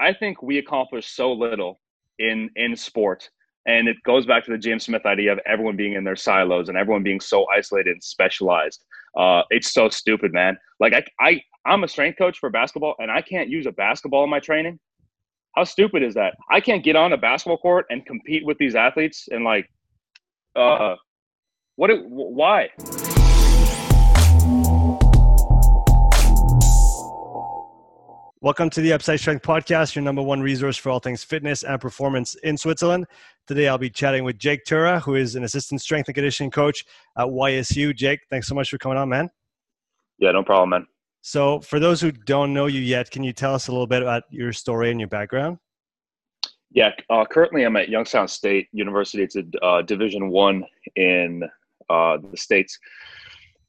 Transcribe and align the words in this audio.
I 0.00 0.12
think 0.12 0.42
we 0.42 0.58
accomplish 0.58 1.08
so 1.08 1.32
little 1.32 1.80
in 2.18 2.50
in 2.56 2.76
sport 2.76 3.30
and 3.66 3.88
it 3.88 3.96
goes 4.04 4.24
back 4.26 4.44
to 4.44 4.52
the 4.52 4.58
James 4.58 4.84
Smith 4.84 5.04
idea 5.04 5.32
of 5.32 5.40
everyone 5.44 5.76
being 5.76 5.94
in 5.94 6.04
their 6.04 6.16
silos 6.16 6.68
and 6.68 6.78
everyone 6.78 7.02
being 7.02 7.20
so 7.20 7.46
isolated 7.54 7.92
and 7.92 8.02
specialized. 8.02 8.84
Uh, 9.16 9.42
it's 9.50 9.72
so 9.72 9.88
stupid, 9.88 10.32
man. 10.32 10.56
Like 10.78 10.94
I, 10.94 11.04
I, 11.20 11.42
I'm 11.66 11.82
a 11.82 11.88
strength 11.88 12.16
coach 12.16 12.38
for 12.38 12.48
basketball, 12.48 12.94
and 12.98 13.10
I 13.10 13.22
can't 13.22 13.48
use 13.48 13.66
a 13.66 13.72
basketball 13.72 14.22
in 14.22 14.30
my 14.30 14.38
training. 14.38 14.78
How 15.56 15.64
stupid 15.64 16.02
is 16.02 16.14
that? 16.14 16.34
I 16.50 16.60
can't 16.60 16.84
get 16.84 16.96
on 16.96 17.12
a 17.12 17.16
basketball 17.16 17.58
court 17.58 17.86
and 17.90 18.06
compete 18.06 18.46
with 18.46 18.58
these 18.58 18.76
athletes 18.76 19.26
and 19.30 19.42
like, 19.42 19.68
uh, 20.54 20.94
what? 21.74 21.90
Why? 22.04 22.68
Welcome 28.42 28.68
to 28.70 28.82
the 28.82 28.92
Upside 28.92 29.18
Strength 29.18 29.44
Podcast, 29.44 29.94
your 29.94 30.04
number 30.04 30.20
one 30.20 30.42
resource 30.42 30.76
for 30.76 30.90
all 30.90 30.98
things 30.98 31.24
fitness 31.24 31.62
and 31.62 31.80
performance 31.80 32.34
in 32.42 32.58
Switzerland. 32.58 33.06
Today, 33.46 33.66
I'll 33.66 33.78
be 33.78 33.88
chatting 33.88 34.24
with 34.24 34.38
Jake 34.38 34.66
Tuura, 34.66 35.00
who 35.00 35.14
is 35.14 35.36
an 35.36 35.44
assistant 35.44 35.80
strength 35.80 36.08
and 36.08 36.14
conditioning 36.14 36.50
coach 36.50 36.84
at 37.16 37.28
YSU. 37.28 37.96
Jake, 37.96 38.20
thanks 38.28 38.46
so 38.46 38.54
much 38.54 38.68
for 38.68 38.76
coming 38.76 38.98
on, 38.98 39.08
man. 39.08 39.30
Yeah, 40.18 40.32
no 40.32 40.42
problem, 40.42 40.68
man. 40.68 40.86
So, 41.22 41.60
for 41.60 41.80
those 41.80 41.98
who 41.98 42.12
don't 42.12 42.52
know 42.52 42.66
you 42.66 42.82
yet, 42.82 43.10
can 43.10 43.24
you 43.24 43.32
tell 43.32 43.54
us 43.54 43.68
a 43.68 43.72
little 43.72 43.86
bit 43.86 44.02
about 44.02 44.24
your 44.28 44.52
story 44.52 44.90
and 44.90 45.00
your 45.00 45.08
background? 45.08 45.56
Yeah, 46.70 46.90
uh, 47.08 47.24
currently 47.24 47.62
I'm 47.62 47.76
at 47.76 47.88
Youngstown 47.88 48.28
State 48.28 48.68
University. 48.70 49.22
It's 49.22 49.36
a 49.36 49.44
uh, 49.64 49.80
Division 49.80 50.28
One 50.28 50.62
in 50.96 51.42
uh, 51.88 52.18
the 52.30 52.36
states. 52.36 52.78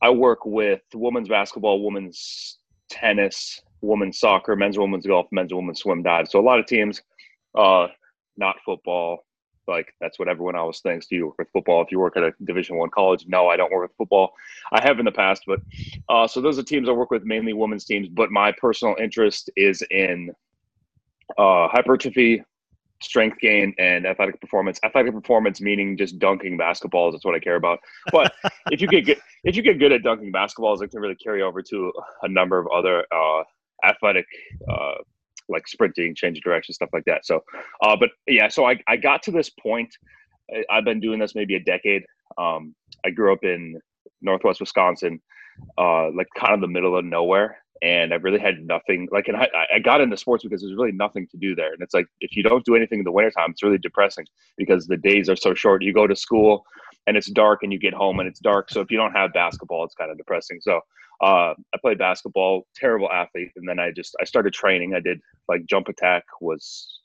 I 0.01 0.09
work 0.09 0.45
with 0.45 0.81
women's 0.93 1.29
basketball, 1.29 1.85
women's 1.85 2.57
tennis, 2.89 3.61
women's 3.81 4.19
soccer, 4.19 4.55
men's 4.55 4.77
women's 4.77 5.05
golf, 5.05 5.27
men's 5.31 5.53
women's 5.53 5.79
swim, 5.79 6.03
dive. 6.03 6.27
So 6.27 6.39
a 6.39 6.41
lot 6.41 6.59
of 6.59 6.65
teams, 6.65 7.01
uh, 7.55 7.87
not 8.35 8.55
football. 8.65 9.25
Like 9.67 9.93
that's 9.99 10.17
what 10.17 10.29
everyone 10.29 10.55
always 10.55 10.79
thinks. 10.79 11.07
Do 11.07 11.15
you 11.15 11.25
work 11.27 11.39
with 11.39 11.49
football? 11.51 11.81
If 11.81 11.91
you 11.91 11.99
work 11.99 12.15
at 12.15 12.23
a 12.23 12.31
Division 12.45 12.77
One 12.77 12.89
college, 12.89 13.25
no, 13.27 13.49
I 13.49 13.57
don't 13.57 13.71
work 13.71 13.89
with 13.89 13.97
football. 13.97 14.33
I 14.71 14.81
have 14.81 14.99
in 14.99 15.05
the 15.05 15.11
past, 15.11 15.43
but 15.45 15.59
uh, 16.07 16.25
so 16.25 16.39
those 16.39 16.57
are 16.57 16.63
teams 16.63 16.87
I 16.87 16.93
work 16.93 17.11
with, 17.11 17.23
mainly 17.23 17.51
women's 17.51 17.83
teams. 17.83 18.07
But 18.07 18.31
my 18.31 18.53
personal 18.53 18.95
interest 18.97 19.49
is 19.57 19.83
in 19.91 20.31
uh, 21.37 21.67
hypertrophy, 21.67 22.43
strength 23.01 23.39
gain 23.39 23.73
and 23.77 24.05
athletic 24.05 24.39
performance. 24.39 24.79
Athletic 24.83 25.13
performance 25.13 25.61
meaning 25.61 25.97
just 25.97 26.17
dunking 26.19 26.57
basketballs. 26.57 27.11
That's 27.11 27.25
what 27.25 27.35
I 27.35 27.39
care 27.39 27.55
about. 27.55 27.79
But 28.11 28.33
if 28.71 28.81
you 28.81 28.87
get 28.87 29.05
good, 29.05 29.19
if 29.43 29.55
you 29.55 29.61
get 29.61 29.79
good 29.79 29.91
at 29.91 30.03
dunking 30.03 30.31
basketballs, 30.31 30.81
it 30.81 30.91
can 30.91 30.99
really 30.99 31.15
carry 31.15 31.41
over 31.41 31.61
to 31.61 31.91
a 32.23 32.27
number 32.27 32.57
of 32.57 32.67
other 32.67 33.05
uh, 33.13 33.43
athletic, 33.87 34.25
uh, 34.69 34.95
like 35.49 35.67
sprinting, 35.67 36.15
change 36.15 36.37
of 36.37 36.43
direction, 36.43 36.73
stuff 36.73 36.89
like 36.93 37.05
that. 37.05 37.25
So, 37.25 37.43
uh, 37.81 37.95
but 37.99 38.09
yeah, 38.27 38.47
so 38.47 38.65
I, 38.65 38.79
I 38.87 38.97
got 38.97 39.23
to 39.23 39.31
this 39.31 39.49
point. 39.49 39.89
I've 40.69 40.85
been 40.85 40.99
doing 40.99 41.19
this 41.19 41.35
maybe 41.35 41.55
a 41.55 41.59
decade. 41.59 42.03
Um, 42.37 42.75
I 43.05 43.09
grew 43.09 43.33
up 43.33 43.43
in 43.43 43.79
Northwest 44.21 44.59
Wisconsin, 44.59 45.21
uh, 45.77 46.11
like 46.11 46.27
kind 46.37 46.53
of 46.53 46.61
the 46.61 46.67
middle 46.67 46.97
of 46.97 47.05
nowhere 47.05 47.57
and 47.81 48.13
I 48.13 48.17
really 48.17 48.39
had 48.39 48.65
nothing. 48.65 49.07
Like, 49.11 49.27
and 49.27 49.37
I, 49.37 49.47
I 49.75 49.79
got 49.79 50.01
into 50.01 50.17
sports 50.17 50.43
because 50.43 50.61
there's 50.61 50.75
really 50.75 50.91
nothing 50.91 51.27
to 51.27 51.37
do 51.37 51.55
there. 51.55 51.73
And 51.73 51.81
it's 51.81 51.93
like 51.93 52.07
if 52.21 52.35
you 52.35 52.43
don't 52.43 52.65
do 52.65 52.75
anything 52.75 52.99
in 52.99 53.05
the 53.05 53.11
wintertime, 53.11 53.51
it's 53.51 53.63
really 53.63 53.77
depressing 53.77 54.25
because 54.57 54.87
the 54.87 54.97
days 54.97 55.29
are 55.29 55.35
so 55.35 55.53
short. 55.53 55.83
You 55.83 55.93
go 55.93 56.07
to 56.07 56.15
school 56.15 56.65
and 57.05 57.15
it's 57.15 57.31
dark, 57.31 57.63
and 57.63 57.71
you 57.71 57.79
get 57.79 57.93
home 57.93 58.19
and 58.19 58.27
it's 58.27 58.39
dark. 58.39 58.69
So 58.69 58.81
if 58.81 58.91
you 58.91 58.97
don't 58.97 59.13
have 59.13 59.31
basketball, 59.33 59.85
it's 59.85 59.95
kind 59.95 60.11
of 60.11 60.17
depressing. 60.17 60.59
So 60.61 60.81
uh, 61.21 61.53
I 61.73 61.77
played 61.81 61.97
basketball, 61.97 62.67
terrible 62.75 63.11
athlete, 63.11 63.51
and 63.55 63.67
then 63.67 63.79
I 63.79 63.91
just 63.91 64.15
I 64.21 64.25
started 64.25 64.53
training. 64.53 64.93
I 64.93 64.99
did 64.99 65.19
like 65.47 65.65
jump 65.65 65.87
attack 65.87 66.23
was 66.41 66.99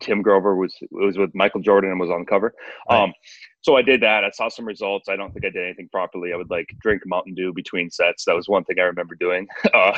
Tim 0.00 0.22
Grover 0.22 0.56
was 0.56 0.74
it 0.80 0.88
was 0.92 1.18
with 1.18 1.34
Michael 1.34 1.60
Jordan 1.60 1.90
and 1.90 2.00
was 2.00 2.10
on 2.10 2.24
cover. 2.24 2.54
Right. 2.88 3.02
Um, 3.02 3.12
so 3.60 3.76
I 3.76 3.82
did 3.82 4.00
that. 4.02 4.24
I 4.24 4.30
saw 4.30 4.48
some 4.48 4.64
results. 4.64 5.08
I 5.08 5.16
don't 5.16 5.32
think 5.32 5.44
I 5.44 5.50
did 5.50 5.64
anything 5.64 5.88
properly. 5.90 6.32
I 6.32 6.36
would 6.36 6.50
like 6.50 6.66
drink 6.80 7.02
Mountain 7.06 7.34
Dew 7.34 7.52
between 7.52 7.90
sets. 7.90 8.24
That 8.24 8.34
was 8.34 8.48
one 8.48 8.64
thing 8.64 8.78
I 8.78 8.84
remember 8.84 9.14
doing. 9.14 9.46
Uh, 9.74 9.96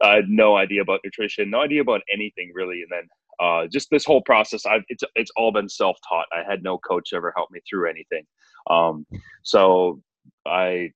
I 0.00 0.14
had 0.14 0.28
no 0.28 0.56
idea 0.56 0.80
about 0.80 1.00
nutrition, 1.04 1.50
no 1.50 1.60
idea 1.60 1.80
about 1.80 2.02
anything 2.12 2.52
really. 2.54 2.82
And 2.82 2.90
then 2.90 3.08
uh, 3.40 3.66
just 3.66 3.90
this 3.90 4.04
whole 4.04 4.22
process, 4.22 4.64
I've 4.64 4.84
it's 4.88 5.02
it's 5.16 5.30
all 5.36 5.50
been 5.50 5.68
self 5.68 5.98
taught. 6.08 6.26
I 6.32 6.48
had 6.48 6.62
no 6.62 6.78
coach 6.78 7.12
ever 7.12 7.32
help 7.34 7.50
me 7.50 7.60
through 7.68 7.90
anything. 7.90 8.24
Um, 8.70 9.06
so 9.42 10.00
I 10.46 10.92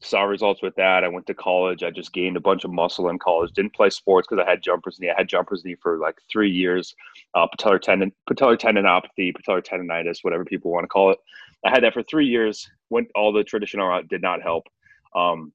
saw 0.00 0.22
results 0.22 0.62
with 0.62 0.74
that. 0.76 1.04
I 1.04 1.08
went 1.08 1.26
to 1.26 1.34
college. 1.34 1.82
I 1.82 1.90
just 1.90 2.12
gained 2.12 2.36
a 2.36 2.40
bunch 2.40 2.64
of 2.64 2.72
muscle 2.72 3.08
in 3.08 3.18
college. 3.18 3.52
Didn't 3.52 3.74
play 3.74 3.90
sports 3.90 4.26
because 4.28 4.44
I 4.44 4.50
had 4.50 4.62
jumpers 4.62 4.98
knee. 5.00 5.10
I 5.10 5.14
had 5.16 5.28
jumpers 5.28 5.64
knee 5.64 5.76
for 5.80 5.98
like 5.98 6.18
three 6.30 6.50
years. 6.50 6.94
Uh, 7.34 7.46
patellar 7.46 7.80
tendon, 7.80 8.12
patellar 8.28 8.58
tendinopathy, 8.58 9.32
patellar 9.32 9.64
tendonitis, 9.64 10.18
whatever 10.22 10.44
people 10.44 10.70
want 10.70 10.84
to 10.84 10.88
call 10.88 11.10
it. 11.10 11.18
I 11.64 11.70
had 11.70 11.84
that 11.84 11.94
for 11.94 12.02
three 12.02 12.26
years. 12.26 12.68
Went 12.90 13.08
all 13.14 13.32
the 13.32 13.44
traditional 13.44 13.86
route, 13.86 14.08
did 14.08 14.22
not 14.22 14.42
help. 14.42 14.66
Um, 15.14 15.52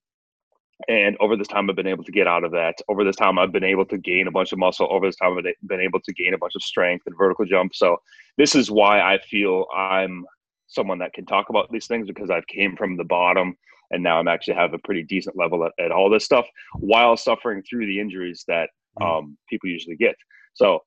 and 0.88 1.18
over 1.20 1.36
this 1.36 1.48
time, 1.48 1.70
I've 1.70 1.76
been 1.76 1.88
able 1.88 2.04
to 2.04 2.12
get 2.12 2.28
out 2.28 2.44
of 2.44 2.52
that. 2.52 2.76
Over 2.88 3.04
this 3.04 3.16
time, 3.16 3.40
I've 3.40 3.52
been 3.52 3.64
able 3.64 3.86
to 3.86 3.98
gain 3.98 4.28
a 4.28 4.32
bunch 4.32 4.52
of 4.52 4.60
muscle. 4.60 4.88
Over 4.92 5.08
this 5.08 5.16
time, 5.16 5.36
I've 5.38 5.44
been 5.68 5.82
able 5.82 6.00
to 6.02 6.14
gain 6.14 6.36
a 6.36 6.38
bunch 6.38 6.56
of 6.56 6.62
strength 6.62 7.08
and 7.08 7.18
vertical 7.18 7.46
jump. 7.46 7.76
So 7.76 7.98
this 8.38 8.54
is 8.54 8.70
why 8.70 9.02
I 9.02 9.18
feel 9.18 9.66
I'm 9.76 10.26
someone 10.68 11.00
that 11.00 11.14
can 11.14 11.26
talk 11.26 11.50
about 11.50 11.72
these 11.72 11.88
things 11.88 12.08
because 12.08 12.30
I've 12.30 12.46
came 12.48 12.76
from 12.76 12.96
the 12.96 13.04
bottom 13.04 13.58
and 13.92 14.04
now 14.04 14.20
I'm 14.20 14.28
actually 14.28 14.56
have 14.56 14.74
a 14.74 14.80
pretty 14.80 15.04
decent 15.04 15.38
level 15.38 15.66
at, 15.66 15.72
at 15.84 15.92
all 15.92 16.10
this 16.10 16.26
stuff 16.26 16.48
while 16.76 17.16
suffering 17.18 17.64
through 17.64 17.86
the 17.86 18.00
injuries 18.00 18.44
that 18.48 18.70
mm. 19.00 19.20
um, 19.20 19.38
people 19.50 19.70
usually 19.70 19.96
get. 19.96 20.16
So 20.54 20.80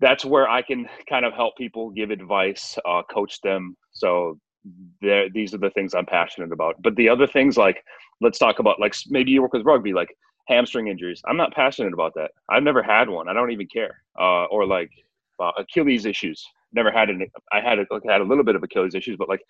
that's 0.00 0.24
where 0.24 0.48
I 0.48 0.62
can 0.62 0.88
kind 1.08 1.24
of 1.24 1.32
help 1.32 1.56
people, 1.56 1.90
give 1.90 2.10
advice, 2.10 2.78
uh, 2.86 3.02
coach 3.12 3.40
them. 3.42 3.76
So 3.92 4.38
these 5.00 5.54
are 5.54 5.58
the 5.58 5.70
things 5.74 5.94
I'm 5.94 6.06
passionate 6.06 6.52
about. 6.52 6.76
But 6.82 6.96
the 6.96 7.08
other 7.08 7.26
things, 7.26 7.56
like 7.56 7.82
let's 8.20 8.38
talk 8.38 8.58
about, 8.58 8.80
like 8.80 8.94
maybe 9.08 9.30
you 9.30 9.42
work 9.42 9.52
with 9.52 9.64
rugby, 9.64 9.92
like 9.92 10.14
hamstring 10.48 10.88
injuries. 10.88 11.22
I'm 11.26 11.36
not 11.36 11.52
passionate 11.54 11.92
about 11.92 12.12
that. 12.16 12.32
I've 12.48 12.62
never 12.62 12.82
had 12.82 13.08
one. 13.08 13.28
I 13.28 13.32
don't 13.32 13.50
even 13.52 13.66
care. 13.66 14.02
Uh, 14.18 14.44
or 14.46 14.66
like 14.66 14.90
uh, 15.38 15.52
Achilles 15.58 16.06
issues 16.06 16.44
never 16.72 16.90
had 16.90 17.10
an 17.10 17.26
I 17.52 17.60
had 17.60 17.78
a, 17.78 17.86
like, 17.90 18.02
had 18.08 18.20
a 18.20 18.24
little 18.24 18.44
bit 18.44 18.54
of 18.54 18.62
Achilles 18.62 18.94
issues, 18.94 19.16
but 19.16 19.28
like 19.28 19.40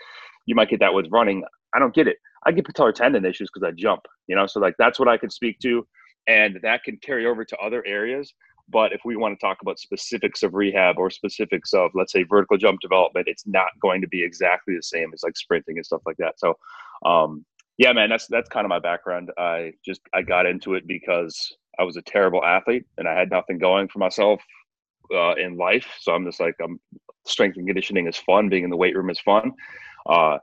you 0.47 0.55
might 0.55 0.71
get 0.71 0.81
that 0.81 0.95
with 0.95 1.07
running. 1.11 1.45
I 1.75 1.79
don't 1.79 1.95
get 1.95 2.09
it. 2.09 2.17
I 2.47 2.53
get 2.53 2.67
patellar 2.67 2.95
tendon 2.95 3.25
issues 3.25 3.51
because 3.53 3.67
I 3.67 3.73
jump, 3.73 4.03
you 4.27 4.37
know. 4.37 4.47
So 4.47 4.61
like 4.61 4.75
that's 4.79 4.99
what 4.99 5.09
I 5.09 5.17
can 5.17 5.31
speak 5.31 5.59
to, 5.61 5.87
and 6.27 6.59
that 6.63 6.85
can 6.85 6.97
carry 6.99 7.27
over 7.27 7.45
to 7.45 7.57
other 7.59 7.85
areas. 7.87 8.33
But 8.69 8.93
if 8.93 9.01
we 9.05 9.17
want 9.17 9.39
to 9.39 9.45
talk 9.45 9.59
about 9.63 9.79
specifics 9.81 10.43
of 10.43 10.55
rehab 10.55 10.97
or 10.99 11.11
specifics 11.11 11.73
of 11.73 11.91
let's 11.95 12.13
say 12.13 12.23
vertical 12.23 12.57
jump 12.57 12.81
development, 12.81 13.29
it's 13.29 13.47
not 13.47 13.69
going 13.81 14.01
to 14.01 14.09
be 14.09 14.23
exactly 14.23 14.77
the 14.77 14.83
same 14.83 15.11
as 15.13 15.23
like 15.23 15.37
sprinting 15.37 15.77
and 15.77 15.87
stuff 15.87 16.03
like 16.07 16.17
that. 16.19 16.39
So 16.39 16.55
um, 17.05 17.45
yeah, 17.79 17.93
man, 17.93 18.11
that's 18.11 18.27
that's 18.27 18.49
kind 18.49 18.65
of 18.65 18.69
my 18.69 18.79
background. 18.79 19.31
I 19.39 19.73
just 19.85 20.01
I 20.15 20.23
got 20.23 20.47
into 20.47 20.75
it 20.75 20.87
because 20.87 21.57
I 21.79 21.85
was 21.85 21.97
a 21.97 22.03
terrible 22.03 22.45
athlete 22.45 22.85
and 22.99 23.09
I 23.09 23.19
had 23.19 23.31
nothing 23.31 23.59
going 23.59 23.89
for 23.89 23.99
myself 24.01 24.41
uh, 25.15 25.35
in 25.35 25.57
life. 25.57 25.87
So 26.01 26.13
I'm 26.13 26.25
just 26.25 26.41
like, 26.41 26.55
I'm 26.63 26.79
strength 27.27 27.57
and 27.57 27.67
conditioning 27.67 28.07
is 28.07 28.17
fun. 28.19 28.49
Being 28.49 28.65
in 28.65 28.71
the 28.71 28.77
weight 28.77 28.97
room 28.97 29.11
is 29.11 29.21
fun. 29.21 29.53
Uh, 30.07 30.39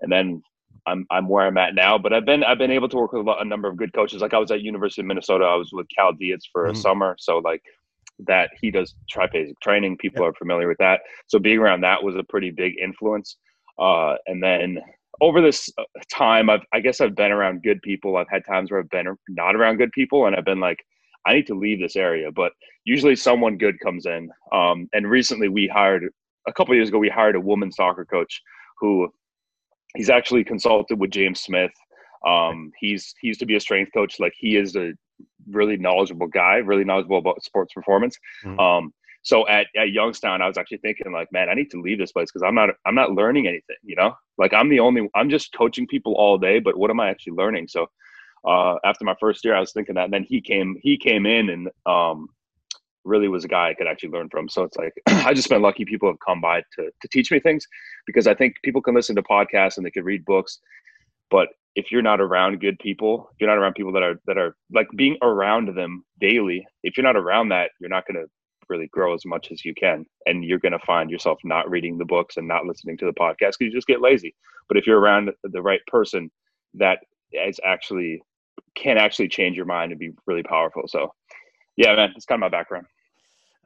and 0.00 0.12
then 0.12 0.42
I'm, 0.88 1.06
I'm 1.10 1.28
where 1.28 1.46
I'm 1.46 1.58
at 1.58 1.74
now, 1.74 1.98
but 1.98 2.12
I've 2.12 2.24
been, 2.24 2.42
I've 2.44 2.58
been 2.58 2.70
able 2.70 2.88
to 2.88 2.96
work 2.96 3.12
with 3.12 3.26
a, 3.26 3.44
number 3.44 3.68
of 3.68 3.76
good 3.76 3.92
coaches. 3.92 4.22
Like 4.22 4.34
I 4.34 4.38
was 4.38 4.50
at 4.50 4.62
University 4.62 5.02
of 5.02 5.06
Minnesota. 5.06 5.44
I 5.44 5.56
was 5.56 5.70
with 5.72 5.86
Cal 5.94 6.12
Dietz 6.12 6.48
for 6.50 6.64
mm-hmm. 6.64 6.72
a 6.72 6.76
summer. 6.76 7.16
So 7.18 7.38
like 7.38 7.62
that 8.26 8.50
he 8.60 8.70
does 8.70 8.94
triphasic 9.12 9.54
training. 9.62 9.96
People 9.98 10.24
yep. 10.24 10.32
are 10.32 10.34
familiar 10.34 10.68
with 10.68 10.78
that. 10.78 11.00
So 11.26 11.38
being 11.38 11.58
around 11.58 11.82
that 11.82 12.02
was 12.02 12.16
a 12.16 12.24
pretty 12.24 12.50
big 12.50 12.74
influence. 12.82 13.36
Uh, 13.78 14.16
and 14.26 14.42
then 14.42 14.78
over 15.20 15.40
this 15.40 15.70
uh, 15.78 15.84
time, 16.12 16.50
I've, 16.50 16.62
I 16.72 16.80
guess 16.80 17.00
I've 17.00 17.14
been 17.14 17.32
around 17.32 17.62
good 17.62 17.80
people. 17.82 18.16
I've 18.16 18.28
had 18.30 18.44
times 18.44 18.70
where 18.70 18.80
I've 18.80 18.90
been 18.90 19.14
not 19.28 19.56
around 19.56 19.76
good 19.76 19.92
people 19.92 20.26
and 20.26 20.34
I've 20.34 20.44
been 20.44 20.60
like, 20.60 20.78
I 21.26 21.34
need 21.34 21.46
to 21.48 21.54
leave 21.54 21.80
this 21.80 21.96
area. 21.96 22.30
But 22.32 22.52
usually 22.84 23.16
someone 23.16 23.58
good 23.58 23.78
comes 23.80 24.06
in. 24.06 24.30
Um, 24.52 24.88
and 24.92 25.08
recently 25.08 25.48
we 25.48 25.68
hired 25.68 26.08
a 26.46 26.52
couple 26.52 26.74
years 26.74 26.88
ago 26.88 26.98
we 26.98 27.08
hired 27.08 27.36
a 27.36 27.40
woman 27.40 27.70
soccer 27.70 28.04
coach 28.04 28.40
who 28.80 29.12
he's 29.96 30.10
actually 30.10 30.44
consulted 30.44 30.98
with 30.98 31.10
James 31.10 31.40
Smith. 31.40 31.72
Um, 32.26 32.72
he's 32.78 33.14
he 33.20 33.28
used 33.28 33.40
to 33.40 33.46
be 33.46 33.56
a 33.56 33.60
strength 33.60 33.92
coach. 33.92 34.18
Like 34.20 34.34
he 34.36 34.56
is 34.56 34.76
a 34.76 34.92
really 35.50 35.76
knowledgeable 35.76 36.26
guy, 36.26 36.56
really 36.56 36.84
knowledgeable 36.84 37.18
about 37.18 37.42
sports 37.42 37.72
performance. 37.72 38.18
Mm-hmm. 38.44 38.58
Um, 38.58 38.92
so 39.22 39.46
at, 39.48 39.66
at 39.76 39.90
Youngstown, 39.90 40.40
I 40.42 40.46
was 40.46 40.56
actually 40.56 40.78
thinking 40.78 41.12
like, 41.12 41.30
man, 41.32 41.48
I 41.48 41.54
need 41.54 41.70
to 41.72 41.80
leave 41.80 41.98
this 41.98 42.12
place 42.12 42.30
because 42.30 42.46
I'm 42.46 42.54
not 42.54 42.70
I'm 42.86 42.94
not 42.94 43.12
learning 43.12 43.46
anything. 43.46 43.76
You 43.82 43.96
know, 43.96 44.14
like 44.36 44.52
I'm 44.52 44.68
the 44.68 44.80
only 44.80 45.08
I'm 45.14 45.30
just 45.30 45.52
coaching 45.52 45.86
people 45.86 46.14
all 46.14 46.38
day, 46.38 46.60
but 46.60 46.76
what 46.76 46.90
am 46.90 47.00
I 47.00 47.08
actually 47.08 47.34
learning? 47.34 47.68
So 47.68 47.88
uh, 48.46 48.76
after 48.84 49.04
my 49.04 49.14
first 49.20 49.44
year, 49.44 49.54
I 49.54 49.60
was 49.60 49.72
thinking 49.72 49.96
that. 49.96 50.04
And 50.04 50.12
then 50.12 50.24
he 50.24 50.40
came 50.40 50.76
he 50.82 50.96
came 50.96 51.26
in 51.26 51.50
and 51.50 51.68
um, 51.86 52.28
really 53.08 53.28
was 53.28 53.44
a 53.44 53.48
guy 53.48 53.70
I 53.70 53.74
could 53.74 53.86
actually 53.86 54.10
learn 54.10 54.28
from. 54.28 54.48
So 54.48 54.62
it's 54.62 54.76
like 54.76 54.92
I 55.06 55.34
just 55.34 55.48
been 55.48 55.62
lucky 55.62 55.84
people 55.84 56.08
have 56.08 56.18
come 56.26 56.40
by 56.40 56.60
to 56.60 56.90
to 57.00 57.08
teach 57.10 57.30
me 57.30 57.40
things 57.40 57.66
because 58.06 58.26
I 58.26 58.34
think 58.34 58.54
people 58.64 58.82
can 58.82 58.94
listen 58.94 59.16
to 59.16 59.22
podcasts 59.22 59.76
and 59.76 59.86
they 59.86 59.90
can 59.90 60.04
read 60.04 60.24
books, 60.24 60.58
but 61.30 61.48
if 61.74 61.92
you're 61.92 62.02
not 62.02 62.20
around 62.20 62.60
good 62.60 62.78
people, 62.80 63.30
you're 63.38 63.48
not 63.48 63.58
around 63.58 63.74
people 63.74 63.92
that 63.92 64.02
are 64.02 64.20
that 64.26 64.38
are 64.38 64.56
like 64.72 64.88
being 64.96 65.16
around 65.22 65.76
them 65.76 66.04
daily, 66.20 66.66
if 66.82 66.96
you're 66.96 67.04
not 67.04 67.16
around 67.16 67.50
that, 67.50 67.70
you're 67.80 67.90
not 67.90 68.04
going 68.06 68.20
to 68.20 68.28
really 68.68 68.88
grow 68.88 69.14
as 69.14 69.24
much 69.24 69.50
as 69.50 69.64
you 69.64 69.74
can. 69.74 70.04
And 70.26 70.44
you're 70.44 70.58
going 70.58 70.72
to 70.72 70.78
find 70.86 71.10
yourself 71.10 71.38
not 71.44 71.70
reading 71.70 71.96
the 71.96 72.04
books 72.04 72.36
and 72.36 72.46
not 72.46 72.66
listening 72.66 72.98
to 72.98 73.06
the 73.06 73.12
podcast 73.12 73.52
because 73.52 73.56
you 73.60 73.72
just 73.72 73.86
get 73.86 74.00
lazy. 74.02 74.34
But 74.68 74.76
if 74.76 74.86
you're 74.86 74.98
around 74.98 75.30
the 75.44 75.62
right 75.62 75.80
person, 75.86 76.30
that 76.74 76.98
is 77.32 77.60
actually 77.64 78.22
can 78.74 78.98
actually 78.98 79.28
change 79.28 79.56
your 79.56 79.66
mind 79.66 79.92
and 79.92 80.00
be 80.00 80.10
really 80.26 80.42
powerful. 80.42 80.82
So, 80.86 81.12
yeah, 81.76 81.94
man, 81.94 82.12
it's 82.16 82.26
kind 82.26 82.42
of 82.42 82.50
my 82.50 82.56
background. 82.56 82.86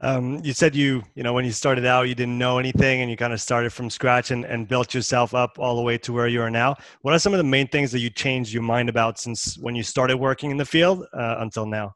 Um, 0.01 0.41
you 0.43 0.51
said 0.51 0.75
you, 0.75 1.03
you 1.15 1.23
know, 1.23 1.31
when 1.31 1.45
you 1.45 1.51
started 1.51 1.85
out, 1.85 2.09
you 2.09 2.15
didn't 2.15 2.37
know 2.37 2.57
anything 2.57 3.01
and 3.01 3.09
you 3.09 3.15
kind 3.15 3.31
of 3.31 3.39
started 3.39 3.71
from 3.71 3.89
scratch 3.89 4.31
and, 4.31 4.43
and 4.45 4.67
built 4.67 4.93
yourself 4.93 5.33
up 5.33 5.57
all 5.59 5.77
the 5.77 5.81
way 5.81 5.97
to 5.99 6.11
where 6.11 6.27
you 6.27 6.41
are 6.41 6.49
now. 6.49 6.75
What 7.01 7.13
are 7.13 7.19
some 7.19 7.33
of 7.33 7.37
the 7.37 7.45
main 7.45 7.67
things 7.67 7.91
that 7.93 7.99
you 7.99 8.09
changed 8.09 8.53
your 8.53 8.63
mind 8.63 8.89
about 8.89 9.17
since 9.17 9.57
when 9.57 9.75
you 9.75 9.83
started 9.83 10.17
working 10.17 10.51
in 10.51 10.57
the 10.57 10.65
field 10.65 11.05
uh, 11.13 11.37
until 11.39 11.65
now? 11.65 11.95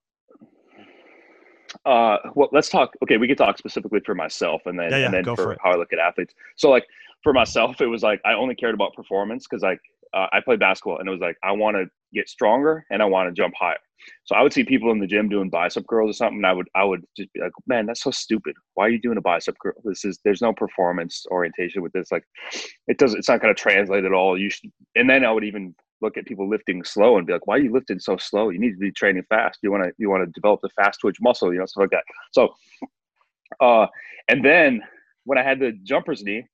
Uh, 1.86 2.18
well, 2.34 2.50
let's 2.54 2.70
talk. 2.70 2.94
Okay, 3.04 3.18
we 3.18 3.28
could 3.28 3.38
talk 3.38 3.58
specifically 3.58 4.00
for 4.06 4.16
myself, 4.16 4.62
and 4.66 4.80
then 4.80 4.90
yeah, 4.90 4.98
yeah, 4.98 5.06
and 5.06 5.14
then 5.14 5.24
for, 5.26 5.36
for 5.36 5.58
how 5.62 5.72
I 5.72 5.76
look 5.76 5.92
at 5.92 6.00
athletes. 6.00 6.34
So, 6.56 6.70
like 6.70 6.86
for 7.24 7.34
myself, 7.34 7.82
it 7.82 7.88
was 7.88 8.04
like 8.04 8.22
I 8.26 8.34
only 8.34 8.56
cared 8.56 8.74
about 8.74 8.94
performance 8.94 9.46
because 9.48 9.64
like 9.64 9.82
uh, 10.14 10.28
I 10.32 10.40
played 10.40 10.60
basketball, 10.60 11.00
and 11.00 11.08
it 11.08 11.12
was 11.12 11.22
like 11.22 11.38
I 11.44 11.52
want 11.52 11.76
to 11.76 11.86
get 12.14 12.30
stronger 12.30 12.86
and 12.92 13.02
I 13.02 13.06
want 13.06 13.30
to 13.30 13.40
jump 13.40 13.54
higher. 13.60 13.78
So 14.26 14.36
I 14.36 14.42
would 14.42 14.54
see 14.54 14.64
people 14.64 14.92
in 14.92 15.00
the 15.00 15.08
gym 15.08 15.30
doing 15.30 15.50
bicep 15.50 15.86
curls 15.88 16.12
or 16.12 16.14
something. 16.14 16.46
I 16.46 16.54
would 16.54 16.68
I 16.76 16.84
would 16.84 17.04
just 17.16 17.32
be 17.34 17.42
like, 17.42 17.52
man, 17.66 17.86
that's 17.86 18.02
so 18.02 18.12
stupid. 18.12 18.56
Why 18.74 18.86
are 18.86 18.90
you 18.90 19.02
doing 19.02 19.18
a 19.18 19.22
bicep 19.22 19.56
curl? 19.62 19.74
This 19.84 20.06
is 20.06 20.20
there's 20.24 20.42
no 20.42 20.54
performance 20.54 21.26
orientation 21.32 21.82
with 21.82 21.94
this. 21.94 22.12
Like, 22.12 22.24
it 22.88 22.98
doesn't. 22.98 23.20
It's 23.20 23.30
not 23.30 23.42
going 23.42 23.54
to 23.54 23.60
translate 23.60 24.06
at 24.06 24.14
all. 24.14 24.38
You 24.38 24.50
should. 24.50 24.72
And 24.96 25.10
then 25.10 25.26
I 25.26 25.32
would 25.32 25.44
even 25.44 25.76
look 26.02 26.18
at 26.18 26.26
people 26.26 26.48
lifting 26.48 26.84
slow 26.84 27.18
and 27.18 27.26
be 27.26 27.34
like, 27.34 27.48
why 27.48 27.56
are 27.56 27.62
you 27.62 27.74
lifting 27.74 28.00
so 28.00 28.18
slow? 28.18 28.50
You 28.50 28.60
need 28.60 28.72
to 28.72 28.78
be 28.78 28.92
training 28.92 29.24
fast. 29.30 29.60
You 29.64 29.72
want 29.72 29.84
to 29.84 29.92
you 29.98 30.10
want 30.10 30.26
to 30.26 30.32
develop 30.32 30.62
the 30.62 30.70
fast 30.76 31.00
twitch 31.02 31.18
muscle. 31.22 31.52
You 31.52 31.60
know 31.60 31.66
stuff 31.66 31.82
like 31.82 31.92
that. 31.92 32.04
So, 32.32 32.54
uh, 33.60 33.88
and 34.28 34.44
then 34.44 34.82
when 35.26 35.38
I 35.38 35.44
had 35.44 35.60
the 35.60 35.74
jumper's 35.84 36.24
knee, 36.24 36.46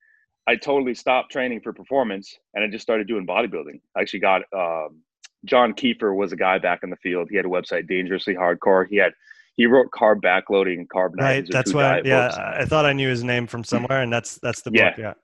I 0.46 0.56
totally 0.56 0.94
stopped 0.94 1.32
training 1.32 1.60
for 1.62 1.72
performance 1.72 2.36
and 2.54 2.64
I 2.64 2.68
just 2.68 2.82
started 2.82 3.06
doing 3.06 3.26
bodybuilding. 3.26 3.80
I 3.96 4.00
actually 4.00 4.20
got 4.20 4.42
um, 4.54 5.00
John 5.44 5.72
Kiefer 5.72 6.14
was 6.14 6.32
a 6.32 6.36
guy 6.36 6.58
back 6.58 6.80
in 6.82 6.90
the 6.90 6.96
field. 6.96 7.28
He 7.30 7.36
had 7.36 7.44
a 7.44 7.48
website, 7.48 7.88
Dangerously 7.88 8.34
Hardcore. 8.34 8.86
He 8.88 8.96
had 8.96 9.12
he 9.56 9.66
wrote 9.66 9.90
carb 9.90 10.20
backloading 10.20 10.78
and 10.78 10.90
carb 10.90 11.10
right. 11.16 11.46
That's 11.48 11.72
why. 11.72 12.02
Yeah, 12.04 12.28
books. 12.28 12.38
I 12.38 12.64
thought 12.64 12.86
I 12.86 12.92
knew 12.92 13.08
his 13.08 13.22
name 13.22 13.46
from 13.46 13.64
somewhere, 13.64 14.02
and 14.02 14.12
that's 14.12 14.38
that's 14.38 14.62
the 14.62 14.70
yeah. 14.72 14.90
book. 14.90 14.98
Yeah. 14.98 15.14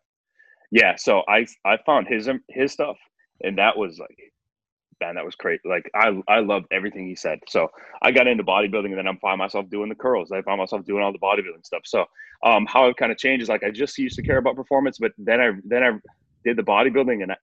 Yeah. 0.70 0.96
So 0.96 1.22
I 1.28 1.46
I 1.64 1.78
found 1.84 2.06
his 2.06 2.28
his 2.48 2.72
stuff, 2.72 2.96
and 3.42 3.58
that 3.58 3.76
was 3.76 3.98
like, 3.98 4.16
man, 5.00 5.16
that 5.16 5.24
was 5.24 5.34
great. 5.34 5.60
Like 5.64 5.90
I 5.94 6.12
I 6.28 6.40
loved 6.40 6.66
everything 6.70 7.08
he 7.08 7.16
said. 7.16 7.40
So 7.48 7.68
I 8.02 8.12
got 8.12 8.28
into 8.28 8.44
bodybuilding, 8.44 8.86
and 8.86 8.98
then 8.98 9.08
I'm 9.08 9.18
find 9.18 9.38
myself 9.38 9.68
doing 9.68 9.88
the 9.88 9.96
curls. 9.96 10.30
I 10.30 10.42
found 10.42 10.58
myself 10.58 10.84
doing 10.84 11.02
all 11.02 11.12
the 11.12 11.18
bodybuilding 11.18 11.64
stuff. 11.64 11.82
So 11.84 12.04
um, 12.44 12.66
how 12.66 12.86
it 12.86 12.96
kind 12.96 13.10
of 13.10 13.18
changes. 13.18 13.48
Like 13.48 13.64
I 13.64 13.70
just 13.70 13.98
used 13.98 14.16
to 14.16 14.22
care 14.22 14.38
about 14.38 14.54
performance, 14.54 14.98
but 14.98 15.12
then 15.18 15.40
I 15.40 15.50
then 15.64 15.82
I 15.82 15.90
did 16.44 16.56
the 16.56 16.62
bodybuilding, 16.62 17.22
and 17.22 17.32
I, 17.32 17.36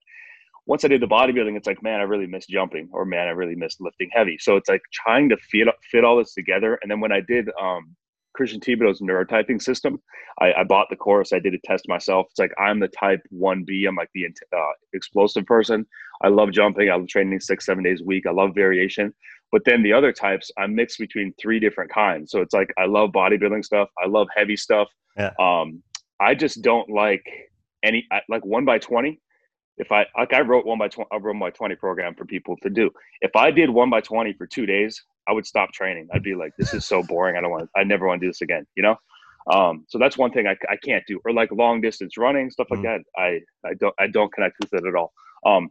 once 0.68 0.84
I 0.84 0.90
did 0.90 1.02
the 1.02 1.08
bodybuilding, 1.08 1.56
it's 1.56 1.66
like, 1.66 1.82
man, 1.82 2.02
I 2.02 2.04
really 2.04 2.28
miss 2.28 2.46
jumping, 2.46 2.90
or 2.92 3.06
man, 3.06 3.28
I 3.28 3.32
really 3.32 3.56
miss 3.56 3.78
lifting 3.80 4.10
heavy. 4.12 4.38
So 4.38 4.58
it's 4.58 4.68
like 4.68 4.82
trying 4.94 5.30
to 5.30 5.38
fit 5.38 5.68
fit 5.90 6.04
all 6.04 6.18
this 6.18 6.34
together. 6.34 6.78
And 6.82 6.92
then 6.92 7.00
when 7.00 7.14
I 7.14 7.22
did 7.22 7.50
um, 7.60 7.96
Christian 8.36 8.60
Thibaudeau's 8.60 9.02
neurotyping 9.02 9.62
system, 9.62 10.02
I, 10.42 10.54
I, 10.54 10.64
bought 10.66 10.88
the 10.90 10.98
course. 10.98 11.32
I 11.32 11.40
did 11.40 11.54
a 11.54 11.58
test 11.66 11.88
myself. 11.88 12.28
It's 12.30 12.40
like 12.40 12.52
I'm 12.60 12.82
the 12.82 12.90
type 12.90 13.22
one 13.30 13.64
B. 13.64 13.86
I'm 13.86 13.96
like 13.96 14.10
the 14.14 14.26
uh, 14.26 14.60
explosive 14.94 15.46
person. 15.46 15.86
I 16.22 16.28
love 16.28 16.52
jumping. 16.52 16.90
I 16.90 16.96
love 16.96 17.08
training 17.08 17.40
six 17.40 17.66
seven 17.66 17.84
days 17.84 18.02
a 18.02 18.06
week. 18.06 18.28
I 18.28 18.32
love 18.32 18.52
variation. 18.54 19.14
But 19.54 19.62
then 19.64 19.82
the 19.82 19.94
other 19.94 20.12
types, 20.12 20.52
I'm 20.58 20.76
mixed 20.76 21.00
between 21.00 21.34
three 21.40 21.62
different 21.62 21.92
kinds. 21.92 22.32
So 22.32 22.42
it's 22.42 22.54
like 22.54 22.74
I 22.78 22.86
love 22.86 23.12
bodybuilding 23.12 23.64
stuff. 23.64 23.88
I 24.04 24.08
love 24.08 24.28
heavy 24.36 24.58
stuff. 24.58 24.90
Yeah. 25.16 25.32
Um, 25.40 25.82
I 26.20 26.36
just 26.36 26.62
don't 26.62 26.90
like 26.90 27.24
any 27.84 28.06
like 28.28 28.46
one 28.46 28.66
by 28.66 28.80
twenty 28.80 29.22
if 29.78 29.92
I 29.92 30.06
like 30.18 30.34
I 30.34 30.42
wrote 30.42 30.66
one 30.66 30.80
by 30.80 30.88
twenty, 30.88 31.10
I 31.12 31.18
wrote 31.18 31.36
my 31.36 31.50
twenty 31.50 31.76
program 31.76 32.16
for 32.16 32.26
people 32.26 32.56
to 32.64 32.70
do. 32.70 32.90
If 33.22 33.36
I 33.36 33.52
did 33.52 33.70
one 33.70 33.90
by 33.90 34.02
twenty 34.02 34.34
for 34.34 34.48
two 34.48 34.66
days, 34.66 35.02
I 35.28 35.34
would 35.34 35.46
stop 35.46 35.72
training. 35.72 36.08
I'd 36.14 36.24
be 36.24 36.36
like, 36.36 36.54
this 36.58 36.74
is 36.74 36.86
so 36.86 37.04
boring. 37.04 37.38
I 37.38 37.42
don't 37.42 37.52
want. 37.52 37.70
I 37.76 37.84
never 37.84 38.08
want 38.08 38.22
to 38.22 38.26
do 38.26 38.30
this 38.30 38.42
again. 38.42 38.66
You 38.76 38.84
know. 38.84 38.96
Um, 39.50 39.86
so 39.88 39.98
that's 39.98 40.18
one 40.18 40.32
thing 40.32 40.46
I, 40.46 40.58
I 40.70 40.76
can't 40.84 41.04
do, 41.08 41.22
or 41.24 41.32
like 41.32 41.52
long 41.54 41.80
distance 41.80 42.18
running 42.18 42.50
stuff 42.50 42.68
like 42.70 42.82
mm-hmm. 42.82 43.02
that. 43.16 43.22
I 43.22 43.40
I 43.68 43.74
don't 43.80 43.96
I 44.00 44.08
don't 44.08 44.34
connect 44.34 44.58
with 44.60 44.74
it 44.74 44.86
at 44.86 44.96
all. 44.96 45.14
Um, 45.46 45.70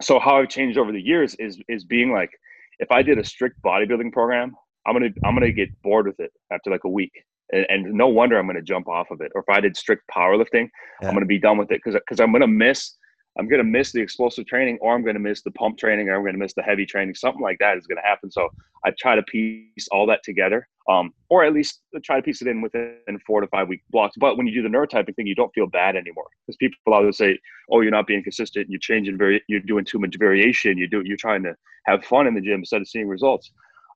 so 0.00 0.18
how 0.18 0.38
I've 0.38 0.48
changed 0.48 0.78
over 0.78 0.92
the 0.92 1.00
years 1.00 1.34
is 1.36 1.60
is 1.68 1.84
being 1.84 2.12
like, 2.12 2.30
if 2.78 2.90
I 2.90 3.02
did 3.02 3.18
a 3.18 3.24
strict 3.24 3.60
bodybuilding 3.62 4.12
program, 4.12 4.54
I'm 4.86 4.94
gonna 4.94 5.10
I'm 5.24 5.34
gonna 5.34 5.52
get 5.52 5.70
bored 5.82 6.06
with 6.06 6.20
it 6.20 6.32
after 6.52 6.70
like 6.70 6.84
a 6.84 6.88
week. 6.88 7.12
And, 7.52 7.66
and 7.68 7.92
no 7.92 8.08
wonder 8.08 8.38
I'm 8.38 8.46
going 8.46 8.56
to 8.56 8.62
jump 8.62 8.88
off 8.88 9.10
of 9.10 9.20
it. 9.20 9.30
Or 9.34 9.44
if 9.46 9.54
I 9.54 9.60
did 9.60 9.76
strict 9.76 10.04
powerlifting, 10.10 10.70
yeah. 11.02 11.08
I'm 11.08 11.10
going 11.10 11.20
to 11.20 11.26
be 11.26 11.38
done 11.38 11.58
with 11.58 11.70
it 11.70 11.82
because 11.84 11.92
because 11.92 12.18
I'm 12.18 12.32
going 12.32 12.40
to 12.40 12.46
miss 12.46 12.94
I'm 13.38 13.48
going 13.48 13.58
to 13.58 13.64
miss 13.64 13.92
the 13.92 14.00
explosive 14.00 14.46
training 14.46 14.78
or 14.80 14.94
I'm 14.94 15.02
going 15.02 15.14
to 15.14 15.20
miss 15.20 15.42
the 15.42 15.50
pump 15.50 15.78
training 15.78 16.08
or 16.08 16.14
I'm 16.14 16.22
going 16.22 16.34
to 16.34 16.38
miss 16.38 16.54
the 16.54 16.62
heavy 16.62 16.86
training. 16.86 17.14
Something 17.14 17.42
like 17.42 17.58
that 17.58 17.76
is 17.76 17.86
going 17.86 17.96
to 17.96 18.06
happen. 18.06 18.30
So 18.30 18.48
I 18.84 18.92
try 18.98 19.16
to 19.16 19.22
piece 19.24 19.88
all 19.90 20.06
that 20.06 20.22
together, 20.22 20.68
um, 20.88 21.12
or 21.28 21.44
at 21.44 21.52
least 21.52 21.80
try 22.04 22.16
to 22.16 22.22
piece 22.22 22.42
it 22.42 22.48
in 22.48 22.60
within 22.60 23.18
four 23.26 23.40
to 23.40 23.46
five 23.48 23.68
week 23.68 23.82
blocks. 23.90 24.14
But 24.18 24.36
when 24.36 24.46
you 24.46 24.54
do 24.54 24.62
the 24.62 24.68
neurotyping 24.68 25.16
thing, 25.16 25.26
you 25.26 25.34
don't 25.34 25.52
feel 25.54 25.66
bad 25.66 25.96
anymore 25.96 26.26
because 26.46 26.56
people 26.56 26.78
always 26.92 27.16
say, 27.16 27.38
"Oh, 27.70 27.80
you're 27.80 27.90
not 27.90 28.06
being 28.06 28.22
consistent. 28.22 28.68
You're 28.68 28.78
changing 28.78 29.18
very. 29.18 29.42
You're 29.48 29.60
doing 29.60 29.84
too 29.84 29.98
much 29.98 30.16
variation. 30.18 30.78
You 30.78 30.88
do. 30.88 31.02
You're 31.04 31.16
trying 31.16 31.42
to 31.44 31.54
have 31.86 32.04
fun 32.04 32.26
in 32.26 32.34
the 32.34 32.40
gym 32.40 32.60
instead 32.60 32.82
of 32.82 32.88
seeing 32.88 33.08
results." 33.08 33.50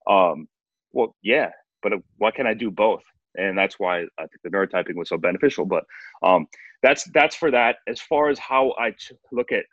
Um, 0.09 0.49
well, 0.93 1.15
yeah, 1.23 1.51
but 1.83 1.93
uh, 1.93 1.99
why 2.17 2.31
can't 2.31 2.49
I 2.49 2.55
do 2.55 2.71
both? 2.71 3.03
and 3.39 3.57
that's 3.57 3.79
why 3.79 4.01
I 4.19 4.27
think 4.27 4.43
the 4.43 4.51
neurotyping 4.51 4.97
was 4.97 5.09
so 5.09 5.17
beneficial. 5.17 5.65
But 5.65 5.85
um, 6.23 6.47
that's 6.83 7.05
that's 7.13 7.37
for 7.37 7.51
that. 7.51 7.77
As 7.87 8.01
far 8.01 8.29
as 8.29 8.39
how 8.39 8.75
I 8.79 8.93
look 9.33 9.49
at 9.53 9.65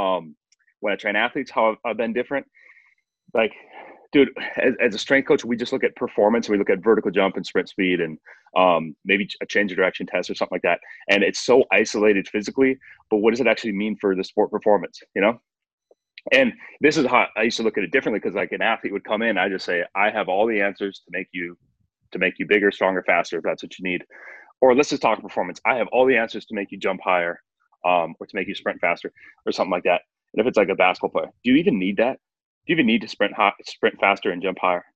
um, 0.00 0.36
when 0.80 0.92
I 0.92 0.96
train 0.96 1.16
athletes, 1.16 1.50
how 1.50 1.70
I've, 1.70 1.76
I've 1.84 1.96
been 1.96 2.12
different. 2.12 2.46
Like, 3.34 3.52
dude, 4.12 4.28
as, 4.56 4.74
as, 4.80 4.94
a 4.94 4.98
strength 4.98 5.26
coach, 5.26 5.44
we 5.44 5.56
just 5.56 5.72
look 5.72 5.84
at 5.84 5.96
performance. 5.96 6.48
We 6.48 6.58
look 6.58 6.70
at 6.70 6.82
vertical 6.82 7.10
jump 7.10 7.36
and 7.36 7.46
sprint 7.46 7.68
speed, 7.68 8.00
and 8.00 8.18
um, 8.56 8.94
maybe 9.04 9.28
a 9.42 9.46
change 9.46 9.72
of 9.72 9.76
direction 9.76 10.06
test 10.06 10.30
or 10.30 10.34
something 10.34 10.54
like 10.56 10.62
that. 10.62 10.80
And 11.08 11.22
it's 11.22 11.40
so 11.40 11.64
isolated 11.72 12.28
physically, 12.28 12.78
but 13.10 13.18
what 13.18 13.30
does 13.30 13.40
it 13.40 13.46
actually 13.46 13.72
mean 13.72 13.96
for 14.00 14.14
the 14.14 14.24
sport 14.24 14.50
performance? 14.50 15.00
You 15.14 15.22
know. 15.22 15.40
And 16.30 16.52
this 16.80 16.96
is 16.96 17.06
how 17.06 17.26
I 17.36 17.42
used 17.42 17.56
to 17.56 17.64
look 17.64 17.76
at 17.76 17.82
it 17.82 17.90
differently 17.90 18.20
because, 18.20 18.36
like, 18.36 18.52
an 18.52 18.62
athlete 18.62 18.92
would 18.92 19.02
come 19.02 19.22
in, 19.22 19.36
I 19.36 19.48
just 19.48 19.64
say, 19.64 19.84
I 19.96 20.10
have 20.10 20.28
all 20.28 20.46
the 20.46 20.60
answers 20.60 21.00
to 21.04 21.10
make 21.10 21.26
you 21.32 21.56
to 22.12 22.18
make 22.18 22.38
you 22.38 22.46
bigger, 22.46 22.70
stronger, 22.70 23.02
faster, 23.02 23.38
if 23.38 23.42
that's 23.42 23.62
what 23.62 23.76
you 23.78 23.90
need. 23.90 24.04
Or 24.62 24.76
let's 24.76 24.90
just 24.90 25.02
talk 25.02 25.22
performance. 25.22 25.60
I 25.66 25.76
have 25.76 25.88
all 25.92 26.06
the 26.06 26.16
answers 26.16 26.46
to 26.46 26.56
make 26.56 26.72
you 26.72 26.78
jump 26.78 27.02
higher 27.04 27.40
um, 27.86 28.14
or 28.20 28.28
to 28.28 28.36
make 28.36 28.48
you 28.48 28.56
sprint 28.56 28.80
faster 28.80 29.12
or 29.46 29.52
something 29.52 29.72
like 29.72 29.84
that. 29.84 30.02
And 30.34 30.40
if 30.40 30.48
it's 30.48 30.58
like 30.58 30.70
a 30.70 30.76
basketball 30.76 31.10
player, 31.10 31.32
do 31.44 31.52
you 31.52 31.58
even 31.58 31.78
need 31.80 31.98
that? 31.98 32.20
Do 32.66 32.72
you 32.72 32.76
even 32.76 32.86
need 32.86 33.02
to 33.02 33.08
sprint 33.08 33.34
high, 33.34 33.52
sprint 33.66 34.00
faster 34.00 34.32
and 34.32 34.42
jump 34.42 34.58
higher? 34.60 34.86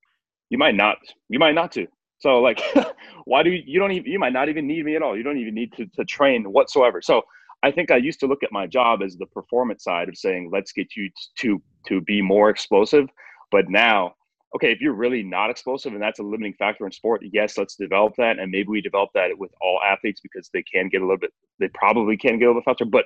You 0.51 0.59
might 0.59 0.77
not. 0.77 0.99
You 1.31 1.41
might 1.41 1.57
not 1.57 1.73
to. 1.73 1.89
So 2.21 2.41
like, 2.41 2.63
why 3.27 3.45
do 3.45 3.51
you, 3.51 3.63
you 3.67 3.81
don't 3.81 3.93
even, 3.93 4.11
you 4.13 4.21
might 4.21 4.35
not 4.35 4.49
even 4.49 4.69
need 4.69 4.87
me 4.87 4.97
at 4.97 5.03
all. 5.03 5.19
You 5.19 5.25
don't 5.25 5.39
even 5.39 5.55
need 5.55 5.75
to, 5.75 5.87
to 5.97 6.07
train 6.07 6.45
whatsoever. 6.45 7.03
So 7.03 7.23
I 7.65 7.73
think 7.73 7.93
I 7.93 7.99
used 7.99 8.21
to 8.21 8.29
look 8.29 8.45
at 8.45 8.53
my 8.53 8.69
job 8.69 9.03
as 9.03 9.17
the 9.17 9.27
performance 9.27 9.85
side 9.85 10.09
of 10.09 10.17
saying, 10.17 10.51
let's 10.53 10.73
get 10.73 10.97
you 10.97 11.11
to, 11.41 11.63
to 11.89 12.01
be 12.03 12.23
more 12.23 12.51
explosive. 12.51 13.09
But 13.51 13.69
now 13.69 14.15
okay, 14.57 14.73
if 14.73 14.81
you're 14.81 14.95
really 14.95 15.23
not 15.23 15.51
explosive 15.51 15.93
and 15.93 16.03
that's 16.03 16.19
a 16.19 16.23
limiting 16.23 16.55
factor 16.55 16.87
in 16.87 16.93
sport, 16.93 17.23
yes, 17.31 17.59
let's 17.59 17.77
develop 17.77 18.15
that. 18.17 18.39
And 18.39 18.51
maybe 18.51 18.69
we 18.69 18.81
develop 18.81 19.11
that 19.15 19.31
with 19.37 19.53
all 19.61 19.81
athletes 19.85 20.21
because 20.21 20.49
they 20.53 20.63
can 20.63 20.89
get 20.89 21.03
a 21.03 21.05
little 21.05 21.19
bit, 21.19 21.33
they 21.61 21.69
probably 21.69 22.17
can 22.17 22.39
get 22.39 22.47
a 22.47 22.49
little 22.49 22.63
bit 22.63 22.65
faster, 22.65 22.87
but 22.87 23.05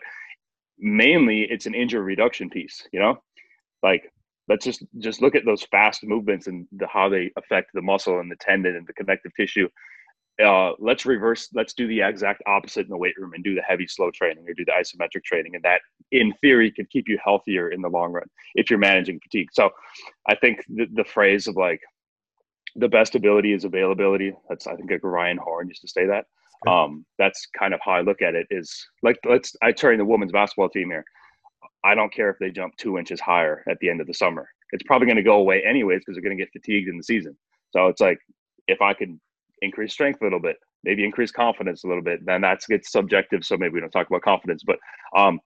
mainly 0.78 1.42
it's 1.42 1.66
an 1.66 1.74
injury 1.74 2.00
reduction 2.00 2.48
piece, 2.48 2.86
you 2.92 3.00
know, 3.00 3.18
like 3.82 4.12
let's 4.48 4.64
just, 4.64 4.84
just 4.98 5.20
look 5.20 5.34
at 5.34 5.44
those 5.44 5.64
fast 5.64 6.04
movements 6.04 6.46
and 6.46 6.66
the, 6.72 6.86
how 6.86 7.08
they 7.08 7.30
affect 7.36 7.70
the 7.74 7.82
muscle 7.82 8.20
and 8.20 8.30
the 8.30 8.36
tendon 8.36 8.76
and 8.76 8.86
the 8.86 8.92
connective 8.92 9.32
tissue 9.34 9.68
uh, 10.40 10.72
let's 10.78 11.06
reverse 11.06 11.48
let's 11.54 11.74
do 11.74 11.86
the 11.86 12.00
exact 12.00 12.42
opposite 12.46 12.86
in 12.86 12.88
the 12.88 12.96
weight 12.96 13.14
room 13.18 13.32
and 13.34 13.44
do 13.44 13.54
the 13.54 13.62
heavy 13.62 13.86
slow 13.86 14.10
training 14.10 14.44
or 14.48 14.54
do 14.54 14.64
the 14.64 14.72
isometric 14.72 15.24
training 15.24 15.54
and 15.54 15.64
that 15.64 15.80
in 16.12 16.32
theory 16.40 16.70
can 16.70 16.86
keep 16.86 17.08
you 17.08 17.18
healthier 17.22 17.70
in 17.70 17.80
the 17.80 17.88
long 17.88 18.12
run 18.12 18.26
if 18.54 18.70
you're 18.70 18.78
managing 18.78 19.20
fatigue. 19.20 19.48
So 19.52 19.70
i 20.28 20.34
think 20.34 20.64
the, 20.68 20.86
the 20.94 21.04
phrase 21.04 21.46
of 21.46 21.56
like 21.56 21.80
the 22.76 22.88
best 22.88 23.14
ability 23.14 23.52
is 23.52 23.64
availability 23.64 24.32
that's 24.48 24.66
i 24.66 24.74
think 24.76 24.90
like 24.90 25.00
ryan 25.02 25.36
horn 25.36 25.68
used 25.68 25.82
to 25.82 25.88
say 25.88 26.06
that. 26.06 26.26
Um, 26.66 27.06
that's 27.18 27.48
kind 27.58 27.72
of 27.72 27.80
how 27.82 27.92
i 27.92 28.00
look 28.02 28.22
at 28.22 28.34
it 28.34 28.46
is 28.50 28.86
like 29.02 29.18
let's 29.28 29.56
i 29.62 29.72
turn 29.72 29.98
the 29.98 30.04
women's 30.04 30.32
basketball 30.32 30.68
team 30.68 30.90
here. 30.90 31.04
I 31.82 31.94
don't 31.94 32.12
care 32.12 32.30
if 32.30 32.38
they 32.38 32.50
jump 32.50 32.76
two 32.76 32.98
inches 32.98 33.20
higher 33.20 33.64
at 33.68 33.78
the 33.80 33.88
end 33.88 34.02
of 34.02 34.06
the 34.06 34.12
summer. 34.12 34.46
It's 34.72 34.82
probably 34.82 35.06
going 35.06 35.16
to 35.16 35.22
go 35.22 35.36
away 35.36 35.62
anyways 35.64 36.00
because 36.00 36.14
they're 36.14 36.22
going 36.22 36.36
to 36.36 36.42
get 36.42 36.52
fatigued 36.52 36.88
in 36.88 36.98
the 36.98 37.02
season. 37.02 37.36
So 37.70 37.88
it's 37.88 38.00
like 38.00 38.18
if 38.68 38.82
i 38.82 38.92
can 38.92 39.20
increase 39.62 39.92
strength 39.92 40.20
a 40.20 40.24
little 40.24 40.40
bit, 40.40 40.56
maybe 40.84 41.04
increase 41.04 41.30
confidence 41.30 41.84
a 41.84 41.88
little 41.88 42.02
bit. 42.02 42.24
Then 42.24 42.40
that's 42.40 42.66
gets 42.66 42.90
subjective, 42.90 43.44
so 43.44 43.56
maybe 43.56 43.74
we 43.74 43.80
don't 43.80 43.90
talk 43.90 44.08
about 44.08 44.22
confidence. 44.22 44.62
But 44.64 44.78
um, 45.16 45.40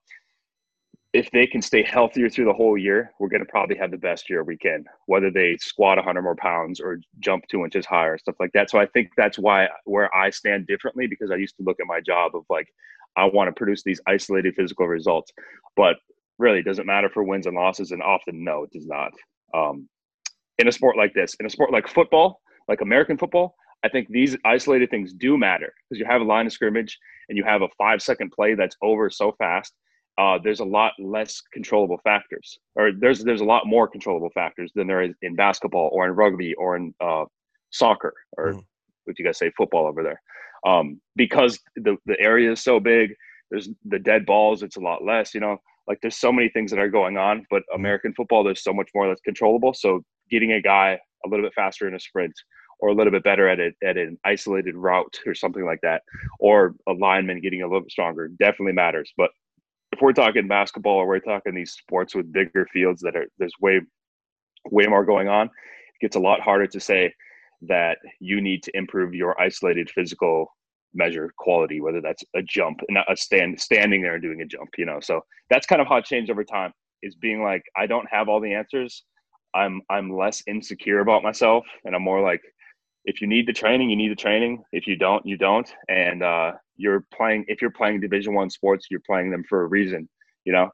if 1.15 1.31
they 1.31 1.47
can 1.47 1.61
stay 1.61 1.81
healthier 1.81 2.29
through 2.29 2.43
the 2.43 2.53
whole 2.53 2.77
year, 2.77 3.11
we're 3.19 3.29
going 3.29 3.43
to 3.43 3.49
probably 3.49 3.77
have 3.77 3.89
the 3.89 3.97
best 3.97 4.29
year 4.29 4.43
we 4.43 4.57
can, 4.57 4.83
whether 5.05 5.31
they 5.31 5.55
squat 5.61 5.97
100 5.97 6.21
more 6.21 6.35
pounds 6.35 6.81
or 6.81 6.99
jump 7.19 7.45
two 7.49 7.63
inches 7.63 7.85
higher, 7.85 8.17
stuff 8.17 8.35
like 8.39 8.51
that. 8.53 8.69
So 8.69 8.79
I 8.79 8.85
think 8.87 9.09
that's 9.15 9.39
why 9.39 9.69
where 9.85 10.13
I 10.13 10.29
stand 10.29 10.67
differently 10.67 11.07
because 11.07 11.31
I 11.31 11.35
used 11.35 11.55
to 11.57 11.63
look 11.63 11.77
at 11.79 11.87
my 11.87 12.01
job 12.01 12.35
of 12.35 12.43
like, 12.49 12.67
I 13.15 13.23
want 13.25 13.47
to 13.47 13.53
produce 13.53 13.81
these 13.81 14.01
isolated 14.07 14.55
physical 14.55 14.87
results, 14.87 15.31
but 15.77 15.95
really 16.37 16.59
it 16.59 16.65
doesn't 16.65 16.85
matter 16.85 17.09
for 17.09 17.23
wins 17.23 17.47
and 17.47 17.55
losses. 17.55 17.91
And 17.91 18.03
often, 18.03 18.43
no, 18.43 18.63
it 18.63 18.71
does 18.71 18.85
not. 18.85 19.13
Um, 19.53 19.87
in 20.57 20.67
a 20.67 20.71
sport 20.71 20.97
like 20.97 21.13
this, 21.13 21.33
in 21.39 21.45
a 21.45 21.49
sport 21.49 21.71
like 21.71 21.87
football, 21.87 22.41
like 22.67 22.81
American 22.81 23.17
football, 23.17 23.55
I 23.85 23.89
think 23.89 24.07
these 24.09 24.35
isolated 24.43 24.89
things 24.89 25.13
do 25.13 25.37
matter 25.37 25.73
because 25.89 25.99
you 25.99 26.05
have 26.05 26.21
a 26.21 26.25
line 26.25 26.47
of 26.47 26.53
scrimmage 26.53 26.97
and 27.29 27.37
you 27.37 27.43
have 27.43 27.61
a 27.61 27.67
five 27.77 28.01
second 28.01 28.31
play 28.31 28.55
that's 28.55 28.75
over 28.81 29.09
so 29.09 29.33
fast 29.37 29.73
uh, 30.17 30.39
there's 30.43 30.61
a 30.61 30.65
lot 30.65 30.93
less 30.97 31.41
controllable 31.51 31.99
factors, 32.03 32.57
or 32.75 32.91
there's 32.97 33.23
there's 33.23 33.41
a 33.41 33.45
lot 33.45 33.67
more 33.67 33.87
controllable 33.87 34.29
factors 34.33 34.71
than 34.73 34.87
there 34.87 35.01
is 35.01 35.13
in 35.21 35.35
basketball 35.35 35.89
or 35.91 36.05
in 36.05 36.13
rugby 36.13 36.53
or 36.55 36.77
in 36.77 36.93
uh, 37.01 37.25
soccer 37.71 38.13
or 38.37 38.53
mm. 38.53 38.63
what 39.03 39.19
you 39.19 39.25
guys 39.25 39.37
say 39.37 39.51
football 39.57 39.85
over 39.85 40.03
there, 40.03 40.21
um, 40.65 41.01
because 41.17 41.59
the 41.75 41.97
the 42.05 42.19
area 42.19 42.51
is 42.51 42.63
so 42.63 42.79
big. 42.79 43.13
There's 43.51 43.69
the 43.83 43.99
dead 43.99 44.25
balls; 44.25 44.63
it's 44.63 44.77
a 44.77 44.81
lot 44.81 45.03
less. 45.03 45.33
You 45.33 45.41
know, 45.41 45.57
like 45.85 45.99
there's 46.01 46.17
so 46.17 46.31
many 46.31 46.47
things 46.47 46.71
that 46.71 46.79
are 46.79 46.89
going 46.89 47.17
on. 47.17 47.45
But 47.49 47.63
mm. 47.63 47.75
American 47.75 48.13
football, 48.13 48.43
there's 48.43 48.63
so 48.63 48.73
much 48.73 48.89
more 48.95 49.09
that's 49.09 49.21
controllable. 49.21 49.73
So 49.73 50.01
getting 50.31 50.53
a 50.53 50.61
guy 50.61 50.97
a 51.25 51.29
little 51.29 51.45
bit 51.45 51.53
faster 51.53 51.89
in 51.89 51.95
a 51.95 51.99
sprint 51.99 52.33
or 52.79 52.89
a 52.89 52.93
little 52.93 53.11
bit 53.11 53.23
better 53.23 53.47
at 53.47 53.59
it 53.59 53.75
at 53.83 53.97
an 53.97 54.17
isolated 54.25 54.75
route 54.75 55.19
or 55.25 55.33
something 55.33 55.65
like 55.65 55.79
that, 55.81 56.03
or 56.39 56.75
a 56.87 56.93
lineman 56.93 57.41
getting 57.41 57.61
a 57.61 57.67
little 57.67 57.81
bit 57.81 57.91
stronger 57.91 58.27
definitely 58.27 58.73
matters. 58.73 59.11
But 59.17 59.31
if 59.91 60.01
we're 60.01 60.13
talking 60.13 60.47
basketball 60.47 60.97
or 60.97 61.07
we're 61.07 61.19
talking 61.19 61.55
these 61.55 61.73
sports 61.73 62.15
with 62.15 62.31
bigger 62.31 62.67
fields 62.73 63.01
that 63.01 63.15
are 63.15 63.27
there's 63.37 63.53
way 63.61 63.81
way 64.71 64.85
more 64.87 65.05
going 65.05 65.27
on, 65.27 65.47
it 65.47 66.01
gets 66.01 66.15
a 66.15 66.19
lot 66.19 66.41
harder 66.41 66.67
to 66.67 66.79
say 66.79 67.13
that 67.61 67.97
you 68.19 68.41
need 68.41 68.63
to 68.63 68.71
improve 68.75 69.13
your 69.13 69.39
isolated 69.39 69.89
physical 69.89 70.51
measure 70.93 71.31
quality, 71.37 71.81
whether 71.81 72.01
that's 72.01 72.23
a 72.35 72.41
jump, 72.41 72.79
not 72.89 73.11
a 73.11 73.17
stand 73.17 73.59
standing 73.59 74.01
there 74.01 74.13
and 74.13 74.23
doing 74.23 74.41
a 74.41 74.45
jump, 74.45 74.69
you 74.77 74.85
know. 74.85 74.99
So 75.01 75.21
that's 75.49 75.65
kind 75.65 75.81
of 75.81 75.87
how 75.87 75.97
it 75.97 76.05
changed 76.05 76.31
over 76.31 76.43
time 76.43 76.71
is 77.03 77.15
being 77.15 77.43
like, 77.43 77.63
I 77.75 77.85
don't 77.85 78.07
have 78.09 78.29
all 78.29 78.39
the 78.39 78.53
answers. 78.53 79.03
I'm 79.53 79.81
I'm 79.89 80.15
less 80.15 80.43
insecure 80.47 80.99
about 80.99 81.23
myself 81.23 81.65
and 81.85 81.95
I'm 81.95 82.01
more 82.01 82.21
like 82.21 82.41
if 83.05 83.21
you 83.21 83.27
need 83.27 83.47
the 83.47 83.53
training, 83.53 83.89
you 83.89 83.95
need 83.95 84.11
the 84.11 84.15
training. 84.15 84.63
If 84.71 84.87
you 84.87 84.95
don't, 84.95 85.25
you 85.25 85.37
don't. 85.37 85.71
And 85.89 86.23
uh, 86.23 86.53
you're 86.75 87.05
playing. 87.13 87.45
If 87.47 87.61
you're 87.61 87.71
playing 87.71 88.01
Division 88.01 88.33
One 88.33 88.49
sports, 88.49 88.87
you're 88.89 89.01
playing 89.05 89.31
them 89.31 89.43
for 89.47 89.61
a 89.61 89.67
reason. 89.67 90.09
You 90.43 90.53
know, 90.53 90.69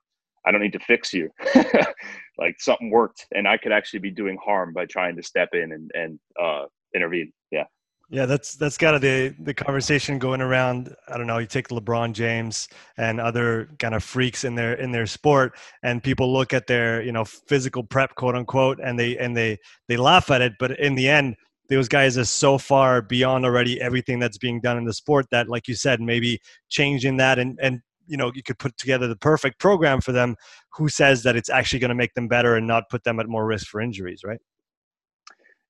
I 0.46 0.52
don't 0.52 0.62
need 0.62 0.74
to 0.74 0.80
fix 0.80 1.14
you. 1.14 1.30
like 2.38 2.56
something 2.60 2.90
worked, 2.90 3.28
and 3.36 3.48
I 3.48 3.58
could 3.58 3.72
actually 3.72 4.00
be 4.00 4.12
doing 4.12 4.38
harm 4.44 4.74
by 4.74 4.86
trying 4.86 5.16
to 5.18 5.24
step 5.24 5.50
in 5.54 5.74
and 5.74 5.92
and 5.94 6.20
uh, 6.42 6.66
intervene. 6.96 7.32
Yeah. 7.52 7.66
Yeah, 8.14 8.26
that's 8.26 8.56
that's 8.56 8.78
kind 8.78 8.94
of 8.94 9.02
the 9.02 9.34
the 9.40 9.54
conversation 9.54 10.20
going 10.20 10.42
around. 10.42 10.94
I 11.08 11.18
don't 11.18 11.28
know. 11.28 11.38
You 11.38 11.48
take 11.48 11.70
LeBron 11.70 12.12
James 12.12 12.68
and 12.98 13.22
other 13.22 13.70
kind 13.80 13.96
of 13.96 14.04
freaks 14.04 14.44
in 14.44 14.54
their 14.54 14.74
in 14.74 14.92
their 14.92 15.08
sport, 15.08 15.58
and 15.82 16.04
people 16.04 16.32
look 16.32 16.52
at 16.52 16.68
their 16.68 17.02
you 17.02 17.14
know 17.14 17.24
physical 17.24 17.86
prep, 17.86 18.16
quote 18.16 18.36
unquote, 18.36 18.80
and 18.84 19.00
they 19.00 19.18
and 19.18 19.36
they 19.36 19.60
they 19.88 19.96
laugh 19.96 20.30
at 20.30 20.42
it. 20.42 20.54
But 20.60 20.78
in 20.78 20.96
the 20.96 21.08
end, 21.08 21.38
those 21.72 21.88
guys 21.88 22.18
are 22.18 22.26
so 22.26 22.58
far 22.58 23.02
beyond 23.02 23.46
already 23.46 23.80
everything 23.80 24.20
that's 24.20 24.38
being 24.38 24.60
done 24.60 24.78
in 24.78 24.84
the 24.84 24.94
sport 24.94 25.26
that 25.32 25.48
like 25.48 25.70
you 25.70 25.74
said 25.74 26.02
maybe 26.02 26.40
changing 26.70 27.16
that 27.18 27.40
and 27.40 27.58
and 27.62 27.80
you 28.08 28.18
know 28.18 28.30
you 28.36 28.44
could 28.44 28.60
put 28.60 28.76
together 28.78 29.08
the 29.08 29.16
perfect 29.16 29.58
program 29.58 30.02
for 30.02 30.12
them. 30.12 30.36
Who 30.74 30.90
says 30.90 31.24
that 31.24 31.38
it's 31.38 31.50
actually 31.50 31.80
going 31.80 31.90
to 31.90 31.96
make 31.96 32.14
them 32.14 32.28
better 32.28 32.56
and 32.58 32.68
not 32.68 32.90
put 32.90 33.06
them 33.06 33.20
at 33.20 33.28
more 33.28 33.46
risk 33.46 33.68
for 33.68 33.80
injuries 33.80 34.22
right? 34.26 34.40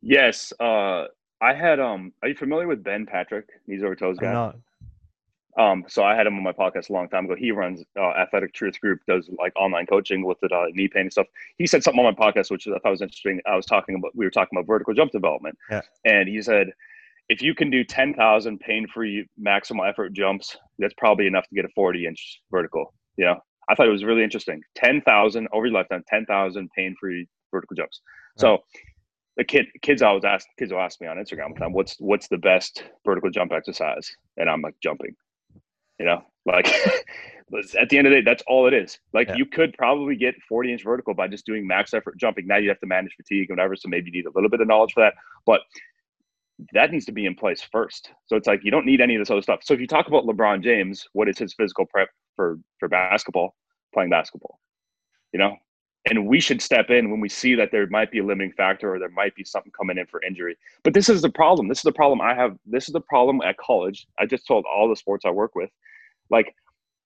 Yes 0.02 0.52
uh 0.60 1.06
i 1.40 1.54
had 1.54 1.80
um 1.80 2.12
are 2.24 2.30
you 2.30 2.36
familiar 2.36 2.68
with 2.68 2.84
ben 2.84 3.06
patrick? 3.06 3.48
Knees 3.68 3.84
over 3.84 3.96
toes 3.96 4.18
guy 4.20 4.54
um, 5.58 5.84
so 5.88 6.04
I 6.04 6.16
had 6.16 6.28
him 6.28 6.38
on 6.38 6.44
my 6.44 6.54
podcast 6.54 6.90
a 6.90 6.94
long 6.94 7.10
time 7.10 7.26
ago. 7.26 7.36
He 7.36 7.52
runs 7.52 7.84
uh, 7.98 8.12
Athletic 8.12 8.54
Truth 8.54 8.80
Group, 8.80 9.00
does 9.08 9.30
like 9.38 9.54
online 9.56 9.86
coaching 9.86 10.24
with 10.24 10.40
the 10.42 10.48
uh, 10.48 10.68
knee 10.72 10.88
pain 10.88 11.04
and 11.04 11.12
stuff. 11.12 11.28
He 11.58 11.68
said 11.68 11.84
something 11.84 12.04
on 12.04 12.16
my 12.18 12.32
podcast, 12.32 12.52
which 12.52 12.68
I 12.68 12.78
thought 12.80 12.92
was 12.92 13.02
interesting. 13.02 13.42
I 13.46 13.56
was 13.56 13.66
talking 13.66 13.96
about, 13.96 14.16
we 14.16 14.26
were 14.26 14.32
talking 14.32 14.58
about 14.58 14.68
vertical 14.68 14.94
jump 14.94 15.12
development. 15.12 15.58
Yeah. 15.70 15.82
And 16.06 16.30
he 16.30 16.42
said, 16.42 16.68
if 17.30 17.42
you 17.42 17.54
can 17.54 17.70
do 17.70 17.84
10,000 17.84 18.60
pain 18.60 18.88
free 18.88 19.28
maximal 19.42 19.88
effort 19.88 20.14
jumps, 20.14 20.58
that's 20.80 20.94
probably 20.98 21.28
enough 21.28 21.48
to 21.50 21.56
get 21.56 21.66
a 21.66 21.70
40 21.76 22.06
inch 22.06 22.42
vertical. 22.50 22.94
You 23.18 23.26
know, 23.26 23.40
I 23.70 23.76
thought 23.76 23.88
it 23.88 23.92
was 23.92 24.04
really 24.04 24.24
interesting. 24.24 24.62
10,000 24.76 25.48
over 25.54 25.66
your 25.66 25.76
lifetime, 25.76 26.04
10,000 26.08 26.70
pain 26.76 26.96
free 27.00 27.28
vertical 27.52 27.76
jumps. 27.76 28.02
Right. 28.38 28.42
So, 28.42 28.58
the 29.38 29.46
kid 29.46 29.66
kids 29.82 30.02
always 30.02 30.26
ask 30.26 30.46
kids 30.60 30.74
will 30.74 30.82
ask 30.82 31.00
me 31.00 31.08
on 31.08 31.16
Instagram 31.16 31.54
what's 31.72 31.96
what's 32.00 32.28
the 32.28 32.38
best 32.38 32.84
vertical 33.06 33.30
jump 33.30 33.54
exercise 33.54 34.14
and 34.36 34.50
I'm 34.50 34.62
like 34.62 34.76
jumping 34.84 35.16
you 36.02 36.08
know, 36.08 36.24
like 36.46 36.68
at 37.80 37.90
the 37.90 37.98
end 37.98 38.08
of 38.08 38.12
the 38.12 38.22
day, 38.22 38.22
that's 38.26 38.44
all 38.48 38.68
it 38.68 38.74
is. 38.74 38.98
Like 39.14 39.28
yeah. 39.28 39.36
you 39.36 39.46
could 39.46 39.76
probably 39.78 40.16
get 40.16 40.36
40 40.50 40.74
inch 40.74 40.84
vertical 40.84 41.14
by 41.14 41.28
just 41.28 41.46
doing 41.46 41.68
max 41.68 41.94
effort 41.94 42.18
jumping. 42.18 42.48
Now 42.48 42.58
you 42.58 42.70
have 42.70 42.80
to 42.80 42.88
manage 42.88 43.14
fatigue 43.16 43.50
and 43.50 43.58
whatever. 43.58 43.76
So 43.76 43.88
maybe 43.88 44.08
you 44.08 44.14
need 44.14 44.26
a 44.26 44.32
little 44.34 44.50
bit 44.50 44.62
of 44.62 44.68
knowledge 44.68 44.94
for 44.94 45.02
that. 45.04 45.14
But 45.46 45.62
that 46.74 46.92
needs 46.92 47.06
to 47.06 47.12
be 47.12 47.28
in 47.28 47.36
place 47.36 47.62
first. 47.72 48.12
So 48.26 48.36
it's 48.36 48.48
like 48.48 48.62
you 48.64 48.72
don't 48.72 48.86
need 48.86 49.00
any 49.00 49.16
of 49.16 49.22
this 49.22 49.30
other 49.30 49.44
stuff. 49.44 49.60
So 49.64 49.76
if 49.76 49.80
you 49.80 49.88
talk 49.88 50.08
about 50.08 50.26
LeBron 50.26 50.64
James, 50.64 51.06
what 51.14 51.30
is 51.30 51.38
his 51.38 51.54
physical 51.54 51.86
prep 51.86 52.10
for 52.36 52.58
for 52.80 52.88
basketball? 52.88 53.56
Playing 53.94 54.10
basketball. 54.10 54.60
You 55.34 55.40
know? 55.40 55.58
And 56.10 56.26
we 56.26 56.40
should 56.40 56.62
step 56.62 56.90
in 56.90 57.12
when 57.12 57.20
we 57.20 57.30
see 57.30 57.54
that 57.56 57.72
there 57.72 57.86
might 57.88 58.12
be 58.12 58.20
a 58.20 58.26
limiting 58.26 58.54
factor 58.54 58.94
or 58.94 58.98
there 58.98 59.10
might 59.10 59.36
be 59.36 59.44
something 59.44 59.72
coming 59.72 60.00
in 60.00 60.08
for 60.08 60.22
injury. 60.24 60.58
But 60.84 60.96
this 60.96 61.10
is 61.10 61.22
the 61.22 61.30
problem. 61.30 61.68
This 61.68 61.78
is 61.78 61.84
the 61.84 61.92
problem 61.92 62.22
I 62.22 62.34
have. 62.34 62.58
This 62.66 62.88
is 62.88 62.94
the 62.94 63.02
problem 63.02 63.42
at 63.44 63.58
college. 63.58 64.08
I 64.20 64.26
just 64.26 64.48
told 64.48 64.66
all 64.66 64.90
the 64.90 64.96
sports 64.96 65.26
I 65.26 65.30
work 65.30 65.54
with 65.56 65.70
like 66.32 66.56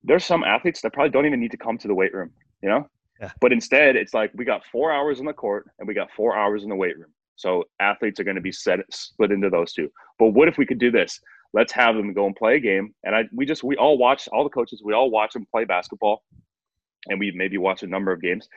there's 0.04 0.24
some 0.24 0.44
athletes 0.44 0.82
that 0.82 0.94
probably 0.94 1.10
don't 1.10 1.25
even 1.25 1.42
need 1.42 1.52
to 1.52 1.58
come 1.58 1.78
to 1.80 1.88
the 1.88 1.96
weight 1.96 2.14
room, 2.14 2.32
you 2.62 2.70
know? 2.70 2.88
Yeah. 3.20 3.32
But 3.42 3.52
instead, 3.52 3.96
it's 3.96 4.14
like 4.14 4.32
we 4.36 4.46
got 4.46 4.62
four 4.72 4.92
hours 4.92 5.20
in 5.20 5.25
the 5.25 5.34
court 5.34 5.70
and 5.80 5.88
we 5.88 5.94
got 5.94 6.10
four 6.16 6.38
hours 6.38 6.64
in 6.64 6.70
the 6.70 6.75
weight 6.75 6.98
room. 6.98 7.12
So 7.36 7.64
athletes 7.80 8.20
are 8.20 8.24
going 8.24 8.36
to 8.36 8.42
be 8.42 8.52
set 8.52 8.80
split 8.92 9.32
into 9.32 9.50
those 9.50 9.74
two. 9.74 9.92
But 10.20 10.28
what 10.30 10.48
if 10.48 10.58
we 10.58 10.66
could 10.66 10.80
do 10.80 10.92
this? 10.92 11.20
Let's 11.54 11.74
have 11.74 11.96
them 11.96 12.14
go 12.14 12.28
and 12.28 12.36
play 12.36 12.56
a 12.56 12.60
game. 12.60 12.94
And 13.04 13.16
I 13.16 13.24
we 13.34 13.46
just 13.46 13.64
we 13.64 13.75
all 13.78 13.98
watch 13.98 14.28
all 14.32 14.44
the 14.44 14.50
coaches, 14.50 14.82
we 14.84 14.94
all 14.94 15.10
watch 15.10 15.34
them 15.34 15.48
play 15.50 15.66
basketball, 15.66 16.24
and 17.08 17.20
we 17.20 17.32
maybe 17.32 17.58
watch 17.58 17.84
a 17.84 17.88
number 17.88 18.12
of 18.12 18.22
games, 18.22 18.48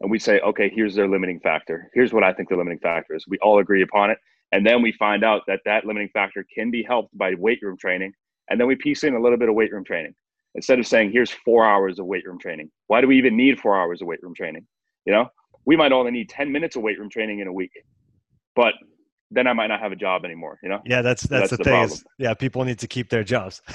and 0.00 0.10
we 0.10 0.18
say, 0.18 0.40
okay, 0.40 0.70
here's 0.72 0.94
their 0.94 1.08
limiting 1.08 1.40
factor. 1.40 1.90
Here's 1.94 2.12
what 2.12 2.24
I 2.24 2.32
think 2.32 2.48
the 2.48 2.56
limiting 2.56 2.78
factor 2.78 3.14
is. 3.14 3.24
We 3.28 3.38
all 3.38 3.58
agree 3.58 3.82
upon 3.82 4.10
it, 4.10 4.18
and 4.52 4.66
then 4.66 4.82
we 4.82 4.92
find 4.92 5.24
out 5.24 5.42
that 5.46 5.60
that 5.64 5.84
limiting 5.84 6.10
factor 6.12 6.44
can 6.54 6.70
be 6.70 6.82
helped 6.82 7.16
by 7.16 7.34
weight 7.34 7.60
room 7.62 7.76
training. 7.76 8.12
And 8.50 8.58
then 8.58 8.66
we 8.66 8.76
piece 8.76 9.04
in 9.04 9.14
a 9.14 9.20
little 9.20 9.38
bit 9.38 9.48
of 9.48 9.54
weight 9.54 9.72
room 9.72 9.84
training. 9.84 10.14
Instead 10.54 10.78
of 10.78 10.86
saying 10.86 11.12
here's 11.12 11.30
four 11.30 11.66
hours 11.66 11.98
of 11.98 12.06
weight 12.06 12.26
room 12.26 12.38
training. 12.38 12.70
Why 12.86 13.00
do 13.00 13.06
we 13.06 13.18
even 13.18 13.36
need 13.36 13.60
four 13.60 13.78
hours 13.78 14.00
of 14.00 14.08
weight 14.08 14.22
room 14.22 14.34
training? 14.34 14.66
You 15.04 15.12
know 15.12 15.30
we 15.68 15.76
might 15.76 15.92
only 15.92 16.10
need 16.10 16.30
10 16.30 16.50
minutes 16.50 16.76
of 16.76 16.82
weight 16.82 16.98
room 16.98 17.10
training 17.10 17.40
in 17.40 17.46
a 17.46 17.52
week 17.52 17.70
but 18.56 18.72
then 19.30 19.46
i 19.46 19.52
might 19.52 19.66
not 19.66 19.78
have 19.78 19.92
a 19.92 19.96
job 19.96 20.24
anymore 20.24 20.58
you 20.62 20.68
know? 20.68 20.80
Yeah 20.86 21.02
that's 21.02 21.22
that's, 21.24 21.50
that's 21.50 21.50
the, 21.50 21.56
the, 21.58 21.64
thing 21.64 21.82
is, 21.82 22.04
yeah 22.16 22.34
people 22.34 22.64
need 22.64 22.78
to 22.78 22.88
keep 22.88 23.10
their 23.10 23.22
jobs. 23.22 23.62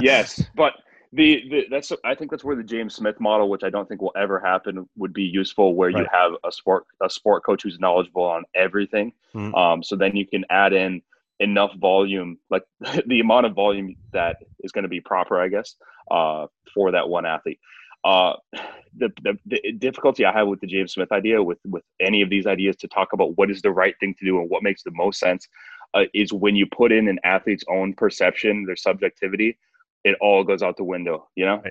Yes 0.00 0.42
but 0.56 0.72
the, 1.12 1.42
the 1.50 1.66
that's 1.70 1.92
i 2.04 2.14
think 2.14 2.30
that's 2.30 2.44
where 2.44 2.56
the 2.56 2.62
james 2.62 2.94
smith 2.94 3.20
model 3.20 3.48
which 3.48 3.62
i 3.62 3.70
don't 3.70 3.88
think 3.88 4.00
will 4.00 4.12
ever 4.16 4.40
happen 4.40 4.88
would 4.96 5.12
be 5.12 5.22
useful 5.22 5.74
where 5.74 5.90
right. 5.90 6.02
you 6.02 6.06
have 6.10 6.32
a 6.44 6.52
sport 6.52 6.84
a 7.02 7.10
sport 7.10 7.44
coach 7.44 7.62
who's 7.62 7.78
knowledgeable 7.78 8.24
on 8.24 8.44
everything 8.54 9.12
mm-hmm. 9.34 9.54
um, 9.54 9.82
so 9.82 9.94
then 9.96 10.16
you 10.16 10.26
can 10.26 10.44
add 10.50 10.72
in 10.72 11.02
enough 11.42 11.74
volume, 11.76 12.38
like 12.50 12.62
the 13.06 13.20
amount 13.20 13.46
of 13.46 13.54
volume 13.54 13.96
that 14.12 14.36
is 14.60 14.72
going 14.72 14.84
to 14.84 14.88
be 14.88 15.00
proper, 15.00 15.40
I 15.40 15.48
guess, 15.48 15.74
uh, 16.10 16.46
for 16.72 16.92
that 16.92 17.08
one 17.08 17.26
athlete. 17.26 17.58
Uh, 18.04 18.34
the, 18.96 19.10
the, 19.22 19.38
the 19.46 19.72
difficulty 19.72 20.24
I 20.24 20.32
have 20.32 20.48
with 20.48 20.60
the 20.60 20.66
James 20.66 20.92
Smith 20.92 21.12
idea, 21.12 21.42
with 21.42 21.58
with 21.64 21.82
any 22.00 22.22
of 22.22 22.30
these 22.30 22.46
ideas, 22.46 22.76
to 22.76 22.88
talk 22.88 23.12
about 23.12 23.36
what 23.36 23.50
is 23.50 23.62
the 23.62 23.70
right 23.70 23.94
thing 24.00 24.14
to 24.18 24.24
do 24.24 24.40
and 24.40 24.48
what 24.48 24.62
makes 24.62 24.82
the 24.82 24.90
most 24.92 25.18
sense, 25.18 25.48
uh, 25.94 26.04
is 26.14 26.32
when 26.32 26.56
you 26.56 26.66
put 26.66 26.92
in 26.92 27.08
an 27.08 27.18
athlete's 27.24 27.64
own 27.68 27.94
perception, 27.94 28.64
their 28.66 28.76
subjectivity, 28.76 29.58
it 30.04 30.16
all 30.20 30.44
goes 30.44 30.62
out 30.62 30.76
the 30.76 30.84
window. 30.84 31.28
You 31.36 31.46
know, 31.46 31.62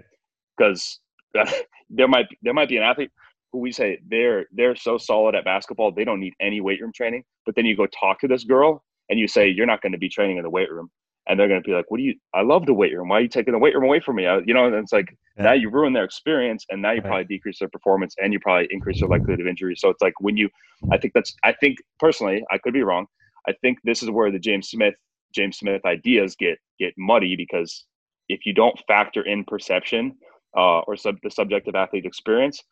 because 0.57 0.99
right. 1.35 1.53
there 1.89 2.07
might 2.07 2.27
there 2.41 2.53
might 2.53 2.69
be 2.69 2.77
an 2.77 2.83
athlete 2.83 3.11
who 3.51 3.59
we 3.59 3.71
say 3.71 3.99
they're 4.07 4.45
they're 4.51 4.75
so 4.75 4.97
solid 4.97 5.35
at 5.35 5.45
basketball 5.45 5.91
they 5.91 6.05
don't 6.05 6.19
need 6.19 6.33
any 6.39 6.61
weight 6.61 6.81
room 6.81 6.91
training, 6.95 7.23
but 7.45 7.55
then 7.55 7.65
you 7.65 7.75
go 7.75 7.87
talk 7.87 8.19
to 8.21 8.27
this 8.27 8.43
girl 8.43 8.83
and 9.09 9.19
you 9.19 9.27
say 9.27 9.47
you're 9.47 9.65
not 9.65 9.81
going 9.81 9.91
to 9.91 9.97
be 9.97 10.09
training 10.09 10.37
in 10.37 10.43
the 10.43 10.49
weight 10.49 10.71
room 10.71 10.89
and 11.27 11.39
they're 11.39 11.47
going 11.47 11.61
to 11.61 11.67
be 11.67 11.73
like 11.73 11.89
what 11.89 11.97
do 11.97 12.03
you 12.03 12.15
i 12.33 12.41
love 12.41 12.65
the 12.65 12.73
weight 12.73 12.95
room 12.95 13.09
why 13.09 13.17
are 13.17 13.21
you 13.21 13.27
taking 13.27 13.53
the 13.53 13.59
weight 13.59 13.75
room 13.75 13.83
away 13.83 13.99
from 13.99 14.15
me 14.15 14.25
I, 14.25 14.39
you 14.45 14.53
know 14.53 14.65
and 14.65 14.75
it's 14.75 14.91
like 14.91 15.15
yeah. 15.37 15.43
now 15.43 15.53
you 15.53 15.69
ruin 15.69 15.93
their 15.93 16.03
experience 16.03 16.65
and 16.69 16.81
now 16.81 16.91
you 16.91 17.01
right. 17.01 17.07
probably 17.07 17.25
decrease 17.25 17.59
their 17.59 17.69
performance 17.69 18.15
and 18.21 18.33
you 18.33 18.39
probably 18.39 18.67
increase 18.71 18.99
their 18.99 19.09
likelihood 19.09 19.41
of 19.41 19.47
injury 19.47 19.75
so 19.77 19.89
it's 19.89 20.01
like 20.01 20.13
when 20.19 20.37
you 20.37 20.49
i 20.91 20.97
think 20.97 21.13
that's 21.13 21.35
i 21.43 21.51
think 21.53 21.77
personally 21.99 22.43
i 22.51 22.57
could 22.57 22.73
be 22.73 22.83
wrong 22.83 23.05
i 23.47 23.53
think 23.61 23.77
this 23.83 24.01
is 24.01 24.09
where 24.09 24.31
the 24.31 24.39
james 24.39 24.69
smith 24.69 24.95
james 25.33 25.57
smith 25.57 25.81
ideas 25.85 26.35
get 26.35 26.57
get 26.79 26.93
muddy 26.97 27.35
because 27.35 27.85
if 28.31 28.45
you 28.45 28.53
don't 28.53 28.77
factor 28.87 29.21
in 29.23 29.43
perception 29.43 30.15
uh, 30.57 30.79
or 30.79 30.95
sub, 30.95 31.17
the 31.23 31.29
subjective 31.29 31.75
athlete 31.75 32.05
experience, 32.05 32.63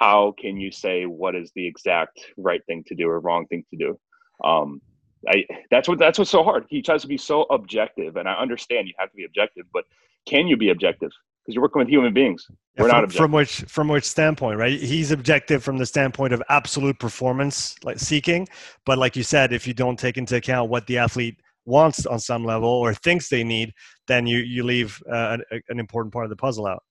how 0.00 0.34
can 0.38 0.56
you 0.58 0.70
say 0.70 1.04
what 1.04 1.34
is 1.34 1.50
the 1.54 1.66
exact 1.66 2.20
right 2.36 2.64
thing 2.66 2.84
to 2.86 2.94
do 2.94 3.08
or 3.08 3.20
wrong 3.20 3.46
thing 3.46 3.64
to 3.70 3.76
do? 3.76 3.98
Um, 4.44 4.80
I, 5.26 5.44
that's 5.70 5.88
what 5.88 5.98
that's 5.98 6.18
what's 6.18 6.30
so 6.30 6.44
hard. 6.44 6.66
He 6.68 6.80
tries 6.82 7.02
to 7.02 7.08
be 7.08 7.18
so 7.18 7.42
objective, 7.50 8.16
and 8.16 8.28
I 8.28 8.34
understand 8.34 8.86
you 8.86 8.94
have 8.98 9.10
to 9.10 9.16
be 9.16 9.24
objective, 9.24 9.64
but 9.72 9.84
can 10.26 10.46
you 10.46 10.56
be 10.56 10.70
objective? 10.70 11.10
Because 11.42 11.54
you're 11.54 11.62
working 11.62 11.80
with 11.80 11.88
human 11.88 12.12
beings. 12.12 12.46
We're 12.76 12.84
from, 12.84 12.88
not 12.88 13.04
objective. 13.04 13.24
From 13.24 13.32
which 13.32 13.54
from 13.62 13.88
which 13.88 14.04
standpoint, 14.04 14.58
right? 14.58 14.78
He's 14.78 15.10
objective 15.10 15.64
from 15.64 15.78
the 15.78 15.86
standpoint 15.86 16.34
of 16.34 16.42
absolute 16.50 16.98
performance, 17.00 17.74
like 17.82 17.98
seeking. 17.98 18.46
But 18.84 18.98
like 18.98 19.16
you 19.16 19.24
said, 19.24 19.52
if 19.52 19.66
you 19.66 19.74
don't 19.74 19.98
take 19.98 20.18
into 20.18 20.36
account 20.36 20.70
what 20.70 20.86
the 20.86 20.98
athlete 20.98 21.40
wants 21.68 22.06
on 22.06 22.18
some 22.18 22.44
level 22.44 22.68
or 22.68 22.94
thinks 22.94 23.28
they 23.28 23.44
need, 23.44 23.72
then 24.08 24.26
you 24.26 24.38
you 24.38 24.64
leave 24.64 25.00
uh, 25.10 25.38
an, 25.50 25.62
an 25.68 25.78
important 25.78 26.12
part 26.12 26.24
of 26.24 26.30
the 26.30 26.36
puzzle 26.36 26.66
out. 26.66 26.82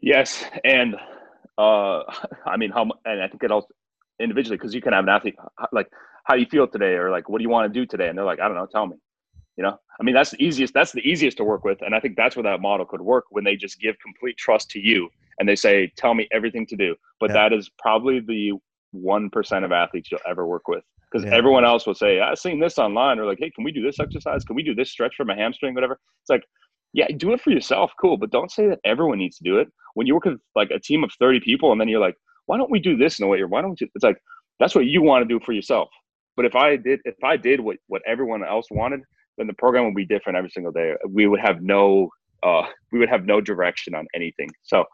Yes, 0.00 0.44
and 0.64 0.96
uh, 1.58 2.02
I 2.46 2.56
mean, 2.56 2.70
how 2.70 2.82
and 3.04 3.22
I 3.22 3.28
think 3.28 3.42
it 3.42 3.50
also 3.50 3.68
individually 4.20 4.56
because 4.56 4.74
you 4.74 4.80
can 4.80 4.92
have 4.92 5.04
an 5.04 5.10
athlete 5.10 5.36
like, 5.72 5.88
how 6.24 6.34
do 6.34 6.40
you 6.40 6.46
feel 6.46 6.66
today, 6.66 6.94
or 6.94 7.10
like, 7.10 7.28
what 7.28 7.38
do 7.38 7.42
you 7.42 7.50
want 7.50 7.72
to 7.72 7.80
do 7.80 7.86
today, 7.86 8.08
and 8.08 8.16
they're 8.16 8.24
like, 8.24 8.40
I 8.40 8.48
don't 8.48 8.56
know, 8.56 8.66
tell 8.66 8.86
me. 8.86 8.96
You 9.56 9.64
know, 9.64 9.76
I 9.98 10.04
mean, 10.04 10.14
that's 10.14 10.30
the 10.30 10.42
easiest. 10.42 10.72
That's 10.72 10.92
the 10.92 11.00
easiest 11.00 11.36
to 11.38 11.44
work 11.44 11.64
with, 11.64 11.82
and 11.82 11.92
I 11.94 12.00
think 12.00 12.16
that's 12.16 12.36
where 12.36 12.44
that 12.44 12.60
model 12.60 12.86
could 12.86 13.00
work 13.00 13.24
when 13.30 13.42
they 13.42 13.56
just 13.56 13.80
give 13.80 13.96
complete 13.98 14.36
trust 14.36 14.70
to 14.70 14.78
you 14.78 15.08
and 15.38 15.48
they 15.48 15.56
say, 15.56 15.92
"Tell 15.96 16.14
me 16.14 16.28
everything 16.32 16.64
to 16.66 16.76
do." 16.76 16.94
But 17.18 17.30
yeah. 17.30 17.48
that 17.48 17.52
is 17.52 17.68
probably 17.78 18.20
the 18.20 18.52
one 18.92 19.30
percent 19.30 19.64
of 19.64 19.72
athletes 19.72 20.10
you'll 20.10 20.20
ever 20.28 20.46
work 20.46 20.68
with 20.68 20.84
because 21.10 21.24
yeah. 21.24 21.34
everyone 21.34 21.64
else 21.64 21.86
will 21.86 21.94
say, 21.94 22.20
"I've 22.20 22.38
seen 22.38 22.60
this 22.60 22.78
online," 22.78 23.18
or 23.18 23.26
like, 23.26 23.38
"Hey, 23.40 23.50
can 23.50 23.64
we 23.64 23.72
do 23.72 23.82
this 23.82 24.00
exercise? 24.00 24.44
Can 24.44 24.56
we 24.56 24.62
do 24.62 24.74
this 24.74 24.90
stretch 24.90 25.14
for 25.16 25.24
my 25.24 25.34
hamstring? 25.34 25.74
Whatever." 25.74 25.98
It's 26.22 26.30
like, 26.30 26.44
yeah, 26.92 27.06
do 27.16 27.32
it 27.32 27.40
for 27.40 27.50
yourself, 27.50 27.92
cool, 28.00 28.16
but 28.16 28.30
don't 28.30 28.50
say 28.50 28.66
that 28.68 28.80
everyone 28.84 29.18
needs 29.18 29.36
to 29.38 29.44
do 29.44 29.58
it. 29.58 29.68
When 29.94 30.06
you 30.06 30.14
work 30.14 30.24
with 30.24 30.40
like 30.54 30.70
a 30.70 30.80
team 30.80 31.04
of 31.04 31.10
thirty 31.18 31.40
people, 31.40 31.72
and 31.72 31.80
then 31.80 31.88
you're 31.88 32.00
like, 32.00 32.16
"Why 32.46 32.56
don't 32.56 32.70
we 32.70 32.80
do 32.80 32.96
this 32.96 33.18
in 33.18 33.24
a 33.24 33.28
way?" 33.28 33.40
Or 33.40 33.48
why 33.48 33.62
don't 33.62 33.78
we? 33.80 33.90
It's 33.94 34.04
like 34.04 34.18
that's 34.58 34.74
what 34.74 34.86
you 34.86 35.02
want 35.02 35.22
to 35.22 35.28
do 35.28 35.44
for 35.44 35.52
yourself. 35.52 35.88
But 36.36 36.44
if 36.44 36.54
I 36.54 36.76
did, 36.76 37.00
if 37.04 37.22
I 37.24 37.36
did 37.36 37.60
what 37.60 37.76
what 37.88 38.02
everyone 38.06 38.44
else 38.44 38.66
wanted, 38.70 39.00
then 39.36 39.46
the 39.46 39.54
program 39.54 39.84
would 39.86 39.94
be 39.94 40.06
different 40.06 40.36
every 40.36 40.50
single 40.50 40.72
day. 40.72 40.94
We 41.08 41.26
would 41.26 41.40
have 41.40 41.62
no 41.62 42.10
uh, 42.42 42.62
we 42.92 42.98
would 42.98 43.08
have 43.08 43.26
no 43.26 43.40
direction 43.40 43.94
on 43.94 44.06
anything. 44.14 44.48
So 44.62 44.84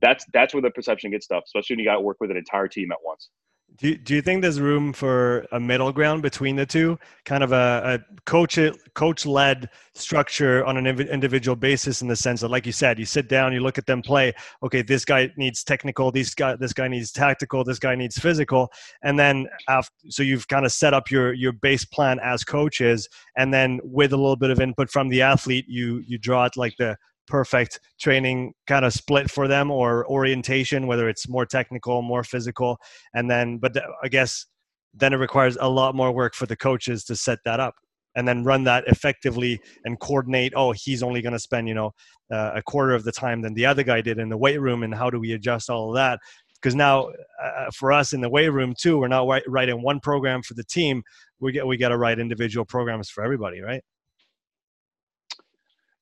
that's 0.00 0.24
that's 0.32 0.54
where 0.54 0.62
the 0.62 0.70
perception 0.70 1.10
gets 1.10 1.24
stuff, 1.24 1.44
especially 1.46 1.74
when 1.74 1.80
you 1.80 1.86
got 1.86 1.96
to 1.96 2.00
work 2.00 2.18
with 2.20 2.30
an 2.30 2.36
entire 2.36 2.68
team 2.68 2.92
at 2.92 2.98
once. 3.04 3.30
Do 3.76 3.88
you, 3.88 3.96
do 3.96 4.14
you 4.14 4.22
think 4.22 4.40
there's 4.40 4.60
room 4.60 4.92
for 4.92 5.46
a 5.50 5.58
middle 5.58 5.90
ground 5.92 6.22
between 6.22 6.54
the 6.54 6.64
two, 6.64 6.96
kind 7.24 7.42
of 7.42 7.50
a, 7.50 7.98
a 8.08 8.20
coach 8.24 8.56
coach 8.94 9.26
led 9.26 9.68
structure 9.94 10.64
on 10.64 10.76
an 10.76 10.86
individual 10.86 11.56
basis, 11.56 12.00
in 12.00 12.06
the 12.06 12.14
sense 12.14 12.42
that, 12.42 12.50
like 12.50 12.66
you 12.66 12.72
said, 12.72 13.00
you 13.00 13.04
sit 13.04 13.28
down, 13.28 13.52
you 13.52 13.58
look 13.58 13.76
at 13.76 13.86
them 13.86 14.00
play. 14.00 14.32
Okay, 14.62 14.82
this 14.82 15.04
guy 15.04 15.28
needs 15.36 15.64
technical. 15.64 16.12
This 16.12 16.36
guy 16.36 16.54
this 16.54 16.72
guy 16.72 16.86
needs 16.86 17.10
tactical. 17.10 17.64
This 17.64 17.80
guy 17.80 17.96
needs 17.96 18.16
physical. 18.16 18.70
And 19.02 19.18
then 19.18 19.48
after, 19.68 19.92
so 20.08 20.22
you've 20.22 20.46
kind 20.46 20.64
of 20.64 20.70
set 20.70 20.94
up 20.94 21.10
your 21.10 21.32
your 21.32 21.52
base 21.52 21.84
plan 21.84 22.20
as 22.22 22.44
coaches, 22.44 23.08
and 23.36 23.52
then 23.52 23.80
with 23.82 24.12
a 24.12 24.16
little 24.16 24.36
bit 24.36 24.50
of 24.50 24.60
input 24.60 24.88
from 24.88 25.08
the 25.08 25.22
athlete, 25.22 25.66
you 25.68 26.00
you 26.06 26.16
draw 26.16 26.44
it 26.44 26.56
like 26.56 26.76
the 26.78 26.96
perfect 27.26 27.80
training 28.00 28.52
kind 28.66 28.84
of 28.84 28.92
split 28.92 29.30
for 29.30 29.48
them 29.48 29.70
or 29.70 30.06
orientation 30.10 30.86
whether 30.86 31.08
it's 31.08 31.28
more 31.28 31.46
technical 31.46 32.02
more 32.02 32.22
physical 32.22 32.76
and 33.14 33.30
then 33.30 33.58
but 33.58 33.76
i 34.02 34.08
guess 34.08 34.46
then 34.92 35.12
it 35.12 35.16
requires 35.16 35.56
a 35.60 35.68
lot 35.68 35.94
more 35.94 36.12
work 36.12 36.34
for 36.34 36.46
the 36.46 36.56
coaches 36.56 37.04
to 37.04 37.16
set 37.16 37.38
that 37.44 37.60
up 37.60 37.74
and 38.14 38.28
then 38.28 38.44
run 38.44 38.64
that 38.64 38.84
effectively 38.86 39.60
and 39.84 39.98
coordinate 40.00 40.52
oh 40.54 40.72
he's 40.72 41.02
only 41.02 41.22
going 41.22 41.32
to 41.32 41.38
spend 41.38 41.66
you 41.66 41.74
know 41.74 41.92
uh, 42.32 42.52
a 42.54 42.62
quarter 42.62 42.94
of 42.94 43.04
the 43.04 43.12
time 43.12 43.42
than 43.42 43.54
the 43.54 43.66
other 43.66 43.82
guy 43.82 44.00
did 44.00 44.18
in 44.18 44.28
the 44.28 44.36
weight 44.36 44.60
room 44.60 44.82
and 44.82 44.94
how 44.94 45.10
do 45.10 45.18
we 45.18 45.32
adjust 45.32 45.68
all 45.68 45.90
of 45.90 45.94
that? 45.94 46.18
Because 46.54 46.74
now 46.74 47.10
uh, 47.42 47.70
for 47.74 47.92
us 47.92 48.12
in 48.12 48.20
the 48.20 48.28
weight 48.28 48.48
room 48.48 48.74
too 48.78 48.98
we're 48.98 49.08
not 49.08 49.28
writing 49.46 49.82
one 49.82 50.00
program 50.00 50.42
for 50.42 50.54
the 50.54 50.64
team 50.64 51.02
we 51.40 51.52
get 51.52 51.66
we 51.66 51.76
got 51.76 51.90
to 51.90 51.98
write 51.98 52.18
individual 52.18 52.64
programs 52.64 53.10
for 53.10 53.22
everybody 53.22 53.60
right? 53.60 53.82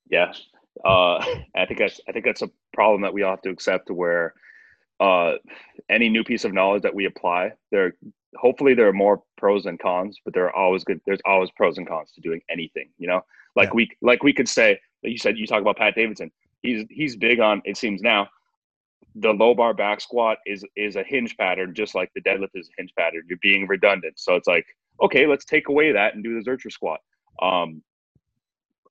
Yeah 0.09 0.31
uh, 0.83 1.15
I 1.55 1.65
think 1.65 1.79
that's 1.79 1.99
I 2.07 2.11
think 2.11 2.25
that's 2.25 2.41
a 2.41 2.49
problem 2.73 3.01
that 3.01 3.13
we 3.13 3.23
all 3.23 3.31
have 3.31 3.41
to 3.43 3.49
accept. 3.49 3.89
Where 3.89 4.33
uh, 4.99 5.33
any 5.89 6.09
new 6.09 6.23
piece 6.23 6.45
of 6.45 6.53
knowledge 6.53 6.83
that 6.83 6.95
we 6.95 7.05
apply, 7.05 7.53
there 7.71 7.93
hopefully 8.35 8.73
there 8.73 8.87
are 8.87 8.93
more 8.93 9.23
pros 9.37 9.65
and 9.65 9.79
cons, 9.79 10.19
but 10.23 10.33
there 10.33 10.45
are 10.45 10.55
always 10.55 10.83
good. 10.83 10.99
There's 11.05 11.21
always 11.25 11.51
pros 11.51 11.77
and 11.77 11.87
cons 11.87 12.11
to 12.13 12.21
doing 12.21 12.41
anything. 12.49 12.89
You 12.97 13.07
know, 13.07 13.21
like 13.55 13.69
yeah. 13.69 13.75
we 13.75 13.91
like 14.01 14.23
we 14.23 14.33
could 14.33 14.49
say, 14.49 14.79
like 15.03 15.11
you 15.11 15.17
said, 15.17 15.37
you 15.37 15.47
talk 15.47 15.61
about 15.61 15.77
Pat 15.77 15.95
Davidson. 15.95 16.31
He's 16.61 16.85
he's 16.89 17.15
big 17.15 17.39
on. 17.39 17.61
It 17.65 17.77
seems 17.77 18.01
now 18.01 18.29
the 19.15 19.31
low 19.31 19.53
bar 19.53 19.73
back 19.73 20.01
squat 20.01 20.39
is 20.45 20.65
is 20.75 20.95
a 20.95 21.03
hinge 21.03 21.37
pattern, 21.37 21.73
just 21.75 21.95
like 21.95 22.11
the 22.15 22.21
deadlift 22.21 22.55
is 22.55 22.69
a 22.69 22.81
hinge 22.81 22.93
pattern. 22.97 23.23
You're 23.27 23.37
being 23.41 23.67
redundant, 23.67 24.19
so 24.19 24.35
it's 24.35 24.47
like 24.47 24.65
okay, 25.01 25.25
let's 25.25 25.45
take 25.45 25.69
away 25.69 25.91
that 25.91 26.13
and 26.13 26.23
do 26.23 26.39
the 26.39 26.49
Zercher 26.49 26.71
squat. 26.71 26.99
Um, 27.41 27.81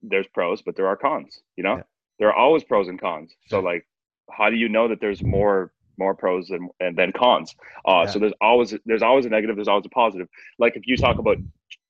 there's 0.03 0.27
pros, 0.29 0.63
but 0.63 0.77
there 0.77 0.87
are 0.87 0.97
cons. 0.97 1.41
You 1.57 1.65
know, 1.65 1.77
yeah. 1.77 1.83
there 2.19 2.29
are 2.29 2.35
always 2.35 2.65
pros 2.65 2.89
and 2.89 3.01
cons. 3.01 3.35
So 3.47 3.61
like, 3.61 3.87
how 4.31 4.51
do 4.51 4.57
you 4.57 4.69
know 4.69 4.89
that 4.89 5.01
there's 5.01 5.23
more 5.23 5.73
more 5.99 6.15
pros 6.15 6.51
and 6.51 6.71
and 6.81 6.97
then 6.97 7.13
cons? 7.13 7.55
Uh, 7.87 8.03
yeah. 8.05 8.11
So 8.11 8.19
there's 8.19 8.35
always 8.41 8.75
there's 8.85 9.03
always 9.03 9.27
a 9.27 9.29
negative. 9.29 9.57
There's 9.57 9.69
always 9.69 9.87
a 9.87 9.91
positive. 9.91 10.29
Like 10.59 10.77
if 10.77 10.87
you 10.87 10.97
talk 10.97 11.19
about 11.19 11.39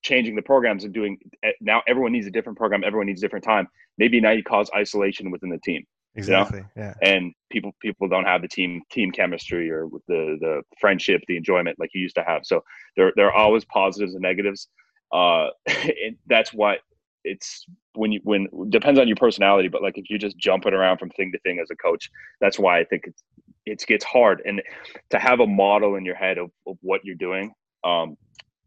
changing 0.03 0.35
the 0.35 0.42
programs 0.42 0.85
and 0.85 0.92
doing 0.92 1.18
eh, 1.42 1.53
now 1.61 1.83
everyone 1.87 2.12
needs 2.12 2.27
a 2.27 2.31
different 2.31 2.59
program. 2.59 2.85
Everyone 2.85 3.07
needs 3.07 3.22
a 3.22 3.25
different 3.25 3.44
time. 3.44 3.68
Maybe 3.98 4.20
now 4.20 4.31
you 4.31 4.42
cause 4.42 4.70
isolation 4.75 5.31
within 5.31 5.51
the 5.51 5.59
team. 5.59 5.85
Exactly. 6.14 6.59
You 6.59 6.83
know? 6.83 6.94
Yeah. 7.03 7.09
And 7.09 7.33
people 7.51 7.72
people 7.81 8.09
don't 8.09 8.25
have 8.25 8.42
the 8.42 8.48
team 8.48 8.83
team 8.90 9.11
chemistry 9.11 9.70
or 9.70 9.88
the 10.09 10.37
the 10.40 10.62
friendship, 10.79 11.22
the 11.27 11.37
enjoyment 11.37 11.79
like 11.79 11.90
you 11.94 12.01
used 12.01 12.16
to 12.16 12.25
have. 12.25 12.42
So 12.44 12.62
there 12.96 13.12
there 13.16 13.27
are 13.27 13.35
always 13.35 13.64
positives 13.64 14.14
and 14.14 14.22
negatives. 14.22 14.68
Uh, 15.12 15.48
and 15.66 16.16
that's 16.27 16.53
what 16.53 16.79
it's 17.25 17.67
when 17.95 18.13
you 18.13 18.21
when 18.25 18.49
depends 18.71 18.99
on 18.99 19.07
your 19.07 19.17
personality 19.17 19.69
but 19.69 19.83
like 19.83 19.97
if 19.97 20.11
you're 20.11 20.19
just 20.19 20.37
jumping 20.39 20.73
around 20.73 20.99
from 20.99 21.11
thing 21.11 21.31
to 21.31 21.39
thing 21.41 21.61
as 21.61 21.69
a 21.71 21.77
coach 21.77 22.11
that's 22.41 22.59
why 22.59 22.81
i 22.81 22.85
think 22.85 23.05
it's 23.07 23.23
it 23.67 23.85
gets 23.87 24.05
hard. 24.05 24.43
And 24.45 24.63
to 25.11 25.19
have 25.19 25.41
a 25.41 25.47
model 25.47 25.97
in 25.97 26.05
your 26.05 26.15
head 26.15 26.39
of, 26.39 26.51
of 26.67 26.77
what 26.81 27.01
you're 27.05 27.17
doing 27.17 27.53
um 27.85 28.17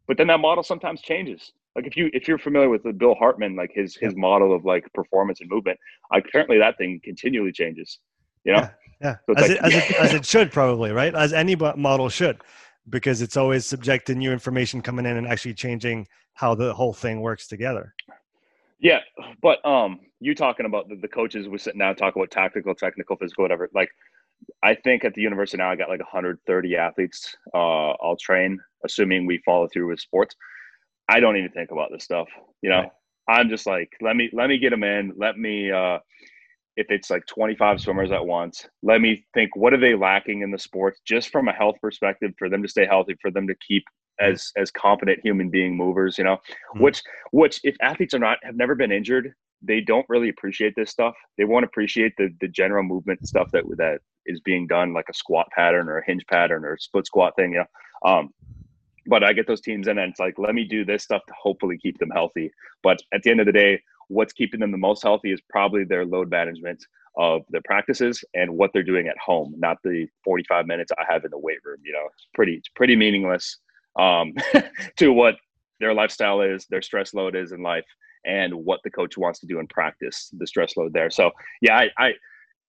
but 0.06 0.16
then 0.16 0.28
that 0.28 0.38
model 0.38 0.62
sometimes 0.62 1.00
changes. 1.02 1.50
Like 1.74 1.86
if 1.86 1.96
you 1.96 2.10
if 2.12 2.28
you're 2.28 2.38
familiar 2.38 2.68
with 2.68 2.82
the 2.82 2.92
bill 2.92 3.14
hartman 3.14 3.56
like 3.56 3.70
his 3.74 3.96
his 3.96 4.14
model 4.16 4.54
of 4.54 4.64
like 4.64 4.84
performance 4.94 5.40
and 5.40 5.50
movement 5.50 5.78
apparently 6.12 6.58
that 6.58 6.78
thing 6.78 7.00
continually 7.02 7.52
changes 7.52 7.98
you 8.44 8.52
know? 8.52 8.60
Yeah, 8.60 8.70
yeah. 9.00 9.16
So 9.26 9.34
as, 9.36 9.48
like, 9.48 9.50
it, 9.50 9.64
as, 9.64 9.74
it, 9.74 9.96
as 9.96 10.14
it 10.14 10.24
should 10.24 10.52
probably 10.52 10.92
right? 10.92 11.14
As 11.14 11.32
any 11.32 11.56
model 11.56 12.08
should 12.08 12.42
because 12.88 13.20
it's 13.20 13.36
always 13.36 13.66
subject 13.66 14.06
to 14.06 14.14
new 14.14 14.32
information 14.32 14.80
coming 14.80 15.06
in 15.06 15.16
and 15.16 15.26
actually 15.26 15.54
changing 15.54 16.06
how 16.34 16.54
the 16.54 16.72
whole 16.72 16.92
thing 16.92 17.20
works 17.20 17.48
together 17.48 17.94
yeah, 18.78 19.00
but 19.42 19.64
um, 19.64 20.00
you 20.20 20.34
talking 20.34 20.66
about 20.66 20.88
the, 20.88 20.96
the 20.96 21.08
coaches 21.08 21.48
we 21.48 21.58
sit 21.58 21.76
now 21.76 21.92
talk 21.92 22.16
about 22.16 22.30
tactical, 22.30 22.74
technical, 22.74 23.16
physical, 23.16 23.42
whatever. 23.42 23.70
Like, 23.74 23.90
I 24.62 24.74
think 24.74 25.04
at 25.04 25.14
the 25.14 25.22
university 25.22 25.58
now 25.58 25.70
I 25.70 25.76
got 25.76 25.88
like 25.88 26.00
130 26.00 26.76
athletes. 26.76 27.34
Uh, 27.54 27.90
I'll 27.92 28.16
train, 28.20 28.60
assuming 28.84 29.26
we 29.26 29.40
follow 29.44 29.68
through 29.72 29.88
with 29.88 30.00
sports. 30.00 30.34
I 31.08 31.20
don't 31.20 31.36
even 31.36 31.50
think 31.52 31.70
about 31.70 31.90
this 31.90 32.04
stuff. 32.04 32.28
You 32.62 32.70
know, 32.70 32.80
right. 32.80 32.90
I'm 33.28 33.48
just 33.48 33.66
like, 33.66 33.90
let 34.00 34.16
me 34.16 34.28
let 34.32 34.48
me 34.48 34.58
get 34.58 34.70
them 34.70 34.84
in. 34.84 35.12
Let 35.16 35.38
me, 35.38 35.70
uh, 35.70 35.98
if 36.76 36.86
it's 36.90 37.08
like 37.08 37.24
25 37.26 37.80
swimmers 37.80 38.12
at 38.12 38.24
once, 38.24 38.66
let 38.82 39.00
me 39.00 39.24
think 39.32 39.56
what 39.56 39.72
are 39.72 39.80
they 39.80 39.94
lacking 39.94 40.42
in 40.42 40.50
the 40.50 40.58
sports, 40.58 41.00
just 41.06 41.30
from 41.30 41.48
a 41.48 41.52
health 41.52 41.76
perspective, 41.80 42.32
for 42.38 42.50
them 42.50 42.62
to 42.62 42.68
stay 42.68 42.86
healthy, 42.86 43.14
for 43.22 43.30
them 43.30 43.46
to 43.46 43.54
keep 43.66 43.84
as 44.20 44.52
as 44.56 44.70
competent 44.70 45.18
human 45.22 45.50
being 45.50 45.76
movers 45.76 46.18
you 46.18 46.24
know? 46.24 46.36
Mm-hmm. 46.36 46.82
which 46.82 47.02
which 47.32 47.60
if 47.64 47.76
athletes 47.80 48.14
are 48.14 48.18
not 48.18 48.38
have 48.42 48.56
never 48.56 48.74
been 48.74 48.92
injured 48.92 49.34
they 49.62 49.80
don't 49.80 50.06
really 50.08 50.28
appreciate 50.28 50.74
this 50.76 50.90
stuff. 50.90 51.14
They 51.38 51.44
won't 51.44 51.64
appreciate 51.64 52.14
the 52.16 52.28
the 52.40 52.48
general 52.48 52.82
movement 52.82 53.26
stuff 53.26 53.50
that 53.52 53.64
that 53.76 54.00
is 54.26 54.40
being 54.40 54.66
done 54.66 54.92
like 54.92 55.06
a 55.08 55.14
squat 55.14 55.46
pattern 55.54 55.88
or 55.88 55.98
a 55.98 56.04
hinge 56.04 56.24
pattern 56.30 56.64
or 56.64 56.74
a 56.74 56.80
split 56.80 57.06
squat 57.06 57.34
thing 57.36 57.52
you 57.52 57.58
know? 57.58 58.10
Um 58.10 58.30
but 59.08 59.22
i 59.22 59.32
get 59.32 59.46
those 59.46 59.60
teams 59.60 59.86
in 59.86 59.98
and 59.98 60.10
it's 60.10 60.20
like 60.20 60.34
let 60.36 60.54
me 60.54 60.64
do 60.64 60.84
this 60.84 61.04
stuff 61.04 61.22
to 61.26 61.34
hopefully 61.40 61.78
keep 61.78 61.98
them 61.98 62.10
healthy. 62.10 62.50
But 62.82 62.98
at 63.12 63.22
the 63.22 63.30
end 63.30 63.40
of 63.40 63.46
the 63.46 63.52
day 63.52 63.80
what's 64.08 64.32
keeping 64.32 64.60
them 64.60 64.70
the 64.70 64.78
most 64.78 65.02
healthy 65.02 65.32
is 65.32 65.40
probably 65.50 65.84
their 65.84 66.04
load 66.04 66.30
management 66.30 66.84
of 67.18 67.42
their 67.48 67.62
practices 67.64 68.22
and 68.34 68.50
what 68.50 68.70
they're 68.72 68.82
doing 68.82 69.08
at 69.08 69.16
home, 69.18 69.54
not 69.56 69.78
the 69.82 70.06
45 70.22 70.66
minutes 70.66 70.92
I 70.98 71.10
have 71.10 71.24
in 71.24 71.30
the 71.30 71.38
weight 71.38 71.58
room. 71.64 71.78
You 71.82 71.94
know, 71.94 72.06
it's 72.12 72.26
pretty, 72.34 72.54
it's 72.54 72.68
pretty 72.68 72.94
meaningless 72.94 73.56
um, 73.98 74.34
to 74.96 75.12
what 75.12 75.36
their 75.80 75.94
lifestyle 75.94 76.40
is, 76.40 76.66
their 76.70 76.82
stress 76.82 77.14
load 77.14 77.36
is 77.36 77.52
in 77.52 77.62
life, 77.62 77.84
and 78.24 78.52
what 78.54 78.80
the 78.84 78.90
coach 78.90 79.16
wants 79.16 79.40
to 79.40 79.46
do 79.46 79.58
in 79.60 79.66
practice, 79.68 80.30
the 80.36 80.46
stress 80.46 80.76
load 80.76 80.92
there. 80.92 81.10
So 81.10 81.30
yeah, 81.60 81.76
I, 81.76 81.90
I 81.98 82.12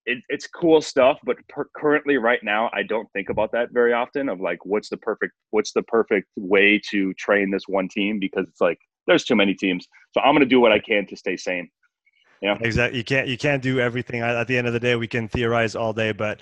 it, 0.07 0.23
it's 0.29 0.47
cool 0.47 0.81
stuff, 0.81 1.19
but 1.23 1.35
per- 1.49 1.69
currently 1.75 2.17
right 2.17 2.39
now, 2.41 2.69
I 2.73 2.83
don't 2.83 3.11
think 3.11 3.29
about 3.29 3.51
that 3.51 3.71
very 3.71 3.93
often 3.93 4.29
of 4.29 4.39
like, 4.39 4.65
what's 4.65 4.89
the 4.89 4.97
perfect, 4.97 5.33
what's 5.51 5.73
the 5.73 5.83
perfect 5.83 6.27
way 6.37 6.79
to 6.89 7.13
train 7.15 7.51
this 7.51 7.67
one 7.67 7.89
team? 7.89 8.17
Because 8.17 8.47
it's 8.47 8.61
like, 8.61 8.79
there's 9.05 9.25
too 9.25 9.35
many 9.35 9.53
teams. 9.53 9.85
So 10.13 10.21
I'm 10.21 10.33
to 10.39 10.45
do 10.45 10.61
what 10.61 10.71
I 10.71 10.79
can 10.79 11.05
to 11.07 11.17
stay 11.17 11.35
sane. 11.35 11.69
Yeah, 12.41 12.57
exactly. 12.61 12.99
You 12.99 13.03
can't 13.03 13.27
you 13.27 13.37
can't 13.37 13.63
do 13.63 13.79
everything. 13.79 14.21
At 14.21 14.47
the 14.47 14.57
end 14.57 14.67
of 14.67 14.73
the 14.73 14.79
day, 14.79 14.95
we 14.95 15.07
can 15.07 15.27
theorize 15.27 15.75
all 15.75 15.91
day, 15.91 16.11
but 16.11 16.41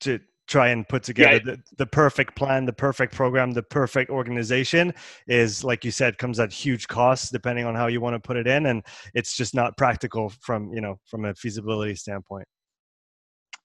to 0.00 0.20
try 0.50 0.68
and 0.68 0.86
put 0.88 1.04
together 1.04 1.36
yeah. 1.36 1.54
the, 1.54 1.62
the 1.78 1.86
perfect 1.86 2.34
plan, 2.34 2.66
the 2.66 2.72
perfect 2.72 3.14
program, 3.14 3.52
the 3.52 3.62
perfect 3.62 4.10
organization 4.10 4.92
is, 5.28 5.62
like 5.62 5.84
you 5.84 5.92
said, 5.92 6.18
comes 6.18 6.40
at 6.40 6.52
huge 6.52 6.88
costs 6.88 7.30
depending 7.30 7.64
on 7.64 7.74
how 7.74 7.86
you 7.86 8.00
want 8.00 8.14
to 8.14 8.20
put 8.20 8.36
it 8.36 8.46
in, 8.46 8.66
and 8.66 8.84
it's 9.14 9.36
just 9.36 9.54
not 9.54 9.76
practical 9.76 10.28
from 10.40 10.72
you 10.74 10.80
know 10.80 10.96
from 11.06 11.24
a 11.24 11.34
feasibility 11.34 11.94
standpoint. 11.94 12.46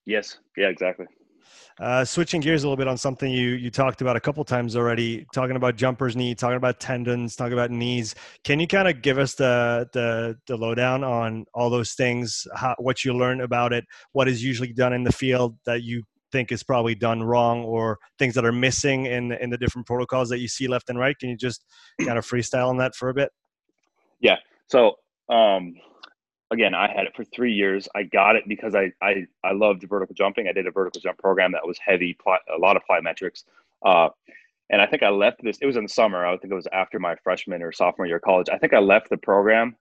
Yes. 0.06 0.38
Yeah. 0.56 0.68
Exactly. 0.68 1.06
Uh, 1.78 2.04
switching 2.04 2.40
gears 2.40 2.64
a 2.64 2.66
little 2.66 2.76
bit 2.76 2.88
on 2.88 2.96
something 2.96 3.30
you 3.30 3.50
you 3.50 3.70
talked 3.70 4.00
about 4.00 4.16
a 4.16 4.20
couple 4.20 4.42
times 4.44 4.76
already, 4.76 5.26
talking 5.34 5.56
about 5.56 5.76
jumpers 5.76 6.16
knee, 6.16 6.34
talking 6.34 6.56
about 6.56 6.80
tendons, 6.80 7.36
talking 7.36 7.52
about 7.52 7.70
knees. 7.70 8.14
Can 8.44 8.58
you 8.60 8.66
kind 8.66 8.88
of 8.88 9.02
give 9.02 9.18
us 9.18 9.34
the 9.34 9.88
the 9.92 10.36
the 10.46 10.56
lowdown 10.56 11.04
on 11.04 11.44
all 11.52 11.68
those 11.68 11.92
things, 11.92 12.46
how, 12.54 12.74
what 12.78 13.04
you 13.04 13.12
learned 13.12 13.42
about 13.42 13.72
it, 13.72 13.84
what 14.12 14.26
is 14.26 14.42
usually 14.42 14.72
done 14.72 14.92
in 14.92 15.04
the 15.04 15.12
field 15.12 15.56
that 15.66 15.82
you 15.82 16.02
think 16.32 16.52
is 16.52 16.62
probably 16.62 16.94
done 16.94 17.22
wrong, 17.22 17.62
or 17.64 17.98
things 18.18 18.34
that 18.34 18.44
are 18.44 18.52
missing 18.52 19.06
in 19.06 19.32
in 19.32 19.50
the 19.50 19.58
different 19.58 19.86
protocols 19.86 20.28
that 20.28 20.38
you 20.38 20.48
see 20.48 20.68
left 20.68 20.90
and 20.90 20.98
right? 20.98 21.18
Can 21.18 21.28
you 21.28 21.36
just 21.36 21.64
kind 22.04 22.18
of 22.18 22.26
freestyle 22.26 22.68
on 22.68 22.76
that 22.78 22.94
for 22.94 23.08
a 23.08 23.14
bit? 23.14 23.30
Yeah. 24.20 24.36
So 24.68 24.96
um, 25.28 25.74
again, 26.50 26.74
I 26.74 26.88
had 26.88 27.06
it 27.06 27.14
for 27.14 27.24
three 27.24 27.52
years. 27.52 27.88
I 27.94 28.04
got 28.04 28.36
it 28.36 28.44
because 28.46 28.74
I 28.74 28.92
I, 29.02 29.26
I 29.44 29.52
loved 29.52 29.84
vertical 29.88 30.14
jumping. 30.14 30.48
I 30.48 30.52
did 30.52 30.66
a 30.66 30.70
vertical 30.70 31.00
jump 31.00 31.18
program 31.18 31.52
that 31.52 31.66
was 31.66 31.78
heavy, 31.78 32.16
a 32.26 32.58
lot 32.58 32.76
of 32.76 32.82
plyometrics. 32.88 33.44
Uh, 33.84 34.08
and 34.70 34.82
I 34.82 34.86
think 34.86 35.02
I 35.02 35.10
left 35.10 35.42
this. 35.42 35.58
It 35.60 35.66
was 35.66 35.76
in 35.76 35.84
the 35.84 35.88
summer. 35.88 36.26
I 36.26 36.36
think 36.36 36.50
it 36.52 36.56
was 36.56 36.66
after 36.72 36.98
my 36.98 37.14
freshman 37.22 37.62
or 37.62 37.72
sophomore 37.72 38.06
year 38.06 38.16
of 38.16 38.22
college. 38.22 38.48
I 38.52 38.58
think 38.58 38.72
I 38.72 38.78
left 38.78 39.10
the 39.10 39.16
program. 39.16 39.76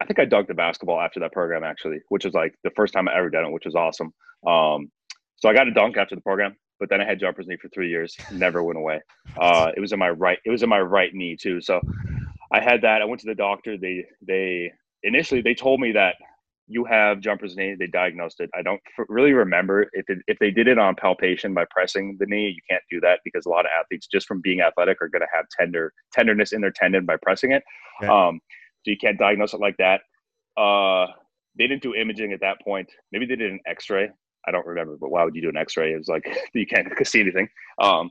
I 0.00 0.06
think 0.06 0.18
I 0.18 0.26
dunked 0.26 0.48
the 0.48 0.54
basketball 0.54 1.00
after 1.00 1.20
that 1.20 1.32
program 1.32 1.64
actually, 1.64 2.00
which 2.08 2.24
was 2.24 2.34
like 2.34 2.54
the 2.62 2.70
first 2.70 2.94
time 2.94 3.08
I 3.08 3.16
ever 3.16 3.30
done 3.30 3.44
it, 3.44 3.52
which 3.52 3.64
was 3.64 3.74
awesome. 3.74 4.12
Um, 4.46 4.90
so 5.38 5.48
I 5.48 5.54
got 5.54 5.68
a 5.68 5.72
dunk 5.72 5.96
after 5.96 6.14
the 6.14 6.20
program, 6.20 6.56
but 6.80 6.88
then 6.90 7.00
I 7.00 7.04
had 7.04 7.18
jumper's 7.18 7.46
knee 7.46 7.56
for 7.60 7.68
three 7.68 7.88
years. 7.88 8.16
Never 8.32 8.62
went 8.62 8.78
away. 8.78 9.00
Uh, 9.36 9.70
it 9.76 9.80
was 9.80 9.92
in 9.92 9.98
my 9.98 10.10
right. 10.10 10.38
It 10.44 10.50
was 10.50 10.62
in 10.62 10.68
my 10.68 10.80
right 10.80 11.14
knee 11.14 11.36
too. 11.40 11.60
So 11.60 11.80
I 12.52 12.60
had 12.60 12.82
that. 12.82 13.02
I 13.02 13.04
went 13.04 13.20
to 13.20 13.26
the 13.26 13.34
doctor. 13.34 13.76
They 13.78 14.04
they 14.26 14.72
initially 15.02 15.40
they 15.40 15.54
told 15.54 15.80
me 15.80 15.92
that 15.92 16.16
you 16.66 16.84
have 16.84 17.20
jumper's 17.20 17.56
knee. 17.56 17.76
They 17.78 17.86
diagnosed 17.86 18.40
it. 18.40 18.50
I 18.54 18.62
don't 18.62 18.80
really 19.08 19.32
remember 19.32 19.88
if 19.92 20.08
it, 20.08 20.18
if 20.26 20.38
they 20.38 20.50
did 20.50 20.68
it 20.68 20.78
on 20.78 20.94
palpation 20.94 21.54
by 21.54 21.64
pressing 21.70 22.16
the 22.18 22.26
knee. 22.26 22.48
You 22.48 22.60
can't 22.68 22.82
do 22.90 23.00
that 23.00 23.20
because 23.24 23.46
a 23.46 23.48
lot 23.48 23.64
of 23.64 23.70
athletes, 23.78 24.06
just 24.06 24.26
from 24.26 24.40
being 24.40 24.60
athletic, 24.60 25.00
are 25.00 25.08
going 25.08 25.22
to 25.22 25.28
have 25.34 25.46
tender 25.58 25.92
tenderness 26.12 26.52
in 26.52 26.60
their 26.60 26.72
tendon 26.72 27.06
by 27.06 27.16
pressing 27.22 27.52
it. 27.52 27.62
Okay. 28.02 28.12
Um, 28.12 28.40
so 28.84 28.90
you 28.90 28.98
can't 28.98 29.18
diagnose 29.18 29.54
it 29.54 29.60
like 29.60 29.76
that. 29.78 30.02
Uh, 30.60 31.06
they 31.56 31.66
didn't 31.66 31.82
do 31.82 31.94
imaging 31.94 32.32
at 32.32 32.40
that 32.40 32.60
point. 32.62 32.88
Maybe 33.12 33.26
they 33.26 33.36
did 33.36 33.50
an 33.50 33.60
X-ray. 33.66 34.10
I 34.48 34.50
don't 34.50 34.66
remember, 34.66 34.96
but 34.98 35.10
why 35.10 35.24
would 35.24 35.34
you 35.34 35.42
do 35.42 35.50
an 35.50 35.56
X-ray? 35.56 35.92
It 35.92 35.98
was 35.98 36.08
like 36.08 36.26
you 36.54 36.66
can't 36.66 36.88
see 37.06 37.20
anything. 37.20 37.48
Um, 37.80 38.10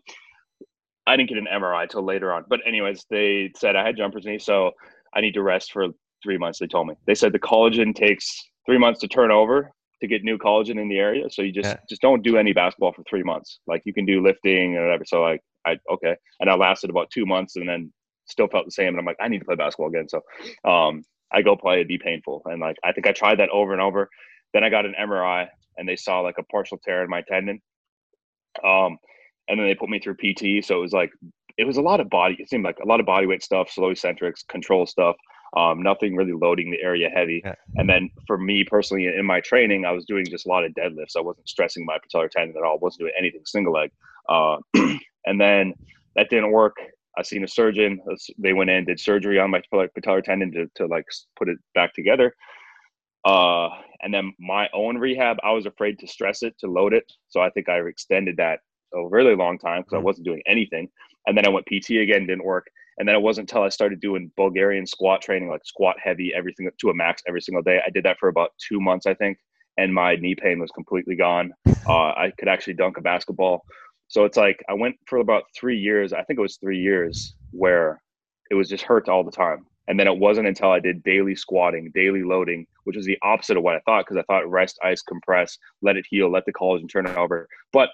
I 1.08 1.16
didn't 1.16 1.30
get 1.30 1.38
an 1.38 1.48
MRI 1.52 1.90
till 1.90 2.04
later 2.04 2.34
on. 2.34 2.46
But 2.50 2.60
anyways, 2.66 3.06
they 3.10 3.52
said 3.56 3.76
I 3.76 3.86
had 3.86 3.98
jumper's 3.98 4.26
knee, 4.26 4.40
so 4.40 4.72
I 5.16 5.22
need 5.22 5.34
to 5.34 5.42
rest 5.42 5.72
for 5.72 5.88
three 6.22 6.38
months. 6.38 6.60
They 6.60 6.68
told 6.68 6.88
me 6.88 6.96
they 7.06 7.16
said 7.16 7.34
the 7.34 7.40
collagen 7.40 7.96
takes 7.96 8.50
three 8.66 8.78
months 8.78 9.00
to 9.00 9.08
turn 9.08 9.32
over 9.32 9.72
to 10.02 10.08
get 10.08 10.24
new 10.24 10.38
collagen 10.38 10.80
in 10.80 10.90
the 10.90 10.98
area. 10.98 11.26
So 11.30 11.42
you 11.42 11.52
just 11.52 11.70
yeah. 11.70 11.78
just 11.90 12.02
don't 12.02 12.24
do 12.24 12.38
any 12.38 12.54
basketball 12.54 12.94
for 12.94 13.04
three 13.10 13.24
months. 13.24 13.60
Like 13.66 13.82
you 13.86 13.94
can 13.94 14.06
do 14.06 14.22
lifting 14.22 14.78
or 14.78 14.84
whatever. 14.84 15.06
So 15.06 15.22
like 15.22 15.42
I 15.66 15.78
okay, 15.92 16.16
and 16.40 16.50
I 16.50 16.56
lasted 16.56 16.90
about 16.90 17.10
two 17.10 17.26
months 17.26 17.56
and 17.56 17.68
then 17.68 17.92
still 18.26 18.48
felt 18.48 18.66
the 18.66 18.72
same. 18.72 18.90
And 18.90 19.00
I'm 19.00 19.06
like 19.06 19.18
I 19.20 19.28
need 19.28 19.40
to 19.40 19.46
play 19.46 19.56
basketball 19.56 19.90
again. 19.90 20.08
So 20.10 20.22
um, 20.70 21.04
I 21.32 21.42
go 21.42 21.56
play. 21.56 21.76
It'd 21.76 21.88
be 21.88 21.98
painful. 21.98 22.42
And 22.46 22.60
like 22.60 22.76
I 22.84 22.92
think 22.92 23.08
I 23.08 23.12
tried 23.12 23.40
that 23.40 23.50
over 23.50 23.72
and 23.72 23.82
over. 23.82 24.10
Then 24.54 24.64
I 24.64 24.70
got 24.70 24.86
an 24.86 24.96
MRI 25.00 25.48
and 25.78 25.88
they 25.88 25.96
saw 25.96 26.20
like 26.20 26.38
a 26.38 26.44
partial 26.44 26.78
tear 26.84 27.04
in 27.04 27.10
my 27.10 27.22
tendon. 27.22 27.62
Um, 28.64 28.98
and 29.48 29.60
then 29.60 29.68
they 29.68 29.76
put 29.76 29.90
me 29.90 30.00
through 30.00 30.16
PT. 30.16 30.66
So 30.66 30.78
it 30.78 30.82
was 30.82 30.94
like 30.94 31.12
it 31.58 31.66
was 31.66 31.78
a 31.78 31.82
lot 31.82 32.00
of 32.00 32.10
body. 32.10 32.36
It 32.40 32.50
seemed 32.50 32.64
like 32.64 32.78
a 32.84 32.88
lot 32.88 33.00
of 33.00 33.06
body 33.06 33.28
weight 33.28 33.44
stuff, 33.44 33.72
slow 33.72 33.90
eccentrics, 33.90 34.44
control 34.44 34.86
stuff 34.86 35.16
um, 35.56 35.82
nothing 35.82 36.16
really 36.16 36.34
loading 36.34 36.72
the 36.72 36.82
area 36.82 37.10
heavy. 37.10 37.42
Yeah. 37.44 37.56
And 37.76 37.90
then 37.90 38.10
for 38.26 38.38
me 38.38 38.64
personally, 38.64 39.08
in 39.08 39.26
my 39.26 39.40
training, 39.40 39.86
I 39.86 39.92
was 39.92 40.06
doing 40.06 40.26
just 40.26 40.46
a 40.46 40.50
lot 40.50 40.66
of 40.66 40.74
deadlifts. 40.74 41.16
I 41.16 41.22
wasn't 41.22 41.48
stressing 41.48 41.86
my 41.86 41.98
patellar 41.98 42.30
tendon 42.30 42.56
at 42.58 42.64
all. 42.64 42.76
I 42.76 42.80
wasn't 42.82 43.02
doing 43.02 43.14
anything 43.18 43.42
single 43.46 43.74
leg. 43.74 43.92
Uh, 44.28 44.58
and 45.26 45.40
then 45.40 45.74
that 46.16 46.30
didn't 46.30 46.52
work. 46.52 46.76
I 47.18 47.24
seen 47.24 47.44
a 47.44 47.48
surgeon. 47.48 48.00
They 48.38 48.54
went 48.54 48.70
in, 48.70 48.86
did 48.86 49.00
surgery 49.00 49.40
on 49.40 49.50
my 49.50 49.62
patellar 49.74 50.24
tendon 50.24 50.52
to, 50.52 50.68
to 50.76 50.86
like 50.86 51.06
put 51.38 51.50
it 51.50 51.58
back 51.74 51.94
together. 51.94 52.36
Uh, 53.28 53.70
and 54.02 54.14
then 54.14 54.34
my 54.40 54.70
own 54.74 54.98
rehab, 54.98 55.38
I 55.44 55.52
was 55.52 55.66
afraid 55.66 56.00
to 56.00 56.08
stress 56.08 56.44
it, 56.44 56.58
to 56.60 56.68
load 56.68 56.94
it. 56.94 57.12
So 57.28 57.42
I 57.42 57.50
think 57.50 57.68
I 57.68 57.80
extended 57.80 58.38
that 58.38 58.62
a 58.94 59.06
really 59.06 59.36
long 59.36 59.60
time 59.60 59.82
because. 59.82 59.98
I 59.98 60.00
wasn't 60.00 60.26
doing 60.26 60.42
anything. 60.48 60.88
And 61.26 61.38
then 61.38 61.46
I 61.46 61.50
went 61.50 61.66
PT 61.66 61.90
again, 61.92 62.26
didn't 62.26 62.46
work. 62.46 62.68
And 62.98 63.08
then 63.08 63.16
it 63.16 63.22
wasn't 63.22 63.50
until 63.50 63.64
I 63.64 63.70
started 63.70 64.00
doing 64.00 64.32
Bulgarian 64.38 64.88
squat 64.88 65.22
training, 65.22 65.50
like 65.50 65.66
squat 65.66 65.98
heavy, 66.02 66.34
everything 66.34 66.70
to 66.80 66.90
a 66.90 66.94
max 66.94 67.22
every 67.28 67.42
single 67.42 67.62
day. 67.62 67.82
I 67.86 67.90
did 67.90 68.06
that 68.06 68.18
for 68.18 68.30
about 68.30 68.52
two 68.66 68.80
months, 68.80 69.06
I 69.06 69.14
think, 69.14 69.38
and 69.78 69.94
my 69.94 70.16
knee 70.16 70.36
pain 70.36 70.60
was 70.60 70.72
completely 70.72 71.16
gone. 71.16 71.54
Uh, 71.88 72.12
I 72.18 72.34
could 72.38 72.50
actually 72.50 72.74
dunk 72.74 72.98
a 72.98 73.02
basketball. 73.02 73.64
So 74.10 74.26
it's 74.26 74.36
like 74.36 74.62
I 74.68 74.74
went 74.74 74.98
for 75.06 75.20
about 75.20 75.44
three 75.58 75.78
years. 75.78 76.12
I 76.12 76.22
think 76.24 76.38
it 76.38 76.42
was 76.42 76.58
three 76.58 76.80
years 76.80 77.34
where 77.52 78.02
it 78.52 78.56
was 78.56 78.68
just 78.68 78.84
hurt 78.84 79.08
all 79.08 79.24
the 79.24 79.32
time. 79.32 79.66
And 79.88 80.00
then 80.00 80.08
it 80.08 80.18
wasn't 80.18 80.48
until 80.48 80.72
I 80.72 80.80
did 80.80 81.04
daily 81.04 81.36
squatting, 81.36 81.92
daily 81.94 82.24
loading, 82.24 82.68
which 82.84 82.96
was 82.96 83.06
the 83.06 83.18
opposite 83.22 83.58
of 83.58 83.64
what 83.64 83.76
I 83.76 83.80
thought 83.82 84.06
because 84.06 84.18
I 84.18 84.24
thought 84.24 84.50
rest, 84.50 84.78
ice, 84.84 85.02
compress, 85.02 85.58
let 85.82 85.98
it 85.98 86.06
heal, 86.10 86.30
let 86.30 86.46
the 86.46 86.54
collagen 86.54 86.90
turn 86.90 87.08
it 87.08 87.16
over. 87.16 87.48
But 87.72 87.90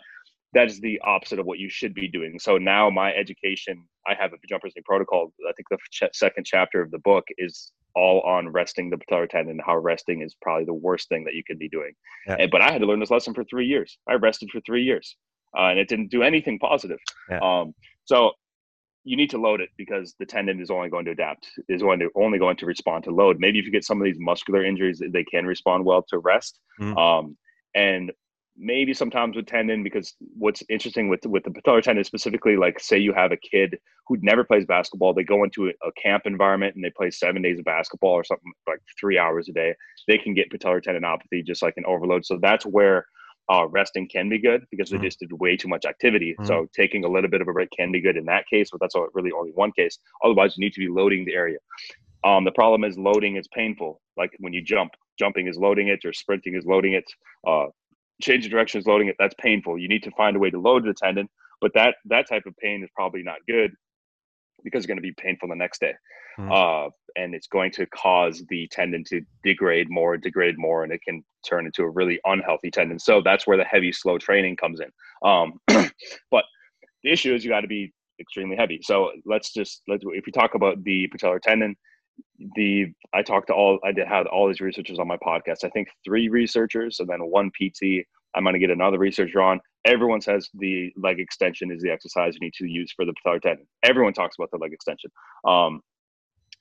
that 0.53 0.67
is 0.67 0.79
the 0.79 0.99
opposite 1.03 1.39
of 1.39 1.45
what 1.45 1.59
you 1.59 1.69
should 1.69 1.93
be 1.93 2.07
doing. 2.07 2.39
So 2.39 2.57
now 2.57 2.89
my 2.89 3.13
education, 3.13 3.83
I 4.07 4.13
have 4.13 4.33
a 4.33 4.37
jumpers 4.47 4.73
knee 4.75 4.83
protocol. 4.85 5.33
I 5.47 5.53
think 5.53 5.67
the 5.69 5.77
ch- 5.91 6.15
second 6.15 6.45
chapter 6.45 6.81
of 6.81 6.91
the 6.91 6.99
book 6.99 7.25
is 7.37 7.71
all 7.95 8.21
on 8.21 8.49
resting 8.49 8.89
the 8.89 8.97
patellar 8.97 9.29
tendon. 9.29 9.59
How 9.65 9.77
resting 9.77 10.21
is 10.21 10.35
probably 10.41 10.65
the 10.65 10.73
worst 10.73 11.09
thing 11.09 11.23
that 11.25 11.33
you 11.33 11.43
could 11.45 11.59
be 11.59 11.69
doing. 11.69 11.93
Yeah. 12.27 12.37
And, 12.39 12.51
but 12.51 12.61
I 12.61 12.71
had 12.71 12.81
to 12.81 12.87
learn 12.87 12.99
this 12.99 13.11
lesson 13.11 13.33
for 13.33 13.43
three 13.43 13.65
years. 13.65 13.97
I 14.07 14.13
rested 14.13 14.49
for 14.51 14.61
three 14.61 14.83
years, 14.83 15.15
uh, 15.57 15.67
and 15.67 15.79
it 15.79 15.87
didn't 15.87 16.11
do 16.11 16.21
anything 16.23 16.59
positive. 16.59 16.99
Yeah. 17.29 17.39
Um, 17.41 17.73
so 18.05 18.31
you 19.03 19.17
need 19.17 19.29
to 19.31 19.37
load 19.37 19.61
it 19.61 19.69
because 19.77 20.15
the 20.19 20.25
tendon 20.25 20.61
is 20.61 20.69
only 20.69 20.89
going 20.89 21.05
to 21.05 21.11
adapt, 21.11 21.47
is 21.67 21.81
going 21.81 21.99
to 21.99 22.09
only 22.15 22.39
going 22.39 22.57
to 22.57 22.65
respond 22.65 23.03
to 23.03 23.11
load. 23.11 23.37
Maybe 23.39 23.59
if 23.59 23.65
you 23.65 23.71
get 23.71 23.83
some 23.83 23.99
of 23.99 24.05
these 24.05 24.19
muscular 24.19 24.63
injuries, 24.63 25.01
they 25.11 25.23
can 25.23 25.45
respond 25.45 25.85
well 25.85 26.03
to 26.09 26.19
rest. 26.19 26.59
Mm. 26.79 26.97
Um, 26.97 27.37
and 27.75 28.11
maybe 28.57 28.93
sometimes 28.93 29.35
with 29.35 29.47
tendon 29.47 29.83
because 29.83 30.13
what's 30.37 30.61
interesting 30.69 31.09
with 31.09 31.25
with 31.25 31.43
the 31.43 31.49
patellar 31.49 31.81
tendon 31.81 32.03
specifically 32.03 32.55
like 32.55 32.79
say 32.79 32.97
you 32.97 33.11
have 33.11 33.31
a 33.31 33.37
kid 33.37 33.77
who 34.07 34.17
never 34.21 34.43
plays 34.43 34.65
basketball 34.65 35.13
they 35.13 35.23
go 35.23 35.43
into 35.43 35.69
a, 35.69 35.91
camp 36.01 36.23
environment 36.25 36.75
and 36.75 36.83
they 36.83 36.91
play 36.91 37.09
seven 37.09 37.41
days 37.41 37.57
of 37.57 37.65
basketball 37.65 38.11
or 38.11 38.23
something 38.23 38.51
like 38.67 38.79
three 38.99 39.17
hours 39.17 39.49
a 39.49 39.53
day 39.53 39.73
they 40.07 40.17
can 40.17 40.35
get 40.35 40.51
patellar 40.51 40.83
tendinopathy 40.83 41.43
just 41.43 41.63
like 41.63 41.73
an 41.77 41.85
overload 41.87 42.23
so 42.23 42.37
that's 42.41 42.65
where 42.65 43.07
uh, 43.51 43.67
resting 43.67 44.07
can 44.07 44.29
be 44.29 44.39
good 44.39 44.65
because 44.71 44.89
they 44.89 44.97
mm-hmm. 44.97 45.05
just 45.05 45.19
did 45.19 45.31
way 45.33 45.57
too 45.57 45.67
much 45.67 45.85
activity. 45.85 46.33
Mm-hmm. 46.33 46.45
so 46.45 46.67
taking 46.75 47.03
a 47.05 47.07
little 47.07 47.29
bit 47.29 47.41
of 47.41 47.47
a 47.47 47.53
break 47.53 47.69
can 47.71 47.91
be 47.91 48.01
good 48.01 48.17
in 48.17 48.25
that 48.25 48.45
case 48.47 48.69
but 48.71 48.79
that's 48.79 48.95
really 49.13 49.31
only 49.31 49.51
one 49.51 49.71
case. 49.71 49.97
Otherwise 50.23 50.55
you 50.57 50.63
need 50.63 50.73
to 50.73 50.79
be 50.79 50.89
loading 50.89 51.25
the 51.25 51.33
area. 51.33 51.57
Um, 52.23 52.45
the 52.45 52.51
problem 52.51 52.83
is 52.85 52.97
loading 52.97 53.35
is 53.35 53.47
painful. 53.49 54.01
Like 54.15 54.31
when 54.39 54.53
you 54.53 54.61
jump 54.61 54.91
jumping 55.19 55.47
is 55.47 55.57
loading 55.57 55.89
it 55.89 55.99
or 56.05 56.13
sprinting 56.13 56.55
is 56.55 56.65
loading 56.65 56.93
it 56.93 57.05
uh, 57.47 57.67
change 58.21 58.43
the 58.43 58.49
direction 58.49 58.79
is 58.79 58.87
loading 58.87 59.07
it 59.07 59.15
that's 59.19 59.35
painful. 59.39 59.77
You 59.77 59.87
need 59.87 60.03
to 60.03 60.11
find 60.11 60.35
a 60.35 60.39
way 60.39 60.49
to 60.49 60.59
load 60.59 60.85
the 60.85 60.93
tendon 60.93 61.27
but 61.63 61.73
that 61.73 61.95
that 62.05 62.27
type 62.27 62.45
of 62.45 62.55
pain 62.57 62.83
is 62.83 62.89
probably 62.95 63.23
not 63.23 63.37
good 63.47 63.71
because 64.63 64.79
it's 64.79 64.87
going 64.87 64.97
to 64.97 65.01
be 65.01 65.13
painful 65.13 65.49
the 65.49 65.55
next 65.55 65.79
day 65.79 65.93
mm-hmm. 66.39 66.51
uh, 66.51 66.89
and 67.15 67.33
it's 67.35 67.47
going 67.47 67.71
to 67.71 67.85
cause 67.87 68.43
the 68.49 68.67
tendon 68.71 69.03
to 69.03 69.21
degrade 69.43 69.89
more 69.89 70.17
degrade 70.17 70.57
more 70.57 70.83
and 70.83 70.91
it 70.91 71.01
can 71.07 71.23
turn 71.47 71.65
into 71.65 71.83
a 71.83 71.89
really 71.89 72.19
unhealthy 72.25 72.71
tendon 72.71 72.99
so 72.99 73.21
that's 73.23 73.45
where 73.47 73.57
the 73.57 73.63
heavy 73.63 73.91
slow 73.91 74.17
training 74.17 74.55
comes 74.55 74.79
in 74.79 74.89
um, 75.27 75.53
but 76.31 76.45
the 77.03 77.11
issue 77.11 77.33
is 77.33 77.43
you 77.43 77.49
got 77.49 77.61
to 77.61 77.67
be 77.67 77.93
extremely 78.19 78.55
heavy 78.55 78.79
so 78.83 79.11
let's 79.25 79.51
just 79.51 79.81
let's 79.87 80.03
if 80.07 80.25
we 80.25 80.31
talk 80.31 80.55
about 80.55 80.83
the 80.83 81.09
patellar 81.13 81.41
tendon 81.41 81.75
the 82.55 82.87
I 83.13 83.21
talked 83.21 83.47
to 83.47 83.53
all 83.53 83.79
I 83.83 83.91
did 83.91 84.07
had 84.07 84.27
all 84.27 84.47
these 84.47 84.61
researchers 84.61 84.99
on 84.99 85.07
my 85.07 85.17
podcast. 85.17 85.63
I 85.63 85.69
think 85.69 85.87
three 86.03 86.29
researchers 86.29 86.99
and 86.99 87.09
then 87.09 87.19
one 87.21 87.49
PT. 87.51 88.05
I'm 88.35 88.43
going 88.43 88.53
to 88.53 88.59
get 88.59 88.71
another 88.71 88.97
researcher 88.97 89.41
on. 89.41 89.59
Everyone 89.85 90.21
says 90.21 90.49
the 90.53 90.93
leg 90.95 91.19
extension 91.19 91.71
is 91.71 91.81
the 91.81 91.91
exercise 91.91 92.35
you 92.35 92.39
need 92.39 92.53
to 92.55 92.65
use 92.65 92.91
for 92.95 93.05
the 93.05 93.13
patellar 93.25 93.41
tendon. 93.41 93.67
Everyone 93.83 94.13
talks 94.13 94.35
about 94.37 94.51
the 94.51 94.57
leg 94.57 94.73
extension. 94.73 95.11
Um, 95.45 95.81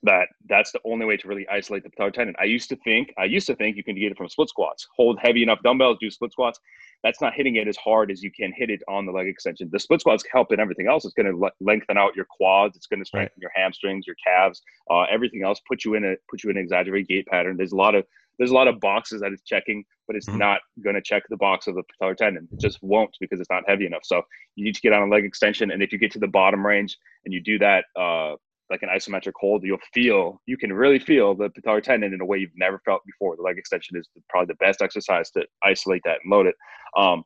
that 0.03 0.27
that's 0.49 0.71
the 0.71 0.79
only 0.85 1.05
way 1.05 1.17
to 1.17 1.27
really 1.27 1.47
isolate 1.47 1.83
the 1.83 1.89
patellar 1.89 2.13
tendon. 2.13 2.35
I 2.39 2.43
used 2.43 2.69
to 2.69 2.75
think 2.75 3.13
I 3.17 3.23
used 3.23 3.47
to 3.47 3.55
think 3.55 3.77
you 3.77 3.83
can 3.83 3.95
get 3.95 4.11
it 4.11 4.17
from 4.17 4.27
split 4.27 4.49
squats. 4.49 4.87
Hold 4.95 5.17
heavy 5.21 5.43
enough 5.43 5.59
dumbbells, 5.63 5.97
do 5.99 6.09
split 6.11 6.33
squats. 6.33 6.59
that's 7.03 7.21
not 7.21 7.33
hitting 7.33 7.55
it 7.55 7.67
as 7.67 7.77
hard 7.77 8.11
as 8.11 8.21
you 8.21 8.31
can 8.31 8.53
hit 8.55 8.69
it 8.69 8.81
on 8.87 9.05
the 9.05 9.11
leg 9.11 9.27
extension. 9.27 9.69
The 9.71 9.79
split 9.79 10.01
squat's 10.01 10.23
help 10.31 10.51
in 10.51 10.59
everything 10.59 10.87
else. 10.87 11.05
It's 11.05 11.13
going 11.13 11.31
to 11.31 11.37
le- 11.37 11.51
lengthen 11.61 11.97
out 11.97 12.15
your 12.15 12.25
quads. 12.25 12.75
It's 12.75 12.87
going 12.87 12.99
to 12.99 13.05
strengthen 13.05 13.33
right. 13.37 13.41
your 13.41 13.51
hamstrings, 13.55 14.05
your 14.05 14.15
calves, 14.25 14.61
uh, 14.91 15.03
everything 15.03 15.43
else. 15.43 15.61
Put 15.67 15.85
you 15.85 15.95
in 15.95 16.03
a 16.03 16.15
put 16.29 16.43
you 16.43 16.49
in 16.49 16.57
an 16.57 16.63
exaggerated 16.63 17.07
gait 17.07 17.27
pattern. 17.27 17.55
There's 17.55 17.71
a 17.71 17.77
lot 17.77 17.95
of 17.95 18.05
there's 18.37 18.51
a 18.51 18.53
lot 18.53 18.67
of 18.67 18.79
boxes 18.79 19.21
that 19.21 19.31
it's 19.31 19.43
checking, 19.43 19.83
but 20.07 20.15
it's 20.15 20.27
mm-hmm. 20.27 20.39
not 20.39 20.61
going 20.83 20.95
to 20.95 21.01
check 21.01 21.23
the 21.29 21.37
box 21.37 21.67
of 21.67 21.75
the 21.75 21.83
patellar 21.83 22.15
tendon. 22.15 22.47
It 22.51 22.59
just 22.59 22.79
won't 22.81 23.15
because 23.19 23.39
it's 23.39 23.49
not 23.49 23.63
heavy 23.67 23.85
enough. 23.85 24.03
So 24.03 24.21
you 24.55 24.63
need 24.63 24.75
to 24.75 24.81
get 24.81 24.93
on 24.93 25.07
a 25.07 25.11
leg 25.11 25.25
extension, 25.25 25.71
and 25.71 25.81
if 25.81 25.91
you 25.91 25.97
get 25.97 26.11
to 26.13 26.19
the 26.19 26.27
bottom 26.27 26.65
range 26.65 26.97
and 27.25 27.33
you 27.33 27.41
do 27.41 27.59
that 27.59 27.85
uh, 27.99 28.35
like 28.69 28.81
an 28.81 28.89
isometric 28.89 29.33
hold, 29.39 29.63
you'll 29.63 29.77
feel 29.93 30.41
you 30.45 30.57
can 30.57 30.73
really 30.73 30.99
feel 30.99 31.35
the 31.35 31.49
patellar 31.49 31.81
tendon 31.81 32.13
in 32.13 32.21
a 32.21 32.25
way 32.25 32.37
you've 32.37 32.51
never 32.55 32.79
felt 32.85 33.01
before. 33.05 33.35
The 33.35 33.43
leg 33.43 33.57
extension 33.57 33.97
is 33.97 34.07
probably 34.29 34.47
the 34.47 34.65
best 34.65 34.81
exercise 34.81 35.29
to 35.31 35.45
isolate 35.63 36.01
that 36.05 36.19
and 36.23 36.31
load 36.31 36.47
it. 36.47 36.55
Um, 36.97 37.23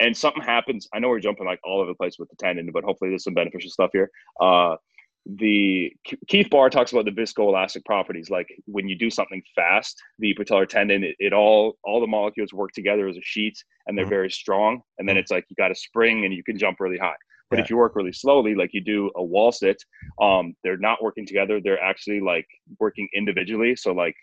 and 0.00 0.16
something 0.16 0.42
happens. 0.42 0.88
I 0.92 0.98
know 0.98 1.08
we're 1.08 1.20
jumping 1.20 1.46
like 1.46 1.60
all 1.64 1.80
over 1.80 1.90
the 1.90 1.96
place 1.96 2.16
with 2.18 2.28
the 2.28 2.36
tendon, 2.36 2.68
but 2.72 2.84
hopefully 2.84 3.10
there's 3.10 3.24
some 3.24 3.34
beneficial 3.34 3.70
stuff 3.70 3.90
here. 3.92 4.10
Uh, 4.40 4.76
the 5.26 5.92
Keith 6.28 6.50
Baar 6.50 6.68
talks 6.68 6.92
about 6.92 7.06
the 7.06 7.10
viscoelastic 7.10 7.84
properties. 7.84 8.28
Like 8.28 8.48
when 8.66 8.88
you 8.88 8.96
do 8.96 9.08
something 9.08 9.42
fast, 9.54 10.00
the 10.18 10.34
patellar 10.34 10.68
tendon, 10.68 11.02
it, 11.02 11.16
it 11.18 11.32
all 11.32 11.78
all 11.82 12.00
the 12.00 12.06
molecules 12.06 12.52
work 12.52 12.72
together 12.72 13.08
as 13.08 13.16
a 13.16 13.22
sheet, 13.22 13.56
and 13.86 13.96
they're 13.96 14.04
mm-hmm. 14.04 14.10
very 14.10 14.30
strong. 14.30 14.82
And 14.98 15.08
then 15.08 15.14
mm-hmm. 15.14 15.20
it's 15.20 15.30
like 15.30 15.46
you 15.48 15.56
got 15.56 15.70
a 15.70 15.74
spring, 15.74 16.24
and 16.24 16.34
you 16.34 16.44
can 16.44 16.58
jump 16.58 16.78
really 16.80 16.98
high. 16.98 17.16
But 17.50 17.58
yeah. 17.58 17.64
if 17.64 17.70
you 17.70 17.76
work 17.76 17.96
really 17.96 18.12
slowly, 18.12 18.54
like 18.54 18.70
you 18.72 18.80
do 18.80 19.10
a 19.16 19.22
wall 19.22 19.52
sit, 19.52 19.82
um, 20.20 20.54
they're 20.62 20.76
not 20.76 21.02
working 21.02 21.26
together. 21.26 21.60
They're 21.60 21.82
actually 21.82 22.20
like 22.20 22.46
working 22.78 23.08
individually. 23.14 23.76
So 23.76 23.92
like 23.92 24.16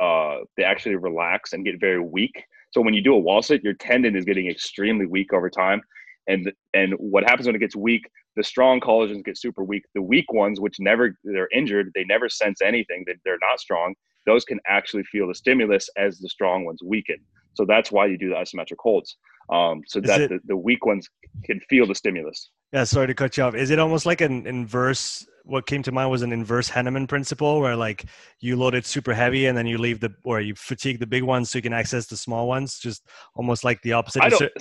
uh, 0.00 0.38
they 0.56 0.64
actually 0.64 0.96
relax 0.96 1.52
and 1.52 1.64
get 1.64 1.80
very 1.80 2.00
weak. 2.00 2.44
So 2.70 2.80
when 2.80 2.94
you 2.94 3.02
do 3.02 3.14
a 3.14 3.18
wall 3.18 3.42
sit, 3.42 3.62
your 3.62 3.74
tendon 3.74 4.16
is 4.16 4.24
getting 4.24 4.48
extremely 4.48 5.06
weak 5.06 5.32
over 5.32 5.50
time. 5.50 5.82
And 6.28 6.52
and 6.72 6.94
what 6.94 7.24
happens 7.24 7.46
when 7.46 7.56
it 7.56 7.60
gets 7.60 7.76
weak? 7.76 8.08
The 8.36 8.44
strong 8.44 8.80
collagens 8.80 9.24
get 9.24 9.38
super 9.38 9.64
weak. 9.64 9.84
The 9.94 10.02
weak 10.02 10.32
ones, 10.32 10.60
which 10.60 10.76
never 10.78 11.16
they're 11.24 11.48
injured, 11.52 11.90
they 11.94 12.04
never 12.04 12.28
sense 12.28 12.60
anything. 12.62 13.04
That 13.06 13.16
they're 13.24 13.38
not 13.40 13.60
strong. 13.60 13.94
Those 14.26 14.44
can 14.44 14.60
actually 14.68 15.04
feel 15.04 15.28
the 15.28 15.34
stimulus 15.34 15.88
as 15.96 16.18
the 16.18 16.28
strong 16.28 16.64
ones 16.64 16.80
weaken. 16.84 17.16
So 17.54 17.64
that's 17.64 17.90
why 17.90 18.06
you 18.06 18.18
do 18.18 18.28
the 18.28 18.36
isometric 18.36 18.76
holds. 18.78 19.16
Um, 19.50 19.82
so 19.86 19.98
is 19.98 20.06
that 20.06 20.20
it, 20.20 20.30
the, 20.30 20.40
the 20.44 20.56
weak 20.56 20.86
ones 20.86 21.08
can 21.44 21.58
feel 21.68 21.86
the 21.86 21.94
stimulus. 21.94 22.50
Yeah, 22.72 22.84
sorry 22.84 23.08
to 23.08 23.14
cut 23.14 23.36
you 23.36 23.42
off. 23.42 23.54
Is 23.54 23.70
it 23.70 23.78
almost 23.78 24.06
like 24.06 24.20
an 24.20 24.46
inverse? 24.46 25.26
What 25.44 25.66
came 25.66 25.82
to 25.82 25.90
mind 25.90 26.10
was 26.10 26.22
an 26.22 26.32
inverse 26.32 26.70
Henneman 26.70 27.08
principle, 27.08 27.60
where 27.60 27.74
like 27.74 28.04
you 28.38 28.54
load 28.54 28.74
it 28.74 28.86
super 28.86 29.12
heavy 29.12 29.46
and 29.46 29.58
then 29.58 29.66
you 29.66 29.78
leave 29.78 29.98
the 29.98 30.14
or 30.24 30.40
you 30.40 30.54
fatigue 30.54 31.00
the 31.00 31.06
big 31.06 31.24
ones 31.24 31.50
so 31.50 31.58
you 31.58 31.62
can 31.62 31.72
access 31.72 32.06
the 32.06 32.16
small 32.16 32.46
ones. 32.46 32.78
Just 32.78 33.08
almost 33.34 33.64
like 33.64 33.82
the 33.82 33.94
opposite. 33.94 34.22
I 34.22 34.28
don't, 34.28 34.52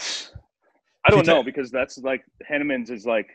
I 1.05 1.11
don't 1.11 1.27
know 1.27 1.43
because 1.43 1.69
that's 1.69 1.99
like 1.99 2.23
Henneman's 2.49 2.89
is 2.89 3.05
like 3.05 3.27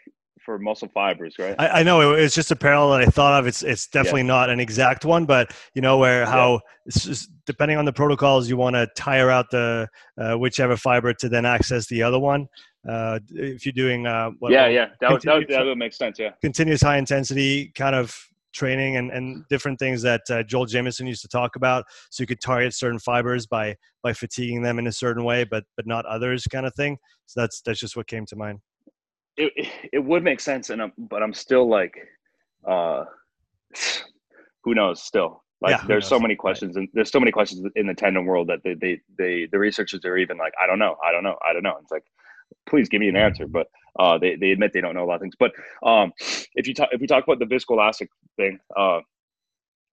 for 0.44 0.58
muscle 0.58 0.88
fibers, 0.92 1.36
right? 1.38 1.54
I, 1.58 1.80
I 1.80 1.82
know 1.82 2.12
it, 2.12 2.20
it's 2.20 2.34
just 2.34 2.50
a 2.50 2.56
parallel 2.56 2.98
that 2.98 3.08
I 3.08 3.10
thought 3.10 3.38
of. 3.40 3.46
It's 3.46 3.62
it's 3.62 3.86
definitely 3.86 4.22
yeah. 4.22 4.28
not 4.28 4.50
an 4.50 4.60
exact 4.60 5.04
one, 5.04 5.24
but 5.24 5.52
you 5.74 5.82
know 5.82 5.98
where 5.98 6.26
how 6.26 6.52
yeah. 6.52 6.58
it's 6.86 7.04
just 7.04 7.30
depending 7.46 7.76
on 7.78 7.84
the 7.84 7.92
protocols, 7.92 8.48
you 8.48 8.56
want 8.56 8.74
to 8.74 8.86
tire 8.96 9.30
out 9.30 9.50
the 9.50 9.88
uh, 10.18 10.34
whichever 10.34 10.76
fiber 10.76 11.12
to 11.14 11.28
then 11.28 11.44
access 11.44 11.86
the 11.86 12.02
other 12.02 12.18
one. 12.18 12.46
Uh, 12.88 13.18
if 13.30 13.64
you're 13.64 13.72
doing 13.72 14.06
uh, 14.06 14.30
what, 14.38 14.52
yeah, 14.52 14.68
yeah, 14.68 14.88
that 15.00 15.10
would, 15.10 15.22
that 15.22 15.34
would, 15.34 15.48
that 15.48 15.64
would 15.64 15.78
make 15.78 15.92
sense. 15.92 16.18
Yeah, 16.18 16.30
continuous 16.42 16.82
high 16.82 16.98
intensity 16.98 17.72
kind 17.74 17.94
of 17.94 18.16
training 18.52 18.96
and, 18.96 19.10
and 19.10 19.44
different 19.48 19.78
things 19.78 20.00
that 20.02 20.20
uh, 20.30 20.42
Joel 20.44 20.66
Jamieson 20.66 21.06
used 21.06 21.22
to 21.22 21.28
talk 21.28 21.56
about. 21.56 21.84
So 22.10 22.22
you 22.22 22.26
could 22.26 22.40
target 22.40 22.74
certain 22.74 22.98
fibers 22.98 23.46
by 23.46 23.76
by 24.02 24.12
fatiguing 24.12 24.62
them 24.62 24.78
in 24.78 24.86
a 24.86 24.92
certain 24.92 25.24
way, 25.24 25.44
but 25.44 25.64
but 25.76 25.86
not 25.86 26.04
others, 26.06 26.46
kind 26.46 26.66
of 26.66 26.74
thing. 26.74 26.98
So 27.26 27.40
that's 27.40 27.62
that's 27.62 27.80
just 27.80 27.96
what 27.96 28.06
came 28.06 28.26
to 28.26 28.36
mind 28.36 28.60
it 29.36 29.68
it 29.92 29.98
would 29.98 30.22
make 30.22 30.40
sense, 30.40 30.70
and 30.70 30.82
I'm, 30.82 30.92
but 30.96 31.22
I'm 31.22 31.34
still 31.34 31.68
like, 31.68 31.96
uh, 32.66 33.04
who 34.62 34.74
knows? 34.74 35.02
Still, 35.02 35.42
like, 35.60 35.72
yeah, 35.72 35.86
there's 35.86 36.06
so 36.06 36.18
many 36.18 36.36
questions, 36.36 36.76
right. 36.76 36.82
and 36.82 36.88
there's 36.94 37.10
so 37.10 37.20
many 37.20 37.32
questions 37.32 37.66
in 37.76 37.86
the 37.86 37.94
tendon 37.94 38.26
world 38.26 38.48
that 38.48 38.60
they, 38.64 38.74
they, 38.74 39.00
they, 39.18 39.48
the 39.50 39.58
researchers 39.58 40.04
are 40.04 40.16
even 40.16 40.36
like, 40.36 40.52
I 40.62 40.66
don't 40.66 40.78
know, 40.78 40.96
I 41.04 41.12
don't 41.12 41.24
know, 41.24 41.36
I 41.48 41.52
don't 41.52 41.62
know. 41.62 41.76
It's 41.80 41.90
like, 41.90 42.04
please 42.68 42.88
give 42.88 43.00
me 43.00 43.08
an 43.08 43.16
answer, 43.16 43.46
but 43.46 43.68
uh, 43.98 44.18
they, 44.18 44.36
they 44.36 44.50
admit 44.50 44.72
they 44.72 44.80
don't 44.80 44.94
know 44.94 45.04
a 45.04 45.06
lot 45.06 45.16
of 45.16 45.20
things. 45.20 45.34
But 45.38 45.52
um, 45.82 46.12
if 46.54 46.66
you 46.66 46.74
talk, 46.74 46.88
if 46.92 47.00
we 47.00 47.06
talk 47.06 47.24
about 47.24 47.38
the 47.38 47.46
viscoelastic 47.46 48.08
thing, 48.36 48.58
uh, 48.76 49.00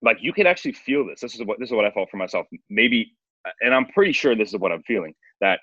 like 0.01 0.17
you 0.21 0.33
can 0.33 0.47
actually 0.47 0.73
feel 0.73 1.05
this. 1.05 1.21
This 1.21 1.35
is 1.35 1.43
what 1.45 1.59
this 1.59 1.69
is 1.69 1.73
what 1.73 1.85
I 1.85 1.91
felt 1.91 2.09
for 2.09 2.17
myself. 2.17 2.47
Maybe, 2.69 3.15
and 3.61 3.73
I'm 3.73 3.85
pretty 3.87 4.13
sure 4.13 4.35
this 4.35 4.49
is 4.49 4.59
what 4.59 4.71
I'm 4.71 4.83
feeling. 4.83 5.13
That 5.41 5.59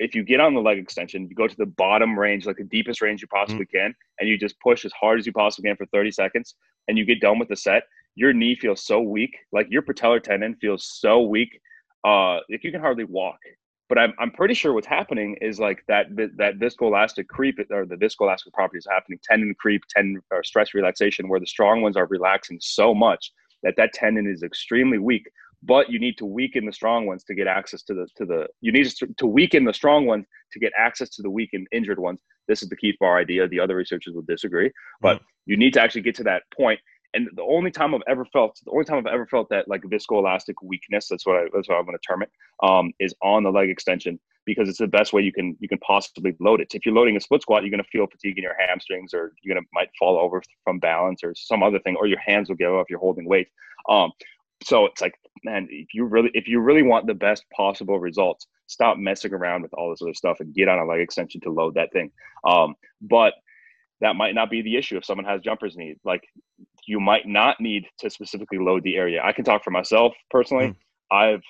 if 0.00 0.14
you 0.14 0.24
get 0.24 0.40
on 0.40 0.54
the 0.54 0.60
leg 0.60 0.78
extension, 0.78 1.28
you 1.28 1.36
go 1.36 1.46
to 1.46 1.56
the 1.56 1.66
bottom 1.66 2.18
range, 2.18 2.46
like 2.46 2.56
the 2.56 2.64
deepest 2.64 3.02
range 3.02 3.20
you 3.20 3.28
possibly 3.28 3.66
mm-hmm. 3.66 3.88
can, 3.88 3.94
and 4.18 4.28
you 4.28 4.38
just 4.38 4.58
push 4.60 4.86
as 4.86 4.92
hard 4.98 5.18
as 5.20 5.26
you 5.26 5.32
possibly 5.32 5.68
can 5.68 5.76
for 5.76 5.84
30 5.86 6.10
seconds, 6.10 6.54
and 6.88 6.96
you 6.96 7.04
get 7.04 7.20
done 7.20 7.38
with 7.38 7.48
the 7.48 7.56
set, 7.56 7.82
your 8.14 8.32
knee 8.32 8.56
feels 8.56 8.82
so 8.82 9.00
weak, 9.00 9.36
like 9.52 9.66
your 9.68 9.82
patellar 9.82 10.20
tendon 10.20 10.56
feels 10.56 10.98
so 10.98 11.20
weak, 11.20 11.60
uh, 12.04 12.38
like 12.50 12.64
you 12.64 12.72
can 12.72 12.80
hardly 12.80 13.04
walk. 13.04 13.38
But 13.90 13.98
I'm, 13.98 14.14
I'm 14.18 14.30
pretty 14.30 14.54
sure 14.54 14.72
what's 14.72 14.86
happening 14.86 15.36
is 15.42 15.60
like 15.60 15.84
that 15.88 16.06
that 16.16 16.58
viscoelastic 16.58 17.26
creep 17.26 17.58
or 17.70 17.84
the 17.84 17.96
viscoelastic 17.96 18.52
properties 18.54 18.86
happening, 18.88 19.18
tendon 19.22 19.54
creep, 19.58 19.82
tendon 19.90 20.22
or 20.30 20.42
stress 20.44 20.72
relaxation, 20.72 21.28
where 21.28 21.40
the 21.40 21.46
strong 21.46 21.82
ones 21.82 21.96
are 21.96 22.06
relaxing 22.06 22.58
so 22.60 22.94
much 22.94 23.32
that 23.62 23.74
that 23.76 23.92
tendon 23.92 24.26
is 24.26 24.42
extremely 24.42 24.98
weak 24.98 25.28
but 25.62 25.90
you 25.90 25.98
need 25.98 26.16
to 26.18 26.24
weaken 26.24 26.64
the 26.64 26.72
strong 26.72 27.06
ones 27.06 27.22
to 27.24 27.34
get 27.34 27.46
access 27.46 27.82
to 27.82 27.94
the 27.94 28.06
to 28.16 28.24
the 28.24 28.46
you 28.60 28.72
need 28.72 28.86
to, 28.86 29.06
to 29.18 29.26
weaken 29.26 29.64
the 29.64 29.74
strong 29.74 30.06
ones 30.06 30.26
to 30.52 30.58
get 30.58 30.72
access 30.78 31.08
to 31.10 31.22
the 31.22 31.30
weak 31.30 31.50
and 31.52 31.66
injured 31.72 31.98
ones. 31.98 32.18
This 32.48 32.62
is 32.62 32.68
the 32.68 32.76
keith 32.76 32.96
baar 32.98 33.18
idea. 33.18 33.46
The 33.46 33.60
other 33.60 33.76
researchers 33.76 34.14
will 34.14 34.22
disagree 34.22 34.70
but 35.00 35.16
mm-hmm. 35.16 35.24
you 35.46 35.56
need 35.56 35.74
to 35.74 35.80
actually 35.80 36.02
get 36.02 36.14
to 36.16 36.24
that 36.24 36.42
point. 36.56 36.80
And 37.12 37.28
the 37.34 37.42
only 37.42 37.72
time 37.72 37.92
i've 37.94 38.02
ever 38.06 38.24
felt 38.24 38.60
the 38.64 38.70
only 38.70 38.84
time 38.84 38.98
i've 38.98 39.12
ever 39.12 39.26
felt 39.26 39.48
that 39.50 39.66
like 39.66 39.82
viscoelastic 39.82 40.54
weakness 40.62 41.08
that's 41.08 41.26
what 41.26 41.36
i 41.36 41.44
that's 41.52 41.68
what 41.68 41.76
i'm 41.76 41.84
going 41.84 41.98
to 41.98 42.06
term 42.06 42.22
it 42.22 42.30
um, 42.62 42.92
is 43.00 43.12
on 43.20 43.42
the 43.42 43.50
leg 43.50 43.68
extension 43.68 44.20
because 44.46 44.68
it's 44.68 44.78
the 44.78 44.86
best 44.86 45.12
way 45.12 45.22
you 45.22 45.32
can 45.32 45.56
you 45.60 45.68
can 45.68 45.78
possibly 45.78 46.34
load 46.40 46.60
it. 46.60 46.74
If 46.74 46.86
you're 46.86 46.94
loading 46.94 47.16
a 47.16 47.20
split 47.20 47.42
squat 47.42 47.62
you're 47.62 47.70
going 47.70 47.82
to 47.82 47.90
feel 47.90 48.06
fatigue 48.06 48.38
in 48.38 48.44
your 48.44 48.56
hamstrings 48.58 49.12
or 49.12 49.32
you're 49.42 49.54
going 49.54 49.62
to 49.62 49.68
might 49.72 49.90
fall 49.98 50.18
over 50.18 50.42
from 50.64 50.78
balance 50.78 51.22
or 51.22 51.34
some 51.34 51.62
other 51.62 51.78
thing 51.80 51.96
or 51.96 52.06
your 52.06 52.20
hands 52.20 52.48
will 52.48 52.56
give 52.56 52.72
up 52.72 52.82
if 52.82 52.90
you're 52.90 52.98
holding 52.98 53.26
weight. 53.28 53.48
Um, 53.88 54.12
so 54.62 54.86
it's 54.86 55.00
like 55.00 55.14
man 55.44 55.66
if 55.70 55.94
you 55.94 56.04
really 56.04 56.30
if 56.34 56.48
you 56.48 56.60
really 56.60 56.82
want 56.82 57.06
the 57.06 57.14
best 57.14 57.44
possible 57.56 57.98
results 57.98 58.46
stop 58.70 58.96
messing 58.96 59.34
around 59.34 59.62
with 59.62 59.74
all 59.74 59.90
this 59.90 60.00
other 60.00 60.14
stuff 60.14 60.38
and 60.40 60.54
get 60.54 60.68
on 60.68 60.78
a 60.78 60.84
leg 60.84 61.00
extension 61.00 61.40
to 61.40 61.50
load 61.50 61.74
that 61.74 61.92
thing. 61.92 62.10
Um, 62.44 62.74
but 63.02 63.34
that 64.00 64.14
might 64.14 64.34
not 64.34 64.48
be 64.48 64.62
the 64.62 64.76
issue 64.76 64.96
if 64.96 65.04
someone 65.04 65.26
has 65.26 65.42
jumpers 65.42 65.76
need. 65.76 65.96
Like 66.04 66.22
you 66.86 67.00
might 67.00 67.26
not 67.26 67.60
need 67.60 67.86
to 67.98 68.08
specifically 68.08 68.58
load 68.58 68.84
the 68.84 68.96
area. 68.96 69.20
I 69.22 69.32
can 69.32 69.44
talk 69.44 69.64
for 69.64 69.70
myself 69.70 70.14
personally. 70.30 70.68
Mm. 70.68 70.76
i've 71.12 71.42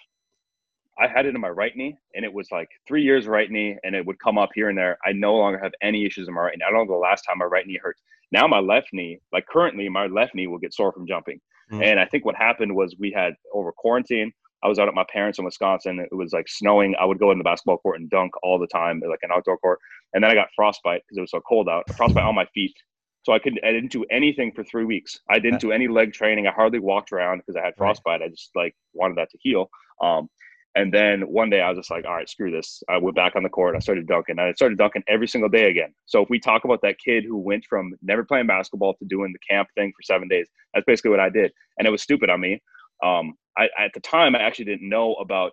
i 0.98 1.06
had 1.06 1.26
it 1.26 1.34
in 1.34 1.40
my 1.40 1.48
right 1.48 1.76
knee 1.76 1.94
and 2.14 2.24
it 2.24 2.32
was 2.32 2.48
like 2.50 2.68
three 2.88 3.02
years 3.02 3.26
right 3.26 3.50
knee 3.50 3.76
and 3.84 3.94
it 3.94 4.04
would 4.04 4.18
come 4.18 4.38
up 4.38 4.50
here 4.54 4.68
and 4.70 4.78
there. 4.78 4.98
I 5.04 5.12
no 5.12 5.34
longer 5.36 5.60
have 5.62 5.72
any 5.82 6.04
issues 6.04 6.26
in 6.26 6.34
my 6.34 6.40
right 6.40 6.56
knee. 6.56 6.64
I 6.66 6.70
don't 6.70 6.86
know 6.86 6.94
the 6.94 6.98
last 6.98 7.22
time 7.22 7.38
my 7.38 7.44
right 7.44 7.66
knee 7.66 7.78
hurt. 7.82 7.96
Now 8.32 8.46
my 8.46 8.60
left 8.60 8.88
knee 8.92 9.20
like 9.32 9.46
currently 9.46 9.88
my 9.88 10.06
left 10.06 10.34
knee 10.34 10.46
will 10.46 10.58
get 10.58 10.74
sore 10.74 10.92
from 10.92 11.06
jumping 11.06 11.40
Mm-hmm. 11.70 11.82
And 11.82 12.00
I 12.00 12.06
think 12.06 12.24
what 12.24 12.36
happened 12.36 12.74
was 12.74 12.96
we 12.98 13.12
had 13.12 13.34
over 13.52 13.72
quarantine. 13.72 14.32
I 14.62 14.68
was 14.68 14.78
out 14.78 14.88
at 14.88 14.94
my 14.94 15.04
parents 15.10 15.38
in 15.38 15.44
Wisconsin. 15.44 16.00
It 16.00 16.14
was 16.14 16.32
like 16.32 16.46
snowing. 16.48 16.94
I 17.00 17.04
would 17.04 17.18
go 17.18 17.30
in 17.30 17.38
the 17.38 17.44
basketball 17.44 17.78
court 17.78 17.98
and 17.98 18.10
dunk 18.10 18.32
all 18.42 18.58
the 18.58 18.66
time, 18.66 19.00
like 19.08 19.20
an 19.22 19.30
outdoor 19.32 19.56
court. 19.58 19.78
And 20.12 20.22
then 20.22 20.30
I 20.30 20.34
got 20.34 20.48
frostbite 20.54 21.02
because 21.02 21.16
it 21.16 21.20
was 21.22 21.30
so 21.30 21.40
cold 21.48 21.68
out. 21.68 21.84
Frostbite 21.94 22.24
on 22.24 22.34
my 22.34 22.46
feet. 22.52 22.74
So 23.22 23.32
I 23.32 23.38
couldn't. 23.38 23.64
I 23.64 23.72
didn't 23.72 23.92
do 23.92 24.04
anything 24.10 24.50
for 24.52 24.64
three 24.64 24.84
weeks. 24.84 25.18
I 25.28 25.38
didn't 25.38 25.60
do 25.60 25.72
any 25.72 25.88
leg 25.88 26.12
training. 26.12 26.46
I 26.46 26.52
hardly 26.52 26.78
walked 26.78 27.12
around 27.12 27.38
because 27.38 27.56
I 27.56 27.64
had 27.64 27.74
frostbite. 27.76 28.22
I 28.22 28.28
just 28.28 28.50
like 28.54 28.74
wanted 28.94 29.16
that 29.18 29.30
to 29.30 29.38
heal. 29.40 29.68
Um, 30.00 30.28
and 30.76 30.94
then 30.94 31.22
one 31.22 31.50
day 31.50 31.60
I 31.60 31.70
was 31.70 31.78
just 31.78 31.90
like, 31.90 32.04
all 32.04 32.14
right, 32.14 32.28
screw 32.28 32.50
this. 32.50 32.82
I 32.88 32.98
went 32.98 33.16
back 33.16 33.34
on 33.34 33.42
the 33.42 33.48
court. 33.48 33.74
I 33.74 33.80
started 33.80 34.06
dunking. 34.06 34.38
And 34.38 34.40
I 34.40 34.52
started 34.52 34.78
dunking 34.78 35.02
every 35.08 35.26
single 35.26 35.48
day 35.48 35.68
again. 35.68 35.92
So 36.06 36.22
if 36.22 36.30
we 36.30 36.38
talk 36.38 36.64
about 36.64 36.80
that 36.82 36.96
kid 37.04 37.24
who 37.24 37.38
went 37.38 37.64
from 37.68 37.92
never 38.02 38.24
playing 38.24 38.46
basketball 38.46 38.94
to 38.94 39.04
doing 39.06 39.32
the 39.32 39.38
camp 39.52 39.68
thing 39.74 39.92
for 39.96 40.02
seven 40.02 40.28
days, 40.28 40.46
that's 40.72 40.84
basically 40.86 41.10
what 41.10 41.20
I 41.20 41.28
did. 41.28 41.52
And 41.78 41.88
it 41.88 41.90
was 41.90 42.02
stupid 42.02 42.30
on 42.30 42.40
me. 42.40 42.62
Um, 43.04 43.34
I, 43.58 43.68
at 43.78 43.90
the 43.94 44.00
time, 44.00 44.36
I 44.36 44.42
actually 44.42 44.66
didn't 44.66 44.88
know 44.88 45.14
about 45.14 45.52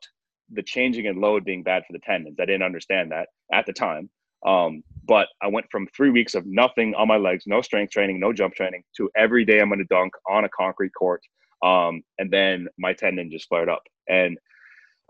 the 0.52 0.62
changing 0.62 1.06
in 1.06 1.20
load 1.20 1.44
being 1.44 1.64
bad 1.64 1.84
for 1.88 1.94
the 1.94 2.00
tendons. 2.00 2.38
I 2.40 2.46
didn't 2.46 2.64
understand 2.64 3.12
that 3.12 3.30
at 3.52 3.66
the 3.66 3.74
time. 3.74 4.10
Um, 4.46 4.84
but 5.06 5.28
I 5.42 5.48
went 5.48 5.66
from 5.72 5.88
three 5.96 6.12
weeks 6.12 6.36
of 6.36 6.46
nothing 6.46 6.94
on 6.94 7.08
my 7.08 7.18
legs, 7.18 7.46
no 7.48 7.62
strength 7.62 7.92
training, 7.92 8.20
no 8.20 8.32
jump 8.34 8.54
training, 8.54 8.84
to 8.98 9.10
every 9.18 9.46
day 9.46 9.60
I'm 9.60 9.70
going 9.70 9.80
to 9.80 9.86
dunk 9.86 10.14
on 10.30 10.46
a 10.46 10.50
concrete 10.50 10.92
court. 10.98 11.22
Um, 11.66 12.04
and 12.20 12.30
then 12.32 12.68
my 12.78 12.94
tendon 12.94 13.32
just 13.32 13.48
flared 13.48 13.68
up. 13.68 13.82
And 14.08 14.38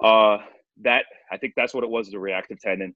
uh, 0.03 0.37
that 0.83 1.05
I 1.31 1.37
think 1.37 1.53
that's 1.55 1.73
what 1.73 1.83
it 1.83 1.89
was, 1.89 2.09
the 2.09 2.19
reactive 2.19 2.59
tendon. 2.59 2.95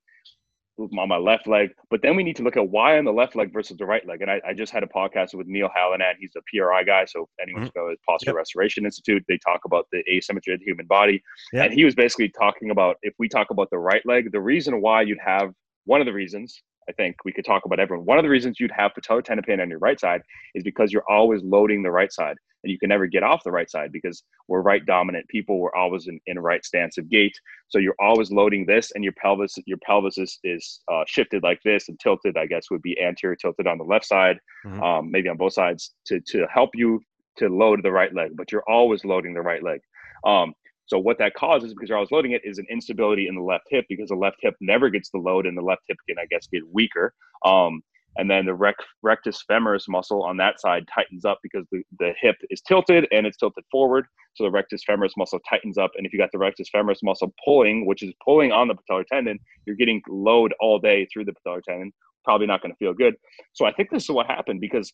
on 0.77 1.09
my 1.09 1.17
left 1.17 1.47
leg. 1.47 1.71
But 1.89 2.01
then 2.01 2.15
we 2.15 2.23
need 2.23 2.35
to 2.37 2.43
look 2.43 2.57
at 2.57 2.69
why 2.69 2.97
on 2.97 3.05
the 3.05 3.11
left 3.11 3.35
leg 3.35 3.53
versus 3.53 3.77
the 3.77 3.85
right 3.85 4.05
leg. 4.07 4.21
And 4.21 4.31
I, 4.31 4.41
I 4.47 4.53
just 4.53 4.71
had 4.71 4.83
a 4.83 4.87
podcast 4.87 5.33
with 5.33 5.47
Neil 5.47 5.69
Hallinan. 5.75 6.13
He's 6.19 6.33
a 6.35 6.41
PRI 6.47 6.83
guy. 6.83 7.05
So 7.05 7.27
anyone 7.41 7.61
anyone's 7.61 7.71
mm-hmm. 7.71 7.87
go 7.87 7.89
to 7.89 7.97
Posture 8.07 8.31
yep. 8.31 8.35
Restoration 8.37 8.85
Institute, 8.85 9.23
they 9.27 9.37
talk 9.37 9.61
about 9.65 9.87
the 9.91 10.03
asymmetry 10.09 10.53
of 10.53 10.59
the 10.59 10.65
human 10.65 10.85
body. 10.87 11.21
Yep. 11.53 11.65
And 11.65 11.73
he 11.73 11.85
was 11.85 11.95
basically 11.95 12.29
talking 12.29 12.71
about 12.71 12.97
if 13.01 13.13
we 13.19 13.27
talk 13.27 13.51
about 13.51 13.69
the 13.69 13.79
right 13.79 14.05
leg, 14.05 14.31
the 14.31 14.41
reason 14.41 14.81
why 14.81 15.01
you'd 15.01 15.19
have 15.23 15.51
one 15.85 16.01
of 16.01 16.05
the 16.05 16.13
reasons 16.13 16.61
I 16.89 16.93
think 16.93 17.15
we 17.23 17.31
could 17.31 17.45
talk 17.45 17.65
about 17.65 17.79
everyone. 17.79 18.05
One 18.05 18.17
of 18.17 18.23
the 18.23 18.29
reasons 18.29 18.59
you'd 18.59 18.71
have 18.71 18.91
patellar 18.91 19.23
tendon 19.23 19.43
pain 19.45 19.61
on 19.61 19.69
your 19.69 19.79
right 19.79 19.99
side 19.99 20.21
is 20.55 20.63
because 20.63 20.91
you're 20.91 21.09
always 21.09 21.41
loading 21.43 21.83
the 21.83 21.91
right 21.91 22.11
side 22.11 22.35
and 22.63 22.71
you 22.71 22.79
can 22.79 22.89
never 22.89 23.07
get 23.07 23.23
off 23.23 23.43
the 23.43 23.51
right 23.51 23.69
side 23.69 23.91
because 23.91 24.23
we're 24.47 24.61
right 24.61 24.85
dominant 24.85 25.27
people. 25.27 25.59
We're 25.59 25.75
always 25.75 26.07
in, 26.07 26.19
in 26.27 26.39
right 26.39 26.63
stance 26.63 26.97
of 26.97 27.09
gait. 27.09 27.33
So 27.69 27.79
you're 27.79 27.95
always 27.99 28.31
loading 28.31 28.65
this 28.65 28.91
and 28.91 29.03
your 29.03 29.13
pelvis, 29.13 29.55
your 29.65 29.79
pelvis 29.85 30.17
is, 30.17 30.39
is 30.43 30.81
uh, 30.91 31.03
shifted 31.07 31.43
like 31.43 31.59
this 31.63 31.89
and 31.89 31.99
tilted, 31.99 32.37
I 32.37 32.45
guess 32.45 32.71
would 32.71 32.81
be 32.81 32.99
anterior 33.01 33.35
tilted 33.35 33.67
on 33.67 33.77
the 33.77 33.83
left 33.83 34.05
side, 34.05 34.37
mm-hmm. 34.65 34.81
um, 34.81 35.11
maybe 35.11 35.29
on 35.29 35.37
both 35.37 35.53
sides 35.53 35.93
to, 36.07 36.19
to 36.27 36.45
help 36.53 36.71
you 36.73 36.99
to 37.37 37.47
load 37.47 37.81
the 37.83 37.91
right 37.91 38.13
leg, 38.13 38.31
but 38.35 38.51
you're 38.51 38.63
always 38.67 39.05
loading 39.05 39.33
the 39.33 39.41
right 39.41 39.63
leg. 39.63 39.79
Um, 40.25 40.53
so 40.85 40.99
what 40.99 41.17
that 41.19 41.33
causes, 41.35 41.73
because 41.73 41.87
you're 41.87 41.97
always 41.97 42.11
loading 42.11 42.33
it, 42.33 42.41
is 42.43 42.57
an 42.57 42.65
instability 42.69 43.27
in 43.27 43.35
the 43.35 43.41
left 43.41 43.63
hip 43.69 43.85
because 43.87 44.09
the 44.09 44.15
left 44.15 44.37
hip 44.41 44.55
never 44.59 44.89
gets 44.89 45.09
the 45.09 45.19
load 45.19 45.45
and 45.45 45.57
the 45.57 45.61
left 45.61 45.83
hip 45.87 45.97
can, 46.07 46.19
I 46.19 46.25
guess, 46.29 46.47
get 46.51 46.63
weaker. 46.69 47.13
Um, 47.45 47.81
and 48.17 48.29
then 48.29 48.45
the 48.45 48.53
rec- 48.53 48.75
rectus 49.01 49.43
femoris 49.49 49.87
muscle 49.87 50.23
on 50.23 50.37
that 50.37 50.59
side 50.59 50.87
tightens 50.93 51.25
up 51.25 51.39
because 51.41 51.65
the, 51.71 51.81
the 51.99 52.13
hip 52.19 52.35
is 52.49 52.61
tilted 52.61 53.07
and 53.11 53.25
it's 53.25 53.37
tilted 53.37 53.63
forward. 53.71 54.05
So 54.33 54.43
the 54.43 54.51
rectus 54.51 54.83
femoris 54.87 55.11
muscle 55.17 55.39
tightens 55.49 55.77
up. 55.77 55.91
And 55.95 56.05
if 56.05 56.13
you 56.13 56.19
got 56.19 56.31
the 56.31 56.37
rectus 56.37 56.69
femoris 56.73 57.03
muscle 57.03 57.33
pulling, 57.43 57.85
which 57.85 58.03
is 58.03 58.13
pulling 58.23 58.51
on 58.51 58.67
the 58.67 58.75
patellar 58.75 59.05
tendon, 59.05 59.39
you're 59.65 59.75
getting 59.75 60.01
load 60.09 60.53
all 60.59 60.79
day 60.79 61.07
through 61.11 61.25
the 61.25 61.33
patellar 61.33 61.63
tendon. 61.63 61.91
Probably 62.23 62.47
not 62.47 62.61
going 62.61 62.71
to 62.71 62.77
feel 62.77 62.93
good. 62.93 63.15
So 63.53 63.65
I 63.65 63.73
think 63.73 63.89
this 63.89 64.03
is 64.03 64.09
what 64.09 64.27
happened 64.27 64.61
because 64.61 64.91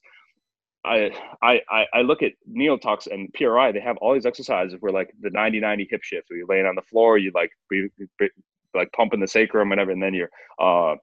I, 0.86 1.12
I 1.42 1.86
I 1.94 2.02
look 2.02 2.22
at 2.24 2.32
talks 2.82 3.08
and 3.08 3.34
PRI. 3.34 3.72
They 3.72 3.82
have 3.82 3.98
all 3.98 4.14
these 4.14 4.26
exercises 4.26 4.78
where 4.80 4.94
like 4.94 5.10
the 5.20 5.30
90-90 5.30 5.88
hip 5.90 6.04
shift, 6.04 6.30
where 6.30 6.38
you're 6.38 6.48
laying 6.48 6.66
on 6.66 6.76
the 6.76 6.82
floor, 6.84 7.18
you 7.18 7.32
like 7.36 7.52
be, 7.70 7.90
be, 8.18 8.30
like 8.74 8.92
pumping 8.94 9.20
the 9.20 9.28
sacrum, 9.28 9.70
whatever, 9.70 9.92
and 9.92 10.02
then 10.02 10.14
you're 10.14 10.30
uh, 10.60 10.96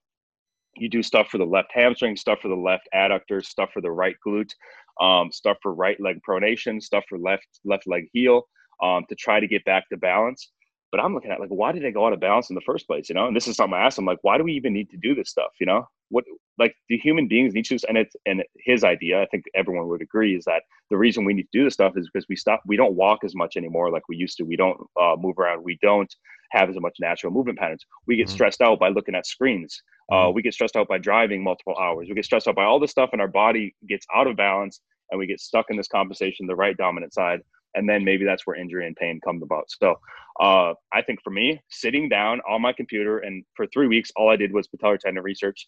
you 0.77 0.89
do 0.89 1.03
stuff 1.03 1.29
for 1.29 1.39
the 1.39 1.45
left 1.45 1.71
hamstring, 1.73 2.17
stuff 2.17 2.41
for 2.41 2.49
the 2.49 2.55
left 2.55 2.89
adductor, 2.95 3.45
stuff 3.45 3.71
for 3.73 3.81
the 3.81 3.91
right 3.91 4.17
glute, 4.27 4.53
um, 5.01 5.31
stuff 5.33 5.57
for 5.63 5.75
right 5.75 6.01
leg 6.01 6.21
pronation, 6.29 6.83
stuff 6.83 7.05
for 7.09 7.19
left 7.19 7.47
left 7.65 7.87
leg 7.87 8.07
heel 8.13 8.43
um, 8.83 9.05
to 9.09 9.15
try 9.15 9.41
to 9.41 9.47
get 9.47 9.65
back 9.65 9.89
to 9.89 9.97
balance. 9.97 10.51
But 10.91 11.01
I'm 11.01 11.15
looking 11.15 11.33
at 11.33 11.41
like, 11.41 11.49
why 11.49 11.73
did 11.73 11.83
they 11.83 11.91
go 11.91 12.07
out 12.07 12.13
of 12.13 12.21
balance 12.21 12.51
in 12.51 12.55
the 12.55 12.63
first 12.65 12.87
place? 12.87 13.09
You 13.09 13.17
know, 13.17 13.27
and 13.27 13.35
this 13.35 13.49
is 13.49 13.57
something 13.57 13.75
I 13.75 13.85
asked 13.85 13.97
them 13.97 14.05
like, 14.05 14.23
why 14.23 14.39
do 14.39 14.45
we 14.45 14.53
even 14.53 14.73
need 14.73 14.91
to 14.91 14.97
do 14.97 15.15
this 15.15 15.31
stuff? 15.31 15.51
You 15.59 15.67
know, 15.67 15.89
what 16.15 16.25
like 16.59 16.75
the 16.89 16.97
human 16.97 17.27
beings 17.27 17.55
need 17.55 17.65
to 17.65 17.79
and 17.89 17.99
it's 17.99 18.15
and 18.27 18.43
his 18.59 18.85
idea 18.85 19.21
i 19.21 19.27
think 19.27 19.45
everyone 19.55 19.89
would 19.89 20.03
agree 20.03 20.37
is 20.37 20.45
that 20.45 20.63
the 20.91 20.97
reason 20.97 21.25
we 21.25 21.35
need 21.35 21.43
to 21.43 21.59
do 21.59 21.65
this 21.65 21.75
stuff 21.75 21.93
is 21.97 22.09
because 22.13 22.27
we 22.29 22.37
stop 22.37 22.63
we 22.67 22.77
don't 22.77 22.95
walk 22.95 23.25
as 23.25 23.35
much 23.35 23.57
anymore 23.57 23.91
like 23.91 24.09
we 24.09 24.17
used 24.17 24.37
to 24.37 24.45
we 24.45 24.57
don't 24.57 24.79
uh, 25.01 25.17
move 25.19 25.39
around 25.39 25.63
we 25.63 25.79
don't 25.83 26.15
have 26.51 26.69
as 26.69 26.77
much 26.79 26.97
natural 27.01 27.33
movement 27.33 27.59
patterns 27.59 27.85
we 28.07 28.17
get 28.17 28.27
mm-hmm. 28.27 28.35
stressed 28.35 28.61
out 28.61 28.79
by 28.79 28.89
looking 28.89 29.15
at 29.15 29.27
screens 29.27 29.83
uh, 30.13 30.15
mm-hmm. 30.15 30.35
we 30.35 30.43
get 30.43 30.55
stressed 30.55 30.77
out 30.77 30.89
by 30.89 30.99
driving 30.99 31.43
multiple 31.43 31.77
hours 31.79 32.09
we 32.09 32.15
get 32.15 32.25
stressed 32.25 32.49
out 32.49 32.55
by 32.55 32.65
all 32.65 32.81
this 32.81 32.91
stuff 32.91 33.11
and 33.13 33.21
our 33.21 33.29
body 33.29 33.75
gets 33.89 34.07
out 34.15 34.27
of 34.27 34.37
balance 34.37 34.81
and 35.11 35.19
we 35.19 35.27
get 35.27 35.41
stuck 35.41 35.67
in 35.71 35.77
this 35.77 35.89
compensation 35.89 36.47
the 36.47 36.55
right 36.55 36.77
dominant 36.77 37.13
side 37.13 37.41
and 37.75 37.89
then 37.89 38.05
maybe 38.05 38.25
that's 38.25 38.47
where 38.47 38.57
injury 38.57 38.87
and 38.87 38.97
pain 38.97 39.21
come 39.25 39.41
about 39.43 39.65
so 39.69 39.95
uh, 40.41 40.73
i 40.93 41.03
think 41.03 41.19
for 41.23 41.31
me 41.31 41.61
sitting 41.71 42.09
down 42.09 42.41
on 42.49 42.61
my 42.61 42.73
computer 42.73 43.19
and 43.19 43.45
for 43.57 43.67
three 43.73 43.89
weeks 43.89 44.11
all 44.17 44.31
i 44.31 44.37
did 44.37 44.53
was 44.53 44.69
patellar 44.69 44.99
tendon 44.99 45.23
research 45.23 45.67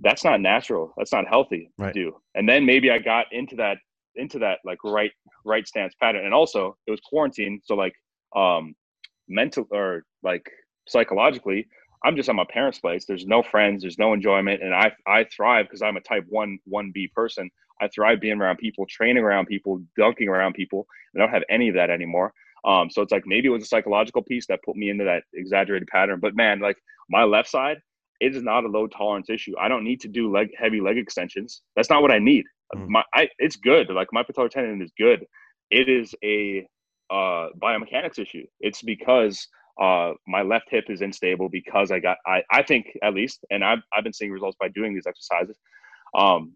that's 0.00 0.24
not 0.24 0.40
natural. 0.40 0.92
That's 0.96 1.12
not 1.12 1.26
healthy 1.26 1.70
right. 1.78 1.94
to 1.94 2.04
do. 2.04 2.16
And 2.34 2.48
then 2.48 2.66
maybe 2.66 2.90
I 2.90 2.98
got 2.98 3.26
into 3.32 3.56
that 3.56 3.78
into 4.16 4.38
that 4.38 4.58
like 4.64 4.78
right 4.84 5.10
right 5.44 5.66
stance 5.66 5.94
pattern. 6.00 6.24
And 6.24 6.34
also 6.34 6.76
it 6.86 6.90
was 6.90 7.00
quarantine, 7.00 7.60
so 7.64 7.74
like 7.74 7.94
um 8.34 8.74
mental 9.28 9.66
or 9.70 10.04
like 10.22 10.46
psychologically, 10.88 11.66
I'm 12.04 12.16
just 12.16 12.28
at 12.28 12.34
my 12.34 12.44
parents' 12.48 12.78
place. 12.78 13.06
There's 13.06 13.26
no 13.26 13.42
friends, 13.42 13.82
there's 13.82 13.98
no 13.98 14.12
enjoyment, 14.12 14.62
and 14.62 14.74
I 14.74 14.92
I 15.06 15.24
thrive 15.24 15.66
because 15.66 15.82
I'm 15.82 15.96
a 15.96 16.00
type 16.00 16.24
one 16.28 16.58
one 16.64 16.90
B 16.92 17.08
person. 17.08 17.50
I 17.80 17.88
thrive 17.88 18.20
being 18.20 18.40
around 18.40 18.58
people, 18.58 18.86
training 18.86 19.24
around 19.24 19.46
people, 19.46 19.82
dunking 19.96 20.28
around 20.28 20.54
people. 20.54 20.86
I 21.14 21.18
don't 21.18 21.30
have 21.30 21.42
any 21.48 21.68
of 21.68 21.74
that 21.74 21.90
anymore. 21.90 22.32
Um, 22.64 22.88
so 22.88 23.02
it's 23.02 23.12
like 23.12 23.24
maybe 23.26 23.48
it 23.48 23.50
was 23.50 23.62
a 23.62 23.66
psychological 23.66 24.22
piece 24.22 24.46
that 24.46 24.62
put 24.64 24.76
me 24.76 24.90
into 24.90 25.04
that 25.04 25.24
exaggerated 25.34 25.88
pattern. 25.88 26.20
But 26.20 26.36
man, 26.36 26.60
like 26.60 26.76
my 27.10 27.24
left 27.24 27.50
side, 27.50 27.78
it 28.20 28.34
is 28.34 28.42
not 28.42 28.64
a 28.64 28.68
low 28.68 28.86
tolerance 28.86 29.28
issue. 29.28 29.54
I 29.58 29.68
don't 29.68 29.84
need 29.84 30.00
to 30.02 30.08
do 30.08 30.30
leg 30.30 30.50
heavy 30.56 30.80
leg 30.80 30.98
extensions. 30.98 31.62
That's 31.76 31.90
not 31.90 32.02
what 32.02 32.10
I 32.10 32.18
need. 32.18 32.44
Mm. 32.74 32.88
My 32.88 33.04
I, 33.14 33.28
it's 33.38 33.56
good. 33.56 33.90
Like 33.90 34.08
my 34.12 34.22
patellar 34.22 34.50
tendon 34.50 34.80
is 34.82 34.92
good. 34.98 35.26
It 35.70 35.88
is 35.88 36.14
a 36.22 36.66
uh, 37.10 37.48
biomechanics 37.58 38.18
issue. 38.18 38.46
It's 38.60 38.82
because 38.82 39.46
uh, 39.80 40.12
my 40.26 40.42
left 40.42 40.66
hip 40.70 40.84
is 40.88 41.00
unstable 41.00 41.48
because 41.48 41.90
I 41.90 41.98
got 41.98 42.18
I, 42.26 42.42
I 42.50 42.62
think 42.62 42.86
at 43.02 43.14
least, 43.14 43.44
and 43.50 43.64
I've 43.64 43.82
I've 43.92 44.04
been 44.04 44.12
seeing 44.12 44.30
results 44.30 44.56
by 44.60 44.68
doing 44.68 44.94
these 44.94 45.06
exercises. 45.06 45.58
Um, 46.16 46.52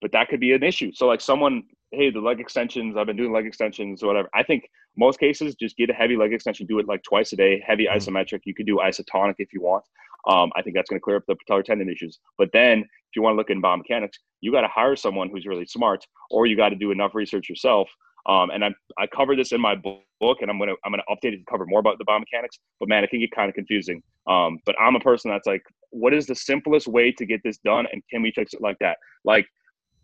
but 0.00 0.12
that 0.12 0.28
could 0.28 0.40
be 0.40 0.52
an 0.52 0.62
issue. 0.62 0.92
So 0.92 1.06
like 1.06 1.20
someone, 1.20 1.62
hey, 1.92 2.10
the 2.10 2.20
leg 2.20 2.40
extensions, 2.40 2.96
I've 2.96 3.06
been 3.06 3.16
doing 3.16 3.32
leg 3.32 3.46
extensions 3.46 4.02
or 4.02 4.08
whatever. 4.08 4.28
I 4.34 4.42
think 4.42 4.68
most 4.96 5.18
cases 5.18 5.54
just 5.54 5.76
get 5.76 5.90
a 5.90 5.94
heavy 5.94 6.16
leg 6.16 6.32
extension, 6.32 6.66
do 6.66 6.78
it 6.78 6.88
like 6.88 7.02
twice 7.02 7.32
a 7.32 7.36
day, 7.36 7.62
heavy 7.66 7.86
mm-hmm. 7.86 7.96
isometric. 7.96 8.40
You 8.44 8.54
could 8.54 8.66
do 8.66 8.76
isotonic 8.76 9.36
if 9.38 9.52
you 9.52 9.62
want. 9.62 9.84
Um, 10.28 10.50
I 10.54 10.62
think 10.62 10.76
that's 10.76 10.88
going 10.88 11.00
to 11.00 11.04
clear 11.04 11.16
up 11.16 11.24
the 11.26 11.36
patellar 11.36 11.64
tendon 11.64 11.88
issues. 11.88 12.18
But 12.38 12.50
then, 12.52 12.80
if 12.80 13.16
you 13.16 13.22
want 13.22 13.34
to 13.34 13.36
look 13.36 13.50
in 13.50 13.60
biomechanics, 13.60 14.14
you 14.40 14.52
got 14.52 14.60
to 14.60 14.68
hire 14.68 14.94
someone 14.94 15.30
who's 15.30 15.46
really 15.46 15.66
smart, 15.66 16.06
or 16.30 16.46
you 16.46 16.56
got 16.56 16.68
to 16.68 16.76
do 16.76 16.92
enough 16.92 17.14
research 17.14 17.48
yourself. 17.48 17.88
Um, 18.26 18.50
and 18.50 18.64
I 18.64 18.70
I 18.98 19.06
cover 19.06 19.34
this 19.34 19.52
in 19.52 19.60
my 19.60 19.74
book, 19.74 20.38
and 20.40 20.50
I'm 20.50 20.58
gonna 20.58 20.74
I'm 20.84 20.92
gonna 20.92 21.02
update 21.10 21.32
it 21.32 21.38
to 21.38 21.44
cover 21.50 21.66
more 21.66 21.80
about 21.80 21.98
the 21.98 22.04
biomechanics. 22.04 22.58
But 22.78 22.88
man, 22.88 23.04
it 23.04 23.10
can 23.10 23.20
get 23.20 23.30
kind 23.32 23.48
of 23.48 23.54
confusing. 23.54 24.02
Um, 24.26 24.58
but 24.64 24.76
I'm 24.80 24.94
a 24.94 25.00
person 25.00 25.30
that's 25.30 25.46
like, 25.46 25.62
what 25.90 26.14
is 26.14 26.26
the 26.26 26.34
simplest 26.34 26.86
way 26.86 27.12
to 27.12 27.26
get 27.26 27.40
this 27.44 27.58
done, 27.58 27.86
and 27.92 28.02
can 28.10 28.22
we 28.22 28.30
fix 28.32 28.54
it 28.54 28.60
like 28.60 28.78
that? 28.80 28.96
Like, 29.24 29.46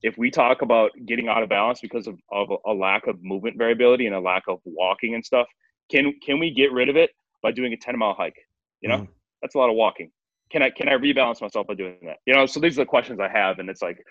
if 0.03 0.19
we 0.19 0.31
talk 0.31 0.63
about 0.63 0.91
getting 1.07 1.29
out 1.29 1.43
of 1.43 1.49
balance 1.49 1.81
because 1.81 2.07
of, 2.07 2.19
of 2.33 2.49
a 2.67 2.73
lack 2.73 3.07
of 3.07 3.23
movement 3.23 3.57
variability 3.57 4.07
and 4.07 4.15
a 4.15 4.21
lack 4.21 4.43
of 4.49 4.59
walking 4.65 5.15
and 5.15 5.25
stuff, 5.25 5.47
can 5.91 6.13
can 6.25 6.39
we 6.39 6.53
get 6.53 6.73
rid 6.73 6.89
of 6.89 6.97
it 6.97 7.11
by 7.43 7.53
doing 7.53 7.73
a 7.73 7.77
10 7.77 7.99
mile 7.99 8.15
hike? 8.15 8.37
You 8.81 8.89
know, 8.89 8.99
mm 8.99 9.09
that's 9.41 9.55
a 9.55 9.59
lot 9.59 9.71
of 9.71 9.77
walking. 9.77 10.11
Can 10.51 10.63
I 10.63 10.71
can 10.71 10.89
I 10.89 10.95
rebalance 10.95 11.41
myself 11.41 11.69
by 11.69 11.75
doing 11.75 11.97
that? 12.03 12.17
You 12.27 12.35
know, 12.35 12.47
so 12.47 12.59
these 12.59 12.77
are 12.77 12.83
the 12.83 12.87
questions 12.87 13.21
I 13.21 13.29
have, 13.29 13.61
and 13.61 13.71
it's 13.71 13.83
like 13.83 14.05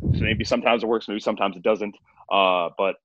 so 0.00 0.20
maybe 0.20 0.44
sometimes 0.44 0.82
it 0.82 0.86
works, 0.86 1.08
maybe 1.08 1.20
sometimes 1.20 1.56
it 1.56 1.62
doesn't. 1.62 1.96
Uh, 2.30 2.68
but 2.76 2.96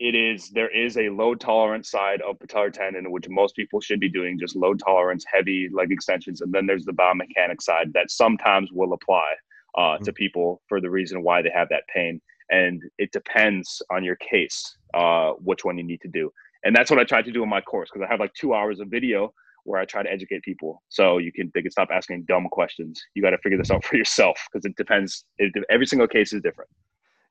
it 0.00 0.14
is 0.14 0.50
there 0.50 0.70
is 0.70 0.96
a 0.96 1.08
low 1.08 1.34
tolerance 1.34 1.90
side 1.90 2.20
of 2.22 2.38
patellar 2.38 2.72
tendon, 2.72 3.10
which 3.10 3.28
most 3.28 3.56
people 3.56 3.80
should 3.80 3.98
be 3.98 4.08
doing, 4.08 4.38
just 4.38 4.54
low 4.54 4.74
tolerance, 4.74 5.24
heavy 5.30 5.68
leg 5.72 5.90
extensions, 5.90 6.40
and 6.40 6.52
then 6.52 6.66
there's 6.66 6.84
the 6.84 6.92
biomechanic 6.92 7.60
side 7.60 7.92
that 7.94 8.10
sometimes 8.10 8.70
will 8.72 8.92
apply 8.92 9.32
uh, 9.76 9.80
mm-hmm. 9.80 10.04
to 10.04 10.12
people 10.12 10.62
for 10.68 10.80
the 10.80 10.90
reason 10.90 11.22
why 11.22 11.42
they 11.42 11.50
have 11.52 11.68
that 11.70 11.82
pain, 11.92 12.20
and 12.50 12.82
it 12.98 13.10
depends 13.12 13.82
on 13.90 14.04
your 14.04 14.16
case 14.16 14.76
uh, 14.94 15.32
which 15.32 15.64
one 15.64 15.76
you 15.76 15.84
need 15.84 16.00
to 16.00 16.08
do. 16.08 16.30
And 16.64 16.74
that's 16.74 16.90
what 16.90 17.00
I 17.00 17.04
tried 17.04 17.24
to 17.26 17.32
do 17.32 17.42
in 17.42 17.48
my 17.48 17.60
course 17.60 17.90
because 17.92 18.04
I 18.06 18.10
have 18.10 18.20
like 18.20 18.34
two 18.34 18.54
hours 18.54 18.80
of 18.80 18.88
video 18.88 19.32
where 19.64 19.80
I 19.80 19.84
try 19.84 20.02
to 20.02 20.10
educate 20.10 20.42
people 20.42 20.82
so 20.88 21.18
you 21.18 21.32
can 21.32 21.50
they 21.54 21.62
can 21.62 21.70
stop 21.70 21.88
asking 21.92 22.24
dumb 22.24 22.48
questions. 22.50 23.00
You 23.14 23.22
got 23.22 23.30
to 23.30 23.38
figure 23.38 23.58
this 23.58 23.70
out 23.70 23.84
for 23.84 23.96
yourself 23.96 24.38
because 24.50 24.64
it 24.64 24.76
depends. 24.76 25.24
It, 25.38 25.52
every 25.70 25.86
single 25.86 26.08
case 26.08 26.32
is 26.32 26.40
different. 26.40 26.70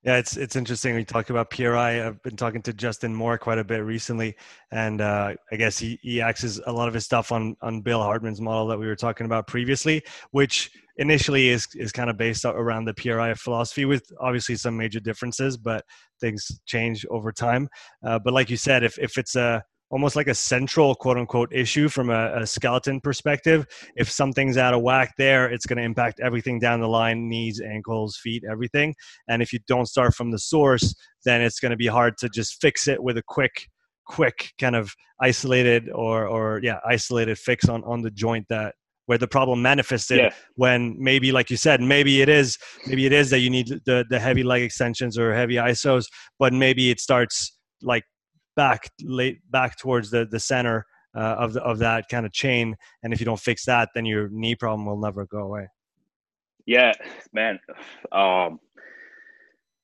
Yeah, 0.08 0.20
it's 0.20 0.38
it's 0.38 0.56
interesting. 0.56 0.96
We 0.96 1.04
talk 1.04 1.32
about 1.32 1.50
PRI. 1.50 2.08
I've 2.08 2.24
been 2.24 2.38
talking 2.38 2.62
to 2.62 2.72
Justin 2.72 3.14
Moore 3.14 3.38
quite 3.38 3.58
a 3.58 3.64
bit 3.66 3.84
recently, 3.84 4.38
and 4.72 5.02
uh, 5.02 5.34
I 5.52 5.56
guess 5.58 5.78
he 5.78 6.00
he 6.02 6.22
axes 6.22 6.62
a 6.66 6.72
lot 6.72 6.88
of 6.88 6.94
his 6.94 7.04
stuff 7.04 7.34
on 7.34 7.58
on 7.62 7.82
Bill 7.82 8.02
Hartman's 8.02 8.40
model 8.40 8.68
that 8.68 8.80
we 8.80 8.88
were 8.88 8.96
talking 8.96 9.26
about 9.26 9.48
previously, 9.48 10.02
which 10.32 10.72
initially 10.96 11.50
is 11.50 11.68
is 11.76 11.92
kind 11.92 12.10
of 12.10 12.16
based 12.16 12.46
around 12.46 12.86
the 12.86 12.94
PRI 12.94 13.34
philosophy, 13.34 13.84
with 13.84 14.10
obviously 14.22 14.56
some 14.56 14.78
major 14.78 15.02
differences, 15.02 15.58
but 15.58 15.84
things 16.22 16.62
change 16.66 17.06
over 17.10 17.34
time. 17.34 17.68
Uh, 18.02 18.18
but 18.18 18.34
like 18.34 18.50
you 18.50 18.56
said, 18.56 18.86
if 18.86 18.98
if 19.00 19.18
it's 19.18 19.36
a 19.36 19.62
almost 19.90 20.16
like 20.16 20.28
a 20.28 20.36
central 20.36 20.96
quote 20.96 21.18
unquote 21.18 21.54
issue 21.54 21.88
from 21.88 22.10
a, 22.10 22.42
a, 22.42 22.48
skeleton 22.48 23.00
perspective. 23.00 23.66
If 23.96 24.10
something's 24.10 24.58
out 24.58 24.74
of 24.74 24.82
whack 24.82 25.14
there, 25.18 25.50
it's 25.50 25.66
going 25.66 25.78
to 25.78 25.84
impact 25.84 26.20
everything 26.20 26.60
down 26.60 26.82
the 26.82 26.88
line 26.88 27.30
knees, 27.30 27.62
ankles, 27.62 28.18
feet, 28.22 28.44
everything. 28.50 28.96
And 29.28 29.42
if 29.42 29.54
you 29.54 29.60
don't 29.68 29.88
start 29.88 30.14
from 30.14 30.32
the 30.32 30.40
source, 30.40 30.94
then 31.26 31.42
it's 31.42 31.60
going 31.60 31.72
to 31.72 31.78
be 31.78 31.88
hard 31.88 32.18
to 32.20 32.30
just 32.30 32.60
fix 32.62 32.88
it 32.88 33.02
with 33.02 33.18
a 33.18 33.24
quick, 33.28 33.68
quick 34.06 34.52
kind 34.60 34.76
of 34.76 34.94
isolated 35.22 35.90
or, 35.90 36.28
or 36.28 36.60
yeah, 36.64 36.80
isolated 36.86 37.38
fix 37.38 37.70
on, 37.70 37.84
on 37.84 38.02
the 38.02 38.12
joint 38.12 38.46
that 38.50 38.76
where 39.06 39.18
the 39.18 39.28
problem 39.28 39.62
manifested 39.62 40.18
yeah. 40.18 40.34
when 40.56 40.94
maybe 41.00 41.32
like 41.32 41.50
you 41.50 41.56
said 41.56 41.80
maybe 41.80 42.22
it 42.22 42.28
is 42.28 42.58
maybe 42.88 43.06
it 43.06 43.14
is 43.14 43.30
that 43.30 43.40
you 43.40 43.50
need 43.50 43.68
the 43.86 44.06
the 44.10 44.20
heavy 44.20 44.44
leg 44.44 44.62
extensions 44.62 45.18
or 45.18 45.34
heavy 45.34 45.56
isos 45.56 46.08
but 46.40 46.52
maybe 46.52 46.92
it 46.92 47.00
starts 47.00 47.58
like 47.82 48.04
back 48.58 48.92
late 49.02 49.40
back 49.50 49.78
towards 49.78 50.10
the 50.12 50.26
the 50.26 50.40
center 50.40 50.86
uh, 51.16 51.36
of 51.40 51.54
the, 51.54 51.64
of 51.64 51.80
that 51.80 52.10
kind 52.10 52.26
of 52.26 52.34
chain. 52.34 52.76
And 53.04 53.14
if 53.14 53.22
you 53.22 53.26
don't 53.26 53.40
fix 53.40 53.64
that, 53.66 53.90
then 53.96 54.06
your 54.06 54.28
knee 54.30 54.56
problem 54.56 54.86
will 54.86 55.00
never 55.00 55.26
go 55.26 55.40
away. 55.40 55.68
Yeah, 56.66 56.92
man. 57.32 57.60
Um, 58.12 58.60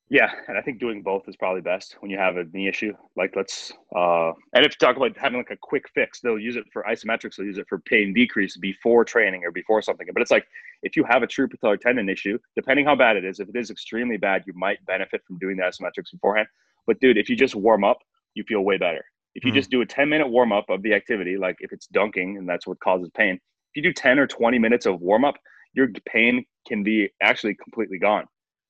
yeah, 0.10 0.30
and 0.48 0.58
I 0.58 0.62
think 0.62 0.80
doing 0.80 1.02
both 1.02 1.28
is 1.28 1.36
probably 1.36 1.62
best 1.62 1.96
when 2.02 2.12
you 2.12 2.20
have 2.20 2.38
a 2.38 2.44
knee 2.54 2.68
issue. 2.68 2.94
Like 3.16 3.34
let's 3.36 3.72
uh 3.96 4.32
and 4.54 4.64
if 4.66 4.74
you 4.74 4.86
talk 4.86 4.96
about 4.96 5.18
having 5.18 5.40
like 5.40 5.50
a 5.50 5.58
quick 5.60 5.86
fix, 5.96 6.20
they'll 6.20 6.38
use 6.38 6.56
it 6.56 6.66
for 6.72 6.84
isometrics, 6.84 7.38
they'll 7.38 7.48
use 7.48 7.58
it 7.58 7.66
for 7.68 7.80
pain 7.80 8.14
decrease 8.14 8.56
before 8.58 9.06
training 9.06 9.44
or 9.44 9.52
before 9.52 9.82
something. 9.82 10.06
But 10.14 10.22
it's 10.22 10.30
like 10.30 10.46
if 10.84 10.96
you 10.96 11.04
have 11.10 11.24
a 11.24 11.28
true 11.28 11.48
patellar 11.48 11.80
tendon 11.80 12.10
issue, 12.10 12.38
depending 12.56 12.86
how 12.86 12.96
bad 12.96 13.16
it 13.16 13.26
is, 13.26 13.40
if 13.40 13.50
it 13.50 13.56
is 13.56 13.72
extremely 13.72 14.18
bad, 14.18 14.44
you 14.46 14.54
might 14.56 14.86
benefit 14.86 15.22
from 15.26 15.40
doing 15.40 15.58
the 15.58 15.64
isometrics 15.64 16.12
beforehand. 16.12 16.48
But 16.86 17.00
dude, 17.00 17.18
if 17.18 17.28
you 17.28 17.36
just 17.36 17.56
warm 17.56 17.84
up, 17.84 18.00
you 18.36 18.44
feel 18.44 18.62
way 18.62 18.78
better. 18.78 19.04
If 19.36 19.44
you 19.44 19.52
mm-hmm. 19.52 19.58
just 19.58 19.72
do 19.72 19.82
a 19.82 19.86
10 19.86 20.10
minute 20.10 20.28
warm 20.28 20.52
up 20.52 20.66
of 20.70 20.84
the 20.84 20.94
activity, 20.94 21.38
like 21.38 21.58
if 21.60 21.72
it's 21.72 21.88
dunking 21.88 22.38
and 22.38 22.48
that's 22.48 22.68
what 22.68 22.80
causes 22.80 23.10
pain, 23.16 23.36
if 23.36 23.76
you 23.76 23.82
do 23.82 23.94
10 23.94 24.20
or 24.20 24.28
20 24.28 24.60
minutes 24.60 24.86
of 24.86 25.02
warm 25.02 25.26
up, 25.26 25.36
your 25.74 25.90
pain 26.06 26.46
can 26.68 26.84
be 26.84 27.10
actually 27.22 27.56
completely 27.56 27.98
gone 27.98 28.26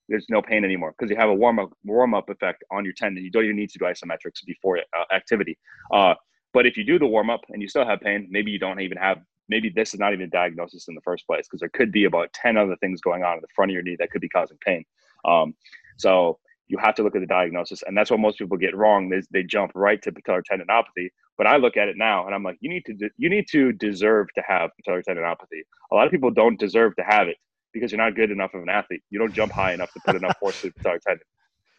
there's 0.10 0.26
no 0.30 0.42
pain 0.42 0.64
anymore 0.66 0.94
because 0.98 1.10
you 1.10 1.18
have 1.18 1.30
a 1.30 1.34
warm 1.34 1.60
up 1.60 1.72
warm 1.84 2.14
up 2.14 2.30
effect 2.30 2.64
on 2.72 2.84
your 2.84 2.94
tendon. 2.94 3.24
You 3.24 3.32
don't 3.32 3.46
even 3.46 3.56
need 3.56 3.70
to 3.72 3.80
do 3.80 3.86
isometrics 3.86 4.46
before 4.46 4.78
uh, 4.78 5.14
activity. 5.14 5.58
Uh, 5.92 6.16
but 6.54 6.66
if 6.66 6.78
you 6.78 6.84
do 6.84 7.00
the 7.00 7.08
warm 7.08 7.30
up 7.30 7.42
and 7.50 7.62
you 7.62 7.68
still 7.68 7.86
have 7.86 8.02
pain, 8.02 8.28
maybe 8.30 8.52
you 8.52 8.60
don't 8.60 8.80
even 8.80 8.98
have. 8.98 9.20
Maybe 9.50 9.70
this 9.70 9.94
is 9.94 10.00
not 10.00 10.14
even 10.14 10.26
a 10.26 10.30
diagnosis 10.30 10.88
in 10.88 10.96
the 10.96 11.02
first 11.02 11.28
place 11.28 11.48
because 11.48 11.60
there 11.60 11.70
could 11.70 11.92
be 11.92 12.06
about 12.06 12.32
ten 12.34 12.58
other 12.58 12.76
things 12.78 13.02
going 13.02 13.24
on 13.24 13.36
in 13.36 13.42
the 13.42 13.48
front 13.56 13.72
of 13.72 13.74
your 13.74 13.84
knee 13.84 13.98
that 14.00 14.10
could 14.12 14.22
be 14.22 14.30
causing 14.30 14.58
pain. 14.66 14.86
Um, 15.26 15.54
so 15.98 16.40
you 16.68 16.78
have 16.78 16.96
to 16.96 17.04
look 17.04 17.16
at 17.16 17.22
the 17.22 17.28
diagnosis, 17.28 17.84
and 17.86 17.98
that's 17.98 18.10
what 18.10 18.20
most 18.20 18.38
people 18.38 18.58
get 18.58 18.76
wrong. 18.76 19.12
They 19.32 19.44
jump 19.44 19.72
right 19.76 20.02
to 20.02 20.12
patellar 20.12 20.42
tendinopathy. 20.50 21.10
But 21.38 21.48
I 21.48 21.58
look 21.58 21.78
at 21.78 21.88
it 21.88 21.98
now, 21.98 22.26
and 22.26 22.36
I'm 22.36 22.44
like, 22.44 22.58
you 22.62 22.70
need 22.70 22.86
to 22.86 23.10
you 23.18 23.30
need 23.30 23.48
to 23.52 23.72
deserve 23.74 24.28
to 24.36 24.44
have 24.48 24.72
patellar 24.80 25.04
tendinopathy. 25.08 25.62
A 25.92 25.96
lot 25.96 26.06
of 26.06 26.12
people 26.12 26.32
don't 26.32 26.60
deserve 26.60 26.96
to 26.98 27.04
have 27.04 27.28
it 27.28 27.38
because 27.74 27.92
you're 27.92 28.02
not 28.02 28.16
good 28.16 28.32
enough 28.32 28.54
of 28.54 28.62
an 28.62 28.70
athlete. 28.70 29.04
You 29.10 29.20
don't 29.20 29.34
jump 29.34 29.52
high 29.52 29.74
enough 29.74 29.92
to 29.94 30.00
put 30.06 30.16
enough 30.16 30.38
force 30.40 30.62
to 30.62 30.68
the 30.68 30.74
patellar 30.74 31.02
tendon. 31.02 31.26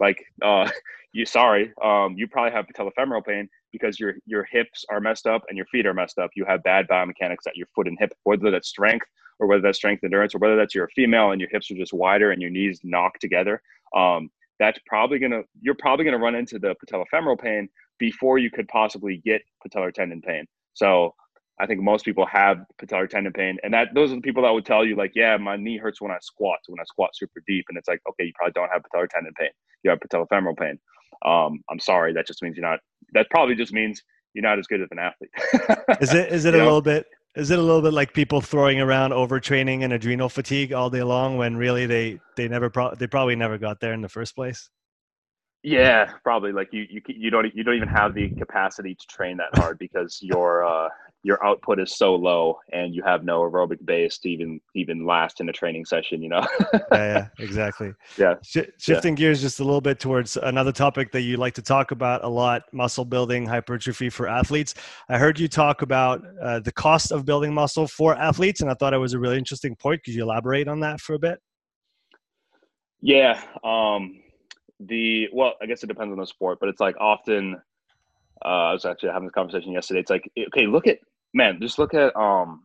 Like, 0.00 0.24
uh, 0.42 0.68
you 1.12 1.24
sorry, 1.24 1.72
um, 1.82 2.14
you 2.16 2.26
probably 2.26 2.52
have 2.52 2.66
patellofemoral 2.66 3.24
pain 3.24 3.48
because 3.72 3.98
your 3.98 4.14
your 4.26 4.44
hips 4.50 4.84
are 4.90 5.00
messed 5.00 5.26
up 5.26 5.42
and 5.48 5.56
your 5.56 5.66
feet 5.66 5.86
are 5.86 5.94
messed 5.94 6.18
up. 6.18 6.30
You 6.34 6.44
have 6.46 6.62
bad 6.62 6.86
biomechanics 6.88 7.46
at 7.46 7.56
your 7.56 7.68
foot 7.74 7.88
and 7.88 7.96
hip, 7.98 8.12
whether 8.24 8.50
that's 8.50 8.68
strength 8.68 9.06
or 9.38 9.46
whether 9.46 9.62
that's 9.62 9.78
strength 9.78 10.04
endurance 10.04 10.34
or 10.34 10.38
whether 10.38 10.56
that's 10.56 10.74
you're 10.74 10.84
a 10.84 10.90
female 10.90 11.30
and 11.30 11.40
your 11.40 11.50
hips 11.50 11.70
are 11.70 11.76
just 11.76 11.92
wider 11.92 12.32
and 12.32 12.42
your 12.42 12.50
knees 12.50 12.80
knock 12.82 13.18
together. 13.18 13.62
Um, 13.94 14.30
that's 14.58 14.78
probably 14.86 15.18
gonna 15.18 15.42
you're 15.60 15.74
probably 15.74 16.04
gonna 16.04 16.18
run 16.18 16.34
into 16.34 16.58
the 16.58 16.74
patellofemoral 16.84 17.40
pain 17.40 17.68
before 17.98 18.38
you 18.38 18.50
could 18.50 18.68
possibly 18.68 19.20
get 19.24 19.42
patellar 19.66 19.92
tendon 19.92 20.20
pain. 20.20 20.46
So 20.74 21.14
I 21.60 21.66
think 21.66 21.80
most 21.80 22.04
people 22.04 22.26
have 22.26 22.58
patellar 22.82 23.08
tendon 23.08 23.32
pain, 23.32 23.58
and 23.62 23.72
that 23.74 23.88
those 23.94 24.10
are 24.12 24.16
the 24.16 24.20
people 24.20 24.42
that 24.42 24.50
would 24.50 24.66
tell 24.66 24.84
you 24.84 24.96
like, 24.96 25.12
yeah, 25.14 25.36
my 25.36 25.56
knee 25.56 25.78
hurts 25.78 26.00
when 26.00 26.10
I 26.10 26.18
squat, 26.20 26.58
when 26.66 26.80
I 26.80 26.84
squat 26.84 27.10
super 27.14 27.42
deep, 27.46 27.66
and 27.68 27.78
it's 27.78 27.88
like, 27.88 28.00
okay, 28.08 28.24
you 28.24 28.32
probably 28.34 28.52
don't 28.52 28.70
have 28.72 28.82
patellar 28.82 29.08
tendon 29.08 29.32
pain, 29.38 29.50
you 29.82 29.90
have 29.90 30.00
patellofemoral 30.00 30.58
pain. 30.58 30.78
Um, 31.24 31.60
I'm 31.70 31.78
sorry, 31.78 32.12
that 32.14 32.26
just 32.26 32.42
means 32.42 32.56
you're 32.56 32.68
not. 32.68 32.80
That 33.12 33.30
probably 33.30 33.54
just 33.54 33.72
means 33.72 34.02
you're 34.34 34.42
not 34.42 34.58
as 34.58 34.66
good 34.66 34.80
of 34.80 34.88
an 34.90 34.98
athlete. 34.98 35.30
is 36.00 36.12
it 36.12 36.32
is 36.32 36.44
it 36.44 36.54
a 36.54 36.58
know? 36.58 36.64
little 36.64 36.82
bit? 36.82 37.06
Is 37.36 37.50
it 37.50 37.58
a 37.58 37.62
little 37.62 37.82
bit 37.82 37.92
like 37.92 38.14
people 38.14 38.40
throwing 38.40 38.80
around 38.80 39.10
overtraining 39.10 39.82
and 39.82 39.92
adrenal 39.92 40.28
fatigue 40.28 40.72
all 40.72 40.88
day 40.88 41.02
long 41.02 41.36
when 41.36 41.56
really 41.56 41.84
they 41.84 42.20
they 42.36 42.46
never 42.46 42.70
pro- 42.70 42.94
they 42.94 43.08
probably 43.08 43.34
never 43.34 43.58
got 43.58 43.80
there 43.80 43.92
in 43.92 44.02
the 44.02 44.08
first 44.08 44.36
place? 44.36 44.70
Yeah, 45.64 46.12
probably. 46.22 46.52
Like 46.52 46.68
you, 46.72 46.86
you, 46.90 47.00
you 47.08 47.30
don't, 47.30 47.52
you 47.54 47.64
don't 47.64 47.74
even 47.74 47.88
have 47.88 48.14
the 48.14 48.28
capacity 48.28 48.94
to 48.94 49.06
train 49.06 49.38
that 49.38 49.48
hard 49.58 49.78
because 49.78 50.18
your, 50.20 50.62
uh, 50.62 50.90
your 51.22 51.42
output 51.42 51.80
is 51.80 51.96
so 51.96 52.14
low, 52.14 52.58
and 52.70 52.94
you 52.94 53.02
have 53.02 53.24
no 53.24 53.40
aerobic 53.40 53.82
base 53.86 54.18
to 54.18 54.28
even, 54.28 54.60
even 54.74 55.06
last 55.06 55.40
in 55.40 55.48
a 55.48 55.52
training 55.52 55.86
session. 55.86 56.22
You 56.22 56.28
know. 56.28 56.46
yeah, 56.72 56.80
yeah, 56.92 57.28
exactly. 57.38 57.92
Yeah. 58.18 58.34
Sh- 58.44 58.70
shifting 58.78 59.14
yeah. 59.14 59.20
gears 59.20 59.40
just 59.40 59.58
a 59.58 59.64
little 59.64 59.80
bit 59.80 59.98
towards 59.98 60.36
another 60.36 60.70
topic 60.70 61.10
that 61.12 61.22
you 61.22 61.38
like 61.38 61.54
to 61.54 61.62
talk 61.62 61.92
about 61.92 62.22
a 62.24 62.28
lot: 62.28 62.64
muscle 62.72 63.06
building, 63.06 63.46
hypertrophy 63.46 64.10
for 64.10 64.28
athletes. 64.28 64.74
I 65.08 65.16
heard 65.16 65.40
you 65.40 65.48
talk 65.48 65.80
about 65.80 66.22
uh, 66.42 66.60
the 66.60 66.72
cost 66.72 67.10
of 67.10 67.24
building 67.24 67.54
muscle 67.54 67.88
for 67.88 68.14
athletes, 68.14 68.60
and 68.60 68.70
I 68.70 68.74
thought 68.74 68.92
it 68.92 68.98
was 68.98 69.14
a 69.14 69.18
really 69.18 69.38
interesting 69.38 69.74
point. 69.76 70.04
Could 70.04 70.12
you 70.12 70.22
elaborate 70.24 70.68
on 70.68 70.80
that 70.80 71.00
for 71.00 71.14
a 71.14 71.18
bit? 71.18 71.38
Yeah. 73.00 73.40
Um, 73.64 74.20
the 74.88 75.28
well, 75.32 75.54
I 75.62 75.66
guess 75.66 75.82
it 75.82 75.86
depends 75.86 76.12
on 76.12 76.18
the 76.18 76.26
sport, 76.26 76.58
but 76.60 76.68
it's 76.68 76.80
like 76.80 76.96
often. 77.00 77.60
Uh, 78.44 78.48
I 78.48 78.72
was 78.72 78.84
actually 78.84 79.10
having 79.10 79.28
this 79.28 79.34
conversation 79.34 79.72
yesterday. 79.72 80.00
It's 80.00 80.10
like, 80.10 80.30
okay, 80.48 80.66
look 80.66 80.86
at 80.86 80.98
man, 81.32 81.58
just 81.60 81.78
look 81.78 81.94
at 81.94 82.14
um 82.16 82.64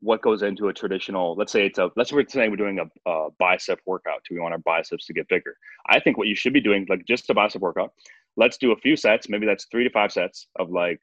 what 0.00 0.22
goes 0.22 0.42
into 0.42 0.68
a 0.68 0.72
traditional. 0.72 1.34
Let's 1.34 1.52
say 1.52 1.66
it's 1.66 1.78
a 1.78 1.90
let's 1.96 2.10
say 2.10 2.48
we're 2.48 2.56
doing 2.56 2.78
a, 2.78 3.10
a 3.10 3.28
bicep 3.38 3.80
workout. 3.84 4.22
Do 4.28 4.34
we 4.34 4.40
want 4.40 4.54
our 4.54 4.58
biceps 4.60 5.06
to 5.06 5.12
get 5.12 5.28
bigger? 5.28 5.56
I 5.88 6.00
think 6.00 6.16
what 6.16 6.28
you 6.28 6.36
should 6.36 6.52
be 6.52 6.60
doing, 6.60 6.86
like 6.88 7.04
just 7.06 7.28
a 7.30 7.34
bicep 7.34 7.62
workout. 7.62 7.92
Let's 8.36 8.56
do 8.56 8.72
a 8.72 8.76
few 8.76 8.96
sets. 8.96 9.28
Maybe 9.28 9.46
that's 9.46 9.66
three 9.66 9.84
to 9.84 9.90
five 9.90 10.12
sets 10.12 10.46
of 10.58 10.70
like, 10.70 11.00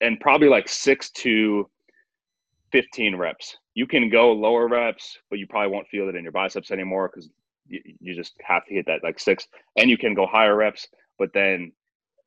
and 0.00 0.20
probably 0.20 0.48
like 0.48 0.68
six 0.68 1.10
to 1.10 1.68
15 2.72 3.16
reps. 3.16 3.56
You 3.74 3.86
can 3.86 4.08
go 4.08 4.32
lower 4.32 4.68
reps, 4.68 5.18
but 5.28 5.38
you 5.38 5.46
probably 5.46 5.72
won't 5.72 5.88
feel 5.88 6.08
it 6.08 6.14
in 6.14 6.22
your 6.22 6.32
biceps 6.32 6.70
anymore 6.70 7.10
because 7.12 7.28
you, 7.68 7.80
you 8.00 8.14
just 8.14 8.34
have 8.42 8.64
to 8.66 8.74
hit 8.74 8.86
that 8.86 9.02
like 9.02 9.18
six 9.18 9.46
and 9.76 9.90
you 9.90 9.98
can 9.98 10.14
go 10.14 10.26
higher 10.26 10.56
reps 10.56 10.86
but 11.18 11.32
then 11.32 11.72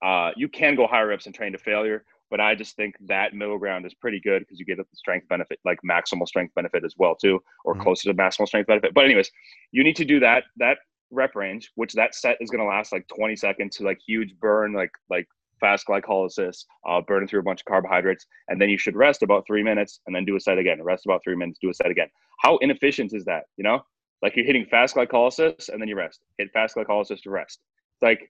uh, 0.03 0.31
you 0.35 0.47
can 0.47 0.75
go 0.75 0.87
higher 0.87 1.07
reps 1.07 1.25
and 1.25 1.35
train 1.35 1.51
to 1.51 1.57
failure 1.57 2.05
but 2.29 2.39
i 2.39 2.55
just 2.55 2.75
think 2.75 2.95
that 3.01 3.33
middle 3.33 3.57
ground 3.57 3.85
is 3.85 3.93
pretty 3.93 4.19
good 4.19 4.39
because 4.39 4.59
you 4.59 4.65
get 4.65 4.77
the 4.77 4.85
strength 4.93 5.27
benefit 5.27 5.59
like 5.65 5.79
maximal 5.87 6.27
strength 6.27 6.53
benefit 6.55 6.83
as 6.83 6.95
well 6.97 7.15
too 7.15 7.39
or 7.65 7.73
mm-hmm. 7.73 7.83
closer 7.83 8.09
to 8.09 8.17
maximal 8.17 8.47
strength 8.47 8.67
benefit. 8.67 8.93
But 8.93 9.05
anyways 9.05 9.31
you 9.71 9.83
need 9.83 9.95
to 9.97 10.05
do 10.05 10.19
that 10.19 10.43
that 10.57 10.77
rep 11.11 11.35
range 11.35 11.71
which 11.75 11.93
that 11.93 12.13
set 12.13 12.37
is 12.39 12.51
going 12.51 12.61
to 12.61 12.67
last 12.69 12.91
like 12.91 13.07
20 13.07 13.35
seconds 13.35 13.75
to 13.77 13.83
like 13.83 13.99
huge 14.05 14.35
burn 14.39 14.73
like 14.73 14.91
like 15.09 15.27
fast 15.59 15.87
glycolysis 15.87 16.65
uh, 16.87 17.01
burning 17.01 17.27
through 17.27 17.39
a 17.39 17.43
bunch 17.43 17.61
of 17.61 17.65
carbohydrates 17.65 18.25
and 18.47 18.61
then 18.61 18.69
you 18.69 18.77
should 18.77 18.95
rest 18.95 19.23
about 19.23 19.45
three 19.45 19.63
minutes 19.63 19.99
and 20.07 20.15
then 20.15 20.25
do 20.25 20.35
a 20.35 20.39
set 20.39 20.57
again 20.57 20.81
rest 20.81 21.05
about 21.05 21.21
three 21.23 21.35
minutes 21.35 21.59
do 21.61 21.69
a 21.69 21.73
set 21.73 21.91
again. 21.91 22.07
How 22.39 22.57
inefficient 22.57 23.13
is 23.13 23.25
that 23.25 23.43
you 23.57 23.63
know 23.63 23.81
like 24.21 24.35
you're 24.35 24.45
hitting 24.45 24.65
fast 24.65 24.95
glycolysis 24.95 25.69
and 25.69 25.81
then 25.81 25.87
you 25.87 25.95
rest. 25.95 26.19
Hit 26.37 26.51
fast 26.51 26.75
glycolysis 26.75 27.21
to 27.21 27.29
rest. 27.29 27.59
It's 27.95 28.03
like 28.03 28.29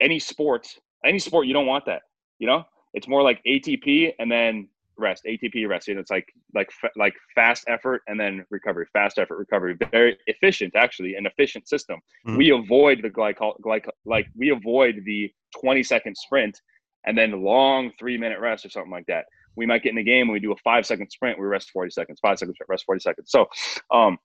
any 0.00 0.18
sport, 0.18 0.66
any 1.04 1.18
sport, 1.18 1.46
you 1.46 1.52
don't 1.52 1.66
want 1.66 1.86
that. 1.86 2.02
You 2.38 2.46
know, 2.46 2.64
it's 2.94 3.08
more 3.08 3.22
like 3.22 3.40
ATP 3.46 4.14
and 4.18 4.30
then 4.30 4.68
rest. 4.96 5.24
ATP 5.24 5.68
rest. 5.68 5.88
You 5.88 5.94
know, 5.94 6.00
it's 6.00 6.10
like 6.10 6.26
like 6.54 6.70
like 6.96 7.14
fast 7.34 7.64
effort 7.68 8.02
and 8.06 8.18
then 8.18 8.44
recovery. 8.50 8.86
Fast 8.92 9.18
effort 9.18 9.36
recovery. 9.36 9.76
Very 9.90 10.16
efficient, 10.26 10.74
actually, 10.76 11.14
an 11.14 11.26
efficient 11.26 11.68
system. 11.68 12.00
Mm-hmm. 12.26 12.36
We 12.36 12.50
avoid 12.50 13.02
the 13.02 13.10
glycol 13.10 13.60
glyco 13.60 13.90
like 14.04 14.26
we 14.36 14.50
avoid 14.50 15.02
the 15.04 15.32
20 15.60 15.82
second 15.82 16.16
sprint 16.16 16.60
and 17.06 17.16
then 17.16 17.42
long 17.42 17.92
three 17.98 18.18
minute 18.18 18.40
rest 18.40 18.64
or 18.64 18.70
something 18.70 18.92
like 18.92 19.06
that. 19.06 19.26
We 19.56 19.66
might 19.66 19.82
get 19.82 19.92
in 19.92 19.98
a 19.98 20.02
game 20.02 20.22
and 20.22 20.32
we 20.32 20.40
do 20.40 20.52
a 20.52 20.56
five 20.64 20.84
second 20.84 21.10
sprint, 21.10 21.38
we 21.38 21.46
rest 21.46 21.70
40 21.70 21.90
seconds, 21.90 22.18
five 22.20 22.38
seconds, 22.38 22.56
rest 22.68 22.84
40 22.86 23.00
seconds. 23.00 23.30
So 23.30 23.46
um, 23.92 24.18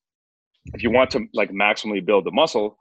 if 0.74 0.84
you 0.84 0.92
want 0.92 1.12
to 1.12 1.26
like 1.34 1.52
maximally 1.52 2.06
build 2.06 2.26
the 2.26 2.32
muscle, 2.32 2.78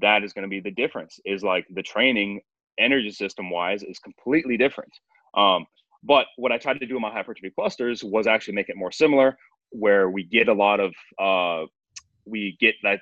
that 0.00 0.24
is 0.24 0.32
going 0.32 0.42
to 0.42 0.48
be 0.48 0.60
the 0.60 0.70
difference. 0.70 1.20
Is 1.24 1.42
like 1.42 1.66
the 1.70 1.82
training 1.82 2.40
energy 2.78 3.10
system 3.10 3.50
wise 3.50 3.82
is 3.82 3.98
completely 3.98 4.56
different. 4.56 4.92
Um, 5.34 5.66
but 6.02 6.26
what 6.36 6.52
I 6.52 6.58
tried 6.58 6.80
to 6.80 6.86
do 6.86 6.96
in 6.96 7.02
my 7.02 7.10
hypertrophy 7.10 7.50
clusters 7.50 8.04
was 8.04 8.26
actually 8.26 8.54
make 8.54 8.68
it 8.68 8.76
more 8.76 8.92
similar, 8.92 9.36
where 9.70 10.10
we 10.10 10.22
get 10.24 10.48
a 10.48 10.54
lot 10.54 10.80
of 10.80 10.94
uh, 11.18 11.66
we 12.26 12.56
get 12.60 12.74
that 12.82 13.00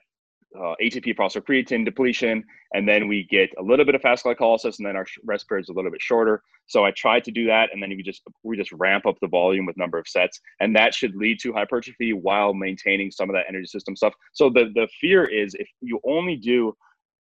uh, 0.58 0.74
ATP 0.82 1.16
phosphocreatine 1.16 1.84
depletion, 1.84 2.44
and 2.72 2.88
then 2.88 3.08
we 3.08 3.24
get 3.24 3.50
a 3.58 3.62
little 3.62 3.84
bit 3.84 3.94
of 3.94 4.02
fast 4.02 4.24
glycolysis, 4.24 4.78
and 4.78 4.86
then 4.86 4.96
our 4.96 5.06
rest 5.24 5.48
period 5.48 5.64
is 5.64 5.68
a 5.68 5.72
little 5.72 5.90
bit 5.90 6.00
shorter. 6.00 6.42
So 6.66 6.84
I 6.84 6.92
tried 6.92 7.24
to 7.24 7.30
do 7.30 7.46
that, 7.46 7.70
and 7.72 7.82
then 7.82 7.90
we 7.90 8.02
just 8.02 8.22
we 8.42 8.56
just 8.56 8.72
ramp 8.72 9.06
up 9.06 9.16
the 9.20 9.28
volume 9.28 9.66
with 9.66 9.76
number 9.76 9.98
of 9.98 10.08
sets, 10.08 10.40
and 10.60 10.74
that 10.76 10.94
should 10.94 11.14
lead 11.16 11.38
to 11.40 11.52
hypertrophy 11.52 12.12
while 12.12 12.54
maintaining 12.54 13.10
some 13.10 13.28
of 13.28 13.34
that 13.34 13.46
energy 13.48 13.66
system 13.66 13.96
stuff. 13.96 14.14
So 14.32 14.50
the 14.50 14.70
the 14.74 14.88
fear 15.00 15.24
is 15.24 15.54
if 15.54 15.68
you 15.80 16.00
only 16.04 16.36
do 16.36 16.76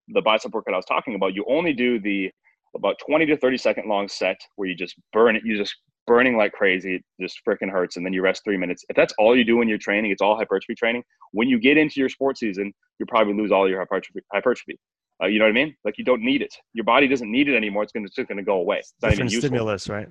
the 0.08 0.22
bicep 0.22 0.52
workout 0.52 0.74
I 0.74 0.78
was 0.78 0.86
talking 0.86 1.14
about, 1.14 1.34
you 1.34 1.44
only 1.48 1.72
do 1.72 1.98
the 1.98 2.30
about 2.76 2.96
20 3.06 3.26
to 3.26 3.36
30 3.36 3.56
second 3.56 3.88
long 3.88 4.08
set 4.08 4.40
where 4.56 4.68
you 4.68 4.74
just 4.74 4.96
burn 5.12 5.36
it, 5.36 5.42
you 5.44 5.56
just 5.56 5.76
burning 6.06 6.36
like 6.36 6.52
crazy, 6.52 6.96
it 6.96 7.04
just 7.20 7.38
freaking 7.46 7.70
hurts, 7.70 7.96
and 7.96 8.04
then 8.04 8.12
you 8.12 8.22
rest 8.22 8.42
three 8.44 8.56
minutes. 8.56 8.84
If 8.88 8.96
that's 8.96 9.14
all 9.18 9.36
you 9.36 9.44
do 9.44 9.56
when 9.56 9.68
you're 9.68 9.78
training, 9.78 10.10
it's 10.10 10.22
all 10.22 10.36
hypertrophy 10.36 10.74
training. 10.74 11.02
When 11.32 11.48
you 11.48 11.58
get 11.58 11.76
into 11.76 12.00
your 12.00 12.08
sports 12.08 12.40
season, 12.40 12.72
you 12.98 13.06
probably 13.06 13.34
lose 13.34 13.52
all 13.52 13.68
your 13.68 13.78
hypertrophy. 13.78 14.20
hypertrophy. 14.32 14.78
Uh, 15.22 15.26
you 15.26 15.38
know 15.38 15.44
what 15.44 15.50
I 15.50 15.52
mean? 15.52 15.76
Like 15.84 15.96
you 15.96 16.04
don't 16.04 16.22
need 16.22 16.42
it. 16.42 16.54
Your 16.72 16.84
body 16.84 17.06
doesn't 17.06 17.30
need 17.30 17.48
it 17.48 17.56
anymore. 17.56 17.82
It's 17.84 17.92
gonna 17.92 18.06
it's 18.06 18.16
just 18.16 18.28
gonna 18.28 18.42
go 18.42 18.56
away. 18.56 18.78
It's 18.78 18.92
not 19.00 19.10
Different 19.10 19.30
even 19.30 19.34
useful. 19.34 19.48
stimulus, 19.48 19.88
right? 19.88 20.08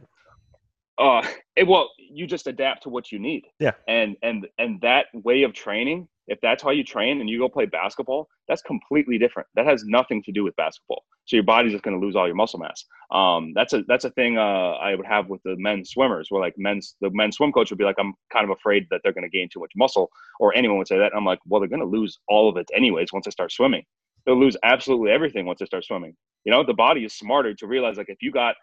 Uh, 0.97 1.25
it, 1.55 1.67
well, 1.67 1.89
you 1.97 2.27
just 2.27 2.47
adapt 2.47 2.83
to 2.83 2.89
what 2.89 3.11
you 3.11 3.19
need. 3.19 3.45
Yeah. 3.59 3.71
And 3.87 4.15
and 4.21 4.47
and 4.57 4.79
that 4.81 5.07
way 5.13 5.43
of 5.43 5.53
training, 5.53 6.07
if 6.27 6.39
that's 6.41 6.63
how 6.63 6.69
you 6.69 6.83
train 6.83 7.19
and 7.19 7.29
you 7.29 7.39
go 7.39 7.49
play 7.49 7.65
basketball, 7.65 8.27
that's 8.47 8.61
completely 8.61 9.17
different. 9.17 9.47
That 9.55 9.65
has 9.65 9.83
nothing 9.85 10.21
to 10.23 10.31
do 10.31 10.43
with 10.43 10.55
basketball. 10.55 11.03
So 11.25 11.35
your 11.35 11.43
body's 11.43 11.71
just 11.71 11.83
going 11.83 11.99
to 11.99 12.05
lose 12.05 12.15
all 12.15 12.27
your 12.27 12.35
muscle 12.35 12.59
mass. 12.59 12.85
Um, 13.11 13.53
that's 13.55 13.73
a 13.73 13.83
that's 13.87 14.05
a 14.05 14.11
thing 14.11 14.37
uh, 14.37 14.71
I 14.73 14.95
would 14.95 15.05
have 15.05 15.29
with 15.29 15.41
the 15.43 15.55
men 15.57 15.83
swimmers, 15.85 16.27
where 16.29 16.41
like 16.41 16.53
men's 16.57 16.95
the 17.01 17.09
men's 17.11 17.37
swim 17.37 17.51
coach 17.51 17.69
would 17.69 17.79
be 17.79 17.85
like, 17.85 17.95
I'm 17.99 18.13
kind 18.31 18.43
of 18.43 18.55
afraid 18.55 18.85
that 18.91 19.01
they're 19.03 19.13
going 19.13 19.29
to 19.29 19.37
gain 19.37 19.49
too 19.51 19.59
much 19.59 19.71
muscle, 19.75 20.09
or 20.39 20.55
anyone 20.55 20.77
would 20.77 20.87
say 20.87 20.97
that. 20.97 21.11
And 21.11 21.17
I'm 21.17 21.25
like, 21.25 21.39
well, 21.47 21.59
they're 21.59 21.69
going 21.69 21.79
to 21.79 21.85
lose 21.85 22.19
all 22.27 22.49
of 22.49 22.57
it 22.57 22.69
anyways 22.75 23.13
once 23.13 23.25
they 23.25 23.31
start 23.31 23.51
swimming. 23.51 23.83
They'll 24.25 24.39
lose 24.39 24.55
absolutely 24.63 25.11
everything 25.11 25.45
once 25.45 25.59
they 25.59 25.65
start 25.65 25.85
swimming. 25.85 26.15
You 26.45 26.51
know, 26.51 26.63
the 26.63 26.73
body 26.73 27.03
is 27.03 27.13
smarter 27.13 27.53
to 27.53 27.67
realize 27.67 27.97
like 27.97 28.09
if 28.09 28.21
you 28.21 28.31
got 28.31 28.55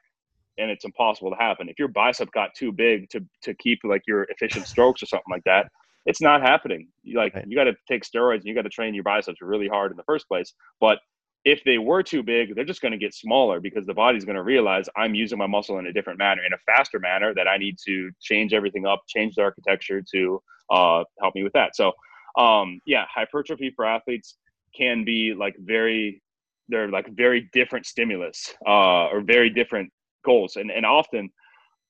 and 0.61 0.71
it's 0.71 0.85
impossible 0.85 1.31
to 1.31 1.37
happen. 1.37 1.69
If 1.69 1.79
your 1.79 1.89
bicep 1.89 2.31
got 2.33 2.55
too 2.55 2.73
big 2.73 3.09
to 3.11 3.25
to 3.43 3.55
keep 3.55 3.81
like 3.85 4.03
your 4.07 4.25
efficient 4.25 4.67
strokes 4.67 5.03
or 5.03 5.07
something 5.07 5.31
like 5.31 5.45
that, 5.45 5.69
it's 6.07 6.21
not 6.21 6.43
happening. 6.43 6.89
You 7.03 7.19
like 7.19 7.35
right. 7.35 7.45
you 7.47 7.57
got 7.57 7.65
to 7.65 7.75
take 7.89 8.05
steroids 8.05 8.37
and 8.37 8.47
you 8.47 8.55
got 8.55 8.63
to 8.63 8.71
train 8.71 8.95
your 8.95 9.05
biceps 9.05 9.41
really 9.41 9.69
hard 9.69 9.91
in 9.91 9.97
the 9.97 10.05
first 10.05 10.29
place. 10.29 10.53
But 10.81 10.99
if 11.45 11.63
they 11.65 11.79
were 11.79 12.03
too 12.03 12.23
big, 12.23 12.55
they're 12.55 12.65
just 12.65 12.83
going 12.83 12.93
to 12.93 12.99
get 12.99 13.15
smaller 13.15 13.61
because 13.61 13.87
the 13.87 13.95
body's 13.95 14.25
going 14.25 14.37
to 14.37 14.43
realize 14.43 14.89
I'm 14.97 15.15
using 15.15 15.39
my 15.39 15.47
muscle 15.47 15.79
in 15.79 15.87
a 15.87 15.93
different 15.93 16.19
manner, 16.19 16.45
in 16.45 16.53
a 16.53 16.59
faster 16.67 16.99
manner 16.99 17.33
that 17.35 17.49
I 17.49 17.57
need 17.57 17.77
to 17.87 18.11
change 18.21 18.53
everything 18.53 18.87
up, 18.87 19.01
change 19.09 19.37
the 19.37 19.43
architecture 19.43 20.03
to 20.13 20.43
uh, 20.71 21.05
help 21.21 21.35
me 21.35 21.43
with 21.43 21.55
that. 21.55 21.77
So, 21.77 21.93
um, 22.37 22.81
yeah, 22.85 23.07
hypertrophy 23.13 23.73
for 23.75 23.87
athletes 23.87 24.37
can 24.77 25.03
be 25.03 25.33
like 25.33 25.57
very, 25.61 26.23
they're 26.69 26.91
like 26.91 27.09
very 27.17 27.49
different 27.55 27.87
stimulus 27.87 28.55
uh, 28.67 29.07
or 29.07 29.23
very 29.23 29.49
different 29.49 29.91
goals. 30.25 30.57
And 30.57 30.71
and 30.71 30.87
often, 30.87 31.31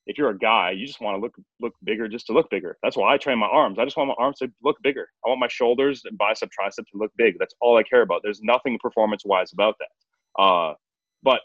if 0.07 0.19
you're 0.19 0.31
a 0.31 0.39
guy, 0.39 0.73
you 0.73 0.87
just 0.87 1.01
want 1.01 1.17
to 1.17 1.21
look 1.21 1.35
look 1.61 1.75
bigger 1.85 2.09
just 2.09 2.27
to 2.27 2.33
look 2.33 2.51
bigger. 2.51 2.77
That's 2.83 2.97
why 2.97 3.15
I 3.15 3.19
train 3.19 3.39
my 3.39 3.47
arms. 3.47 3.79
I 3.79 3.85
just 3.85 3.97
want 3.97 4.09
my 4.09 4.15
arms 4.19 4.39
to 4.39 4.51
look 4.63 4.77
bigger. 4.83 5.09
I 5.25 5.29
want 5.29 5.41
my 5.41 5.49
shoulders 5.49 6.03
and 6.05 6.17
bicep, 6.19 6.51
tricep 6.51 6.85
to 6.93 6.99
look 6.99 7.13
big. 7.17 7.37
That's 7.39 7.55
all 7.61 7.77
I 7.77 7.83
care 7.83 8.03
about. 8.03 8.21
There's 8.23 8.41
nothing 8.43 8.79
performance 8.81 9.23
wise 9.25 9.53
about 9.53 9.77
that. 9.79 10.43
Uh, 10.43 10.75
but 11.23 11.41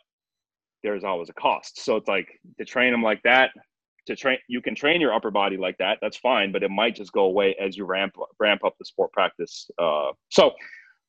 there's 0.83 1.03
always 1.03 1.29
a 1.29 1.33
cost. 1.33 1.83
So 1.83 1.95
it's 1.95 2.07
like 2.07 2.27
to 2.57 2.65
train 2.65 2.91
them 2.91 3.03
like 3.03 3.21
that. 3.23 3.51
To 4.07 4.15
train, 4.15 4.37
you 4.47 4.61
can 4.61 4.75
train 4.75 5.01
your 5.01 5.13
upper 5.13 5.31
body 5.31 5.57
like 5.57 5.77
that. 5.79 5.97
That's 5.99 6.17
fine, 6.17 6.51
but 6.51 6.61
it 6.61 6.69
might 6.69 6.95
just 6.95 7.11
go 7.11 7.23
away 7.23 7.55
as 7.59 7.75
you 7.75 7.85
ramp 7.85 8.13
ramp 8.39 8.63
up 8.63 8.75
the 8.77 8.85
sport 8.85 9.11
practice. 9.11 9.67
Uh, 9.79 10.11
so 10.29 10.51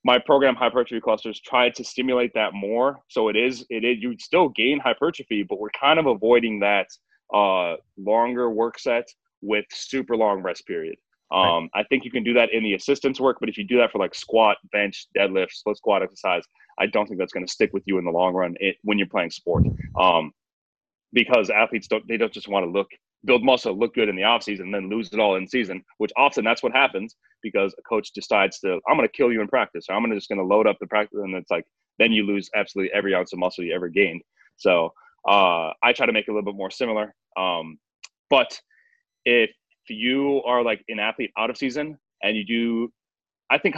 my 0.07 0.20
program 0.20 0.54
hypertrophy 0.54 1.00
clusters 1.00 1.40
tried 1.40 1.74
to 1.74 1.82
stimulate 1.82 2.32
that 2.32 2.54
more. 2.54 3.00
So 3.09 3.28
it 3.28 3.34
is 3.34 3.66
it 3.70 3.82
is 3.84 3.96
you'd 4.00 4.20
still 4.20 4.50
gain 4.50 4.78
hypertrophy, 4.78 5.42
but 5.42 5.59
we're 5.59 5.76
kind 5.78 5.98
of 5.98 6.07
avoiding 6.07 6.61
that 6.61 6.86
uh, 7.34 7.74
longer 7.98 8.48
work 8.48 8.78
set 8.78 9.09
with 9.42 9.64
super 9.72 10.16
long 10.16 10.42
rest 10.42 10.64
period. 10.64 10.94
Um, 11.32 11.68
right. 11.74 11.80
I 11.80 11.82
think 11.88 12.04
you 12.04 12.12
can 12.12 12.22
do 12.22 12.34
that 12.34 12.52
in 12.52 12.62
the 12.62 12.74
assistance 12.74 13.18
work, 13.18 13.38
but 13.40 13.48
if 13.48 13.59
you 13.59 13.66
do 13.66 13.78
that 13.78 13.90
for 13.90 13.98
like 13.98 14.14
squat, 14.14 14.59
bench, 14.70 15.09
deadlift, 15.18 15.50
split 15.50 15.76
squat 15.76 16.04
exercise, 16.04 16.44
I 16.78 16.86
don't 16.86 17.09
think 17.09 17.18
that's 17.18 17.32
going 17.32 17.44
to 17.44 17.52
stick 17.52 17.70
with 17.72 17.82
you 17.86 17.98
in 17.98 18.04
the 18.04 18.12
long 18.12 18.32
run 18.32 18.54
it, 18.61 18.76
when 18.82 18.98
you're 18.98 19.09
playing 19.09 19.32
sport. 19.32 19.64
Um, 20.00 20.30
because 21.12 21.50
athletes 21.50 21.88
don't 21.88 22.07
they 22.07 22.16
don't 22.16 22.32
just 22.32 22.46
want 22.46 22.64
to 22.64 22.70
look 22.70 22.88
build 23.24 23.44
muscle, 23.44 23.76
look 23.76 23.94
good 23.94 24.08
in 24.08 24.16
the 24.16 24.24
off 24.24 24.42
season, 24.42 24.70
then 24.70 24.88
lose 24.88 25.12
it 25.12 25.20
all 25.20 25.36
in 25.36 25.48
season, 25.48 25.82
which 25.98 26.12
often 26.16 26.44
that's 26.44 26.62
what 26.62 26.72
happens 26.72 27.16
because 27.42 27.74
a 27.78 27.82
coach 27.82 28.12
decides 28.12 28.58
to, 28.60 28.80
I'm 28.88 28.96
going 28.96 29.08
to 29.08 29.16
kill 29.16 29.32
you 29.32 29.40
in 29.40 29.48
practice. 29.48 29.86
Or 29.88 29.94
I'm 29.94 30.02
gonna 30.02 30.14
just 30.14 30.28
going 30.28 30.38
to 30.38 30.44
load 30.44 30.66
up 30.66 30.76
the 30.80 30.86
practice. 30.86 31.18
And 31.22 31.34
it's 31.34 31.50
like, 31.50 31.64
then 31.98 32.12
you 32.12 32.24
lose 32.24 32.50
absolutely 32.54 32.92
every 32.92 33.14
ounce 33.14 33.32
of 33.32 33.38
muscle 33.38 33.64
you 33.64 33.74
ever 33.74 33.88
gained. 33.88 34.22
So 34.56 34.92
uh, 35.28 35.72
I 35.82 35.92
try 35.94 36.06
to 36.06 36.12
make 36.12 36.28
it 36.28 36.30
a 36.30 36.34
little 36.34 36.52
bit 36.52 36.56
more 36.56 36.70
similar. 36.70 37.14
Um, 37.36 37.78
but 38.30 38.58
if 39.24 39.50
you 39.88 40.42
are 40.44 40.62
like 40.62 40.84
an 40.88 40.98
athlete 40.98 41.30
out 41.38 41.50
of 41.50 41.56
season 41.56 41.98
and 42.22 42.36
you 42.36 42.44
do, 42.44 42.92
I 43.50 43.58
think 43.58 43.76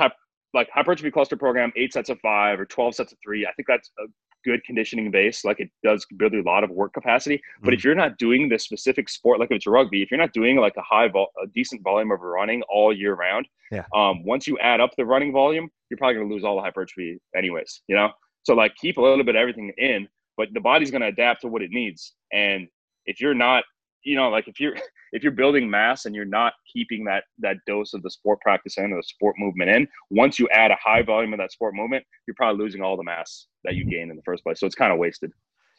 like 0.54 0.68
hypertrophy 0.72 1.10
cluster 1.10 1.36
program, 1.36 1.72
eight 1.76 1.92
sets 1.92 2.08
of 2.08 2.18
five 2.20 2.58
or 2.58 2.66
12 2.66 2.94
sets 2.94 3.12
of 3.12 3.18
three, 3.24 3.46
I 3.46 3.52
think 3.52 3.66
that's 3.68 3.90
a 3.98 4.04
good 4.44 4.62
conditioning 4.64 5.10
base, 5.10 5.44
like 5.44 5.60
it 5.60 5.70
does 5.82 6.06
build 6.16 6.34
a 6.34 6.42
lot 6.42 6.64
of 6.64 6.70
work 6.70 6.92
capacity. 6.92 7.40
But 7.62 7.74
if 7.74 7.80
mm. 7.80 7.84
you're 7.84 7.94
not 7.94 8.18
doing 8.18 8.48
this 8.48 8.64
specific 8.64 9.08
sport, 9.08 9.40
like 9.40 9.50
if 9.50 9.56
it's 9.56 9.66
rugby, 9.66 10.02
if 10.02 10.10
you're 10.10 10.18
not 10.18 10.32
doing 10.32 10.56
like 10.56 10.74
a 10.76 10.82
high, 10.82 11.08
vol- 11.08 11.32
a 11.42 11.46
decent 11.48 11.82
volume 11.82 12.10
of 12.10 12.20
running 12.20 12.62
all 12.62 12.92
year 12.92 13.14
round, 13.14 13.48
yeah. 13.70 13.84
um, 13.94 14.24
once 14.24 14.46
you 14.46 14.58
add 14.58 14.80
up 14.80 14.90
the 14.96 15.04
running 15.04 15.32
volume, 15.32 15.68
you're 15.90 15.98
probably 15.98 16.14
going 16.14 16.28
to 16.28 16.34
lose 16.34 16.44
all 16.44 16.56
the 16.56 16.62
hypertrophy 16.62 17.18
anyways, 17.36 17.82
you 17.88 17.96
know? 17.96 18.10
So 18.42 18.54
like 18.54 18.74
keep 18.76 18.96
a 18.96 19.00
little 19.00 19.24
bit 19.24 19.36
of 19.36 19.40
everything 19.40 19.72
in, 19.78 20.08
but 20.36 20.48
the 20.54 20.60
body's 20.60 20.90
going 20.90 21.02
to 21.02 21.08
adapt 21.08 21.42
to 21.42 21.48
what 21.48 21.62
it 21.62 21.70
needs. 21.70 22.14
And 22.32 22.68
if 23.06 23.20
you're 23.20 23.34
not 23.34 23.64
you 24.04 24.16
know, 24.16 24.28
like 24.28 24.48
if 24.48 24.60
you're 24.60 24.74
if 25.12 25.22
you're 25.22 25.32
building 25.32 25.68
mass 25.68 26.04
and 26.04 26.14
you're 26.14 26.24
not 26.24 26.52
keeping 26.72 27.04
that 27.04 27.24
that 27.38 27.56
dose 27.66 27.94
of 27.94 28.02
the 28.02 28.10
sport 28.10 28.40
practice 28.40 28.78
in 28.78 28.92
or 28.92 28.96
the 28.96 29.02
sport 29.02 29.36
movement 29.38 29.70
in, 29.70 29.88
once 30.10 30.38
you 30.38 30.48
add 30.52 30.70
a 30.70 30.76
high 30.82 31.02
volume 31.02 31.32
of 31.32 31.38
that 31.38 31.52
sport 31.52 31.74
movement, 31.74 32.04
you're 32.26 32.34
probably 32.36 32.62
losing 32.62 32.82
all 32.82 32.96
the 32.96 33.04
mass 33.04 33.46
that 33.64 33.74
you 33.74 33.82
mm-hmm. 33.82 33.90
gained 33.90 34.10
in 34.10 34.16
the 34.16 34.22
first 34.22 34.42
place. 34.44 34.60
So 34.60 34.66
it's 34.66 34.74
kind 34.74 34.92
of 34.92 34.98
wasted. 34.98 35.32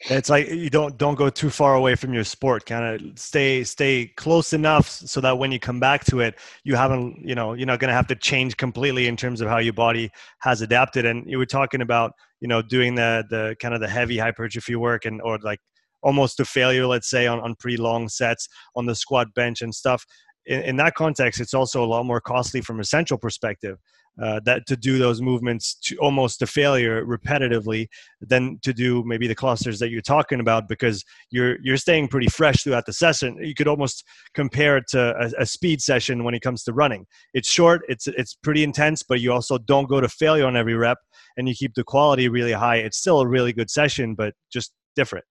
It's 0.08 0.30
like 0.30 0.48
you 0.48 0.70
don't 0.70 0.96
don't 0.96 1.14
go 1.14 1.28
too 1.28 1.50
far 1.50 1.74
away 1.74 1.94
from 1.94 2.14
your 2.14 2.24
sport. 2.24 2.64
Kind 2.64 2.84
of 2.86 3.18
stay 3.18 3.62
stay 3.64 4.06
close 4.16 4.54
enough 4.54 4.88
so 4.88 5.20
that 5.20 5.36
when 5.36 5.52
you 5.52 5.60
come 5.60 5.78
back 5.78 6.06
to 6.06 6.20
it, 6.20 6.36
you 6.64 6.74
haven't 6.74 7.18
you 7.22 7.34
know 7.34 7.52
you're 7.52 7.66
not 7.66 7.80
going 7.80 7.90
to 7.90 7.94
have 7.94 8.06
to 8.06 8.16
change 8.16 8.56
completely 8.56 9.08
in 9.08 9.16
terms 9.16 9.42
of 9.42 9.48
how 9.48 9.58
your 9.58 9.74
body 9.74 10.10
has 10.40 10.62
adapted. 10.62 11.04
And 11.04 11.28
you 11.28 11.36
were 11.36 11.44
talking 11.44 11.82
about 11.82 12.12
you 12.40 12.48
know 12.48 12.62
doing 12.62 12.94
the 12.94 13.24
the 13.28 13.56
kind 13.60 13.74
of 13.74 13.80
the 13.80 13.88
heavy 13.88 14.16
hypertrophy 14.16 14.74
work 14.74 15.04
and 15.04 15.20
or 15.20 15.38
like 15.42 15.60
almost 16.02 16.36
to 16.38 16.44
failure, 16.44 16.86
let's 16.86 17.08
say, 17.08 17.26
on, 17.26 17.40
on 17.40 17.54
pretty 17.56 17.76
long 17.76 18.08
sets 18.08 18.48
on 18.76 18.86
the 18.86 18.94
squat 18.94 19.32
bench 19.34 19.62
and 19.62 19.74
stuff. 19.74 20.04
In, 20.46 20.62
in 20.62 20.76
that 20.76 20.94
context, 20.94 21.40
it's 21.40 21.54
also 21.54 21.84
a 21.84 21.86
lot 21.86 22.04
more 22.04 22.20
costly 22.20 22.60
from 22.60 22.80
a 22.80 22.84
central 22.84 23.18
perspective. 23.18 23.78
Uh, 24.20 24.40
that 24.44 24.66
to 24.66 24.76
do 24.76 24.98
those 24.98 25.22
movements 25.22 25.74
to 25.74 25.96
almost 25.96 26.40
to 26.40 26.46
failure 26.46 27.06
repetitively 27.06 27.86
than 28.20 28.58
to 28.60 28.74
do 28.74 29.02
maybe 29.06 29.26
the 29.26 29.34
clusters 29.34 29.78
that 29.78 29.88
you're 29.88 30.02
talking 30.02 30.40
about 30.40 30.68
because 30.68 31.04
you're 31.30 31.56
you're 31.62 31.76
staying 31.76 32.08
pretty 32.08 32.26
fresh 32.26 32.62
throughout 32.62 32.84
the 32.84 32.92
session 32.92 33.38
you 33.40 33.54
could 33.54 33.68
almost 33.68 34.04
compare 34.34 34.76
it 34.76 34.84
to 34.88 35.14
a, 35.16 35.42
a, 35.42 35.46
speed 35.46 35.80
session 35.80 36.24
when 36.24 36.34
it 36.34 36.40
comes 36.40 36.64
to 36.64 36.72
running 36.72 37.06
it's 37.32 37.50
short 37.50 37.82
it's 37.88 38.08
it's 38.08 38.34
pretty 38.34 38.62
intense 38.62 39.02
but 39.02 39.20
you 39.20 39.32
also 39.32 39.56
don't 39.56 39.88
go 39.88 40.00
to 40.00 40.08
failure 40.08 40.44
on 40.44 40.56
every 40.56 40.74
rep 40.74 40.98
and 41.38 41.48
you 41.48 41.54
keep 41.54 41.72
the 41.74 41.84
quality 41.84 42.28
really 42.28 42.52
high 42.52 42.76
it's 42.76 42.98
still 42.98 43.20
a 43.20 43.28
really 43.28 43.52
good 43.54 43.70
session 43.70 44.14
but 44.14 44.34
just 44.52 44.72
different 44.96 45.24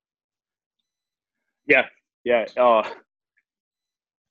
yeah, 1.70 1.86
yeah, 2.26 2.46
uh, 2.62 2.88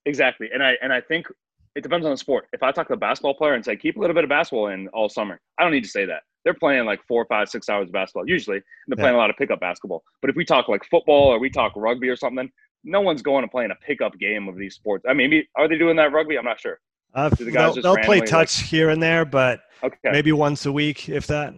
exactly. 0.05 0.49
And 0.53 0.61
I 0.61 0.73
and 0.81 0.93
I 0.93 1.01
think 1.01 1.27
it 1.75 1.81
depends 1.81 2.05
on 2.05 2.11
the 2.11 2.17
sport. 2.17 2.47
If 2.53 2.61
I 2.61 2.71
talk 2.71 2.87
to 2.87 2.93
a 2.93 2.97
basketball 2.97 3.33
player 3.33 3.53
and 3.53 3.63
say 3.63 3.75
keep 3.75 3.97
a 3.97 3.99
little 3.99 4.13
bit 4.13 4.23
of 4.23 4.29
basketball 4.29 4.67
in 4.67 4.87
all 4.89 5.09
summer, 5.09 5.39
I 5.57 5.63
don't 5.63 5.71
need 5.71 5.83
to 5.83 5.89
say 5.89 6.05
that. 6.05 6.23
They're 6.43 6.53
playing 6.53 6.85
like 6.85 6.99
four, 7.07 7.25
five, 7.25 7.49
six 7.49 7.67
hours 7.69 7.87
of 7.87 7.93
basketball 7.93 8.27
usually. 8.27 8.59
they're 8.87 8.97
yeah. 8.97 9.03
playing 9.03 9.15
a 9.15 9.17
lot 9.17 9.29
of 9.29 9.37
pickup 9.37 9.59
basketball. 9.59 10.03
But 10.21 10.29
if 10.29 10.35
we 10.35 10.45
talk 10.45 10.67
like 10.67 10.83
football 10.85 11.27
or 11.27 11.39
we 11.39 11.49
talk 11.49 11.73
rugby 11.75 12.09
or 12.09 12.15
something, 12.15 12.49
no 12.83 13.01
one's 13.01 13.21
going 13.21 13.43
to 13.43 13.47
play 13.47 13.65
in 13.65 13.71
a 13.71 13.75
pickup 13.75 14.17
game 14.17 14.47
of 14.47 14.55
these 14.55 14.75
sports. 14.75 15.05
I 15.07 15.13
mean, 15.13 15.43
are 15.55 15.67
they 15.67 15.77
doing 15.77 15.97
that 15.97 16.11
rugby? 16.11 16.37
I'm 16.37 16.45
not 16.45 16.59
sure. 16.59 16.79
Uh, 17.13 17.29
the 17.29 17.45
they'll, 17.45 17.73
they'll 17.73 17.97
play 17.97 18.21
touch 18.21 18.61
like, 18.61 18.69
here 18.69 18.89
and 18.89 19.01
there, 19.01 19.25
but 19.25 19.61
okay. 19.83 20.11
maybe 20.11 20.31
once 20.31 20.65
a 20.65 20.71
week, 20.71 21.09
if 21.09 21.27
that. 21.27 21.53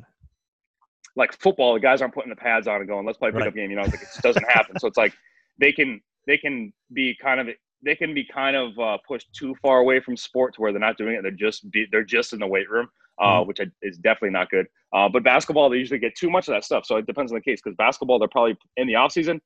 Like 1.15 1.37
football, 1.39 1.73
the 1.73 1.79
guys 1.79 2.01
aren't 2.01 2.13
putting 2.13 2.29
the 2.29 2.37
pads 2.37 2.67
on 2.67 2.77
and 2.77 2.87
going, 2.87 3.05
"Let's 3.05 3.17
play 3.17 3.29
a 3.29 3.31
pickup 3.33 3.47
right. 3.47 3.55
game." 3.55 3.69
You 3.69 3.75
know, 3.75 3.81
like 3.81 3.95
it 3.95 4.07
doesn't 4.21 4.49
happen. 4.49 4.79
So 4.79 4.87
it's 4.87 4.95
like 4.95 5.13
they 5.61 5.71
can 5.71 6.01
they 6.27 6.37
can 6.37 6.73
be 6.91 7.15
kind 7.15 7.39
of 7.39 7.47
they 7.83 7.95
can 7.95 8.13
be 8.13 8.25
kind 8.25 8.55
of 8.55 8.77
uh, 8.77 8.97
pushed 9.07 9.33
too 9.33 9.55
far 9.61 9.79
away 9.79 9.99
from 9.99 10.15
sport 10.17 10.53
to 10.55 10.61
where 10.61 10.71
they're 10.71 10.79
not 10.79 10.97
doing 10.97 11.15
it. 11.15 11.21
They're 11.21 11.31
just 11.31 11.69
be, 11.71 11.87
they're 11.91 12.03
just 12.03 12.33
in 12.33 12.39
the 12.39 12.47
weight 12.47 12.69
room, 12.69 12.89
uh, 13.19 13.41
mm 13.41 13.47
which 13.47 13.59
is 13.81 13.97
definitely 13.97 14.31
not 14.31 14.49
good. 14.49 14.67
Uh, 14.93 15.09
but 15.09 15.23
basketball, 15.23 15.69
they 15.69 15.77
usually 15.77 15.99
get 15.99 16.15
too 16.15 16.29
much 16.29 16.47
of 16.47 16.53
that 16.53 16.63
stuff. 16.63 16.85
So 16.85 16.97
it 16.97 17.07
depends 17.07 17.31
on 17.31 17.35
the 17.35 17.41
case. 17.41 17.59
Because 17.63 17.75
basketball, 17.77 18.19
they're 18.19 18.27
probably 18.27 18.57
in 18.77 18.87
the 18.87 18.95
off 18.95 19.11
season. 19.11 19.41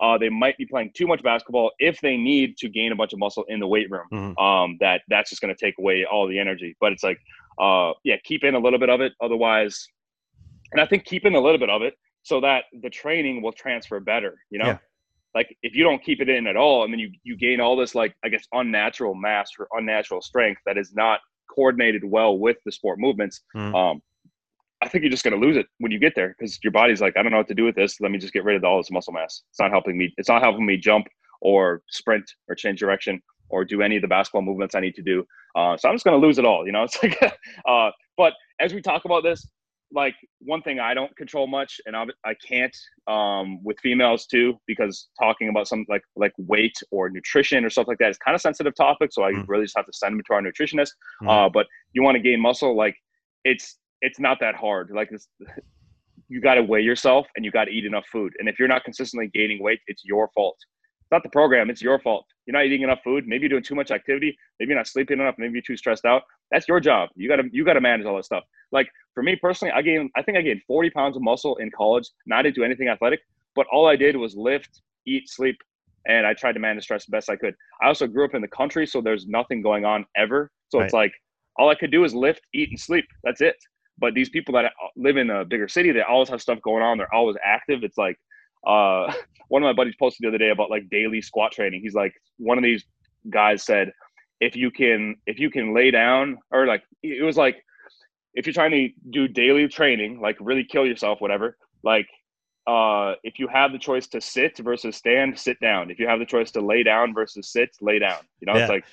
Uh, 0.00 0.16
they 0.16 0.28
might 0.28 0.56
be 0.58 0.66
playing 0.66 0.90
too 0.94 1.06
much 1.06 1.22
basketball 1.22 1.72
if 1.78 2.00
they 2.00 2.16
need 2.16 2.56
to 2.56 2.68
gain 2.68 2.92
a 2.92 2.96
bunch 2.96 3.12
of 3.12 3.18
muscle 3.18 3.44
in 3.48 3.58
the 3.58 3.66
weight 3.66 3.90
room. 3.90 4.06
mm 4.12 4.42
Um, 4.42 4.76
that 4.80 5.02
that's 5.08 5.30
just 5.30 5.40
going 5.40 5.54
to 5.54 5.58
take 5.58 5.74
away 5.78 6.04
all 6.04 6.26
the 6.28 6.38
energy. 6.38 6.76
But 6.80 6.92
it's 6.92 7.02
like, 7.02 7.18
uh, 7.60 7.92
yeah, 8.04 8.16
keep 8.24 8.44
in 8.44 8.54
a 8.54 8.58
little 8.58 8.78
bit 8.78 8.90
of 8.90 9.00
it. 9.00 9.12
Otherwise, 9.20 9.88
and 10.72 10.80
I 10.80 10.86
think 10.86 11.04
keep 11.04 11.24
in 11.24 11.34
a 11.34 11.40
little 11.40 11.58
bit 11.58 11.70
of 11.70 11.82
it 11.82 11.94
so 12.22 12.40
that 12.42 12.64
the 12.82 12.90
training 12.90 13.40
will 13.42 13.52
transfer 13.52 13.98
better. 13.98 14.36
You 14.50 14.58
know. 14.58 14.66
Yeah 14.66 14.78
like 15.34 15.54
if 15.62 15.74
you 15.74 15.84
don't 15.84 16.02
keep 16.02 16.20
it 16.20 16.28
in 16.28 16.46
at 16.46 16.56
all 16.56 16.84
and 16.84 16.92
then 16.92 16.98
you 16.98 17.10
you 17.22 17.36
gain 17.36 17.60
all 17.60 17.76
this 17.76 17.94
like 17.94 18.14
i 18.24 18.28
guess 18.28 18.44
unnatural 18.52 19.14
mass 19.14 19.50
or 19.58 19.68
unnatural 19.72 20.20
strength 20.20 20.60
that 20.66 20.78
is 20.78 20.92
not 20.94 21.20
coordinated 21.54 22.02
well 22.04 22.38
with 22.38 22.56
the 22.64 22.72
sport 22.72 22.98
movements 22.98 23.40
mm. 23.56 23.74
um 23.74 24.00
i 24.82 24.88
think 24.88 25.02
you're 25.02 25.10
just 25.10 25.24
going 25.24 25.38
to 25.38 25.46
lose 25.46 25.56
it 25.56 25.66
when 25.78 25.90
you 25.92 25.98
get 25.98 26.14
there 26.14 26.34
because 26.38 26.58
your 26.62 26.72
body's 26.72 27.00
like 27.00 27.16
i 27.16 27.22
don't 27.22 27.32
know 27.32 27.38
what 27.38 27.48
to 27.48 27.54
do 27.54 27.64
with 27.64 27.74
this. 27.74 28.00
Let 28.00 28.10
me 28.10 28.18
just 28.18 28.32
get 28.32 28.44
rid 28.44 28.56
of 28.56 28.64
all 28.64 28.78
this 28.78 28.90
muscle 28.90 29.12
mass. 29.12 29.42
It's 29.50 29.60
not 29.60 29.70
helping 29.70 29.98
me 29.98 30.12
it's 30.16 30.28
not 30.28 30.42
helping 30.42 30.66
me 30.66 30.76
jump 30.76 31.06
or 31.40 31.82
sprint 31.88 32.30
or 32.48 32.54
change 32.54 32.80
direction 32.80 33.20
or 33.50 33.64
do 33.64 33.80
any 33.80 33.96
of 33.96 34.02
the 34.02 34.08
basketball 34.08 34.42
movements 34.42 34.74
i 34.74 34.80
need 34.80 34.94
to 34.94 35.02
do. 35.02 35.24
Uh, 35.56 35.76
so 35.76 35.88
i'm 35.88 35.94
just 35.94 36.04
going 36.04 36.18
to 36.18 36.26
lose 36.26 36.38
it 36.38 36.44
all 36.44 36.66
you 36.66 36.72
know? 36.72 36.82
It's 36.88 37.02
like 37.02 37.18
uh, 37.68 37.90
but 38.16 38.32
as 38.60 38.74
we 38.74 38.82
talk 38.82 39.04
about 39.04 39.22
this 39.22 39.48
like 39.92 40.14
one 40.40 40.62
thing 40.62 40.78
I 40.78 40.94
don't 40.94 41.14
control 41.16 41.46
much, 41.46 41.80
and 41.86 41.96
I, 41.96 42.04
I 42.24 42.34
can't 42.46 42.76
um, 43.06 43.62
with 43.62 43.78
females 43.80 44.26
too, 44.26 44.58
because 44.66 45.08
talking 45.18 45.48
about 45.48 45.68
some 45.68 45.84
like 45.88 46.02
like 46.16 46.32
weight 46.38 46.76
or 46.90 47.08
nutrition 47.10 47.64
or 47.64 47.70
stuff 47.70 47.88
like 47.88 47.98
that 47.98 48.10
is 48.10 48.18
kind 48.18 48.34
of 48.34 48.40
sensitive 48.40 48.74
topic. 48.74 49.10
So 49.12 49.24
I 49.24 49.32
mm. 49.32 49.44
really 49.48 49.64
just 49.64 49.76
have 49.76 49.86
to 49.86 49.92
send 49.92 50.14
them 50.14 50.22
to 50.26 50.34
our 50.34 50.42
nutritionist. 50.42 50.90
Mm. 51.22 51.46
Uh, 51.46 51.48
but 51.48 51.66
you 51.92 52.02
want 52.02 52.16
to 52.16 52.22
gain 52.22 52.40
muscle, 52.40 52.76
like 52.76 52.96
it's 53.44 53.78
it's 54.00 54.20
not 54.20 54.38
that 54.40 54.54
hard. 54.54 54.90
Like 54.94 55.10
this, 55.10 55.28
you 56.28 56.40
got 56.40 56.54
to 56.54 56.62
weigh 56.62 56.82
yourself 56.82 57.26
and 57.36 57.44
you 57.44 57.50
got 57.50 57.64
to 57.64 57.70
eat 57.70 57.84
enough 57.84 58.04
food. 58.12 58.32
And 58.38 58.48
if 58.48 58.58
you're 58.58 58.68
not 58.68 58.84
consistently 58.84 59.30
gaining 59.32 59.62
weight, 59.62 59.80
it's 59.86 60.04
your 60.04 60.28
fault. 60.34 60.58
It's 61.08 61.12
not 61.12 61.22
the 61.22 61.30
program. 61.30 61.70
It's 61.70 61.80
your 61.80 61.98
fault. 61.98 62.26
You're 62.44 62.52
not 62.52 62.66
eating 62.66 62.82
enough 62.82 62.98
food. 63.02 63.26
Maybe 63.26 63.44
you're 63.44 63.48
doing 63.48 63.62
too 63.62 63.74
much 63.74 63.90
activity. 63.90 64.36
Maybe 64.60 64.68
you're 64.68 64.78
not 64.78 64.86
sleeping 64.86 65.18
enough. 65.18 65.36
Maybe 65.38 65.54
you're 65.54 65.62
too 65.62 65.78
stressed 65.78 66.04
out. 66.04 66.22
That's 66.50 66.68
your 66.68 66.80
job. 66.80 67.08
You 67.14 67.30
gotta 67.30 67.44
you 67.50 67.64
gotta 67.64 67.80
manage 67.80 68.04
all 68.04 68.16
that 68.16 68.26
stuff. 68.26 68.44
Like 68.72 68.90
for 69.14 69.22
me 69.22 69.34
personally, 69.34 69.72
I 69.72 69.80
gained 69.80 70.10
I 70.16 70.22
think 70.22 70.36
I 70.36 70.42
gained 70.42 70.60
40 70.66 70.90
pounds 70.90 71.16
of 71.16 71.22
muscle 71.22 71.56
in 71.56 71.70
college. 71.70 72.10
Not 72.26 72.42
to 72.42 72.52
do 72.52 72.62
anything 72.62 72.88
athletic, 72.88 73.20
but 73.56 73.66
all 73.72 73.86
I 73.86 73.96
did 73.96 74.16
was 74.16 74.36
lift, 74.36 74.82
eat, 75.06 75.30
sleep, 75.30 75.56
and 76.06 76.26
I 76.26 76.34
tried 76.34 76.52
to 76.52 76.60
manage 76.60 76.84
stress 76.84 77.06
the 77.06 77.10
best 77.10 77.30
I 77.30 77.36
could. 77.36 77.54
I 77.80 77.86
also 77.86 78.06
grew 78.06 78.26
up 78.26 78.34
in 78.34 78.42
the 78.42 78.48
country, 78.48 78.86
so 78.86 79.00
there's 79.00 79.26
nothing 79.26 79.62
going 79.62 79.86
on 79.86 80.04
ever. 80.14 80.50
So 80.68 80.78
right. 80.78 80.84
it's 80.84 80.92
like 80.92 81.12
all 81.56 81.70
I 81.70 81.74
could 81.74 81.90
do 81.90 82.04
is 82.04 82.14
lift, 82.14 82.42
eat, 82.52 82.68
and 82.68 82.78
sleep. 82.78 83.06
That's 83.24 83.40
it. 83.40 83.56
But 83.98 84.12
these 84.12 84.28
people 84.28 84.52
that 84.56 84.66
uh, 84.66 84.70
live 84.94 85.16
in 85.16 85.30
a 85.30 85.42
bigger 85.42 85.68
city, 85.68 85.90
they 85.90 86.02
always 86.02 86.28
have 86.28 86.42
stuff 86.42 86.60
going 86.60 86.82
on. 86.82 86.98
They're 86.98 87.14
always 87.14 87.36
active. 87.42 87.82
It's 87.82 87.96
like 87.96 88.18
uh, 88.66 89.12
one 89.48 89.62
of 89.62 89.66
my 89.66 89.72
buddies 89.72 89.94
posted 89.98 90.24
the 90.24 90.28
other 90.28 90.38
day 90.38 90.50
about 90.50 90.70
like 90.70 90.88
daily 90.90 91.22
squat 91.22 91.52
training. 91.52 91.80
He's 91.82 91.94
like, 91.94 92.14
one 92.38 92.58
of 92.58 92.64
these 92.64 92.84
guys 93.30 93.64
said, 93.64 93.92
if 94.40 94.54
you 94.54 94.70
can, 94.70 95.16
if 95.26 95.38
you 95.38 95.50
can 95.50 95.74
lay 95.74 95.90
down, 95.90 96.38
or 96.50 96.66
like 96.66 96.82
it 97.02 97.24
was 97.24 97.36
like, 97.36 97.64
if 98.34 98.46
you're 98.46 98.54
trying 98.54 98.70
to 98.70 98.88
do 99.10 99.26
daily 99.26 99.66
training, 99.66 100.20
like 100.20 100.36
really 100.40 100.64
kill 100.64 100.86
yourself, 100.86 101.20
whatever, 101.20 101.56
like 101.82 102.06
uh, 102.68 103.14
if 103.24 103.38
you 103.38 103.48
have 103.48 103.72
the 103.72 103.78
choice 103.78 104.06
to 104.08 104.20
sit 104.20 104.58
versus 104.58 104.94
stand, 104.94 105.38
sit 105.38 105.58
down. 105.58 105.90
If 105.90 105.98
you 105.98 106.06
have 106.06 106.18
the 106.18 106.26
choice 106.26 106.50
to 106.52 106.60
lay 106.60 106.82
down 106.82 107.14
versus 107.14 107.50
sit, 107.50 107.70
lay 107.80 107.98
down. 107.98 108.20
You 108.40 108.46
know, 108.46 108.54
yeah. 108.54 108.60
it's 108.60 108.68
like 108.68 108.84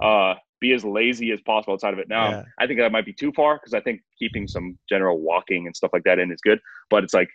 uh, 0.00 0.34
be 0.60 0.72
as 0.72 0.82
lazy 0.82 1.30
as 1.32 1.40
possible 1.42 1.74
outside 1.74 1.92
of 1.92 1.98
it. 1.98 2.08
Now, 2.08 2.30
yeah. 2.30 2.42
I 2.58 2.66
think 2.66 2.80
that 2.80 2.90
might 2.90 3.04
be 3.04 3.12
too 3.12 3.30
far 3.32 3.56
because 3.56 3.74
I 3.74 3.80
think 3.80 4.00
keeping 4.18 4.48
some 4.48 4.78
general 4.88 5.20
walking 5.20 5.66
and 5.66 5.76
stuff 5.76 5.90
like 5.92 6.04
that 6.04 6.18
in 6.18 6.32
is 6.32 6.40
good. 6.40 6.58
But 6.88 7.04
it's 7.04 7.12
like 7.12 7.28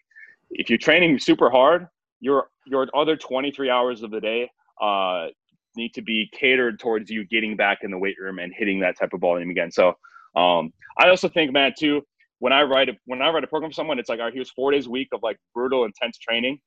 if 0.53 0.69
you're 0.69 0.79
training 0.79 1.19
super 1.19 1.49
hard, 1.49 1.87
your 2.19 2.47
your 2.65 2.87
other 2.95 3.17
23 3.17 3.69
hours 3.69 4.03
of 4.03 4.11
the 4.11 4.21
day 4.21 4.49
uh, 4.81 5.27
need 5.75 5.93
to 5.93 6.01
be 6.01 6.29
catered 6.37 6.79
towards 6.79 7.09
you 7.09 7.25
getting 7.25 7.55
back 7.55 7.79
in 7.83 7.91
the 7.91 7.97
weight 7.97 8.15
room 8.19 8.39
and 8.39 8.53
hitting 8.55 8.79
that 8.79 8.97
type 8.97 9.13
of 9.13 9.19
volume 9.19 9.49
again. 9.49 9.71
So 9.71 9.89
um, 10.35 10.71
I 10.97 11.09
also 11.09 11.27
think, 11.27 11.51
man, 11.51 11.73
too, 11.77 12.01
when 12.39 12.53
I 12.53 12.63
write 12.63 12.89
a, 12.89 12.93
when 13.05 13.21
I 13.21 13.29
write 13.29 13.43
a 13.43 13.47
program 13.47 13.71
for 13.71 13.75
someone, 13.75 13.99
it's 13.99 14.09
like, 14.09 14.19
all 14.19 14.25
right, 14.25 14.33
here's 14.33 14.51
four 14.51 14.71
days 14.71 14.87
a 14.87 14.89
week 14.89 15.09
of 15.13 15.21
like 15.23 15.37
brutal, 15.53 15.85
intense 15.85 16.17
training. 16.17 16.59